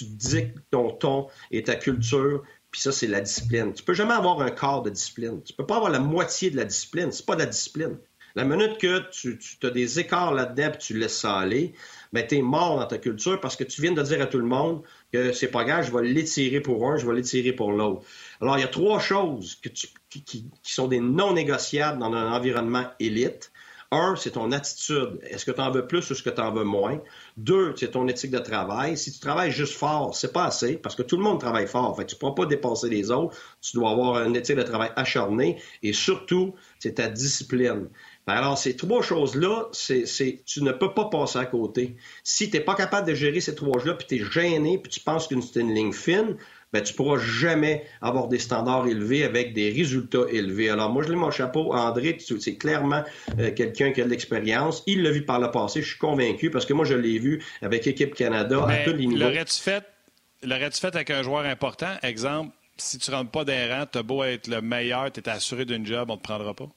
ton 0.71 0.91
ton 0.91 1.27
et 1.51 1.63
ta 1.63 1.75
culture 1.75 2.43
Puis 2.71 2.83
ça, 2.83 2.93
c'est 2.93 3.07
la 3.07 3.23
discipline. 3.23 3.73
Tu 3.73 3.83
peux 3.83 3.95
jamais 3.95 4.13
avoir 4.13 4.41
un 4.43 4.51
quart 4.51 4.83
de 4.83 4.91
discipline. 4.91 5.43
Tu 5.43 5.55
peux 5.55 5.67
pas 5.67 5.77
avoir 5.77 5.91
la 5.91 5.99
moitié 5.99 6.51
de 6.51 6.57
la 6.57 6.65
discipline. 6.65 7.11
C'est 7.11 7.27
pas 7.27 7.35
de 7.35 7.41
la 7.41 7.47
discipline. 7.47 7.99
La 8.37 8.45
minute 8.45 8.79
que 8.79 9.11
tu, 9.11 9.39
as 9.65 9.71
des 9.71 9.99
écarts 9.99 10.33
là-dedans 10.33 10.71
et 10.73 10.79
tu 10.79 10.97
laisses 10.97 11.19
ça 11.19 11.37
aller, 11.39 11.73
ben, 12.13 12.25
tu 12.25 12.37
es 12.37 12.43
mort 12.43 12.79
dans 12.79 12.87
ta 12.87 12.99
culture 12.99 13.41
parce 13.41 13.57
que 13.57 13.65
tu 13.65 13.83
viens 13.83 13.91
de 13.91 14.03
dire 14.03 14.21
à 14.21 14.27
tout 14.27 14.39
le 14.39 14.47
monde 14.47 14.83
que 15.13 15.33
c'est 15.33 15.49
pas 15.49 15.65
grave, 15.65 15.85
je 15.87 15.97
vais 15.97 16.07
l'étirer 16.07 16.61
pour 16.61 16.89
un, 16.89 16.97
je 16.97 17.07
vais 17.07 17.15
l'étirer 17.15 17.53
pour 17.53 17.73
l'autre. 17.73 18.03
Alors, 18.41 18.57
il 18.57 18.61
y 18.61 18.65
a 18.65 18.69
trois 18.69 19.01
choses 19.01 19.61
qui, 19.61 20.25
qui, 20.25 20.47
sont 20.63 20.87
des 20.87 21.01
non 21.01 21.33
négociables 21.33 21.99
dans 21.99 22.13
un 22.13 22.33
environnement 22.33 22.85
élite. 23.01 23.51
Un, 23.91 24.15
c'est 24.15 24.33
ton 24.33 24.53
attitude. 24.53 25.19
Est-ce 25.25 25.45
que 25.45 25.51
tu 25.51 25.61
en 25.61 25.73
veux 25.73 25.89
plus 25.89 26.09
ou 26.09 26.13
est-ce 26.13 26.23
que 26.23 26.31
tu 26.31 26.41
en 26.41 26.53
veux 26.53 26.63
moins? 26.63 27.01
Deux, 27.41 27.73
c'est 27.75 27.93
ton 27.93 28.07
éthique 28.07 28.33
de 28.33 28.39
travail. 28.39 28.99
Si 28.99 29.11
tu 29.13 29.19
travailles 29.19 29.51
juste 29.51 29.73
fort, 29.73 30.15
c'est 30.15 30.31
pas 30.31 30.45
assez 30.45 30.77
parce 30.77 30.95
que 30.95 31.01
tout 31.01 31.17
le 31.17 31.23
monde 31.23 31.41
travaille 31.41 31.67
fort. 31.67 31.97
Fait 31.97 32.05
tu 32.05 32.15
ne 32.15 32.19
pourras 32.19 32.35
pas 32.35 32.45
dépasser 32.45 32.91
les 32.91 33.11
autres. 33.11 33.35
Tu 33.63 33.79
dois 33.79 33.93
avoir 33.93 34.23
une 34.27 34.37
éthique 34.37 34.57
de 34.57 34.63
travail 34.63 34.91
acharnée 34.95 35.59
et 35.83 35.95
surtout, 35.95 36.55
c'est 36.79 36.97
ta 36.97 37.09
discipline. 37.09 37.89
Ben 38.27 38.35
alors, 38.35 38.59
ces 38.59 38.77
trois 38.77 39.01
choses-là, 39.01 39.71
c'est, 39.73 40.43
tu 40.45 40.63
ne 40.63 40.73
peux 40.73 40.93
pas 40.93 41.07
passer 41.07 41.39
à 41.39 41.47
côté. 41.47 41.97
Si 42.25 42.51
tu 42.51 42.59
n'es 42.59 42.63
pas 42.63 42.75
capable 42.75 43.09
de 43.09 43.15
gérer 43.15 43.41
ces 43.41 43.55
trois 43.55 43.79
choses-là, 43.79 43.95
puis 43.95 44.07
tu 44.07 44.17
es 44.17 44.31
gêné, 44.31 44.77
puis 44.77 44.91
tu 44.91 45.01
penses 45.01 45.27
que 45.27 45.41
c'est 45.41 45.61
une 45.61 45.73
ligne 45.73 45.95
fine, 45.95 46.37
ben, 46.73 46.83
tu 46.83 46.95
pourras 46.95 47.19
jamais 47.19 47.85
avoir 48.01 48.29
des 48.29 48.39
standards 48.39 48.87
élevés 48.87 49.25
avec 49.25 49.53
des 49.53 49.71
résultats 49.71 50.27
élevés. 50.31 50.71
Alors, 50.71 50.91
moi, 50.91 51.03
je 51.03 51.09
l'ai 51.09 51.17
mon 51.17 51.31
chapeau. 51.31 51.73
André, 51.75 52.17
c'est 52.21 52.57
clairement 52.57 53.03
euh, 53.39 53.51
quelqu'un 53.51 53.93
qui 53.93 54.01
a 54.01 54.05
de 54.05 54.11
l'expérience. 54.11 54.83
Il 54.87 55.03
l'a 55.03 55.11
vu 55.11 55.25
par 55.25 55.41
le 55.41 55.51
passé, 55.51 55.83
je 55.83 55.89
suis 55.89 55.99
convaincu, 55.99 56.51
parce 56.51 56.67
que 56.67 56.73
moi, 56.73 56.85
je 56.85 56.95
l'ai 56.95 57.19
vu 57.19 57.43
avec 57.61 57.87
Équipe 57.87 58.15
Canada 58.15 58.65
à 58.69 58.85
tous 58.85 58.93
les 58.93 59.07
niveaux. 59.07 59.25
L'aurais-tu 59.25 59.61
fait, 59.61 59.85
l'aurais-tu 60.43 60.81
fait 60.81 60.95
avec 60.95 61.11
un 61.11 61.23
joueur 61.23 61.45
important? 61.45 61.97
Exemple, 62.03 62.55
si 62.77 62.99
tu 62.99 63.11
ne 63.11 63.17
rentres 63.17 63.31
pas 63.31 63.45
d'un 63.45 63.69
rang, 63.69 63.87
tu 63.91 63.99
as 63.99 64.03
beau 64.03 64.23
être 64.25 64.47
le 64.47 64.61
meilleur, 64.61 65.11
tu 65.11 65.21
es 65.21 65.29
assuré 65.29 65.65
d'une 65.65 65.87
job, 65.87 66.09
on 66.11 66.15
ne 66.15 66.19
te 66.19 66.23
prendra 66.23 66.55
pas? 66.55 66.69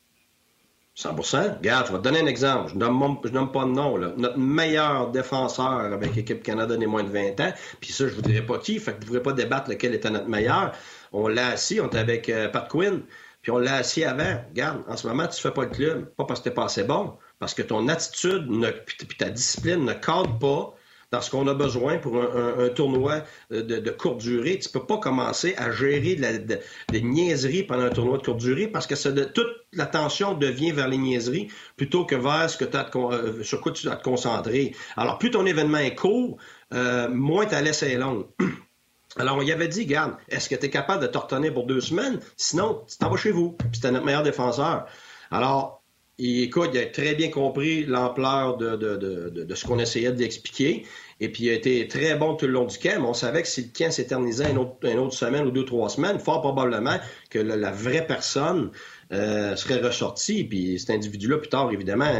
100% 0.98 1.58
Regarde, 1.58 1.88
je 1.88 1.91
vais 1.91 1.98
te 1.98 2.04
donner 2.04 2.20
un 2.20 2.28
exemple. 2.28 2.70
Je 2.70 2.76
ne 2.76 2.80
nomme, 2.82 3.18
nomme, 3.32 3.52
pas 3.52 3.64
de 3.64 3.70
nom. 3.70 3.98
Là. 3.98 4.14
Notre 4.16 4.38
meilleur 4.38 5.10
défenseur 5.10 5.80
avec 5.80 6.16
l'équipe 6.16 6.44
Canada 6.44 6.78
n'est 6.78 6.86
moins 6.86 7.04
de 7.04 7.10
20 7.10 7.39
ans, 7.39 7.54
puis 7.82 7.91
ça, 7.91 8.08
je 8.08 8.14
vous 8.14 8.22
dirai 8.22 8.46
pas 8.46 8.60
qui, 8.60 8.80
fait 8.80 8.94
que 8.94 8.98
vous 8.98 9.02
ne 9.02 9.08
pourrez 9.08 9.24
pas 9.24 9.34
débattre 9.34 9.70
lequel 9.70 9.96
était 9.96 10.12
notre 10.12 10.28
meilleur. 10.28 10.74
On 11.12 11.28
l'a 11.28 11.48
assis, 11.48 11.82
on 11.82 11.88
était 11.88 11.98
avec 11.98 12.30
euh, 12.30 12.48
Pat 12.48 12.68
Quinn, 12.70 13.02
puis 13.41 13.52
on 13.52 13.58
l'a 13.58 13.76
assis 13.76 14.04
avant. 14.04 14.44
Regarde, 14.50 14.84
en 14.88 14.96
ce 14.96 15.08
moment, 15.08 15.24
tu 15.24 15.38
ne 15.38 15.41
fais 15.41 15.52
pas 15.52 15.64
le 15.64 15.70
club, 15.70 16.06
pas 16.16 16.26
parce 16.26 16.41
que 16.41 16.50
tu 16.50 16.56
pas 16.56 16.66
assez 16.66 16.84
bon, 16.84 17.18
parce 17.39 17.56
que 17.56 17.64
ton 17.64 17.88
attitude 17.88 18.48
puis 18.86 19.18
ta 19.18 19.30
discipline 19.30 19.86
ne 19.86 19.94
cadre 19.94 20.38
pas 20.38 20.76
dans 21.14 21.22
ce 21.22 21.30
qu'on 21.30 21.47
a 21.47 21.53
besoin 21.53 21.99
pour 21.99 22.20
un, 22.20 22.70
tournoi 22.70 23.22
de, 23.51 23.91
courte 23.91 24.18
durée. 24.18 24.57
Tu 24.57 24.68
ne 24.68 24.74
peux 24.74 24.88
pas 24.88 24.97
commencer 24.97 25.53
à 25.57 25.72
gérer 25.72 26.16
des 26.16 27.01
niaiseries 27.03 27.61
pendant 27.61 27.84
un 27.84 27.91
tournoi 27.91 28.18
de 28.18 28.24
courte 28.24 28.39
durée 28.39 28.68
parce 28.68 28.88
que 28.88 28.95
toute 29.26 29.47
l'attention 29.74 30.34
devient 30.34 30.72
vers 30.72 30.88
les 30.88 30.97
niaiseries 30.97 31.49
plutôt 31.78 32.03
que 32.03 32.16
vers 32.16 32.49
ce 32.49 32.57
que 32.57 32.66
euh, 32.66 33.43
sur 33.43 33.61
quoi 33.61 33.72
tu 33.74 33.86
dois 33.86 33.95
te 33.95 34.03
concentrer. 34.03 34.76
Alors, 34.97 35.20
plus 35.20 35.30
ton 35.30 35.45
événement 35.45 35.78
est 35.78 35.93
court, 35.93 36.38
euh, 36.74 37.07
moins 37.09 37.45
ta 37.45 37.61
laisse 37.61 37.84
est 37.84 37.95
longue. 37.95 38.26
Alors, 39.18 39.38
on 39.38 39.43
y 39.43 39.51
avait 39.51 39.68
dit, 39.68 39.86
garde, 39.86 40.16
est-ce 40.30 40.49
que 40.49 40.55
tu 40.55 40.66
es 40.66 40.70
capable 40.72 41.03
de 41.03 41.07
te 41.07 41.18
retenir 41.20 41.53
pour 41.53 41.68
deux 41.68 41.82
semaines? 41.82 42.20
Sinon, 42.38 42.84
tu 42.89 42.97
t'en 42.97 43.11
vas 43.11 43.18
chez 43.18 43.30
vous. 43.30 43.51
Puis 43.51 43.70
c'était 43.74 43.91
notre 43.91 44.05
meilleur 44.05 44.24
défenseur. 44.24 44.88
Alors, 45.30 45.83
écoute, 46.18 46.72
il 46.74 46.80
a 46.80 46.86
très 46.86 47.16
bien 47.16 47.30
compris 47.30 47.86
l'ampleur 47.86 48.57
de, 48.57 48.76
de, 48.76 49.55
ce 49.55 49.66
qu'on 49.66 49.80
essayait 49.80 50.11
d'expliquer. 50.11 50.86
Et 51.20 51.30
puis, 51.30 51.45
il 51.45 51.49
a 51.49 51.53
été 51.53 51.88
très 51.88 52.16
bon 52.16 52.36
tout 52.36 52.45
le 52.45 52.51
long 52.51 52.66
du 52.66 52.78
camp. 52.78 52.99
Mais 52.99 53.07
on 53.07 53.14
savait 53.14 53.41
que 53.41 53.47
si 53.47 53.61
le 53.64 53.70
camp 53.76 53.91
s'éternisait 53.91 54.51
une 54.51 54.57
autre, 54.57 54.76
une 54.84 54.99
autre 54.99 55.14
semaine 55.14 55.47
ou 55.47 55.51
deux, 55.51 55.66
trois 55.66 55.89
semaines, 55.89 56.20
fort 56.20 56.41
probablement 56.41 56.99
que 57.30 57.39
la, 57.39 57.72
vraie 57.72 58.05
personne 58.05 58.72
euh, 59.11 59.55
serait 59.55 59.82
ressortie. 59.82 60.43
Puis 60.43 60.80
cet 60.80 60.91
individu-là, 60.91 61.38
plus 61.38 61.49
tard, 61.49 61.72
évidemment, 61.72 62.11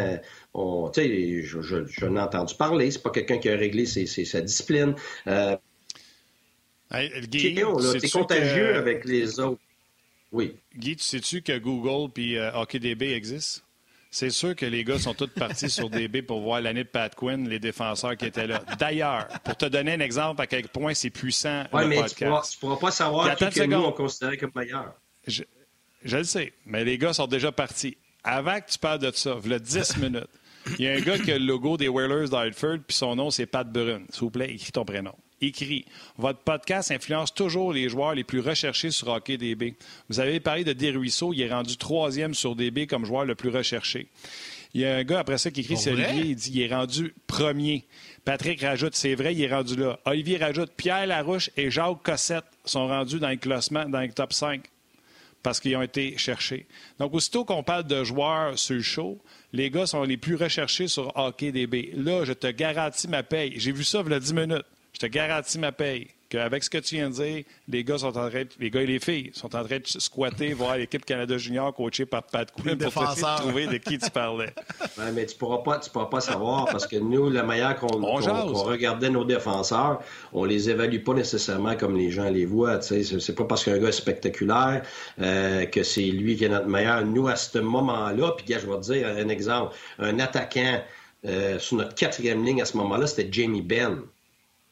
on, 0.54 0.92
je, 0.96 1.42
je, 1.42 1.86
je 1.86 2.06
n'ai 2.06 2.20
entendu 2.20 2.56
parler. 2.56 2.92
C'est 2.92 3.04
pas 3.04 3.12
quelqu'un 3.12 3.38
qui 3.38 3.50
a 3.50 3.56
réglé 3.56 3.86
sa 3.86 4.42
discipline. 4.42 4.96
Euh, 5.28 5.56
hey, 6.92 7.12
c'est 8.00 8.10
contagieux 8.12 8.76
avec 8.76 9.06
les 9.06 9.40
autres. 9.40 9.60
Oui. 10.32 10.56
Guy, 10.76 10.96
tu 10.96 11.04
sais-tu 11.04 11.44
que 11.44 11.58
Google 11.60 12.12
puis 12.12 12.38
euh, 12.38 12.52
HockeyDB 12.54 13.14
existent? 13.14 13.63
C'est 14.14 14.30
sûr 14.30 14.56
que 14.56 14.68
les 14.68 14.84
gars 14.84 15.00
sont 15.00 15.16
tous 15.16 15.26
partis 15.26 15.72
sur 15.72 15.90
DB 15.90 16.22
pour 16.22 16.40
voir 16.42 16.62
l'année 16.62 16.84
de 16.84 16.88
Pat 16.88 17.16
Quinn, 17.16 17.50
les 17.50 17.58
défenseurs 17.58 18.16
qui 18.16 18.26
étaient 18.26 18.46
là. 18.46 18.62
D'ailleurs, 18.78 19.28
pour 19.44 19.58
te 19.58 19.66
donner 19.66 19.94
un 19.94 20.00
exemple 20.02 20.40
à 20.40 20.46
quel 20.46 20.68
point 20.68 20.94
c'est 20.94 21.10
puissant 21.10 21.64
ouais, 21.74 21.82
le 21.82 21.88
mais 21.88 21.96
podcast. 21.96 22.20
Tu 22.20 22.58
ne 22.58 22.60
pourras, 22.60 22.80
pas 22.80 22.92
savoir 22.92 23.36
qui 23.36 23.50
que 23.50 23.64
nous 23.64 23.78
on 23.78 23.92
considérait 23.92 24.38
comme 24.38 24.52
meilleur. 24.54 24.94
Je, 25.26 25.42
je, 26.04 26.18
le 26.18 26.26
sais, 26.26 26.54
mais 26.68 26.84
les 26.84 27.00
gars 27.00 27.14
sont 27.14 27.26
déjà 27.26 27.52
partis. 27.52 27.98
Avant 28.24 28.62
que 28.62 28.70
tu 28.70 28.78
parles 28.78 29.00
de 29.00 29.10
ça, 29.16 29.36
il 29.44 29.50
y 29.50 29.54
a 29.56 29.58
10 29.58 29.98
minutes, 29.98 30.30
il 30.78 30.86
y 30.86 30.88
a 30.88 30.94
un 30.94 31.02
gars 31.02 31.18
qui 31.18 31.32
a 31.32 31.40
le 31.40 31.46
logo 31.46 31.76
des 31.76 31.88
Whalers 31.88 32.30
d'Hartford, 32.30 32.78
puis 32.86 32.96
son 32.96 33.16
nom, 33.16 33.32
c'est 33.32 33.48
Pat 33.48 33.68
Brun. 33.68 34.04
S'il 34.12 34.20
vous 34.20 34.30
plaît, 34.30 34.54
écris 34.54 34.72
ton 34.72 34.86
prénom 34.86 35.16
écrit 35.48 35.86
Votre 36.18 36.40
podcast 36.40 36.92
influence 36.92 37.34
toujours 37.34 37.74
les 37.74 37.90
joueurs 37.90 38.16
les 38.16 38.24
plus 38.24 38.40
recherchés 38.40 38.92
sur 38.92 39.08
Hockey 39.08 39.38
DB. 39.38 39.76
Vous 40.10 40.20
avez 40.20 40.40
parlé 40.40 40.64
de 40.64 40.74
Desruisseaux, 40.74 41.34
il 41.34 41.42
est 41.42 41.54
rendu 41.54 41.78
troisième 41.78 42.34
sur 42.34 42.56
DB 42.56 42.88
comme 42.88 43.06
joueur 43.06 43.26
le 43.26 43.36
plus 43.36 43.50
recherché. 43.50 44.08
Il 44.74 44.82
y 44.82 44.86
a 44.86 44.96
un 44.96 45.04
gars 45.04 45.20
après 45.20 45.38
ça 45.38 45.52
qui 45.52 45.62
écrit, 45.62 45.78
c'est 45.78 45.92
Olivier, 45.92 46.26
il 46.26 46.36
dit 46.36 46.52
il 46.56 46.62
est 46.62 46.74
rendu 46.74 47.14
premier. 47.28 47.86
Patrick 48.26 48.62
rajoute, 48.62 48.96
c'est 48.96 49.14
vrai, 49.14 49.36
il 49.36 49.42
est 49.44 49.54
rendu 49.54 49.76
là. 49.76 50.00
Olivier 50.06 50.38
rajoute, 50.38 50.72
Pierre 50.76 51.06
Larouche 51.06 51.52
et 51.58 51.70
Jacques 51.70 52.02
Cossette 52.04 52.46
sont 52.66 52.88
rendus 52.88 53.20
dans 53.20 53.30
le 53.30 53.36
classement, 53.36 53.86
dans 53.86 54.02
le 54.02 54.12
top 54.12 54.34
5 54.34 54.64
parce 55.44 55.60
qu'ils 55.60 55.76
ont 55.76 55.82
été 55.82 56.18
cherchés. 56.18 56.66
Donc, 56.98 57.14
aussitôt 57.14 57.44
qu'on 57.44 57.64
parle 57.64 57.84
de 57.84 58.04
joueurs 58.04 58.58
sur 58.58 58.76
le 58.76 58.82
show, 58.82 59.22
les 59.52 59.70
gars 59.70 59.86
sont 59.86 60.04
les 60.04 60.18
plus 60.18 60.36
recherchés 60.36 60.88
sur 60.88 61.16
Hockey 61.18 61.52
DB. 61.52 61.92
Là, 61.96 62.24
je 62.24 62.32
te 62.32 62.48
garantis 62.48 63.10
ma 63.10 63.22
paye. 63.22 63.54
J'ai 63.58 63.74
vu 63.74 63.84
ça 63.84 64.02
il 64.06 64.12
y 64.12 64.16
a 64.16 64.20
10 64.20 64.34
minutes. 64.34 64.66
Je 64.94 65.00
te 65.00 65.06
garantis 65.08 65.58
ma 65.60 65.72
paye 65.72 66.08
qu'avec 66.34 66.64
ce 66.64 66.70
que 66.70 66.80
tu 66.80 66.96
viens 66.96 67.10
de 67.10 67.14
dire, 67.14 67.44
les 67.68 67.84
gars 67.84 68.00
sont 68.00 68.18
en 68.18 68.30
train 68.30 68.44
les 68.60 68.72
gars 68.72 68.82
et 68.82 68.88
les 68.88 69.00
filles 69.00 69.30
sont 69.34 69.56
en 69.56 69.64
train 69.64 69.78
de 69.78 69.86
squatter, 69.86 70.54
voir 70.54 70.78
l'équipe 70.78 71.06
Canada 71.06 71.38
Junior 71.38 71.74
coachée 71.76 72.08
par 72.08 72.24
Pat 72.24 72.52
Quinn 72.52 72.76
pour 72.76 72.92
trouver 72.92 73.68
de 73.68 73.78
qui 73.78 74.00
tu 74.00 74.10
parlais. 74.10 74.52
mais 75.14 75.28
tu 75.28 75.36
pourras 75.36 75.60
pas, 75.60 75.78
tu 75.78 75.92
pourras 75.92 76.08
pas 76.08 76.22
savoir 76.22 76.66
parce 76.66 76.88
que 76.88 76.96
nous, 76.96 77.30
la 77.30 77.44
manière 77.44 77.76
qu'on 77.78 77.88
regardait 77.88 79.12
nos 79.12 79.26
défenseurs, 79.26 80.02
on 80.32 80.44
les 80.46 80.72
évalue 80.72 81.04
pas 81.04 81.14
nécessairement 81.14 81.76
comme 81.76 81.96
les 81.96 82.10
gens 82.10 82.30
les 82.30 82.46
voient. 82.46 82.82
C'est 82.82 83.36
pas 83.36 83.46
parce 83.46 83.64
qu'un 83.64 83.78
gars 83.78 83.90
est 83.90 83.92
spectaculaire 83.92 84.82
euh, 85.22 85.66
que 85.66 85.84
c'est 85.84 86.02
lui 86.02 86.36
qui 86.36 86.46
est 86.46 86.50
notre 86.50 86.68
meilleur. 86.68 87.06
Nous, 87.06 87.28
à 87.28 87.36
ce 87.36 87.60
moment-là, 87.60 88.32
puis 88.32 88.46
je 88.50 88.66
vais 88.66 88.78
te 88.78 88.92
dire 88.92 89.08
un 89.08 89.30
exemple, 89.30 89.76
un 90.00 90.18
attaquant 90.20 90.82
euh, 91.26 91.60
sur 91.60 91.78
notre 91.78 91.94
quatrième 91.94 92.44
ligne 92.44 92.62
à 92.62 92.66
ce 92.66 92.76
moment-là, 92.78 93.06
c'était 93.06 93.32
Jamie 93.32 93.62
Benn 93.62 94.02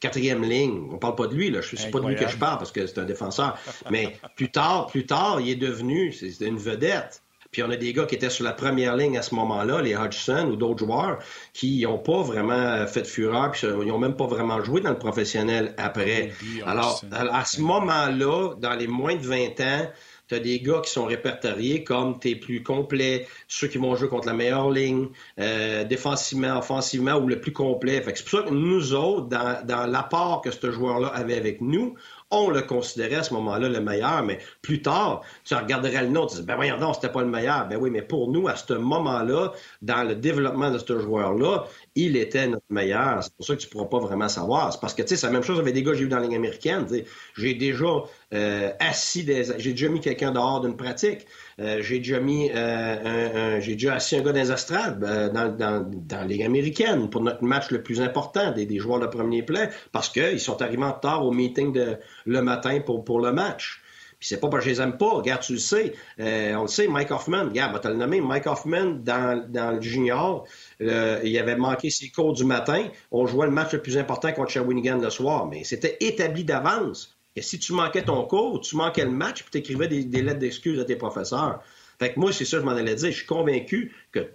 quatrième 0.02 0.44
ligne. 0.44 0.90
On 0.92 0.98
parle 0.98 1.16
pas 1.16 1.28
de 1.28 1.36
lui, 1.36 1.50
là. 1.50 1.62
Je 1.62 1.78
suis 1.78 1.90
pas 1.90 2.02
de 2.02 2.08
lui 2.08 2.16
que 2.18 2.28
je 2.28 2.36
parle 2.36 2.58
parce 2.58 2.74
que 2.74 2.86
c'est 2.86 3.00
un 3.00 3.06
défenseur. 3.06 3.58
Mais 3.90 4.18
plus 4.36 4.52
tard, 4.52 4.88
plus 4.88 5.06
tard, 5.06 5.40
il 5.40 5.50
est 5.50 5.56
devenu, 5.56 6.12
c'est 6.12 6.46
une 6.46 6.58
vedette. 6.58 7.22
Puis 7.52 7.62
on 7.64 7.70
a 7.70 7.76
des 7.76 7.92
gars 7.92 8.06
qui 8.06 8.16
étaient 8.16 8.30
sur 8.30 8.46
la 8.46 8.54
première 8.54 8.96
ligne 8.96 9.18
à 9.18 9.22
ce 9.22 9.36
moment-là, 9.36 9.82
les 9.82 9.94
Hodgson 9.94 10.48
ou 10.50 10.56
d'autres 10.56 10.86
joueurs, 10.86 11.20
qui 11.54 11.82
n'ont 11.84 11.98
pas 11.98 12.22
vraiment 12.22 12.88
fait 12.88 13.02
de 13.02 13.08
fureur, 13.08 13.52
puis 13.52 13.68
ils 13.68 13.88
n'ont 13.88 14.00
même 14.00 14.16
pas 14.16 14.26
vraiment 14.26 14.64
joué 14.64 14.80
dans 14.80 14.92
le 14.92 14.98
professionnel 14.98 15.76
après. 15.78 16.32
Alors, 16.66 17.04
à 17.12 17.44
ce 17.44 17.60
moment-là, 17.60 18.56
dans 18.58 18.74
les 18.74 18.88
moins 18.88 19.16
de 19.16 19.28
20 19.28 19.60
ans, 19.60 19.92
tu 20.32 20.36
as 20.36 20.40
des 20.40 20.62
gars 20.62 20.80
qui 20.82 20.90
sont 20.90 21.06
répertoriés 21.06 21.84
comme 21.84 22.18
tes 22.18 22.36
plus 22.36 22.64
complets, 22.64 23.28
ceux 23.50 23.68
qui 23.68 23.78
vont 23.78 23.96
jouer 23.96 24.08
contre 24.08 24.28
la 24.28 24.34
meilleure 24.34 24.70
ligne, 24.70 25.10
euh, 25.40 25.84
défensivement, 25.84 26.58
offensivement 26.58 27.16
ou 27.16 27.28
le 27.28 27.42
plus 27.42 27.52
complet. 27.52 28.02
c'est 28.06 28.24
pour 28.24 28.40
ça 28.40 28.46
que 28.48 28.54
nous 28.54 28.94
autres, 28.94 29.28
dans, 29.28 29.92
l'apport 29.92 30.42
que 30.42 30.50
ce 30.50 30.72
joueur-là 30.72 31.10
avait 31.10 31.36
avec 31.36 31.60
nous, 31.60 31.96
on 32.34 32.50
le 32.50 32.62
considérait 32.62 33.16
à 33.16 33.24
ce 33.24 33.34
moment-là 33.34 33.68
le 33.68 33.82
meilleur, 33.82 34.24
mais 34.24 34.40
plus 34.62 34.82
tard, 34.82 35.22
tu 35.44 35.54
regarderais 35.54 36.04
le 36.04 36.08
nom, 36.08 36.28
tu 36.28 36.38
dis, 36.38 36.44
ben 36.44 36.56
voyons 36.56 36.78
non, 36.78 36.94
c'était 36.94 37.10
pas 37.10 37.24
le 37.24 37.28
meilleur. 37.28 37.68
Ben 37.68 37.78
oui, 37.78 37.90
mais 37.90 38.02
pour 38.02 38.32
nous, 38.32 38.48
à 38.48 38.56
ce 38.56 38.74
moment-là, 38.74 39.52
dans 39.82 40.04
le 40.08 40.16
développement 40.16 40.72
de 40.72 40.78
ce 40.78 40.98
joueur-là, 40.98 41.66
il 41.96 42.16
était 42.16 42.48
notre 42.48 42.64
meilleur. 42.70 43.22
C'est 43.22 43.34
pour 43.34 43.46
ça 43.46 43.56
que 43.58 43.60
tu 43.60 43.68
pourras 43.68 43.88
pas 43.88 44.00
vraiment 44.00 44.30
savoir. 44.30 44.72
C'est 44.72 44.80
parce 44.80 44.94
que, 44.94 45.02
tu 45.02 45.10
sais, 45.10 45.18
c'est 45.18 45.28
la 45.28 45.34
même 45.34 45.44
chose 45.44 45.60
avec 45.60 45.74
des 45.74 45.84
gars 45.84 45.92
que 45.92 45.98
j'ai 45.98 46.06
eu 46.06 46.08
dans 46.08 46.20
la 46.20 46.24
ligne 46.24 46.38
américaine. 46.38 46.88
J'ai 47.36 47.54
déjà 47.54 48.04
euh, 48.34 48.72
assis 48.80 49.24
des... 49.24 49.44
J'ai 49.58 49.72
déjà 49.72 49.90
mis 49.90 50.00
quelqu'un 50.00 50.32
dehors 50.32 50.62
d'une 50.62 50.78
pratique. 50.78 51.26
Euh, 51.60 51.82
j'ai 51.82 51.98
déjà 51.98 52.20
mis 52.20 52.50
euh, 52.54 53.56
un, 53.58 53.60
j'ai 53.60 53.74
déjà 53.74 53.96
assis 53.96 54.16
un 54.16 54.22
gars 54.22 54.32
dans 54.32 54.40
les 54.40 54.52
astrales 54.52 55.00
dans, 55.00 55.56
dans, 55.56 55.86
dans 55.90 56.18
la 56.18 56.26
Ligue 56.26 56.44
américaine 56.44 57.10
pour 57.10 57.22
notre 57.22 57.44
match 57.44 57.72
le 57.72 57.84
plus 57.84 58.02
important 58.02 58.52
des, 58.52 58.66
des 58.66 58.80
joueurs 58.80 59.00
de 59.00 59.08
premier 59.08 59.44
plan 59.44 59.68
parce 59.92 60.08
qu'ils 60.08 60.40
sont 60.40 60.62
arrivés 60.62 60.84
en 60.84 60.94
retard 60.94 61.26
au 61.26 61.32
meeting 61.32 61.74
de, 61.74 61.98
le 62.26 62.42
matin 62.42 62.80
pour, 62.80 63.04
pour 63.04 63.20
le 63.20 63.34
match. 63.34 63.82
Puis 64.18 64.30
c'est 64.30 64.40
pas 64.40 64.50
parce 64.50 64.64
que 64.64 64.70
je 64.70 64.76
les 64.76 64.82
aime 64.82 64.98
pas. 64.98 65.10
Regarde, 65.10 65.42
tu 65.42 65.54
le 65.54 65.60
sais. 65.60 65.94
on 66.20 66.62
le 66.62 66.68
sait, 66.68 66.88
Mike 66.88 67.10
Hoffman. 67.10 67.46
Regarde, 67.46 67.82
te 67.82 67.88
le 67.88 67.96
nommer. 67.96 68.22
Mike 68.22 68.46
Hoffman, 68.46 69.00
dans, 69.04 69.44
dans 69.50 69.72
le 69.72 69.82
junior, 69.82 70.46
il 70.80 71.38
avait 71.40 71.56
manqué 71.56 71.90
ses 71.90 72.10
cours 72.10 72.34
du 72.34 72.46
matin. 72.46 72.84
On 73.12 73.26
jouait 73.26 73.48
le 73.48 73.52
match 73.52 73.74
le 73.74 73.82
plus 73.82 73.98
important 73.98 74.32
contre 74.32 74.52
Shawinigan 74.52 75.00
le 75.00 75.10
soir. 75.10 75.48
Mais 75.48 75.64
c'était 75.64 75.98
établi 76.02 76.44
d'avance 76.44 77.18
que 77.36 77.42
si 77.42 77.60
tu 77.60 77.74
manquais 77.74 78.04
ton 78.04 78.26
cours, 78.26 78.62
tu 78.62 78.76
manquais 78.76 79.06
le 79.06 79.12
match, 79.12 79.44
puis 79.44 79.52
tu 79.52 79.58
écrivais 79.60 79.88
des, 79.88 80.22
lettres 80.22 80.40
d'excuses 80.40 80.80
à 80.80 80.86
tes 80.86 80.96
professeurs. 80.96 81.62
Fait 82.00 82.14
que 82.14 82.20
moi, 82.20 82.34
c'est 82.34 82.46
ça 82.46 82.58
que 82.58 82.64
je 82.64 82.66
m'en 82.66 82.76
allais 82.76 82.96
dire. 82.96 83.12
Je 83.12 83.18
suis 83.18 83.26
convaincu 83.26 83.96
que, 84.12 84.32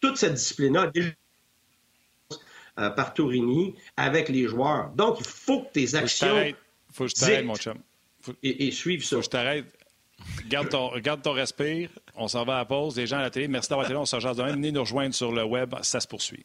toute 0.00 0.16
cette 0.16 0.34
discipline-là 0.34 0.90
euh, 2.78 2.90
par 2.90 3.14
Tourini 3.14 3.74
avec 3.96 4.28
les 4.28 4.46
joueurs. 4.46 4.90
Donc, 4.96 5.20
il 5.20 5.26
faut 5.26 5.62
que 5.62 5.72
tes 5.72 5.94
actions. 5.94 6.54
Faut 6.92 7.04
que 7.04 7.10
je 7.10 7.14
t'arrête, 7.14 7.44
mon 7.44 7.56
chum. 7.56 7.78
Et, 8.42 8.66
et 8.66 8.70
suivre 8.72 9.04
ça. 9.04 9.16
Faut 9.16 9.20
que 9.20 9.24
je 9.24 9.30
t'arrête. 9.30 9.66
Garde 10.48 10.68
ton, 10.68 10.98
garde 10.98 11.22
ton 11.22 11.32
respire. 11.32 11.90
On 12.14 12.28
s'en 12.28 12.44
va 12.44 12.56
à 12.56 12.58
la 12.58 12.64
pause. 12.64 12.96
Les 12.96 13.06
gens 13.06 13.18
à 13.18 13.22
la 13.22 13.30
télé, 13.30 13.48
merci 13.48 13.68
d'avoir 13.68 13.86
été 13.86 13.94
là. 13.94 14.00
On 14.00 14.06
se 14.06 14.16
rejoint 14.16 14.34
demain. 14.34 14.52
Venez 14.52 14.72
nous 14.72 14.80
rejoindre 14.80 15.14
sur 15.14 15.32
le 15.32 15.44
web. 15.44 15.74
Ça 15.82 16.00
se 16.00 16.08
poursuit. 16.08 16.44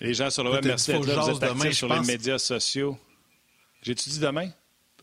Les 0.00 0.14
gens 0.14 0.30
sur 0.30 0.44
le 0.44 0.50
web, 0.50 0.64
merci 0.64 0.92
d'être 0.92 1.06
là. 1.06 1.20
Vous 1.20 1.30
êtes 1.30 1.50
demain, 1.50 1.72
sur 1.72 1.92
les 1.92 2.00
médias 2.00 2.38
sociaux. 2.38 2.96
J'ai-tu 3.82 4.10
dit 4.10 4.18
demain? 4.18 4.50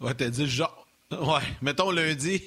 Ouais, 0.02 0.14
t'as 0.14 0.30
dit 0.30 0.48
genre. 0.48 0.88
Ouais, 1.12 1.41
mettons 1.62 1.91
lundi. 1.91 2.44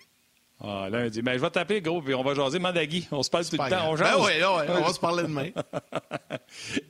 ah, 0.60 0.88
lundi. 0.90 1.22
Ben, 1.22 1.34
je 1.34 1.38
vais 1.38 1.50
t'appeler, 1.50 1.80
gros, 1.80 2.00
puis 2.02 2.14
on 2.14 2.22
va 2.22 2.34
jaser. 2.34 2.58
Mandagui, 2.58 3.06
on 3.10 3.22
se 3.22 3.30
parle 3.30 3.44
tout 3.44 3.56
le 3.56 3.70
temps. 3.70 3.90
On, 3.90 3.94
ben 3.94 4.16
ouais, 4.16 4.42
ouais, 4.42 4.66
on 4.68 4.82
va 4.82 4.92
se 4.92 5.00
parler 5.00 5.22
demain. 5.24 5.50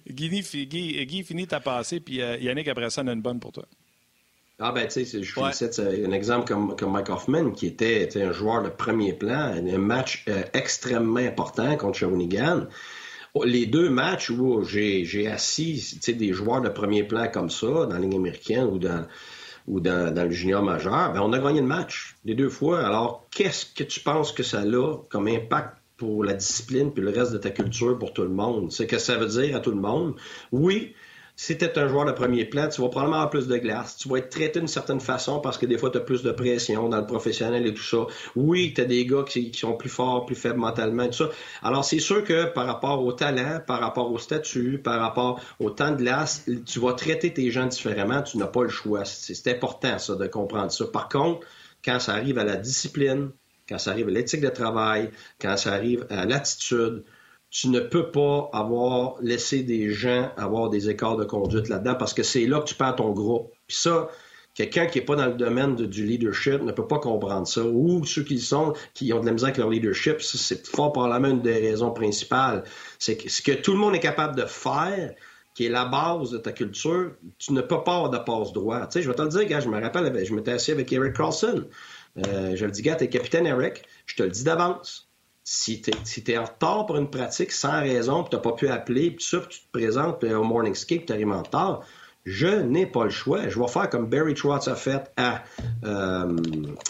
Guy, 0.08 0.42
Guy, 0.66 1.06
Guy 1.06 1.24
finit 1.24 1.46
ta 1.46 1.60
passée, 1.60 2.00
puis 2.00 2.20
euh, 2.20 2.36
Yannick, 2.38 2.68
après 2.68 2.90
ça, 2.90 3.02
on 3.02 3.08
a 3.08 3.12
une 3.12 3.22
bonne 3.22 3.40
pour 3.40 3.52
toi. 3.52 3.64
Ah 4.60 4.70
ben 4.70 4.86
tu 4.86 5.04
sais, 5.04 5.22
je 5.22 5.32
félicite 5.32 5.80
un 5.80 6.12
exemple 6.12 6.46
comme, 6.46 6.76
comme 6.76 6.92
Mike 6.92 7.10
Hoffman, 7.10 7.50
qui 7.50 7.66
était, 7.66 8.08
un 8.22 8.30
joueur 8.30 8.62
de 8.62 8.68
premier 8.68 9.12
plan, 9.12 9.52
un 9.52 9.78
match 9.78 10.24
euh, 10.28 10.44
extrêmement 10.52 11.18
important 11.18 11.76
contre 11.76 11.98
Shawinigan. 11.98 12.68
Les 13.42 13.66
deux 13.66 13.90
matchs 13.90 14.30
où 14.30 14.62
j'ai 14.62 15.26
assis 15.26 15.98
des 16.06 16.32
joueurs 16.32 16.60
de 16.60 16.68
premier 16.68 17.02
plan 17.02 17.28
comme 17.28 17.50
ça, 17.50 17.66
dans 17.66 17.88
la 17.88 17.96
américaine 17.96 18.66
ou 18.66 18.78
dans, 18.78 19.06
ou 19.66 19.80
dans, 19.80 20.14
le 20.14 20.30
junior 20.30 20.62
majeur, 20.62 21.12
ben 21.12 21.20
on 21.20 21.32
a 21.32 21.38
gagné 21.40 21.60
le 21.60 21.66
match 21.66 22.16
les 22.24 22.34
deux 22.34 22.48
fois. 22.48 22.86
Alors, 22.86 23.26
qu'est-ce 23.30 23.66
que 23.66 23.82
tu 23.82 24.00
penses 24.00 24.30
que 24.30 24.42
ça 24.42 24.60
a 24.60 24.96
comme 25.08 25.26
impact 25.26 25.76
pour 25.96 26.24
la 26.24 26.34
discipline 26.34 26.92
puis 26.92 27.02
le 27.02 27.10
reste 27.10 27.32
de 27.32 27.38
ta 27.38 27.50
culture 27.50 27.98
pour 27.98 28.12
tout 28.12 28.22
le 28.22 28.28
monde? 28.28 28.70
C'est 28.70 28.86
que 28.86 28.98
ça 28.98 29.16
veut 29.16 29.26
dire 29.26 29.56
à 29.56 29.60
tout 29.60 29.72
le 29.72 29.80
monde? 29.80 30.14
Oui, 30.52 30.94
si 31.36 31.58
tu 31.58 31.64
es 31.64 31.78
un 31.78 31.88
joueur 31.88 32.04
de 32.04 32.12
premier 32.12 32.44
plan, 32.44 32.68
tu 32.68 32.80
vas 32.80 32.88
probablement 32.88 33.16
avoir 33.16 33.30
plus 33.30 33.48
de 33.48 33.56
glace. 33.56 33.96
Tu 33.96 34.08
vas 34.08 34.18
être 34.18 34.30
traité 34.30 34.60
d'une 34.60 34.68
certaine 34.68 35.00
façon 35.00 35.40
parce 35.40 35.58
que 35.58 35.66
des 35.66 35.76
fois, 35.78 35.90
tu 35.90 35.98
as 35.98 36.00
plus 36.00 36.22
de 36.22 36.30
pression 36.30 36.88
dans 36.88 37.00
le 37.00 37.06
professionnel 37.06 37.66
et 37.66 37.74
tout 37.74 37.82
ça. 37.82 38.06
Oui, 38.36 38.72
tu 38.74 38.80
as 38.80 38.84
des 38.84 39.04
gars 39.04 39.24
qui, 39.24 39.52
sont 39.52 39.76
plus 39.76 39.88
forts, 39.88 40.26
plus 40.26 40.36
faibles 40.36 40.60
mentalement 40.60 41.02
et 41.02 41.10
tout 41.10 41.24
ça. 41.24 41.30
Alors, 41.62 41.84
c'est 41.84 41.98
sûr 41.98 42.22
que 42.22 42.44
par 42.44 42.66
rapport 42.66 43.04
au 43.04 43.12
talent, 43.12 43.60
par 43.66 43.80
rapport 43.80 44.12
au 44.12 44.18
statut, 44.18 44.78
par 44.78 45.00
rapport 45.00 45.40
au 45.58 45.70
temps 45.70 45.90
de 45.90 45.96
glace, 45.96 46.48
tu 46.66 46.78
vas 46.78 46.92
traiter 46.92 47.32
tes 47.32 47.50
gens 47.50 47.66
différemment. 47.66 48.22
Tu 48.22 48.38
n'as 48.38 48.46
pas 48.46 48.62
le 48.62 48.68
choix. 48.68 49.04
C'est 49.04 49.48
important, 49.48 49.98
ça, 49.98 50.14
de 50.14 50.26
comprendre 50.28 50.70
ça. 50.70 50.86
Par 50.86 51.08
contre, 51.08 51.44
quand 51.84 51.98
ça 51.98 52.12
arrive 52.12 52.38
à 52.38 52.44
la 52.44 52.56
discipline, 52.56 53.30
quand 53.68 53.78
ça 53.78 53.90
arrive 53.90 54.08
à 54.08 54.12
l'éthique 54.12 54.40
de 54.40 54.48
travail, 54.50 55.10
quand 55.40 55.56
ça 55.56 55.72
arrive 55.72 56.06
à 56.10 56.26
l'attitude, 56.26 57.02
tu 57.54 57.68
ne 57.68 57.78
peux 57.78 58.10
pas 58.10 58.50
avoir 58.52 59.14
laissé 59.20 59.62
des 59.62 59.92
gens 59.92 60.28
avoir 60.36 60.70
des 60.70 60.90
écarts 60.90 61.16
de 61.16 61.24
conduite 61.24 61.68
là-dedans 61.68 61.94
parce 61.94 62.12
que 62.12 62.24
c'est 62.24 62.46
là 62.46 62.58
que 62.58 62.64
tu 62.64 62.74
perds 62.74 62.96
ton 62.96 63.12
groupe. 63.12 63.52
Puis 63.68 63.76
ça, 63.76 64.08
quelqu'un 64.54 64.86
qui 64.86 64.98
n'est 64.98 65.04
pas 65.04 65.14
dans 65.14 65.26
le 65.26 65.34
domaine 65.34 65.76
du 65.76 66.04
leadership 66.04 66.62
ne 66.62 66.72
peut 66.72 66.88
pas 66.88 66.98
comprendre 66.98 67.46
ça. 67.46 67.62
Ou 67.62 68.04
ceux 68.04 68.24
qui 68.24 68.40
sont, 68.40 68.74
qui 68.92 69.12
ont 69.12 69.20
de 69.20 69.26
la 69.26 69.30
misère 69.30 69.50
avec 69.50 69.58
leur 69.58 69.70
leadership, 69.70 70.20
c'est 70.20 70.66
fort 70.66 70.92
probablement 70.92 71.28
une 71.28 71.42
des 71.42 71.60
raisons 71.60 71.92
principales. 71.92 72.64
C'est 72.98 73.16
que 73.18 73.28
ce 73.30 73.40
que 73.40 73.52
tout 73.52 73.70
le 73.70 73.78
monde 73.78 73.94
est 73.94 74.00
capable 74.00 74.34
de 74.34 74.46
faire, 74.46 75.14
qui 75.54 75.66
est 75.66 75.70
la 75.70 75.84
base 75.84 76.32
de 76.32 76.38
ta 76.38 76.50
culture, 76.50 77.12
tu 77.38 77.52
ne 77.52 77.60
peux 77.60 77.84
pas 77.84 77.94
avoir 77.94 78.10
de 78.10 78.18
passe 78.18 78.52
droit. 78.52 78.80
Tu 78.88 78.94
sais, 78.94 79.02
je 79.02 79.08
vais 79.08 79.14
te 79.14 79.22
le 79.22 79.28
dire, 79.28 79.44
gars, 79.44 79.60
je 79.60 79.68
me 79.68 79.80
rappelle, 79.80 80.24
je 80.24 80.34
m'étais 80.34 80.50
assis 80.50 80.72
avec 80.72 80.92
Eric 80.92 81.12
Carlson. 81.12 81.68
Euh, 82.18 82.56
je 82.56 82.64
le 82.64 82.72
dis, 82.72 82.82
gars, 82.82 82.96
t'es 82.96 83.08
capitaine 83.08 83.46
Eric, 83.46 83.84
je 84.06 84.16
te 84.16 84.24
le 84.24 84.30
dis 84.30 84.42
d'avance 84.42 85.08
si 85.44 85.82
tu 85.82 85.90
es, 86.32 86.38
en 86.38 86.44
retard 86.44 86.86
pour 86.86 86.96
une 86.96 87.10
pratique 87.10 87.52
sans 87.52 87.80
raison, 87.80 88.22
puis 88.22 88.30
tu 88.30 88.36
n'as 88.36 88.42
pas 88.42 88.52
pu 88.52 88.68
appeler, 88.68 89.10
puis 89.10 89.24
ça, 89.24 89.40
tu 89.48 89.60
te 89.60 89.70
présentes 89.72 90.24
au 90.24 90.42
morning 90.42 90.74
skate, 90.74 91.06
tu 91.06 91.12
arrives 91.12 91.30
en 91.30 91.42
retard, 91.42 91.84
je 92.24 92.46
n'ai 92.46 92.86
pas 92.86 93.04
le 93.04 93.10
choix. 93.10 93.48
Je 93.48 93.60
vais 93.60 93.68
faire 93.68 93.90
comme 93.90 94.08
Barry 94.08 94.32
Trotz 94.32 94.66
a 94.68 94.74
fait 94.74 95.12
à, 95.18 95.44
euh, 95.84 96.36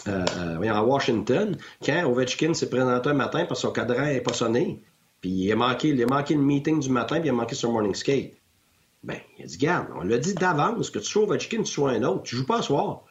euh, 0.07 0.73
à 0.73 0.83
Washington, 0.83 1.57
quand 1.83 2.05
Ovechkin 2.05 2.53
s'est 2.53 2.69
présenté 2.69 3.09
un 3.09 3.13
matin 3.13 3.45
parce 3.45 3.61
que 3.61 3.67
son 3.67 3.73
cadran 3.73 4.05
n'est 4.05 4.21
pas 4.21 4.33
sonné. 4.33 4.81
Puis 5.19 5.31
il 5.31 5.51
a, 5.51 5.55
manqué, 5.57 5.89
il 5.89 6.01
a 6.01 6.07
manqué 6.07 6.35
le 6.35 6.41
meeting 6.41 6.79
du 6.79 6.89
matin, 6.89 7.19
puis 7.19 7.27
il 7.27 7.31
a 7.31 7.33
manqué 7.33 7.55
son 7.55 7.73
morning 7.73 7.95
skate. 7.95 8.33
Ben, 9.03 9.17
il 9.37 9.43
a 9.43 9.47
dit, 9.47 9.57
garde, 9.57 9.87
on 9.95 10.03
l'a 10.03 10.17
dit 10.17 10.33
d'avance 10.33 10.89
que 10.89 10.99
tu 10.99 11.05
sois 11.05 11.23
Ovechkin, 11.23 11.63
tu 11.63 11.71
sois 11.71 11.91
un 11.91 12.03
autre. 12.03 12.23
Tu 12.23 12.37
joues 12.37 12.45
pas 12.45 12.61
ce 12.61 12.67
soir. 12.67 13.03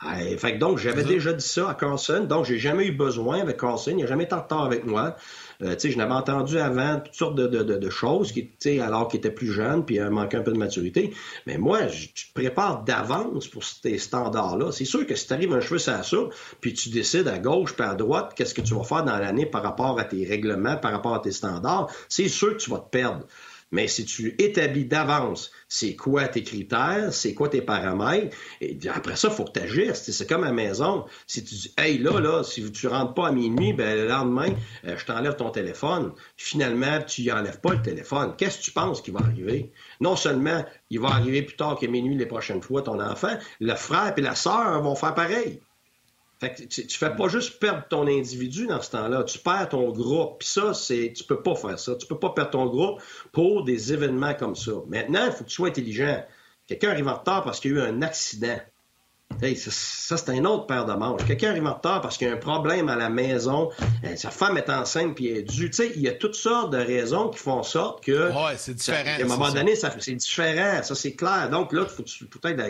Ah, 0.00 0.14
fait 0.36 0.54
que 0.54 0.58
donc, 0.58 0.78
j'avais 0.78 1.02
déjà 1.02 1.32
dit 1.32 1.44
ça 1.44 1.70
à 1.70 1.74
Carlson, 1.74 2.24
donc 2.28 2.44
j'ai 2.44 2.58
jamais 2.58 2.86
eu 2.86 2.92
besoin 2.92 3.40
avec 3.40 3.56
Carlson, 3.56 3.90
il 3.96 4.02
n'a 4.02 4.06
jamais 4.06 4.24
été 4.24 4.34
en 4.34 4.42
retard 4.42 4.64
avec 4.64 4.84
moi. 4.84 5.16
Euh, 5.60 5.74
sais, 5.76 5.90
je 5.90 5.98
n'avais 5.98 6.12
entendu 6.12 6.56
avant 6.58 7.00
toutes 7.00 7.16
sortes 7.16 7.34
de, 7.34 7.48
de, 7.48 7.64
de, 7.64 7.90
choses, 7.90 8.30
qui, 8.30 8.78
alors 8.78 9.08
qu'il 9.08 9.18
était 9.18 9.32
plus 9.32 9.50
jeune, 9.50 9.84
puis 9.84 9.96
il 9.96 10.08
manquait 10.08 10.36
un 10.36 10.42
peu 10.42 10.52
de 10.52 10.58
maturité. 10.58 11.12
Mais 11.46 11.58
moi, 11.58 11.88
je, 11.88 12.06
tu 12.14 12.28
te 12.28 12.34
prépares 12.34 12.84
d'avance 12.84 13.48
pour 13.48 13.64
ces 13.64 13.98
standards-là. 13.98 14.70
C'est 14.70 14.84
sûr 14.84 15.04
que 15.04 15.16
si 15.16 15.26
tu 15.26 15.32
arrives 15.32 15.52
un 15.52 15.60
cheveu 15.60 15.80
à 15.90 16.04
ça, 16.04 16.18
puis 16.60 16.74
tu 16.74 16.90
décides 16.90 17.26
à 17.26 17.40
gauche 17.40 17.74
puis 17.74 17.84
à 17.84 17.94
droite, 17.94 18.34
qu'est-ce 18.36 18.54
que 18.54 18.60
tu 18.60 18.74
vas 18.74 18.84
faire 18.84 19.02
dans 19.02 19.18
l'année 19.18 19.46
par 19.46 19.64
rapport 19.64 19.98
à 19.98 20.04
tes 20.04 20.24
règlements, 20.24 20.76
par 20.76 20.92
rapport 20.92 21.16
à 21.16 21.18
tes 21.18 21.32
standards, 21.32 21.90
c'est 22.08 22.28
sûr 22.28 22.56
que 22.56 22.62
tu 22.62 22.70
vas 22.70 22.78
te 22.78 22.90
perdre. 22.90 23.26
Mais 23.70 23.88
si 23.88 24.04
tu 24.04 24.34
établis 24.38 24.84
d'avance 24.84 25.50
c'est 25.68 25.94
quoi 25.94 26.26
tes 26.28 26.42
critères, 26.42 27.12
c'est 27.12 27.34
quoi 27.34 27.48
tes 27.48 27.60
paramètres, 27.60 28.34
et 28.62 28.78
après 28.88 29.16
ça, 29.16 29.28
il 29.30 29.34
faut 29.34 29.44
que 29.44 29.52
tu 29.52 29.60
agisses. 29.60 30.10
C'est 30.10 30.26
comme 30.26 30.42
à 30.44 30.46
la 30.46 30.52
maison. 30.52 31.04
Si 31.26 31.44
tu 31.44 31.54
dis, 31.54 31.74
hey, 31.76 31.98
là, 31.98 32.20
là, 32.20 32.42
si 32.42 32.72
tu 32.72 32.86
rentres 32.86 33.14
pas 33.14 33.28
à 33.28 33.32
minuit, 33.32 33.74
ben, 33.74 33.94
le 33.94 34.08
lendemain, 34.08 34.48
euh, 34.86 34.96
je 34.96 35.04
t'enlève 35.04 35.36
ton 35.36 35.50
téléphone. 35.50 36.12
Finalement, 36.36 37.02
tu 37.06 37.22
y 37.22 37.32
enlèves 37.32 37.60
pas 37.60 37.74
le 37.74 37.82
téléphone. 37.82 38.34
Qu'est-ce 38.38 38.58
que 38.58 38.64
tu 38.64 38.70
penses 38.72 39.02
qui 39.02 39.10
va 39.10 39.20
arriver? 39.20 39.70
Non 40.00 40.16
seulement 40.16 40.64
il 40.90 41.00
va 41.00 41.08
arriver 41.08 41.42
plus 41.42 41.56
tard 41.56 41.78
que 41.78 41.86
minuit 41.86 42.16
les 42.16 42.26
prochaines 42.26 42.62
fois, 42.62 42.82
ton 42.82 43.00
enfant, 43.00 43.36
le 43.60 43.74
frère 43.74 44.14
et 44.16 44.20
la 44.22 44.34
sœur 44.34 44.80
vont 44.82 44.94
faire 44.94 45.14
pareil. 45.14 45.60
Fait 46.40 46.54
que 46.54 46.62
tu, 46.62 46.98
fais 46.98 47.16
pas 47.16 47.26
juste 47.26 47.58
perdre 47.58 47.82
ton 47.88 48.06
individu 48.06 48.68
dans 48.68 48.80
ce 48.80 48.92
temps-là, 48.92 49.24
tu 49.24 49.40
perds 49.40 49.70
ton 49.70 49.90
groupe. 49.90 50.38
Puis 50.38 50.48
ça, 50.48 50.72
c'est 50.72 51.12
tu 51.14 51.24
peux 51.24 51.42
pas 51.42 51.56
faire 51.56 51.78
ça. 51.80 51.96
Tu 51.96 52.06
peux 52.06 52.18
pas 52.18 52.30
perdre 52.30 52.50
ton 52.50 52.66
groupe 52.66 53.02
pour 53.32 53.64
des 53.64 53.92
événements 53.92 54.34
comme 54.34 54.54
ça. 54.54 54.70
Maintenant, 54.86 55.26
il 55.26 55.32
faut 55.32 55.42
que 55.42 55.48
tu 55.48 55.56
sois 55.56 55.68
intelligent. 55.68 56.24
Quelqu'un 56.68 56.90
arrive 56.90 57.08
en 57.08 57.14
retard 57.14 57.42
parce 57.42 57.58
qu'il 57.58 57.72
y 57.72 57.74
a 57.74 57.78
eu 57.78 57.80
un 57.80 58.02
accident. 58.02 58.56
ça, 59.40 60.16
c'est 60.16 60.28
un 60.28 60.44
autre 60.44 60.66
paire 60.66 60.84
de 60.84 60.92
manches. 60.92 61.24
Quelqu'un 61.26 61.50
arrive 61.50 61.66
en 61.66 61.74
retard 61.74 62.02
parce 62.02 62.16
qu'il 62.16 62.28
y 62.28 62.30
a 62.30 62.34
un 62.34 62.36
problème 62.36 62.88
à 62.88 62.94
la 62.94 63.08
maison, 63.08 63.70
euh, 64.04 64.14
sa 64.14 64.30
femme 64.30 64.58
est 64.58 64.70
enceinte 64.70 65.16
puis 65.16 65.30
elle 65.30 65.38
est 65.38 65.42
due. 65.42 65.70
Tu 65.70 65.76
sais, 65.76 65.92
il 65.96 66.02
y 66.02 66.08
a 66.08 66.12
toutes 66.12 66.36
sortes 66.36 66.70
de 66.70 66.78
raisons 66.78 67.30
qui 67.30 67.38
font 67.38 67.64
ça 67.64 67.96
que. 68.00 68.28
Ouais, 68.28 68.54
c'est 68.58 68.74
différent. 68.74 69.16
à 69.18 69.24
un 69.24 69.26
moment 69.26 69.50
donné, 69.50 69.74
c'est 69.74 70.14
différent. 70.14 70.84
Ça, 70.84 70.94
c'est 70.94 71.14
clair. 71.14 71.50
Donc 71.50 71.72
là, 71.72 71.82
il 71.82 71.88
faut 71.88 72.04
peut-être 72.38 72.56
la, 72.56 72.68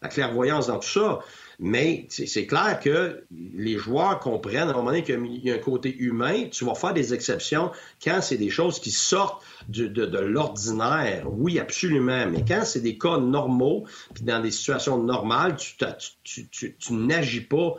la, 0.00 0.08
clairvoyance 0.08 0.68
dans 0.68 0.78
tout 0.78 0.88
ça. 0.88 1.18
Mais 1.62 2.06
c'est 2.08 2.46
clair 2.46 2.80
que 2.82 3.22
les 3.30 3.76
joueurs 3.76 4.18
comprennent 4.18 4.68
à 4.68 4.70
un 4.70 4.76
moment 4.76 4.86
donné 4.86 5.02
qu'il 5.02 5.44
y 5.44 5.50
a 5.50 5.54
un 5.54 5.58
côté 5.58 5.94
humain. 5.94 6.48
Tu 6.50 6.64
vas 6.64 6.74
faire 6.74 6.94
des 6.94 7.12
exceptions 7.12 7.70
quand 8.02 8.22
c'est 8.22 8.38
des 8.38 8.48
choses 8.48 8.80
qui 8.80 8.90
sortent 8.90 9.42
de, 9.68 10.18
l'ordinaire. 10.18 11.26
Oui, 11.30 11.58
absolument. 11.58 12.26
Mais 12.30 12.46
quand 12.48 12.62
c'est 12.64 12.80
des 12.80 12.96
cas 12.96 13.18
normaux, 13.18 13.84
puis 14.14 14.24
dans 14.24 14.40
des 14.40 14.50
situations 14.50 15.02
normales, 15.02 15.56
tu, 15.56 16.48
tu, 16.48 16.92
n'agis 16.94 17.42
pas 17.42 17.74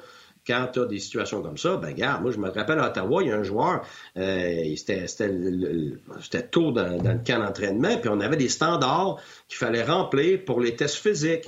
quand 0.46 0.68
tu 0.74 0.80
as 0.82 0.86
des 0.86 1.00
situations 1.00 1.42
comme 1.42 1.58
ça, 1.58 1.78
ben 1.78 1.88
regarde, 1.88 2.22
moi 2.22 2.32
je 2.32 2.38
me 2.38 2.50
rappelle 2.50 2.78
à 2.78 2.90
Ottawa, 2.90 3.24
il 3.24 3.30
y 3.30 3.32
a 3.32 3.38
un 3.38 3.44
joueur, 3.44 3.84
euh, 4.18 4.76
c'était 4.76 6.48
tôt 6.52 6.72
dans, 6.72 6.98
dans, 6.98 7.14
le 7.14 7.20
camp 7.26 7.40
d'entraînement, 7.40 7.98
puis 7.98 8.10
on 8.10 8.20
avait 8.20 8.38
des 8.38 8.50
standards 8.50 9.18
qu'il 9.48 9.58
fallait 9.58 9.84
remplir 9.84 10.44
pour 10.44 10.60
les 10.60 10.76
tests 10.76 10.96
physiques. 10.96 11.48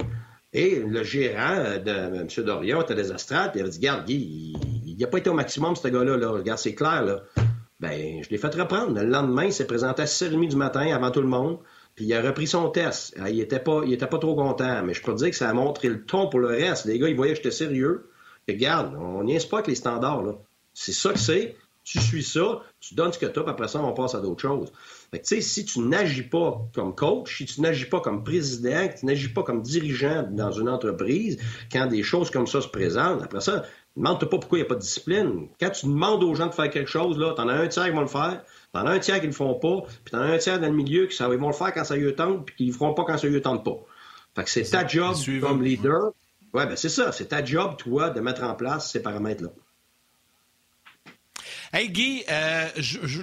Et 0.54 0.76
le 0.80 1.04
gérant 1.04 1.80
de 1.84 1.92
M. 1.92 2.28
Dorion 2.46 2.82
était 2.82 2.94
puis 2.94 3.02
il 3.56 3.62
avait 3.62 3.70
dit 3.70 3.78
Regarde, 3.78 4.06
Guy, 4.06 4.54
il 4.86 4.98
n'a 4.98 5.08
pas 5.08 5.18
été 5.18 5.30
au 5.30 5.34
maximum, 5.34 5.76
ce 5.76 5.88
gars-là. 5.88 6.16
Là. 6.16 6.30
Regarde, 6.30 6.60
c'est 6.60 6.76
clair. 6.76 7.22
Ben, 7.80 8.24
je 8.24 8.30
l'ai 8.30 8.38
fait 8.38 8.54
reprendre. 8.54 8.94
Le 8.94 9.06
lendemain, 9.06 9.46
il 9.46 9.54
s'est 9.54 9.66
présenté 9.66 10.04
à 10.04 10.06
6h30 10.06 10.50
du 10.50 10.56
matin 10.56 10.94
avant 10.94 11.10
tout 11.10 11.22
le 11.22 11.28
monde. 11.28 11.58
Puis 11.96 12.06
il 12.06 12.14
a 12.14 12.22
repris 12.22 12.48
son 12.48 12.70
test. 12.70 13.16
Ah, 13.20 13.30
il 13.30 13.40
était 13.40 13.60
pas, 13.60 13.82
pas 13.82 14.18
trop 14.20 14.36
content. 14.36 14.84
Mais 14.84 14.94
je 14.94 15.02
peux 15.02 15.14
te 15.14 15.18
dire 15.18 15.32
que 15.32 15.36
ça 15.36 15.50
a 15.50 15.54
montré 15.54 15.90
le 15.90 16.04
ton 16.04 16.30
pour 16.30 16.40
le 16.40 16.48
reste. 16.48 16.86
Les 16.86 17.00
gars, 17.00 17.10
ils 17.10 17.16
voyaient 17.16 17.34
que 17.34 17.38
j'étais 17.38 17.52
sérieux. 17.52 18.10
regarde, 18.48 18.96
on 18.96 19.24
n'y 19.24 19.38
pas 19.40 19.58
avec 19.58 19.68
les 19.68 19.76
standards. 19.76 20.38
C'est 20.74 20.94
ça 20.94 21.12
que 21.14 21.20
c'est. 21.20 21.56
Tu 21.84 22.00
suis 22.00 22.24
ça, 22.24 22.62
tu 22.80 22.96
donnes 22.96 23.12
ce 23.12 23.20
que 23.20 23.26
tu 23.26 23.40
as, 23.40 23.44
puis 23.44 23.52
après 23.52 23.68
ça, 23.68 23.82
on 23.82 23.94
passe 23.94 24.16
à 24.16 24.22
d'autres 24.22 24.42
choses. 24.42 24.72
Fait 25.12 25.20
que, 25.20 25.26
tu 25.26 25.36
sais, 25.36 25.42
si 25.42 25.66
tu 25.66 25.80
n'agis 25.80 26.24
pas 26.24 26.62
comme 26.74 26.96
coach, 26.96 27.38
si 27.38 27.46
tu 27.46 27.60
n'agis 27.60 27.86
pas 27.86 28.00
comme 28.00 28.24
président, 28.24 28.88
que 28.88 29.00
tu 29.00 29.06
n'agis 29.06 29.28
pas 29.28 29.44
comme 29.44 29.62
dirigeant 29.62 30.24
dans 30.32 30.52
une 30.52 30.70
entreprise, 30.70 31.38
quand 31.72 31.88
des 31.88 32.02
choses 32.02 32.32
comme 32.32 32.48
ça 32.48 32.62
se 32.62 32.70
présentent, 32.70 33.22
après 33.22 33.42
ça, 33.42 33.64
demande-toi 33.98 34.30
pas 34.30 34.38
pourquoi 34.38 34.60
il 34.60 34.62
n'y 34.62 34.66
a 34.66 34.70
pas 34.70 34.76
de 34.76 34.80
discipline. 34.80 35.50
Quand 35.60 35.72
tu 35.72 35.88
demandes 35.88 36.24
aux 36.24 36.36
gens 36.36 36.48
de 36.48 36.54
faire 36.54 36.70
quelque 36.70 36.90
chose, 36.90 37.18
là, 37.18 37.34
t'en 37.34 37.50
as 37.50 37.54
un 37.54 37.68
tiers 37.68 37.86
qui 37.86 37.92
vont 37.92 38.02
le 38.02 38.08
faire, 38.08 38.44
t'en 38.72 38.86
as 38.86 38.92
un 38.92 39.00
tiers 39.00 39.20
qui 39.20 39.28
le 39.28 39.34
font 39.34 39.56
pas, 39.56 39.82
puis 40.06 40.12
t'en 40.12 40.20
as 40.20 40.34
un 40.34 40.38
tiers 40.38 40.60
dans 40.60 40.68
le 40.68 40.74
milieu 40.74 41.08
qui 41.08 41.16
ça, 41.16 41.28
ils 41.30 41.38
vont 41.38 41.48
le 41.48 41.54
faire 41.54 41.74
quand 41.74 41.84
ça 41.84 41.98
lui 41.98 42.16
tente, 42.16 42.46
puis 42.46 42.56
qu'ils 42.56 42.68
le 42.68 42.74
feront 42.74 42.94
pas 42.94 43.04
quand 43.04 43.18
ça 43.18 43.28
lui 43.28 43.42
tente 43.42 43.66
pas. 43.66 43.78
Fait 44.36 44.44
que 44.46 44.50
c'est 44.50 44.64
ta 44.64 44.88
job 44.88 45.16
comme 45.42 45.62
leader. 45.62 46.12
Ouais, 46.54 46.66
ben 46.66 46.76
c'est 46.76 46.90
ça. 46.90 47.12
C'est 47.12 47.28
ta 47.28 47.44
job, 47.44 47.78
toi, 47.78 48.10
de 48.10 48.20
mettre 48.20 48.44
en 48.44 48.54
place 48.54 48.92
ces 48.92 49.02
paramètres-là. 49.02 49.50
Hey 51.76 51.90
Guy, 51.90 52.24
euh, 52.30 52.70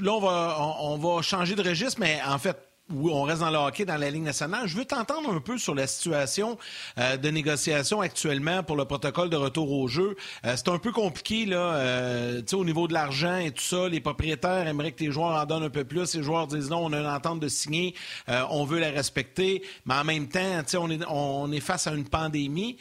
là 0.03 0.13
on 0.13 0.21
va, 0.21 0.57
on, 0.81 0.99
va 0.99 1.23
changer 1.23 1.55
de 1.55 1.63
registre, 1.63 2.01
mais 2.01 2.19
en 2.27 2.37
fait, 2.37 2.57
on 2.93 3.23
reste 3.23 3.43
dans 3.43 3.51
le 3.51 3.59
hockey, 3.59 3.85
dans 3.85 3.97
la 3.97 4.11
Ligue 4.11 4.25
nationale. 4.25 4.67
Je 4.67 4.77
veux 4.77 4.85
t'entendre 4.85 5.33
un 5.33 5.39
peu 5.39 5.57
sur 5.57 5.73
la 5.73 5.87
situation 5.87 6.59
euh, 6.99 7.17
de 7.17 7.31
négociation 7.31 8.01
actuellement 8.01 8.65
pour 8.65 8.75
le 8.75 8.87
protocole 8.87 9.31
de 9.31 9.37
retour 9.37 9.71
au 9.71 9.87
jeu. 9.87 10.17
Euh, 10.45 10.55
c'est 10.57 10.67
un 10.67 10.79
peu 10.79 10.91
compliqué 10.91 11.47
là, 11.47 11.75
euh, 11.75 12.43
au 12.53 12.65
niveau 12.65 12.89
de 12.89 12.93
l'argent 12.93 13.37
et 13.37 13.53
tout 13.53 13.63
ça. 13.63 13.89
Les 13.89 14.01
propriétaires 14.01 14.67
aimeraient 14.67 14.91
que 14.91 15.05
les 15.05 15.13
joueurs 15.13 15.41
en 15.41 15.47
donnent 15.47 15.63
un 15.63 15.71
peu 15.71 15.85
plus. 15.85 16.17
Les 16.17 16.23
joueurs 16.25 16.49
disent 16.49 16.71
non, 16.71 16.87
on 16.87 16.93
a 16.93 16.99
une 16.99 17.07
entente 17.07 17.39
de 17.39 17.47
signer, 17.47 17.95
on 18.27 18.65
veut 18.65 18.81
la 18.81 18.91
respecter. 18.91 19.63
Mais 19.87 19.95
en 19.95 20.03
même 20.03 20.29
temps, 20.29 20.65
on 20.75 20.91
est, 20.91 21.05
on 21.09 21.53
est 21.53 21.61
face 21.61 21.87
à 21.87 21.93
une 21.93 22.09
pandémie. 22.09 22.79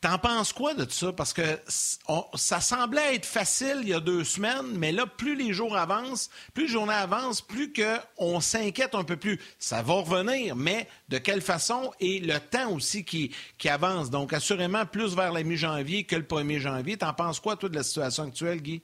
T'en 0.00 0.16
penses 0.16 0.54
quoi 0.54 0.72
de 0.72 0.90
ça? 0.90 1.12
Parce 1.12 1.34
que 1.34 1.42
ça 2.34 2.60
semblait 2.62 3.16
être 3.16 3.26
facile 3.26 3.80
il 3.82 3.90
y 3.90 3.94
a 3.94 4.00
deux 4.00 4.24
semaines, 4.24 4.72
mais 4.76 4.92
là, 4.92 5.06
plus 5.06 5.36
les 5.36 5.52
jours 5.52 5.76
avancent, 5.76 6.30
plus 6.54 6.64
les 6.64 6.68
journées 6.70 6.94
avancent, 6.94 7.42
plus 7.42 7.70
qu'on 7.70 8.40
s'inquiète 8.40 8.94
un 8.94 9.04
peu 9.04 9.18
plus. 9.18 9.38
Ça 9.58 9.82
va 9.82 9.94
revenir, 9.94 10.56
mais 10.56 10.88
de 11.10 11.18
quelle 11.18 11.42
façon? 11.42 11.92
Et 12.00 12.18
le 12.20 12.38
temps 12.40 12.72
aussi 12.72 13.04
qui, 13.04 13.34
qui 13.58 13.68
avance. 13.68 14.08
Donc, 14.08 14.32
assurément, 14.32 14.86
plus 14.86 15.14
vers 15.14 15.32
la 15.32 15.42
mi-janvier 15.42 16.04
que 16.04 16.16
le 16.16 16.22
1er 16.22 16.60
janvier. 16.60 16.96
T'en 16.96 17.12
penses 17.12 17.38
quoi, 17.38 17.56
toi, 17.56 17.68
de 17.68 17.76
la 17.76 17.82
situation 17.82 18.22
actuelle, 18.22 18.62
Guy? 18.62 18.82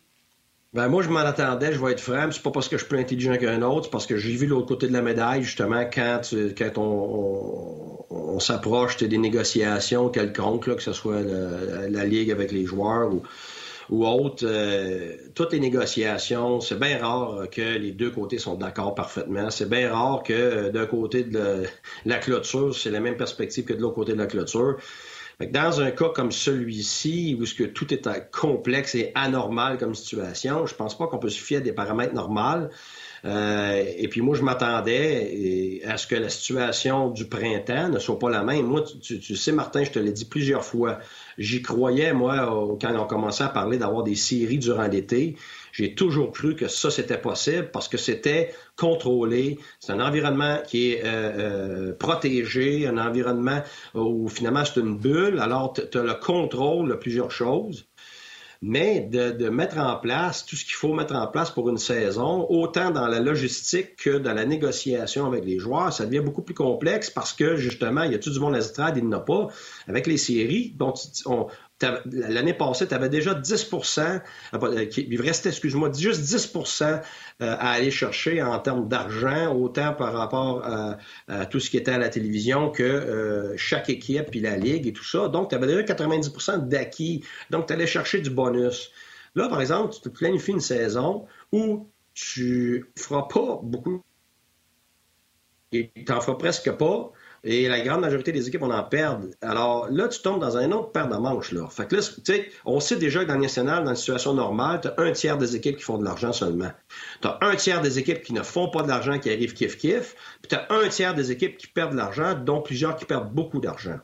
Ben 0.76 0.88
moi, 0.88 1.02
je 1.02 1.08
m'en 1.08 1.20
attendais, 1.20 1.72
je 1.72 1.82
vais 1.82 1.92
être 1.92 2.00
franc. 2.00 2.30
C'est 2.30 2.42
pas 2.42 2.50
parce 2.50 2.68
que 2.68 2.76
je 2.76 2.82
suis 2.82 2.88
plus 2.90 3.00
intelligent 3.00 3.38
qu'un 3.38 3.62
autre, 3.62 3.88
parce 3.88 4.04
que 4.04 4.18
j'ai 4.18 4.36
vu 4.36 4.46
l'autre 4.46 4.66
côté 4.66 4.86
de 4.88 4.92
la 4.92 5.00
médaille, 5.00 5.42
justement, 5.42 5.88
quand, 5.90 6.20
quand 6.58 6.76
on, 6.76 8.04
on, 8.10 8.38
s'approche 8.40 8.98
des 8.98 9.16
négociations 9.16 10.10
quelconques, 10.10 10.66
là, 10.66 10.74
que 10.74 10.82
ce 10.82 10.92
soit 10.92 11.22
la 11.88 12.04
Ligue 12.04 12.30
avec 12.30 12.52
les 12.52 12.66
joueurs 12.66 13.10
ou, 13.10 13.22
ou 13.88 14.06
autre, 14.06 14.44
euh, 14.46 15.14
toutes 15.34 15.54
les 15.54 15.60
négociations, 15.60 16.60
c'est 16.60 16.78
bien 16.78 16.98
rare 16.98 17.48
que 17.50 17.78
les 17.78 17.92
deux 17.92 18.10
côtés 18.10 18.38
sont 18.38 18.56
d'accord 18.56 18.94
parfaitement. 18.94 19.50
C'est 19.50 19.70
bien 19.70 19.90
rare 19.90 20.22
que 20.22 20.34
euh, 20.34 20.70
d'un 20.70 20.84
côté 20.84 21.24
de 21.24 21.64
la 22.04 22.18
clôture, 22.18 22.76
c'est 22.76 22.90
la 22.90 23.00
même 23.00 23.16
perspective 23.16 23.64
que 23.64 23.72
de 23.72 23.80
l'autre 23.80 23.94
côté 23.94 24.12
de 24.12 24.18
la 24.18 24.26
clôture 24.26 24.76
dans 25.44 25.82
un 25.82 25.90
cas 25.90 26.08
comme 26.08 26.32
celui-ci, 26.32 27.36
où 27.38 27.44
ce 27.44 27.54
que 27.54 27.64
tout 27.64 27.92
est 27.92 28.30
complexe 28.30 28.94
et 28.94 29.12
anormal 29.14 29.76
comme 29.76 29.94
situation, 29.94 30.64
je 30.64 30.74
pense 30.74 30.96
pas 30.96 31.08
qu'on 31.08 31.18
peut 31.18 31.28
se 31.28 31.40
fier 31.40 31.60
des 31.60 31.72
paramètres 31.72 32.14
normaux. 32.14 32.68
Euh, 33.26 33.84
et 33.96 34.08
puis 34.08 34.22
moi, 34.22 34.34
je 34.34 34.42
m'attendais 34.42 35.82
à 35.86 35.98
ce 35.98 36.06
que 36.06 36.14
la 36.14 36.30
situation 36.30 37.10
du 37.10 37.26
printemps 37.26 37.90
ne 37.90 37.98
soit 37.98 38.18
pas 38.18 38.30
la 38.30 38.42
même. 38.42 38.64
Moi, 38.64 38.82
tu 39.02 39.36
sais, 39.36 39.52
Martin, 39.52 39.84
je 39.84 39.90
te 39.90 39.98
l'ai 39.98 40.12
dit 40.12 40.24
plusieurs 40.24 40.64
fois, 40.64 41.00
j'y 41.38 41.62
croyais, 41.62 42.12
moi, 42.12 42.76
quand 42.80 42.94
on 42.96 43.06
commençait 43.06 43.44
à 43.44 43.48
parler 43.48 43.78
d'avoir 43.78 44.02
des 44.02 44.14
séries 44.14 44.58
durant 44.58 44.86
l'été. 44.86 45.36
J'ai 45.72 45.94
toujours 45.94 46.32
cru 46.32 46.56
que 46.56 46.68
ça, 46.68 46.90
c'était 46.90 47.18
possible 47.18 47.70
parce 47.70 47.88
que 47.88 47.98
c'était 47.98 48.54
contrôlé. 48.76 49.58
C'est 49.78 49.92
un 49.92 50.00
environnement 50.00 50.58
qui 50.66 50.92
est 50.92 51.02
euh, 51.04 51.88
euh, 51.88 51.92
protégé, 51.92 52.86
un 52.86 52.96
environnement 52.96 53.62
où 53.94 54.28
finalement 54.28 54.64
c'est 54.64 54.80
une 54.80 54.96
bulle. 54.96 55.38
Alors, 55.38 55.74
tu 55.74 55.98
as 55.98 56.02
le 56.02 56.14
contrôle 56.14 56.88
de 56.88 56.94
plusieurs 56.94 57.30
choses. 57.30 57.86
Mais 58.62 59.00
de, 59.00 59.48
mettre 59.48 59.78
en 59.78 59.96
place 59.96 60.44
tout 60.44 60.56
ce 60.56 60.64
qu'il 60.64 60.74
faut 60.74 60.92
mettre 60.92 61.14
en 61.14 61.26
place 61.26 61.50
pour 61.50 61.68
une 61.68 61.78
saison, 61.78 62.46
autant 62.48 62.90
dans 62.90 63.06
la 63.06 63.20
logistique 63.20 63.96
que 63.96 64.18
dans 64.18 64.32
la 64.32 64.44
négociation 64.44 65.26
avec 65.26 65.44
les 65.44 65.58
joueurs, 65.58 65.92
ça 65.92 66.06
devient 66.06 66.20
beaucoup 66.20 66.42
plus 66.42 66.54
complexe 66.54 67.10
parce 67.10 67.32
que 67.32 67.56
justement, 67.56 68.02
il 68.02 68.12
y 68.12 68.14
a 68.14 68.18
tout 68.18 68.30
du 68.30 68.40
monde 68.40 68.54
à 68.54 68.58
l'estrade, 68.58 68.96
il 68.96 69.04
n'y 69.04 69.14
en 69.14 69.18
a 69.18 69.20
pas. 69.20 69.48
Avec 69.88 70.06
les 70.06 70.16
séries, 70.16 70.74
dont 70.76 70.94
on, 71.26 71.46
L'année 71.82 72.54
passée, 72.54 72.88
tu 72.88 72.94
avais 72.94 73.10
déjà 73.10 73.34
10% 73.34 74.22
euh, 74.54 74.86
il 74.96 75.20
restait, 75.20 75.50
excuse-moi, 75.50 75.90
juste 75.92 76.22
10% 76.22 76.84
euh, 76.84 77.00
à 77.38 77.70
aller 77.70 77.90
chercher 77.90 78.42
en 78.42 78.58
termes 78.58 78.88
d'argent, 78.88 79.54
autant 79.54 79.92
par 79.92 80.14
rapport 80.14 80.64
à, 80.64 81.46
tout 81.46 81.60
ce 81.60 81.68
qui 81.68 81.76
était 81.76 81.90
à 81.90 81.98
la 81.98 82.08
télévision 82.08 82.70
que 82.70 82.82
euh, 82.82 83.56
chaque 83.56 83.90
équipe 83.90 84.30
puis 84.30 84.40
la 84.40 84.56
ligue 84.56 84.86
et 84.86 84.92
tout 84.92 85.04
ça. 85.04 85.28
Donc, 85.28 85.50
tu 85.50 85.54
avais 85.54 85.66
déjà 85.66 85.82
90% 85.82 86.66
d'acquis. 86.68 87.24
Donc, 87.50 87.66
tu 87.66 87.74
allais 87.74 87.86
chercher 87.86 88.20
du 88.20 88.30
bonus. 88.30 88.90
Là, 89.34 89.48
par 89.48 89.60
exemple, 89.60 89.92
tu 89.94 90.00
te 90.00 90.08
planifies 90.08 90.52
une 90.52 90.60
saison 90.60 91.26
où 91.52 91.90
tu 92.14 92.90
feras 92.96 93.28
pas 93.28 93.60
beaucoup 93.62 94.02
et 95.72 95.90
tu 95.94 96.04
n'en 96.10 96.20
feras 96.20 96.36
presque 96.36 96.70
pas 96.72 97.12
et 97.46 97.68
la 97.68 97.80
grande 97.80 98.00
majorité 98.00 98.32
des 98.32 98.48
équipes, 98.48 98.62
on 98.62 98.72
en 98.72 98.82
perd. 98.82 99.30
Alors 99.40 99.88
là, 99.88 100.08
tu 100.08 100.20
tombes 100.20 100.40
dans 100.40 100.56
un 100.56 100.72
autre 100.72 100.90
paire 100.90 101.08
de 101.08 101.16
manches. 101.16 101.52
Là. 101.52 101.68
Fait 101.70 101.86
que 101.86 101.94
là, 101.94 102.02
tu 102.02 102.20
sais, 102.24 102.50
on 102.64 102.80
sait 102.80 102.96
déjà 102.96 103.22
que 103.22 103.28
dans 103.28 103.36
le 103.36 103.40
national, 103.40 103.84
dans 103.84 103.90
une 103.90 103.96
situation 103.96 104.34
normale, 104.34 104.80
tu 104.80 104.88
as 104.88 104.94
un 104.98 105.12
tiers 105.12 105.38
des 105.38 105.54
équipes 105.54 105.76
qui 105.76 105.84
font 105.84 105.96
de 105.96 106.04
l'argent 106.04 106.32
seulement. 106.32 106.72
Tu 107.22 107.28
as 107.28 107.38
un 107.42 107.54
tiers 107.54 107.80
des 107.80 108.00
équipes 108.00 108.22
qui 108.22 108.32
ne 108.32 108.42
font 108.42 108.68
pas 108.68 108.82
de 108.82 108.88
l'argent, 108.88 109.20
qui 109.20 109.30
arrivent 109.30 109.54
kiff-kiff. 109.54 110.16
Puis 110.42 110.48
tu 110.48 110.54
as 110.56 110.66
un 110.70 110.88
tiers 110.88 111.14
des 111.14 111.30
équipes 111.30 111.56
qui 111.56 111.68
perdent 111.68 111.92
de 111.92 111.96
l'argent, 111.96 112.34
dont 112.34 112.60
plusieurs 112.60 112.96
qui 112.96 113.04
perdent 113.04 113.32
beaucoup 113.32 113.60
d'argent. 113.60 114.00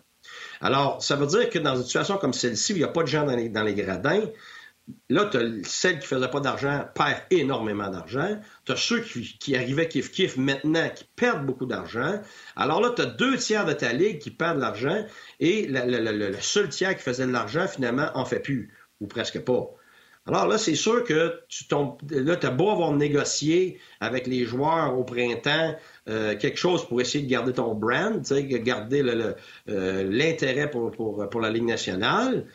Alors, 0.60 1.02
ça 1.02 1.16
veut 1.16 1.26
dire 1.26 1.50
que 1.50 1.58
dans 1.58 1.74
une 1.74 1.82
situation 1.82 2.18
comme 2.18 2.32
celle-ci, 2.32 2.74
il 2.74 2.78
n'y 2.78 2.84
a 2.84 2.88
pas 2.88 3.02
de 3.02 3.08
gens 3.08 3.26
dans 3.26 3.62
les 3.64 3.74
gradins, 3.74 4.22
Là, 5.08 5.26
tu 5.26 5.36
as 5.36 5.42
celle 5.64 6.00
qui 6.00 6.06
faisait 6.06 6.28
pas 6.28 6.40
d'argent 6.40 6.84
perd 6.94 7.22
énormément 7.30 7.88
d'argent. 7.88 8.40
Tu 8.64 8.72
as 8.72 8.76
ceux 8.76 9.00
qui, 9.00 9.56
arrivaient 9.56 9.86
kiff-kiff 9.86 10.36
maintenant 10.36 10.88
qui 10.88 11.04
perdent 11.16 11.46
beaucoup 11.46 11.66
d'argent. 11.66 12.20
Alors 12.56 12.80
là, 12.80 12.90
tu 12.94 13.02
as 13.02 13.06
deux 13.06 13.36
tiers 13.36 13.64
de 13.64 13.72
ta 13.72 13.92
ligue 13.92 14.18
qui 14.18 14.30
perdent 14.30 14.56
de 14.56 14.62
l'argent 14.62 15.04
et 15.38 15.66
le, 15.68 16.34
seul 16.40 16.68
tiers 16.68 16.96
qui 16.96 17.02
faisait 17.02 17.26
de 17.26 17.32
l'argent, 17.32 17.66
finalement, 17.68 18.10
en 18.14 18.24
fait 18.24 18.40
plus, 18.40 18.72
ou 19.00 19.06
presque 19.06 19.40
pas. 19.40 19.70
Alors 20.26 20.46
là, 20.46 20.56
c'est 20.56 20.76
sûr 20.76 21.02
que 21.02 21.42
tu 21.48 21.66
tombes. 21.66 21.98
Là, 22.10 22.36
tu 22.36 22.46
as 22.46 22.50
beau 22.50 22.70
avoir 22.70 22.92
négocié 22.92 23.80
avec 24.00 24.26
les 24.28 24.44
joueurs 24.44 24.96
au 24.96 25.04
printemps 25.04 25.74
euh, 26.08 26.36
quelque 26.36 26.58
chose 26.58 26.86
pour 26.86 27.00
essayer 27.00 27.24
de 27.24 27.30
garder 27.30 27.52
ton 27.52 27.74
brand, 27.74 28.22
garder 28.22 29.02
euh, 29.68 30.04
l'intérêt 30.10 30.70
pour 30.70 31.40
la 31.40 31.50
Ligue 31.50 31.66
nationale. 31.66 32.46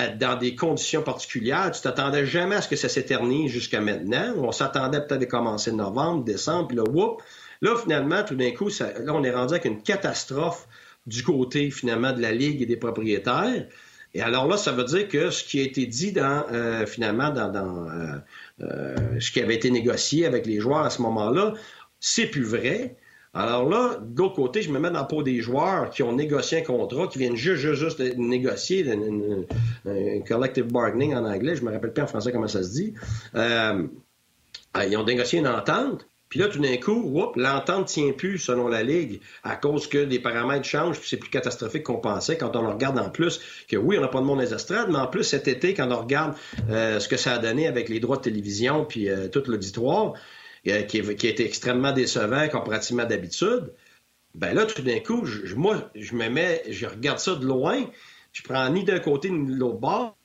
Euh, 0.00 0.16
dans 0.16 0.36
des 0.36 0.54
conditions 0.54 1.02
particulières. 1.02 1.70
Tu 1.72 1.80
t'attendais 1.80 2.26
jamais 2.26 2.56
à 2.56 2.62
ce 2.62 2.68
que 2.68 2.76
ça 2.76 2.88
s'éternise 2.88 3.50
jusqu'à 3.50 3.80
maintenant. 3.80 4.34
On 4.38 4.52
s'attendait 4.52 5.00
peut-être 5.00 5.22
à 5.22 5.26
commencer 5.26 5.72
novembre, 5.72 6.24
décembre, 6.24 6.68
puis 6.68 6.76
là, 6.76 6.84
whoop, 6.84 7.22
là, 7.62 7.76
finalement, 7.76 8.22
tout 8.22 8.34
d'un 8.34 8.50
coup, 8.52 8.68
là, 8.68 9.14
on 9.14 9.22
est 9.24 9.30
rendu 9.30 9.54
avec 9.54 9.64
une 9.64 9.82
catastrophe 9.82 10.66
du 11.06 11.22
côté, 11.22 11.70
finalement, 11.70 12.12
de 12.12 12.20
la 12.20 12.32
Ligue 12.32 12.62
et 12.62 12.66
des 12.66 12.76
propriétaires. 12.76 13.66
Et 14.12 14.22
alors 14.22 14.48
là, 14.48 14.56
ça 14.56 14.72
veut 14.72 14.84
dire 14.84 15.08
que 15.08 15.30
ce 15.30 15.44
qui 15.44 15.60
a 15.60 15.62
été 15.62 15.86
dit 15.86 16.12
dans, 16.12 16.44
euh, 16.52 16.84
finalement, 16.84 17.30
dans, 17.30 17.48
dans 17.48 17.86
euh, 18.60 18.96
ce 19.20 19.30
qui 19.30 19.40
avait 19.40 19.54
été 19.54 19.70
négocié 19.70 20.26
avec 20.26 20.46
les 20.46 20.60
joueurs 20.60 20.84
à 20.84 20.90
ce 20.90 21.00
moment-là, 21.02 21.54
c'est 22.00 22.26
plus 22.26 22.42
vrai. 22.44 22.96
Alors 23.32 23.68
là, 23.68 23.98
d'autre 24.02 24.34
côté, 24.34 24.60
je 24.60 24.72
me 24.72 24.80
mets 24.80 24.90
dans 24.90 24.98
la 24.98 25.04
peau 25.04 25.22
des 25.22 25.40
joueurs 25.40 25.90
qui 25.90 26.02
ont 26.02 26.12
négocié 26.12 26.58
un 26.58 26.62
contrat, 26.62 27.06
qui 27.06 27.18
viennent 27.18 27.36
juste, 27.36 27.60
juste, 27.62 27.80
juste 27.80 28.02
de 28.02 28.12
négocier 28.16 28.84
un 29.86 30.20
collective 30.22 30.66
bargaining 30.66 31.14
en 31.14 31.24
anglais, 31.24 31.54
je 31.54 31.62
me 31.62 31.70
rappelle 31.70 31.92
pas 31.92 32.02
en 32.02 32.06
français 32.08 32.32
comment 32.32 32.48
ça 32.48 32.64
se 32.64 32.70
dit. 32.70 32.94
Euh, 33.36 33.86
euh, 34.76 34.84
ils 34.84 34.96
ont 34.96 35.04
négocié 35.04 35.38
une 35.38 35.46
entente, 35.46 36.08
puis 36.28 36.40
là, 36.40 36.48
tout 36.48 36.58
d'un 36.58 36.76
coup, 36.76 37.32
l'entente 37.36 37.86
tient 37.86 38.10
plus 38.10 38.38
selon 38.38 38.66
la 38.66 38.82
Ligue 38.82 39.20
à 39.44 39.54
cause 39.54 39.86
que 39.86 39.98
les 39.98 40.18
paramètres 40.18 40.66
changent, 40.66 40.98
puis 40.98 41.08
c'est 41.08 41.16
plus 41.16 41.30
catastrophique 41.30 41.84
qu'on 41.84 41.98
pensait 41.98 42.36
quand 42.36 42.56
on 42.56 42.68
regarde 42.68 42.98
en 42.98 43.10
plus 43.10 43.40
que 43.68 43.76
oui, 43.76 43.96
on 43.96 44.00
n'a 44.00 44.08
pas 44.08 44.20
de 44.20 44.26
monde 44.26 44.40
des 44.40 44.52
estrades, 44.52 44.88
mais 44.90 44.98
en 44.98 45.06
plus 45.06 45.22
cet 45.22 45.46
été, 45.46 45.72
quand 45.74 45.90
on 45.92 46.00
regarde 46.00 46.34
euh, 46.68 46.98
ce 46.98 47.06
que 47.06 47.16
ça 47.16 47.34
a 47.34 47.38
donné 47.38 47.68
avec 47.68 47.88
les 47.88 48.00
droits 48.00 48.16
de 48.16 48.22
télévision 48.22 48.84
puis 48.84 49.08
tout 49.30 49.42
l'auditoire, 49.46 50.14
euh, 50.68 50.82
qui, 50.82 51.00
a 51.00 51.30
extrêmement 51.44 51.92
décevant 51.92 52.48
comparativement 52.48 53.04
d'habitude, 53.04 53.72
ben 54.34 54.54
là, 54.54 54.66
tout 54.66 54.82
d'un 54.82 55.00
coup, 55.00 55.24
je, 55.24 55.54
moi, 55.54 55.90
je 55.94 56.14
me 56.14 56.28
mets, 56.28 56.62
je 56.68 56.86
regarde 56.86 57.18
ça 57.18 57.34
de 57.34 57.46
loin, 57.46 57.84
je 58.32 58.42
prends 58.42 58.68
ni 58.70 58.84
d'un 58.84 59.00
côté 59.00 59.30
ni 59.30 59.54
de 59.54 59.58
l'autre 59.58 59.78
bord, 59.78 60.16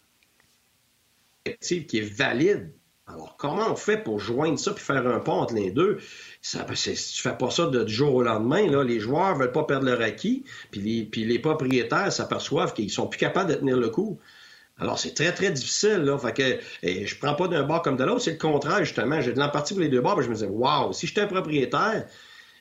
qui 1.62 1.98
est 1.98 2.02
valide. 2.02 2.74
Alors, 3.08 3.38
comment 3.38 3.72
on 3.72 3.76
fait 3.76 4.04
pour 4.04 4.20
joindre 4.20 4.58
ça 4.58 4.74
puis 4.74 4.84
faire 4.84 5.06
un 5.08 5.20
pont 5.20 5.34
entre 5.34 5.54
les 5.54 5.70
deux? 5.70 6.00
Ça, 6.42 6.64
ben, 6.64 6.74
tu 6.74 6.96
fais 6.96 7.38
pas 7.38 7.52
ça 7.52 7.68
du 7.68 7.94
jour 7.94 8.16
au 8.16 8.24
lendemain. 8.24 8.68
Là. 8.68 8.84
Les 8.84 9.00
joueurs 9.00 9.36
veulent 9.36 9.52
pas 9.52 9.64
perdre 9.64 9.86
leur 9.86 10.02
acquis, 10.02 10.44
puis 10.72 10.82
les, 10.82 11.04
puis 11.04 11.24
les 11.24 11.38
propriétaires 11.38 12.12
s'aperçoivent 12.12 12.74
qu'ils 12.74 12.90
sont 12.90 13.08
plus 13.08 13.20
capables 13.20 13.52
de 13.52 13.56
tenir 13.56 13.78
le 13.78 13.90
coup. 13.90 14.20
Alors, 14.80 15.00
c'est 15.00 15.14
très, 15.14 15.32
très 15.32 15.52
difficile. 15.52 16.00
Là. 16.00 16.18
Fait 16.18 16.34
que 16.34 16.60
et 16.84 17.06
je 17.06 17.18
prends 17.18 17.34
pas 17.34 17.48
d'un 17.48 17.64
bord 17.64 17.82
comme 17.82 17.98
de 17.98 18.04
l'autre. 18.04 18.22
C'est 18.22 18.32
le 18.32 18.38
contraire, 18.38 18.84
justement. 18.84 19.22
J'ai 19.22 19.34
de 19.34 19.40
l'empathie 19.40 19.74
pour 19.74 19.82
les 19.82 19.90
deux 19.90 20.02
bords. 20.02 20.22
je 20.22 20.30
me 20.30 20.34
disais, 20.34 20.48
waouh, 20.48 20.92
si 20.92 21.08
j'étais 21.08 21.22
un 21.22 21.28
propriétaire, 21.28 22.06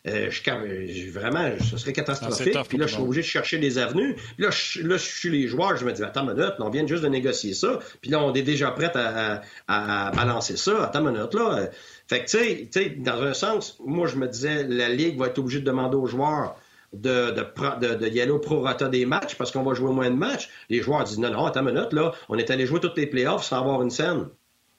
euh, 0.06 0.30
je, 0.30 1.10
vraiment, 1.10 1.50
ce 1.58 1.78
serait 1.78 1.94
catastrophique. 1.94 2.54
puis 2.68 2.76
là, 2.76 2.86
je 2.86 2.92
suis 2.92 3.02
obligé 3.02 3.22
de 3.22 3.26
chercher 3.26 3.58
des 3.58 3.78
avenues. 3.78 4.14
Puis 4.14 4.44
là, 4.44 4.50
je, 4.50 4.82
là, 4.82 4.96
je 4.98 5.04
suis 5.04 5.30
les 5.30 5.48
joueurs, 5.48 5.76
je 5.76 5.84
me 5.86 5.92
dis, 5.92 6.04
attends 6.04 6.28
une 6.28 6.36
minute, 6.36 6.52
on 6.58 6.68
vient 6.68 6.86
juste 6.86 7.02
de 7.02 7.08
négocier 7.08 7.54
ça. 7.54 7.78
Puis 8.02 8.10
là, 8.10 8.20
on 8.22 8.34
est 8.34 8.42
déjà 8.42 8.70
prêt 8.70 8.92
à, 8.94 9.40
à, 9.66 10.10
balancer 10.10 10.56
ça. 10.56 10.84
Attends 10.84 11.00
une 11.00 11.16
minute, 11.16 11.32
là. 11.34 11.70
Fait 12.06 12.22
que, 12.22 12.30
tu 12.30 12.68
sais, 12.70 12.90
dans 12.90 13.22
un 13.22 13.32
sens, 13.32 13.78
moi, 13.84 14.06
je 14.06 14.16
me 14.16 14.28
disais, 14.28 14.64
la 14.64 14.90
Ligue 14.90 15.18
va 15.18 15.28
être 15.28 15.38
obligée 15.38 15.60
de 15.60 15.64
demander 15.64 15.96
aux 15.96 16.06
joueurs 16.06 16.54
de, 16.94 17.30
de, 17.30 17.94
de, 17.94 18.08
y 18.08 18.20
aller 18.20 18.30
au 18.30 18.38
prorata 18.38 18.88
des 18.88 19.06
matchs 19.06 19.34
parce 19.36 19.50
qu'on 19.50 19.62
va 19.62 19.74
jouer 19.74 19.92
moins 19.92 20.10
de 20.10 20.16
matchs. 20.16 20.48
Les 20.70 20.80
joueurs 20.80 21.04
disent, 21.04 21.18
non, 21.18 21.30
non, 21.30 21.44
attends 21.46 21.66
une 21.66 21.74
minute, 21.74 21.92
là, 21.92 22.12
on 22.28 22.38
est 22.38 22.50
allé 22.50 22.66
jouer 22.66 22.80
toutes 22.80 22.96
les 22.96 23.06
playoffs 23.06 23.44
sans 23.44 23.58
avoir 23.58 23.82
une 23.82 23.90
scène. 23.90 24.28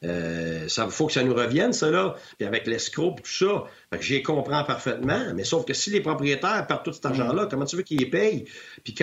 Euh, 0.04 0.68
ça 0.68 0.88
faut 0.90 1.08
que 1.08 1.14
ça 1.14 1.24
nous 1.24 1.34
revienne, 1.34 1.74
ça, 1.74 1.90
là. 1.90 2.16
Puis 2.38 2.46
avec 2.46 2.68
l'escroc 2.68 3.16
et 3.18 3.22
tout 3.22 3.32
ça. 3.32 3.64
j'y 4.00 4.22
comprends 4.22 4.64
parfaitement. 4.64 5.34
Mais 5.34 5.44
sauf 5.44 5.66
que 5.66 5.74
si 5.74 5.90
les 5.90 6.02
propriétaires 6.02 6.68
perdent 6.68 6.84
tout 6.84 6.94
cet 6.94 7.06
argent-là, 7.06 7.46
mm. 7.46 7.50
comment 7.50 7.66
tu 7.66 7.76
veux 7.76 7.82
qu'ils 7.82 8.00
les 8.00 8.10
payent? 8.10 8.46
Puis 8.84 8.94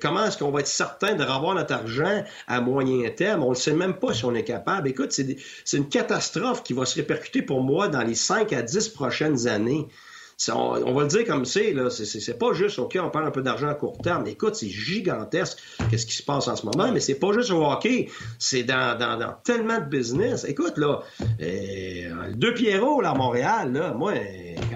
comment 0.00 0.24
est-ce 0.24 0.38
qu'on 0.38 0.50
va 0.50 0.60
être 0.60 0.66
certain 0.66 1.14
de 1.14 1.22
revoir 1.22 1.54
notre 1.54 1.74
argent 1.74 2.24
à 2.46 2.60
moyen 2.60 3.10
terme? 3.10 3.42
On 3.42 3.50
ne 3.50 3.54
sait 3.54 3.74
même 3.74 3.98
pas 3.98 4.14
si 4.14 4.24
on 4.24 4.34
est 4.34 4.44
capable. 4.44 4.88
Écoute, 4.88 5.12
c'est 5.12 5.76
une 5.76 5.88
catastrophe 5.88 6.62
qui 6.62 6.72
va 6.72 6.86
se 6.86 6.94
répercuter 6.94 7.42
pour 7.42 7.62
moi 7.62 7.88
dans 7.88 8.02
les 8.02 8.14
5 8.14 8.52
à 8.52 8.62
10 8.62 8.88
prochaines 8.90 9.48
années 9.48 9.88
on, 10.52 10.92
va 10.92 11.02
le 11.02 11.08
dire 11.08 11.26
comme 11.26 11.44
c'est, 11.44 11.72
là. 11.72 11.88
C'est 11.90 12.38
pas 12.38 12.52
juste, 12.52 12.78
OK, 12.78 12.98
on 13.00 13.10
perd 13.10 13.26
un 13.26 13.30
peu 13.30 13.42
d'argent 13.42 13.68
à 13.68 13.74
court 13.74 13.98
terme. 14.02 14.26
Écoute, 14.26 14.54
c'est 14.54 14.68
gigantesque 14.68 15.58
qu'est-ce 15.90 16.06
qui 16.06 16.14
se 16.14 16.22
passe 16.22 16.48
en 16.48 16.56
ce 16.56 16.66
moment, 16.66 16.92
mais 16.92 17.00
c'est 17.00 17.18
pas 17.18 17.32
juste 17.32 17.50
au 17.50 17.64
hockey. 17.64 18.08
C'est 18.38 18.62
dans, 18.62 18.98
dans, 18.98 19.34
tellement 19.44 19.78
de 19.78 19.86
business. 19.86 20.44
Écoute, 20.44 20.76
là, 20.76 21.00
euh, 21.40 22.26
le 22.28 22.34
Deux 22.34 22.54
Pierrot, 22.54 23.00
là, 23.00 23.10
à 23.10 23.14
Montréal, 23.14 23.72
là, 23.72 23.92
moi, 23.92 24.12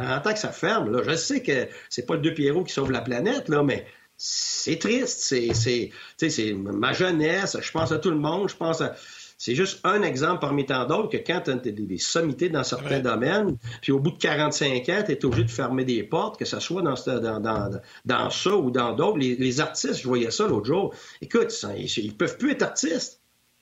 en 0.01 0.21
tant 0.21 0.33
que 0.33 0.39
ça 0.39 0.53
ferme, 0.53 0.91
là, 0.91 1.03
je 1.07 1.15
sais 1.15 1.43
que 1.43 1.69
c'est 1.89 2.07
pas 2.07 2.15
le 2.15 2.23
Deux 2.23 2.35
Pierrot 2.35 2.65
qui 2.65 2.73
sauve 2.73 2.91
la 2.91 3.03
planète, 3.03 3.49
là, 3.49 3.63
mais 3.63 3.87
c'est 4.23 4.79
triste. 4.79 5.21
C'est, 5.21 5.53
c'est 5.55 6.53
ma 6.53 6.93
jeunesse. 6.93 7.57
Je 7.61 7.71
pense 7.73 7.91
à 7.91 7.99
tout 7.99 8.11
le 8.11 8.19
monde. 8.19 8.51
Je 8.51 8.57
pense 8.57 8.83
à 8.83 8.95
c'est 9.41 9.55
juste 9.55 9.81
un 9.85 10.03
exemple 10.03 10.41
parmi 10.41 10.67
tant 10.67 10.85
d'autres 10.85 11.09
que 11.09 11.17
quand 11.17 11.41
tu 11.45 11.51
as 11.51 11.55
des 11.55 11.97
sommités 11.97 12.51
dans 12.51 12.63
certains 12.63 13.01
domaines, 13.01 13.57
puis 13.81 13.91
au 13.91 13.99
bout 13.99 14.11
de 14.11 14.19
45 14.19 14.87
ans, 14.91 15.03
tu 15.07 15.13
es 15.13 15.25
obligé 15.25 15.45
de 15.45 15.51
fermer 15.51 15.87
des 15.87 16.03
portes, 16.03 16.39
que 16.39 16.45
ce 16.45 16.61
soit 16.61 16.83
dans, 16.83 16.95
dans, 17.07 17.41
dans, 17.41 17.81
dans 18.05 18.29
ça 18.29 18.55
ou 18.55 18.71
dans 18.71 18.93
d'autres. 18.93 19.17
Les, 19.19 19.61
artistes, 19.61 20.03
je 20.03 20.07
voyais 20.07 20.31
ça 20.31 20.47
l'autre 20.47 20.67
jour. 20.67 20.95
Écoute, 21.23 21.55
ils, 21.75 21.87
ils 21.87 22.15
peuvent 22.15 22.37
plus 22.37 22.51
être 22.51 22.63
artistes. 22.63 23.20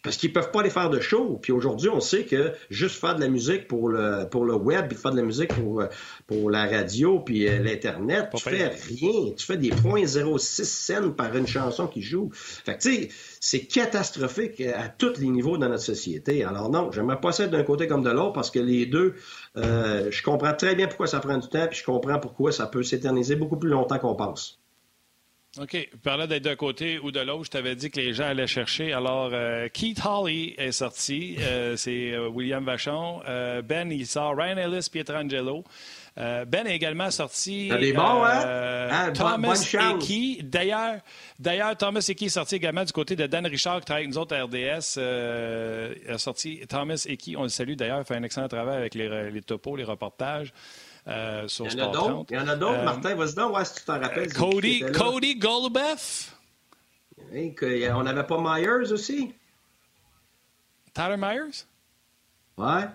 Parce 0.08 0.16
qu'ils 0.16 0.32
peuvent 0.32 0.50
pas 0.50 0.60
aller 0.60 0.70
faire 0.70 0.88
de 0.88 1.00
show. 1.00 1.38
Puis 1.42 1.52
aujourd'hui, 1.52 1.90
on 1.90 2.00
sait 2.00 2.24
que 2.24 2.54
juste 2.70 2.98
faire 2.98 3.14
de 3.14 3.20
la 3.20 3.28
musique 3.28 3.68
pour 3.68 3.90
le, 3.90 4.26
pour 4.30 4.46
le 4.46 4.54
web, 4.54 4.88
puis 4.88 4.96
faire 4.96 5.10
de 5.10 5.18
la 5.18 5.22
musique 5.22 5.52
pour, 5.52 5.84
pour 6.26 6.50
la 6.50 6.64
radio, 6.66 7.20
puis 7.20 7.46
euh, 7.46 7.58
l'Internet, 7.58 8.30
tu 8.34 8.42
fais 8.42 8.68
rien. 8.68 9.32
Tu 9.36 9.44
fais 9.44 9.58
des 9.58 9.68
points 9.68 10.04
0,6 10.04 10.64
scènes 10.64 11.14
par 11.14 11.36
une 11.36 11.46
chanson 11.46 11.86
qui 11.86 12.00
joue. 12.00 12.30
Fait 12.32 12.78
que, 12.78 12.80
tu 12.80 12.94
sais, 12.94 13.08
c'est 13.38 13.66
catastrophique 13.66 14.62
à 14.62 14.88
tous 14.88 15.18
les 15.18 15.28
niveaux 15.28 15.58
dans 15.58 15.68
notre 15.68 15.82
société. 15.82 16.42
Alors 16.42 16.70
non, 16.70 16.90
j'aimerais 16.90 17.20
pas 17.20 17.32
ça 17.32 17.46
d'un 17.46 17.62
côté 17.62 17.86
comme 17.86 18.02
de 18.02 18.10
l'autre 18.10 18.32
parce 18.32 18.50
que 18.50 18.60
les 18.60 18.86
deux, 18.86 19.14
euh, 19.58 20.08
je 20.10 20.22
comprends 20.22 20.54
très 20.54 20.74
bien 20.74 20.86
pourquoi 20.86 21.06
ça 21.06 21.20
prend 21.20 21.36
du 21.36 21.50
temps, 21.50 21.66
puis 21.68 21.80
je 21.80 21.84
comprends 21.84 22.18
pourquoi 22.18 22.50
ça 22.50 22.66
peut 22.66 22.82
s'éterniser 22.82 23.36
beaucoup 23.36 23.58
plus 23.58 23.68
longtemps 23.68 23.98
qu'on 23.98 24.14
pense. 24.14 24.58
OK. 25.60 25.88
Parlais 26.04 26.26
d'être 26.28 26.44
d'un 26.44 26.56
côté 26.56 26.98
ou 26.98 27.10
de 27.10 27.20
l'autre. 27.20 27.46
Je 27.46 27.50
t'avais 27.50 27.74
dit 27.74 27.90
que 27.90 28.00
les 28.00 28.14
gens 28.14 28.26
allaient 28.26 28.46
chercher. 28.46 28.92
Alors, 28.92 29.30
euh, 29.32 29.68
Keith 29.72 30.00
Hawley 30.04 30.54
est 30.56 30.72
sorti. 30.72 31.36
Euh, 31.40 31.76
c'est 31.76 32.12
euh, 32.12 32.28
William 32.28 32.64
Vachon. 32.64 33.20
ben, 33.64 33.90
il 33.90 34.06
sort 34.06 34.36
Ryan 34.36 34.56
Ellis, 34.56 34.88
Pietrangelo. 34.90 35.64
ben 36.16 36.66
est 36.66 36.76
également 36.76 37.10
sorti. 37.10 37.68
des 37.68 37.92
bons, 37.92 38.24
hein? 38.24 38.88
Ah, 38.90 39.10
Thomas 39.12 39.68
Eki. 39.94 40.40
D'ailleurs, 40.44 41.00
d'ailleurs, 41.38 41.76
Thomas 41.76 42.06
Eki 42.08 42.26
est 42.26 42.30
sorti 42.30 42.56
également 42.56 42.84
du 42.84 42.92
côté 42.92 43.16
de 43.16 43.26
Dan 43.26 43.46
Richard, 43.46 43.80
qui 43.80 43.86
travaille 43.86 44.04
avec 44.04 44.14
nous 44.14 44.20
autres 44.20 44.36
à 44.36 44.44
RDS. 44.44 44.98
il 46.06 46.12
a 46.12 46.18
sorti 46.18 46.60
Thomas 46.68 47.04
Eki. 47.08 47.36
On 47.36 47.42
le 47.42 47.48
salue 47.48 47.74
d'ailleurs. 47.74 47.98
Il 48.00 48.04
fait 48.04 48.16
un 48.16 48.22
excellent 48.22 48.48
travail 48.48 48.76
avec 48.76 48.94
les, 48.94 49.30
les 49.30 49.42
topos, 49.42 49.74
les 49.76 49.84
reportages. 49.84 50.52
Euh, 51.08 51.48
sur 51.48 51.66
Il 51.66 51.78
y 51.78 51.82
en 51.82 51.88
a 51.88 51.92
d'autres? 51.92 52.26
Il 52.30 52.36
y 52.36 52.38
en 52.38 52.48
a 52.48 52.56
d'autres, 52.56 52.80
euh, 52.80 52.84
Martin? 52.84 53.14
Vas-y 53.14 53.34
donc, 53.34 53.56
ouais, 53.56 53.64
si 53.64 53.74
tu 53.76 53.84
t'en 53.84 53.98
rappelles. 53.98 54.32
Cody, 54.32 54.84
Cody 54.94 55.36
Golubeff. 55.36 56.36
on 57.32 58.02
n'avait 58.02 58.26
pas 58.26 58.38
Myers 58.40 58.92
aussi? 58.92 59.32
Tyler 60.92 61.16
Myers? 61.16 61.64
Ouais. 62.58 62.86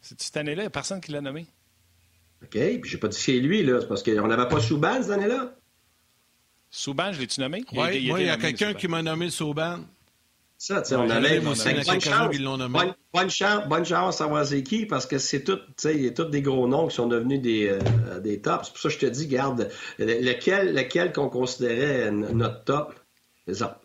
C'est 0.00 0.20
cette 0.22 0.36
année-là, 0.36 0.62
il 0.62 0.66
n'y 0.66 0.68
a 0.68 0.70
personne 0.70 1.00
qui 1.00 1.12
l'a 1.12 1.20
nommé. 1.20 1.46
OK, 2.42 2.50
puis 2.50 2.80
j'ai 2.84 2.98
pas 2.98 3.08
dit 3.08 3.18
c'est 3.18 3.40
lui, 3.40 3.62
là. 3.62 3.80
C'est 3.80 3.88
parce 3.88 4.02
qu'on 4.02 4.26
n'avait 4.26 4.48
pas 4.48 4.60
Souban 4.60 5.02
cette 5.02 5.10
année-là? 5.10 5.54
Souban, 6.70 7.12
je 7.12 7.20
l'ai-tu 7.20 7.40
nommé? 7.40 7.64
Oui, 7.72 8.08
moi, 8.08 8.20
il 8.20 8.26
y 8.26 8.30
a 8.30 8.36
quelqu'un 8.36 8.72
qui 8.74 8.88
m'a 8.88 9.02
nommé 9.02 9.30
Souban. 9.30 9.80
Ça, 10.58 10.80
tu 10.80 10.88
sais, 10.88 10.96
on 10.96 11.10
avait 11.10 11.40
bonne, 11.40 11.54
chance, 11.54 11.86
bonne, 13.12 13.30
chance, 13.30 13.68
bonne 13.68 13.84
chance 13.84 14.14
à 14.14 14.18
savoir 14.18 14.46
c'est 14.46 14.62
qui, 14.62 14.86
parce 14.86 15.04
que 15.04 15.18
c'est 15.18 15.44
tout, 15.44 15.56
tu 15.56 15.62
sais, 15.76 15.94
il 15.94 16.04
y 16.04 16.08
a 16.08 16.12
tous 16.12 16.24
des 16.24 16.40
gros 16.40 16.66
noms 16.66 16.88
qui 16.88 16.96
sont 16.96 17.06
devenus 17.06 17.42
des, 17.42 17.68
euh, 17.68 18.20
des 18.20 18.40
tops. 18.40 18.64
C'est 18.64 18.72
pour 18.72 18.80
ça 18.80 18.88
que 18.88 18.94
je 18.94 18.98
te 19.00 19.06
dis, 19.06 19.26
garde, 19.26 19.68
lequel, 19.98 20.74
lequel 20.74 21.12
qu'on 21.12 21.28
considérait 21.28 22.10
notre 22.10 22.64
top, 22.64 22.94
c'est 23.46 23.54
ça. 23.54 23.80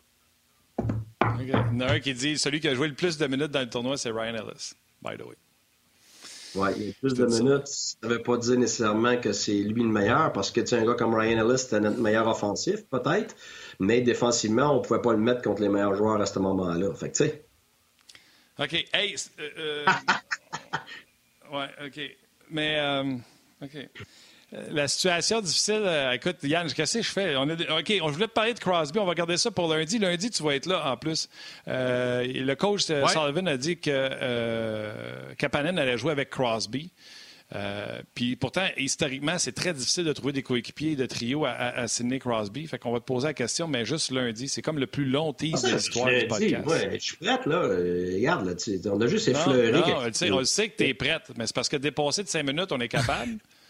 Il 1.42 1.50
y 1.50 1.54
en 1.54 1.80
a 1.82 1.92
un 1.92 2.00
qui 2.00 2.14
dit 2.14 2.38
celui 2.38 2.62
qui 2.62 2.70
a 2.70 2.74
joué 2.74 2.88
le 2.88 2.96
plus 2.96 3.18
de 3.18 3.28
minutes 3.28 3.52
dans 3.52 3.60
le 3.60 3.70
tournoi, 3.70 3.98
c'est 3.98 4.12
Ryan 4.12 4.36
Ellis, 4.36 4.74
by 5.02 5.18
the 5.18 5.26
way. 5.26 5.36
Oui, 6.56 6.70
il 6.78 6.88
y 6.88 6.90
a 6.90 6.94
plus 6.94 7.14
de 7.14 7.26
minutes. 7.26 7.68
Ça 7.68 7.98
ne 8.04 8.10
veut 8.10 8.22
pas 8.22 8.38
dire 8.38 8.58
nécessairement 8.58 9.18
que 9.18 9.34
c'est 9.34 9.54
lui 9.54 9.84
le 9.84 9.90
meilleur, 9.90 10.32
parce 10.32 10.52
que 10.52 10.62
tu 10.62 10.68
sais, 10.68 10.78
un 10.78 10.86
gars 10.86 10.96
comme 10.96 11.16
Ryan 11.16 11.46
Ellis, 11.46 11.60
c'était 11.60 11.82
notre 11.82 12.00
meilleur 12.00 12.28
offensif, 12.28 12.86
peut-être 12.90 13.36
mais 13.82 14.02
défensivement, 14.02 14.74
on 14.74 14.78
ne 14.78 14.84
pouvait 14.84 15.02
pas 15.02 15.12
le 15.12 15.18
mettre 15.18 15.42
contre 15.42 15.64
les 15.64 15.68
meilleurs 15.68 15.96
joueurs 15.96 16.22
à 16.22 16.28
ce 16.28 16.38
moment-là. 16.38 16.94
Fait 16.94 17.10
que, 17.10 17.18
tu 17.18 17.24
sais. 17.24 17.46
OK. 18.60 18.74
Hey, 18.94 19.16
euh, 19.40 19.50
euh 19.58 19.86
ouais, 21.52 21.88
OK. 21.88 22.00
Mais, 22.52 22.78
euh, 22.80 23.16
OK. 23.60 23.90
La 24.70 24.88
situation 24.88 25.42
difficile, 25.42 25.82
euh, 25.84 26.12
écoute, 26.12 26.36
Yann, 26.44 26.72
qu'est-ce 26.72 27.00
que 27.00 27.04
je 27.04 27.12
fais? 27.12 27.36
On 27.38 27.50
OK, 27.50 27.94
on 28.04 28.10
voulait 28.10 28.28
te 28.28 28.34
parler 28.34 28.54
de 28.54 28.60
Crosby, 28.60 29.00
on 29.00 29.06
va 29.06 29.16
garder 29.16 29.38
ça 29.38 29.50
pour 29.50 29.74
lundi. 29.74 29.98
Lundi, 29.98 30.30
tu 30.30 30.44
vas 30.44 30.54
être 30.56 30.68
là 30.68 30.92
en 30.92 30.98
plus. 30.98 31.28
le 31.66 32.54
coach 32.54 32.84
Sullivan 32.84 33.48
a 33.48 33.58
dit 33.58 33.80
que 33.80 35.34
Kapanen 35.40 35.80
allait 35.80 35.98
jouer 35.98 36.12
avec 36.12 36.30
Crosby. 36.30 36.92
Euh, 37.54 38.02
puis 38.16 38.36
pourtant, 38.36 38.66
historiquement, 38.78 39.38
c'est 39.38 39.52
très 39.52 39.74
difficile 39.74 40.06
de 40.06 40.14
trouver 40.14 40.32
des 40.32 40.44
coéquipiers 40.44 40.96
de 40.96 41.06
trio 41.06 41.46
à, 41.46 41.88
Sidney 41.88 42.20
Crosby. 42.20 42.66
Fait 42.68 42.80
qu'on 42.80 42.92
va 42.92 43.00
te 43.00 43.06
poser 43.06 43.28
la 43.28 43.34
question, 43.34 43.68
mais 43.68 43.84
juste 43.84 44.12
lundi. 44.12 44.48
C'est 44.48 44.62
comme 44.62 44.80
le 44.80 44.88
plus 44.88 45.06
long 45.06 45.34
tease 45.34 45.62
de 45.64 45.76
l'histoire 45.76 46.08
du 46.08 46.28
podcast. 46.28 46.68
Ouais, 46.68 46.92
je 46.94 47.00
suis 47.00 47.18
prête, 47.18 47.46
là. 47.46 47.58
Euh, 47.58 48.12
regarde, 48.16 48.46
là, 48.46 48.92
on 48.94 49.02
a 49.02 49.08
juste 49.08 49.28
effleuré. 49.28 49.72
Non, 49.72 49.80
non, 49.80 50.38
on 50.38 50.46
sait 50.46 50.70
que 50.70 50.78
tu 50.78 50.90
es 50.90 50.94
prête, 50.94 51.24
mais 51.38 51.46
c'est 51.48 51.56
parce 51.56 51.70
que 51.70 51.78
dépasser 51.78 52.24
de 52.24 52.30
5 52.30 52.44
minutes, 52.44 52.72
on 52.72 52.80
est 52.80 52.88
capable. 52.88 53.38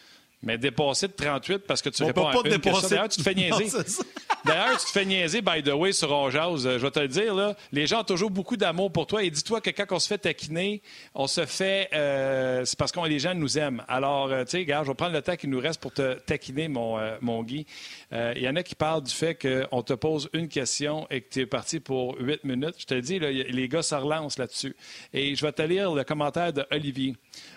mais 0.43 0.57
dépasser 0.57 1.07
de 1.07 1.13
38 1.13 1.59
parce 1.59 1.81
que 1.81 1.89
tu 1.89 2.03
réponds 2.03 2.27
à 2.27 2.33
une 2.33 2.59
question. 2.59 2.89
D'ailleurs, 2.89 3.09
tu 3.09 3.17
te 3.17 3.23
fais 3.23 3.35
niaiser. 3.35 3.65
D'ailleurs, 4.45 4.79
tu 4.79 4.85
te 4.85 4.91
fais 4.91 5.05
niaiser, 5.05 5.41
by 5.41 5.61
the 5.61 5.73
way, 5.73 5.91
sur 5.91 6.11
Onjaz. 6.11 6.63
Je 6.63 6.69
vais 6.69 6.91
te 6.91 6.99
le 6.99 7.07
dire, 7.07 7.35
là, 7.35 7.55
les 7.71 7.85
gens 7.85 8.01
ont 8.01 8.05
toujours 8.05 8.31
beaucoup 8.31 8.57
d'amour 8.57 8.91
pour 8.91 9.05
toi. 9.05 9.23
Et 9.23 9.29
dis-toi 9.29 9.61
que 9.61 9.69
quand 9.69 9.85
on 9.91 9.99
se 9.99 10.07
fait 10.07 10.17
taquiner, 10.17 10.81
on 11.13 11.27
se 11.27 11.45
fait... 11.45 11.89
Euh, 11.93 12.65
c'est 12.65 12.77
parce 12.77 12.91
que 12.91 12.99
les 13.07 13.19
gens 13.19 13.35
nous 13.35 13.59
aiment. 13.59 13.83
Alors, 13.87 14.31
euh, 14.31 14.43
tu 14.43 14.51
sais, 14.51 14.57
regarde, 14.59 14.85
je 14.85 14.91
vais 14.91 14.95
prendre 14.95 15.13
le 15.13 15.22
temps 15.22 15.35
qu'il 15.35 15.51
nous 15.51 15.59
reste 15.59 15.80
pour 15.80 15.93
te 15.93 16.15
taquiner, 16.19 16.68
mon, 16.68 16.97
euh, 16.97 17.18
mon 17.22 17.43
Guy. 17.43 17.65
Il 18.11 18.41
y 18.41 18.49
en 18.49 18.55
a 18.55 18.63
qui 18.63 18.76
parlent 18.76 19.03
du 19.03 19.13
fait 19.13 19.35
qu'on 19.35 19.81
te 19.84 19.93
pose 19.93 20.30
une 20.34 20.47
question 20.47 21.07
et 21.09 21.22
que 21.22 21.30
tu 21.30 21.41
es 21.41 21.45
parti 21.45 21.80
pour 21.80 22.18
huit 22.19 22.43
minutes. 22.43 22.76
Je 22.80 22.85
te 22.85 22.95
dis, 22.95 23.19
là, 23.19 23.31
les 23.31 23.68
gars 23.68 23.84
se 23.84 23.95
relancent 23.95 24.38
là-dessus. 24.38 24.76
Et 25.13 25.35
je 25.35 25.45
vais 25.45 25.51
te 25.51 25.61
lire 25.61 25.93
le 25.93 26.03
commentaire 26.03 26.51
de 26.51 26.65
Olivier. 26.72 27.15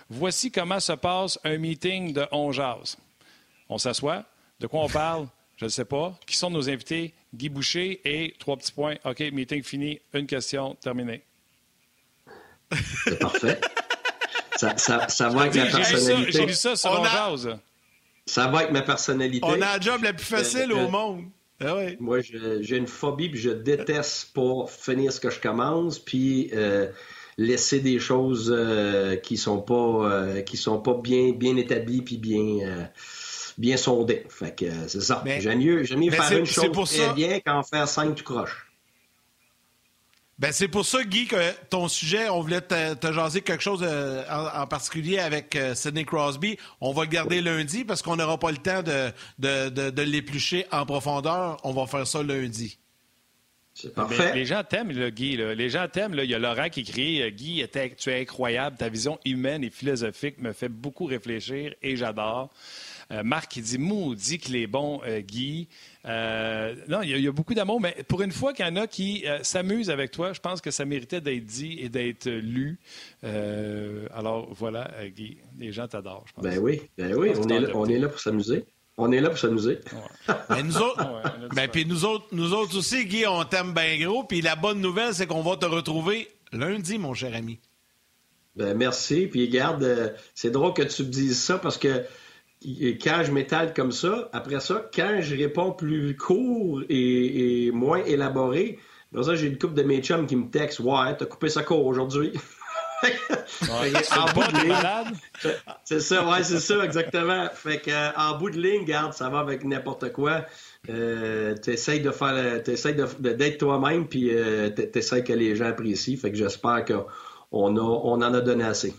Voici 0.09 0.51
comment 0.51 0.79
se 0.79 0.93
passe 0.93 1.39
un 1.43 1.57
meeting 1.57 2.13
de 2.13 2.25
On 3.69 3.77
s'assoit. 3.77 4.25
De 4.59 4.67
quoi 4.67 4.81
on 4.81 4.89
parle? 4.89 5.27
Je 5.57 5.65
ne 5.65 5.69
sais 5.69 5.85
pas. 5.85 6.17
Qui 6.25 6.35
sont 6.35 6.49
nos 6.49 6.69
invités? 6.69 7.13
Guy 7.33 7.49
Boucher 7.49 8.01
et 8.05 8.33
trois 8.39 8.57
petits 8.57 8.71
points. 8.71 8.95
OK, 9.05 9.19
meeting 9.31 9.63
fini. 9.63 9.99
Une 10.13 10.27
question, 10.27 10.75
terminée. 10.75 11.23
C'est 13.05 13.19
parfait. 13.19 13.59
ça, 14.55 14.77
ça, 14.77 15.07
ça 15.07 15.29
va 15.29 15.41
avec 15.41 15.55
ma 15.55 15.65
personnalité. 15.65 16.31
J'ai 16.31 16.45
lu 16.45 16.53
ça 16.53 16.75
sur 16.75 16.91
a... 16.91 17.35
Ça 18.25 18.47
va 18.47 18.59
avec 18.59 18.71
ma 18.71 18.81
personnalité. 18.81 19.45
On 19.45 19.53
a 19.53 19.57
la 19.57 19.79
job 19.79 20.03
la 20.03 20.13
plus 20.13 20.25
facile 20.25 20.73
au 20.73 20.89
monde. 20.89 21.25
Ah 21.61 21.75
Moi, 21.99 22.19
j'ai 22.21 22.75
une 22.75 22.87
phobie, 22.87 23.29
puis 23.29 23.39
je 23.39 23.51
déteste 23.51 24.33
pas 24.33 24.65
finir 24.67 25.13
ce 25.13 25.19
que 25.19 25.29
je 25.29 25.39
commence. 25.39 25.99
Puis, 25.99 26.49
euh, 26.53 26.91
laisser 27.37 27.79
des 27.79 27.99
choses 27.99 28.53
euh, 28.55 29.15
qui 29.15 29.37
sont 29.37 29.61
pas 29.61 29.73
euh, 29.73 30.41
qui 30.41 30.57
sont 30.57 30.79
pas 30.79 30.93
bien 30.93 31.31
bien 31.31 31.57
établies 31.57 32.01
puis 32.01 32.17
bien 32.17 32.89
bien 33.57 33.77
sondées. 33.77 34.25
Fait 34.29 34.55
que 34.55 34.65
c'est 34.87 35.01
ça. 35.01 35.23
J'aime 35.39 35.59
mieux 35.59 35.83
j'aime 35.83 35.99
mieux 35.99 36.11
faire 36.11 36.37
une 36.37 36.45
chose 36.45 36.71
très 36.91 37.13
bien 37.13 37.39
qu'en 37.39 37.63
faire 37.63 37.87
cinq 37.87 38.15
tu 38.15 38.23
croches. 38.23 38.65
Ben 40.37 40.51
c'est 40.51 40.67
pour 40.67 40.85
ça, 40.85 41.01
Guy, 41.01 41.27
que 41.27 41.53
ton 41.69 41.87
sujet, 41.87 42.27
on 42.27 42.41
voulait 42.41 42.59
te, 42.59 43.13
jaser 43.13 43.39
quelque 43.39 43.63
chose 43.63 43.79
euh, 43.83 44.21
en, 44.29 44.67
particulier 44.67 45.17
avec 45.17 45.55
euh, 45.55 45.73
Sidney 45.75 46.03
Crosby. 46.03 46.57
On 46.81 46.91
va 46.91 47.03
le 47.03 47.09
garder 47.09 47.41
lundi 47.41 47.85
parce 47.85 48.01
qu'on 48.01 48.17
n'aura 48.17 48.37
pas 48.37 48.51
le 48.51 48.57
temps 48.57 48.83
de, 48.83 49.11
de, 49.39 49.89
de, 49.89 50.01
l'éplucher 50.01 50.65
en 50.73 50.85
profondeur. 50.85 51.55
On 51.63 51.71
va 51.71 51.87
faire 51.87 52.05
ça 52.05 52.21
lundi. 52.21 52.77
C'est 53.75 53.93
parfait. 53.93 54.33
les 54.33 54.45
gens 54.45 54.63
t'aiment, 54.63 54.91
Guy. 55.09 55.37
Les 55.37 55.69
gens 55.69 55.87
t'aiment. 55.87 56.15
Il 56.17 56.29
y 56.29 56.33
a 56.33 56.39
Laurent 56.39 56.69
qui 56.69 56.83
crie 56.83 57.21
euh, 57.21 57.29
Guy, 57.29 57.63
tu 57.97 58.09
es 58.09 58.21
incroyable. 58.21 58.77
Ta 58.77 58.89
vision 58.89 59.19
humaine 59.25 59.63
et 59.63 59.69
philosophique 59.69 60.39
me 60.39 60.53
fait 60.53 60.69
beaucoup 60.69 61.05
réfléchir 61.05 61.75
et 61.83 61.95
j'adore. 61.95 62.49
Marc 63.23 63.51
qui 63.51 63.61
dit 63.61 63.77
Maudit 63.77 64.39
qu'il 64.39 64.55
est 64.55 64.65
bon, 64.65 64.99
Guy. 65.19 65.67
Euh, 66.07 66.75
non, 66.87 67.01
il 67.01 67.19
y, 67.19 67.27
a 67.27 67.31
beaucoup 67.31 67.53
d'amour, 67.53 67.81
mais 67.81 67.95
pour 68.07 68.21
une 68.21 68.31
fois 68.31 68.53
qu'il 68.53 68.65
y 68.65 68.69
en 68.69 68.75
a 68.75 68.85
qui 68.85 69.23
euh, 69.25 69.39
s'amusent 69.41 69.89
avec 69.89 70.11
toi, 70.11 70.33
je 70.33 70.39
pense 70.39 70.61
que 70.61 70.69
ça 70.69 70.85
méritait 70.85 71.21
d'être 71.21 71.45
dit 71.45 71.77
et 71.79 71.89
d'être 71.89 72.29
lu. 72.29 72.79
Euh, 73.23 74.07
alors 74.13 74.53
voilà, 74.53 74.91
Guy, 75.07 75.37
les 75.57 75.71
gens 75.71 75.87
t'adorent, 75.87 76.25
je 76.27 76.33
pense. 76.33 76.43
Ben 76.43 76.59
oui, 76.59 76.81
ben 76.97 77.13
oui, 77.15 77.31
on 77.35 77.47
est, 77.47 77.59
là, 77.59 77.69
on 77.73 77.85
est 77.85 77.97
là 77.97 78.07
pour 78.07 78.19
s'amuser. 78.19 78.65
On 78.97 79.11
est 79.11 79.19
là 79.19 79.29
pour 79.29 79.37
s'amuser. 79.37 79.79
mais 80.49 80.63
nous 80.63 80.77
autres, 80.77 81.05
ben, 81.53 81.69
puis 81.69 81.85
nous 81.85 82.05
autres, 82.05 82.27
nous 82.31 82.53
autres 82.53 82.77
aussi, 82.77 83.05
Guy, 83.05 83.25
on 83.27 83.43
t'aime 83.43 83.73
bien 83.73 83.97
gros. 83.99 84.23
Puis 84.23 84.41
la 84.41 84.55
bonne 84.55 84.79
nouvelle, 84.79 85.13
c'est 85.13 85.27
qu'on 85.27 85.41
va 85.41 85.57
te 85.57 85.65
retrouver 85.65 86.29
lundi, 86.53 86.97
mon 86.97 87.13
cher 87.13 87.35
ami. 87.35 87.59
Ben 88.55 88.75
merci. 88.75 89.27
Puis 89.27 89.49
garde, 89.49 90.15
c'est 90.33 90.51
drôle 90.51 90.73
que 90.73 90.83
tu 90.83 91.03
me 91.03 91.09
dises 91.09 91.41
ça 91.41 91.57
parce 91.57 91.77
que 91.77 92.05
quand 92.63 93.23
je 93.23 93.31
m'étale 93.31 93.73
comme 93.73 93.91
ça, 93.91 94.29
après 94.33 94.59
ça, 94.59 94.89
quand 94.93 95.19
je 95.21 95.35
réponds 95.35 95.71
plus 95.71 96.15
court 96.15 96.81
et, 96.89 97.71
moins 97.71 98.03
élaboré, 98.03 98.79
après 99.11 99.25
ça, 99.25 99.35
j'ai 99.35 99.47
une 99.47 99.57
coupe 99.57 99.73
de 99.73 99.83
mes 99.83 100.01
chums 100.01 100.25
qui 100.25 100.35
me 100.35 100.49
textent 100.49 100.79
Ouais, 100.79 101.15
t'as 101.17 101.25
coupé 101.25 101.49
ça 101.49 101.63
court 101.63 101.85
aujourd'hui. 101.85 102.31
En 103.03 104.33
bout 104.33 104.51
de 104.51 104.63
ligne. 104.63 105.55
C'est 105.83 105.99
ça, 105.99 106.25
ouais, 106.27 106.43
c'est 106.43 106.59
ça, 106.59 106.83
exactement. 106.83 107.49
Fait 107.53 107.79
que, 107.79 107.91
euh, 107.91 108.11
en 108.15 108.37
bout 108.37 108.49
de 108.49 108.59
ligne, 108.59 108.85
garde, 108.85 109.13
ça 109.13 109.29
va 109.29 109.39
avec 109.39 109.63
n'importe 109.63 110.11
quoi. 110.11 110.45
Euh, 110.89 111.55
t'essayes 111.55 112.01
de 112.01 112.11
faire, 112.11 112.63
t'essayes 112.63 112.95
d'être 113.19 113.57
toi-même, 113.57 114.07
puis 114.07 114.29
euh, 114.31 114.69
t'essayes 114.69 115.23
que 115.23 115.33
les 115.33 115.55
gens 115.55 115.67
apprécient. 115.67 116.17
Fait 116.17 116.31
que 116.31 116.37
j'espère 116.37 116.85
qu'on 116.85 117.05
on 117.51 117.77
en 117.77 118.21
a 118.21 118.41
donné 118.41 118.63
assez. 118.63 118.93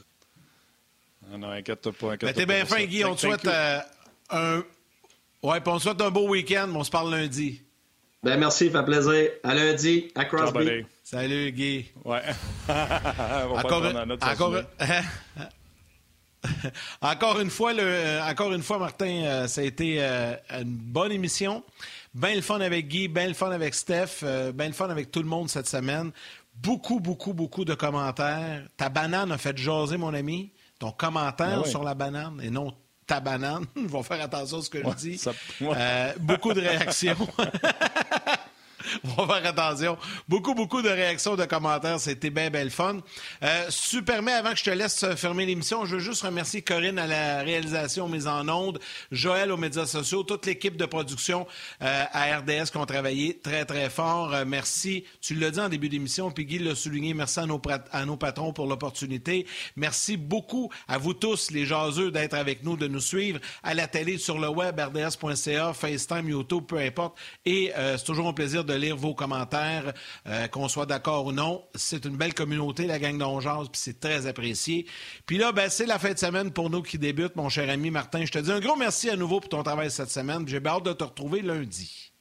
Non, 1.31 1.39
non, 1.39 1.51
inquiète-toi 1.51 1.93
pas. 1.93 2.12
Inquiète 2.12 2.36
t'es 2.36 2.47
bien 2.47 2.64
fin, 2.64 2.85
Guy. 2.85 3.05
On 3.05 3.14
te 3.14 3.20
souhaite 3.20 3.47
euh, 3.47 3.78
un. 4.31 4.62
Ouais, 5.43 5.60
puis 5.60 5.73
on 5.73 5.78
te 5.78 5.82
souhaite 5.82 6.01
un 6.01 6.10
beau 6.10 6.28
week-end, 6.28 6.66
mais 6.68 6.77
on 6.77 6.85
se 6.85 6.90
parle 6.90 7.10
lundi. 7.10 7.62
Ben 8.27 8.40
merci, 8.40 8.73
ça 8.73 8.81
fait 8.81 8.86
plaisir. 8.86 9.31
À 9.44 9.55
lundi, 9.55 10.09
à 10.16 10.24
Crosby. 10.24 10.85
Salut, 11.05 11.53
Guy. 11.53 11.86
Ouais. 12.05 12.23
encore, 13.55 13.85
encore, 14.20 14.53
encore, 17.01 17.40
une 17.40 17.51
fois, 17.51 17.73
le, 17.73 17.85
euh, 17.85 18.28
encore 18.28 18.53
une 18.53 18.65
fois, 18.65 18.81
Martin, 18.81 19.23
euh, 19.24 19.47
ça 19.47 19.61
a 19.61 19.65
été 19.65 20.03
une 20.03 20.65
bonne 20.65 21.12
émission. 21.12 21.62
Ben 22.15 22.35
le 22.35 22.43
fun 22.43 22.61
avec 22.61 22.89
Guy, 22.89 23.07
ben 23.07 23.28
le 23.28 23.35
fun 23.35 23.53
avec 23.53 23.74
Steph, 23.74 24.24
ben 24.55 24.66
le 24.66 24.73
fun 24.73 24.90
avec 24.90 25.12
tout 25.12 25.20
le 25.20 25.28
monde 25.28 25.48
cette 25.48 25.69
semaine. 25.69 26.11
Beaucoup, 26.57 26.98
beaucoup, 26.98 27.32
beaucoup 27.32 27.65
de 27.65 27.74
commentaires. 27.74 28.65
Ta 28.77 28.89
banane 28.89 29.31
a 29.31 29.39
fait 29.39 29.57
jaser, 29.57 29.98
mon 29.98 30.15
ami 30.15 30.51
ton 30.78 30.90
commentaire 30.90 31.62
ben 31.62 31.70
sur 31.70 31.82
la 31.82 31.94
banane 31.94 32.39
et 32.43 32.51
non 32.51 32.70
ta 33.07 33.20
banane. 33.20 33.65
Il 33.77 33.86
va 33.86 34.03
faire 34.03 34.23
attention 34.23 34.59
à 34.59 34.62
ce 34.62 34.70
que 34.70 34.82
je 34.82 34.94
dis. 34.97 35.23
Euh, 35.62 36.12
beaucoup 36.19 36.53
de 36.53 36.61
réactions. 36.61 37.16
On 39.18 39.24
va 39.24 39.40
faire 39.40 39.51
attention. 39.51 39.98
Beaucoup, 40.28 40.55
beaucoup 40.55 40.82
de 40.82 40.89
réactions, 40.89 41.36
de 41.36 41.44
commentaires. 41.44 42.01
C'était 42.01 42.31
bien, 42.31 42.51
belle 42.51 42.70
fun. 42.70 42.98
Euh, 43.43 43.66
super, 43.68 44.23
mais 44.23 44.32
avant 44.32 44.51
que 44.51 44.59
je 44.59 44.64
te 44.64 44.70
laisse 44.70 45.05
fermer 45.16 45.47
l'émission, 45.47 45.85
je 45.85 45.97
veux 45.97 46.01
juste 46.01 46.23
remercier 46.23 46.62
Corinne 46.62 46.98
à 46.98 47.06
la 47.06 47.43
réalisation 47.43 48.09
mise 48.09 48.27
en 48.27 48.48
ondes, 48.48 48.78
Joël 49.10 49.52
aux 49.52 49.56
médias 49.56 49.86
sociaux, 49.86 50.23
toute 50.23 50.47
l'équipe 50.47 50.77
de 50.77 50.86
production 50.86 51.47
euh, 51.82 52.05
à 52.12 52.39
RDS 52.39 52.70
qui 52.70 52.77
ont 52.77 52.86
travaillé 52.86 53.39
très, 53.39 53.64
très 53.64 53.90
fort. 53.90 54.32
Euh, 54.35 54.44
merci. 54.47 55.05
Tu 55.20 55.35
l'as 55.35 55.51
dit 55.51 55.60
en 55.60 55.68
début 55.68 55.89
d'émission, 55.89 56.31
puis 56.31 56.44
Guy 56.44 56.59
l'a 56.59 56.74
souligné. 56.74 57.14
Merci 57.14 57.40
à 57.40 57.47
nos, 57.47 57.60
à 57.93 58.05
nos 58.05 58.16
patrons 58.16 58.52
pour 58.52 58.66
l'opportunité. 58.66 59.47
Merci 59.77 60.16
beaucoup 60.16 60.70
à 60.89 60.98
vous 60.98 61.14
tous, 61.14 61.51
les 61.51 61.66
jaseux, 61.66 62.10
d'être 62.10 62.35
avec 62.35 62.62
nous, 62.62 62.77
de 62.77 62.86
nous 62.86 63.01
suivre 63.01 63.40
à 63.62 63.74
la 63.74 63.86
télé, 63.86 64.18
sur 64.18 64.39
le 64.39 64.48
web, 64.48 64.78
rds.ca, 64.78 65.73
FaceTime, 65.73 66.28
YouTube, 66.28 66.64
peu 66.66 66.78
importe. 66.78 67.16
Et 67.44 67.73
c'est 67.74 68.05
toujours 68.05 68.28
un 68.28 68.32
plaisir 68.32 68.64
de 68.64 68.74
lire 68.74 68.85
vos 68.92 69.14
commentaires, 69.14 69.92
euh, 70.26 70.48
qu'on 70.48 70.68
soit 70.68 70.86
d'accord 70.86 71.26
ou 71.26 71.32
non. 71.32 71.64
C'est 71.74 72.04
une 72.04 72.16
belle 72.16 72.34
communauté, 72.34 72.86
la 72.86 72.98
gang 72.98 73.18
d'Ongeance, 73.18 73.68
puis 73.68 73.80
c'est 73.80 74.00
très 74.00 74.26
apprécié. 74.26 74.86
Puis 75.26 75.38
là, 75.38 75.52
ben, 75.52 75.68
c'est 75.68 75.86
la 75.86 75.98
fin 75.98 76.12
de 76.12 76.18
semaine 76.18 76.50
pour 76.50 76.70
nous 76.70 76.82
qui 76.82 76.98
débutent, 76.98 77.36
mon 77.36 77.48
cher 77.48 77.68
ami 77.70 77.90
Martin. 77.90 78.24
Je 78.24 78.32
te 78.32 78.38
dis 78.38 78.52
un 78.52 78.60
gros 78.60 78.76
merci 78.76 79.10
à 79.10 79.16
nouveau 79.16 79.40
pour 79.40 79.48
ton 79.48 79.62
travail 79.62 79.90
cette 79.90 80.10
semaine. 80.10 80.46
J'ai 80.46 80.64
hâte 80.64 80.84
de 80.84 80.92
te 80.92 81.04
retrouver 81.04 81.42
lundi. 81.42 82.12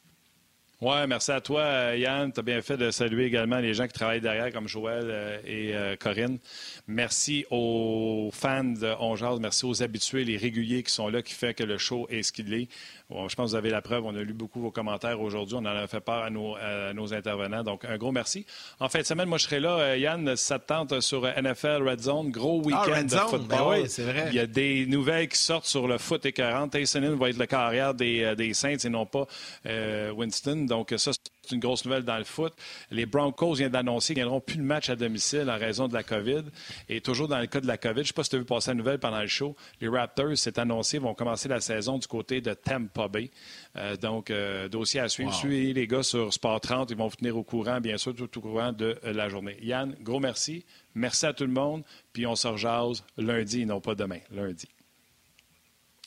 Oui, 0.81 0.95
merci 1.07 1.31
à 1.31 1.39
toi, 1.39 1.95
Yann. 1.95 2.33
Tu 2.33 2.41
as 2.41 2.43
bien 2.43 2.61
fait 2.61 2.75
de 2.75 2.91
saluer 2.91 3.25
également 3.25 3.59
les 3.59 3.73
gens 3.73 3.87
qui 3.87 3.93
travaillent 3.93 4.19
derrière, 4.19 4.51
comme 4.51 4.67
Joël 4.67 5.05
euh, 5.07 5.39
et 5.45 5.73
euh, 5.73 5.95
Corinne. 5.95 6.37
Merci 6.85 7.45
aux 7.49 8.29
fans 8.33 8.65
de 8.65 8.93
On 8.99 9.39
merci 9.39 9.65
aux 9.65 9.81
habitués, 9.81 10.25
les 10.25 10.35
réguliers 10.35 10.83
qui 10.83 10.91
sont 10.91 11.07
là, 11.07 11.21
qui 11.21 11.33
font 11.33 11.53
que 11.53 11.63
le 11.63 11.77
show 11.77 12.07
est 12.09 12.23
ce 12.23 12.33
qu'il 12.33 12.53
est 12.53 12.67
je 13.10 13.36
pense 13.36 13.36
que 13.36 13.41
vous 13.41 13.56
avez 13.56 13.69
la 13.69 13.82
preuve. 13.82 14.06
On 14.06 14.15
a 14.15 14.22
lu 14.22 14.34
beaucoup 14.34 14.60
vos 14.60 14.72
commentaires 14.72 15.22
aujourd'hui. 15.22 15.56
On 15.56 15.60
en 15.60 15.65
a 15.65 15.88
fait 15.88 15.99
part 15.99 16.23
à 16.23 16.30
nos, 16.30 17.14
intervenants. 17.14 17.64
Donc, 17.64 17.86
un 17.86 17.98
gros 17.98 18.11
merci. 18.11 18.45
En 18.80 18.90
fin 18.90 18.99
de 18.99 19.06
semaine, 19.06 19.30
moi, 19.30 19.38
je 19.38 19.44
serai 19.44 19.60
là. 19.60 19.77
Euh, 19.77 19.98
Yann, 19.98 20.36
ça 20.36 20.60
te 20.60 20.68
tente 20.68 20.99
sur 21.02 21.23
NFL 21.23 21.88
Red 21.88 22.02
Zone. 22.02 22.32
Gros 22.32 22.61
ah, 22.64 22.68
week-end 22.68 23.03
de 23.03 23.15
football. 23.15 23.48
Ben 23.48 23.82
oui, 23.82 23.90
c'est 23.90 24.03
vrai. 24.03 24.26
Il 24.30 24.36
y 24.36 24.40
a 24.40 24.48
des 24.48 24.86
nouvelles 24.88 25.27
qui 25.27 25.38
sortent 25.38 25.65
sur 25.65 25.88
le 25.88 25.98
foot 25.98 26.26
écœurant. 26.26 26.68
Tayson 26.68 27.15
va 27.15 27.30
être 27.30 27.38
le 27.38 27.45
carrière 27.45 27.94
des, 27.94 28.23
euh, 28.23 28.36
des 28.36 28.53
Saints 28.53 28.77
et 28.84 28.90
non 28.90 29.06
pas 29.06 29.27
euh, 29.68 30.11
Winston. 30.11 30.65
Donc, 30.68 30.94
ça, 30.98 31.11
c'est 31.14 31.34
une 31.51 31.59
grosse 31.59 31.85
nouvelle 31.85 32.03
dans 32.03 32.17
le 32.17 32.23
foot. 32.23 32.53
Les 32.91 33.05
Broncos 33.05 33.55
viennent 33.55 33.72
d'annoncer 33.72 34.13
qu'ils 34.13 34.23
n'auront 34.23 34.41
plus 34.41 34.57
de 34.57 34.63
match 34.63 34.89
à 34.89 34.95
domicile 34.95 35.49
en 35.49 35.57
raison 35.57 35.88
de 35.88 35.93
la 35.93 36.03
COVID. 36.03 36.43
Et 36.89 37.01
toujours 37.01 37.27
dans 37.27 37.39
le 37.39 37.47
cas 37.47 37.61
de 37.61 37.67
la 37.67 37.77
COVID, 37.77 37.95
je 37.95 37.99
ne 38.01 38.05
sais 38.07 38.13
pas 38.13 38.23
si 38.23 38.30
tu 38.30 38.35
as 38.35 38.39
vu 38.39 38.45
passer 38.45 38.72
la 38.72 38.76
nouvelle 38.76 38.99
pendant 38.99 39.22
le 39.22 39.27
show, 39.27 39.55
les 39.81 39.88
Raptors, 39.88 40.35
c'est 40.35 40.57
annoncé, 40.59 40.97
vont 40.97 41.13
commencer 41.13 41.47
la 41.49 41.59
saison 41.59 41.97
du 41.97 42.07
côté 42.07 42.41
de 42.41 42.53
Tampa 42.53 43.07
Bay. 43.07 43.31
Euh, 43.77 43.95
donc, 43.97 44.30
euh, 44.30 44.67
dossier 44.69 44.99
à 44.99 45.09
suivre. 45.09 45.34
Suivez 45.34 45.73
les 45.73 45.88
gars 45.88 46.03
sur 46.03 46.34
Sport 46.34 46.61
30. 46.61 46.91
Ils 46.91 46.97
vont 46.97 47.07
vous 47.07 47.15
tenir 47.15 47.38
au 47.38 47.43
courant, 47.43 47.81
bien 47.81 47.97
sûr, 47.97 48.15
tout 48.15 48.38
au 48.38 48.41
courant 48.41 48.72
de 48.72 48.97
euh, 49.03 49.13
la 49.13 49.30
journée. 49.30 49.57
Yann, 49.61 49.95
gros 50.01 50.19
merci. 50.19 50.65
Merci 50.93 51.26
à 51.26 51.34
tout 51.34 51.45
le 51.45 51.51
monde. 51.51 51.84
Puis 52.13 52.26
on 52.26 52.35
se 52.35 52.47
rejase 52.47 53.03
lundi, 53.17 53.65
non 53.65 53.81
pas 53.81 53.95
demain, 53.95 54.19
lundi. 54.31 54.67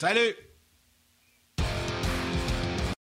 Salut! 0.01 0.48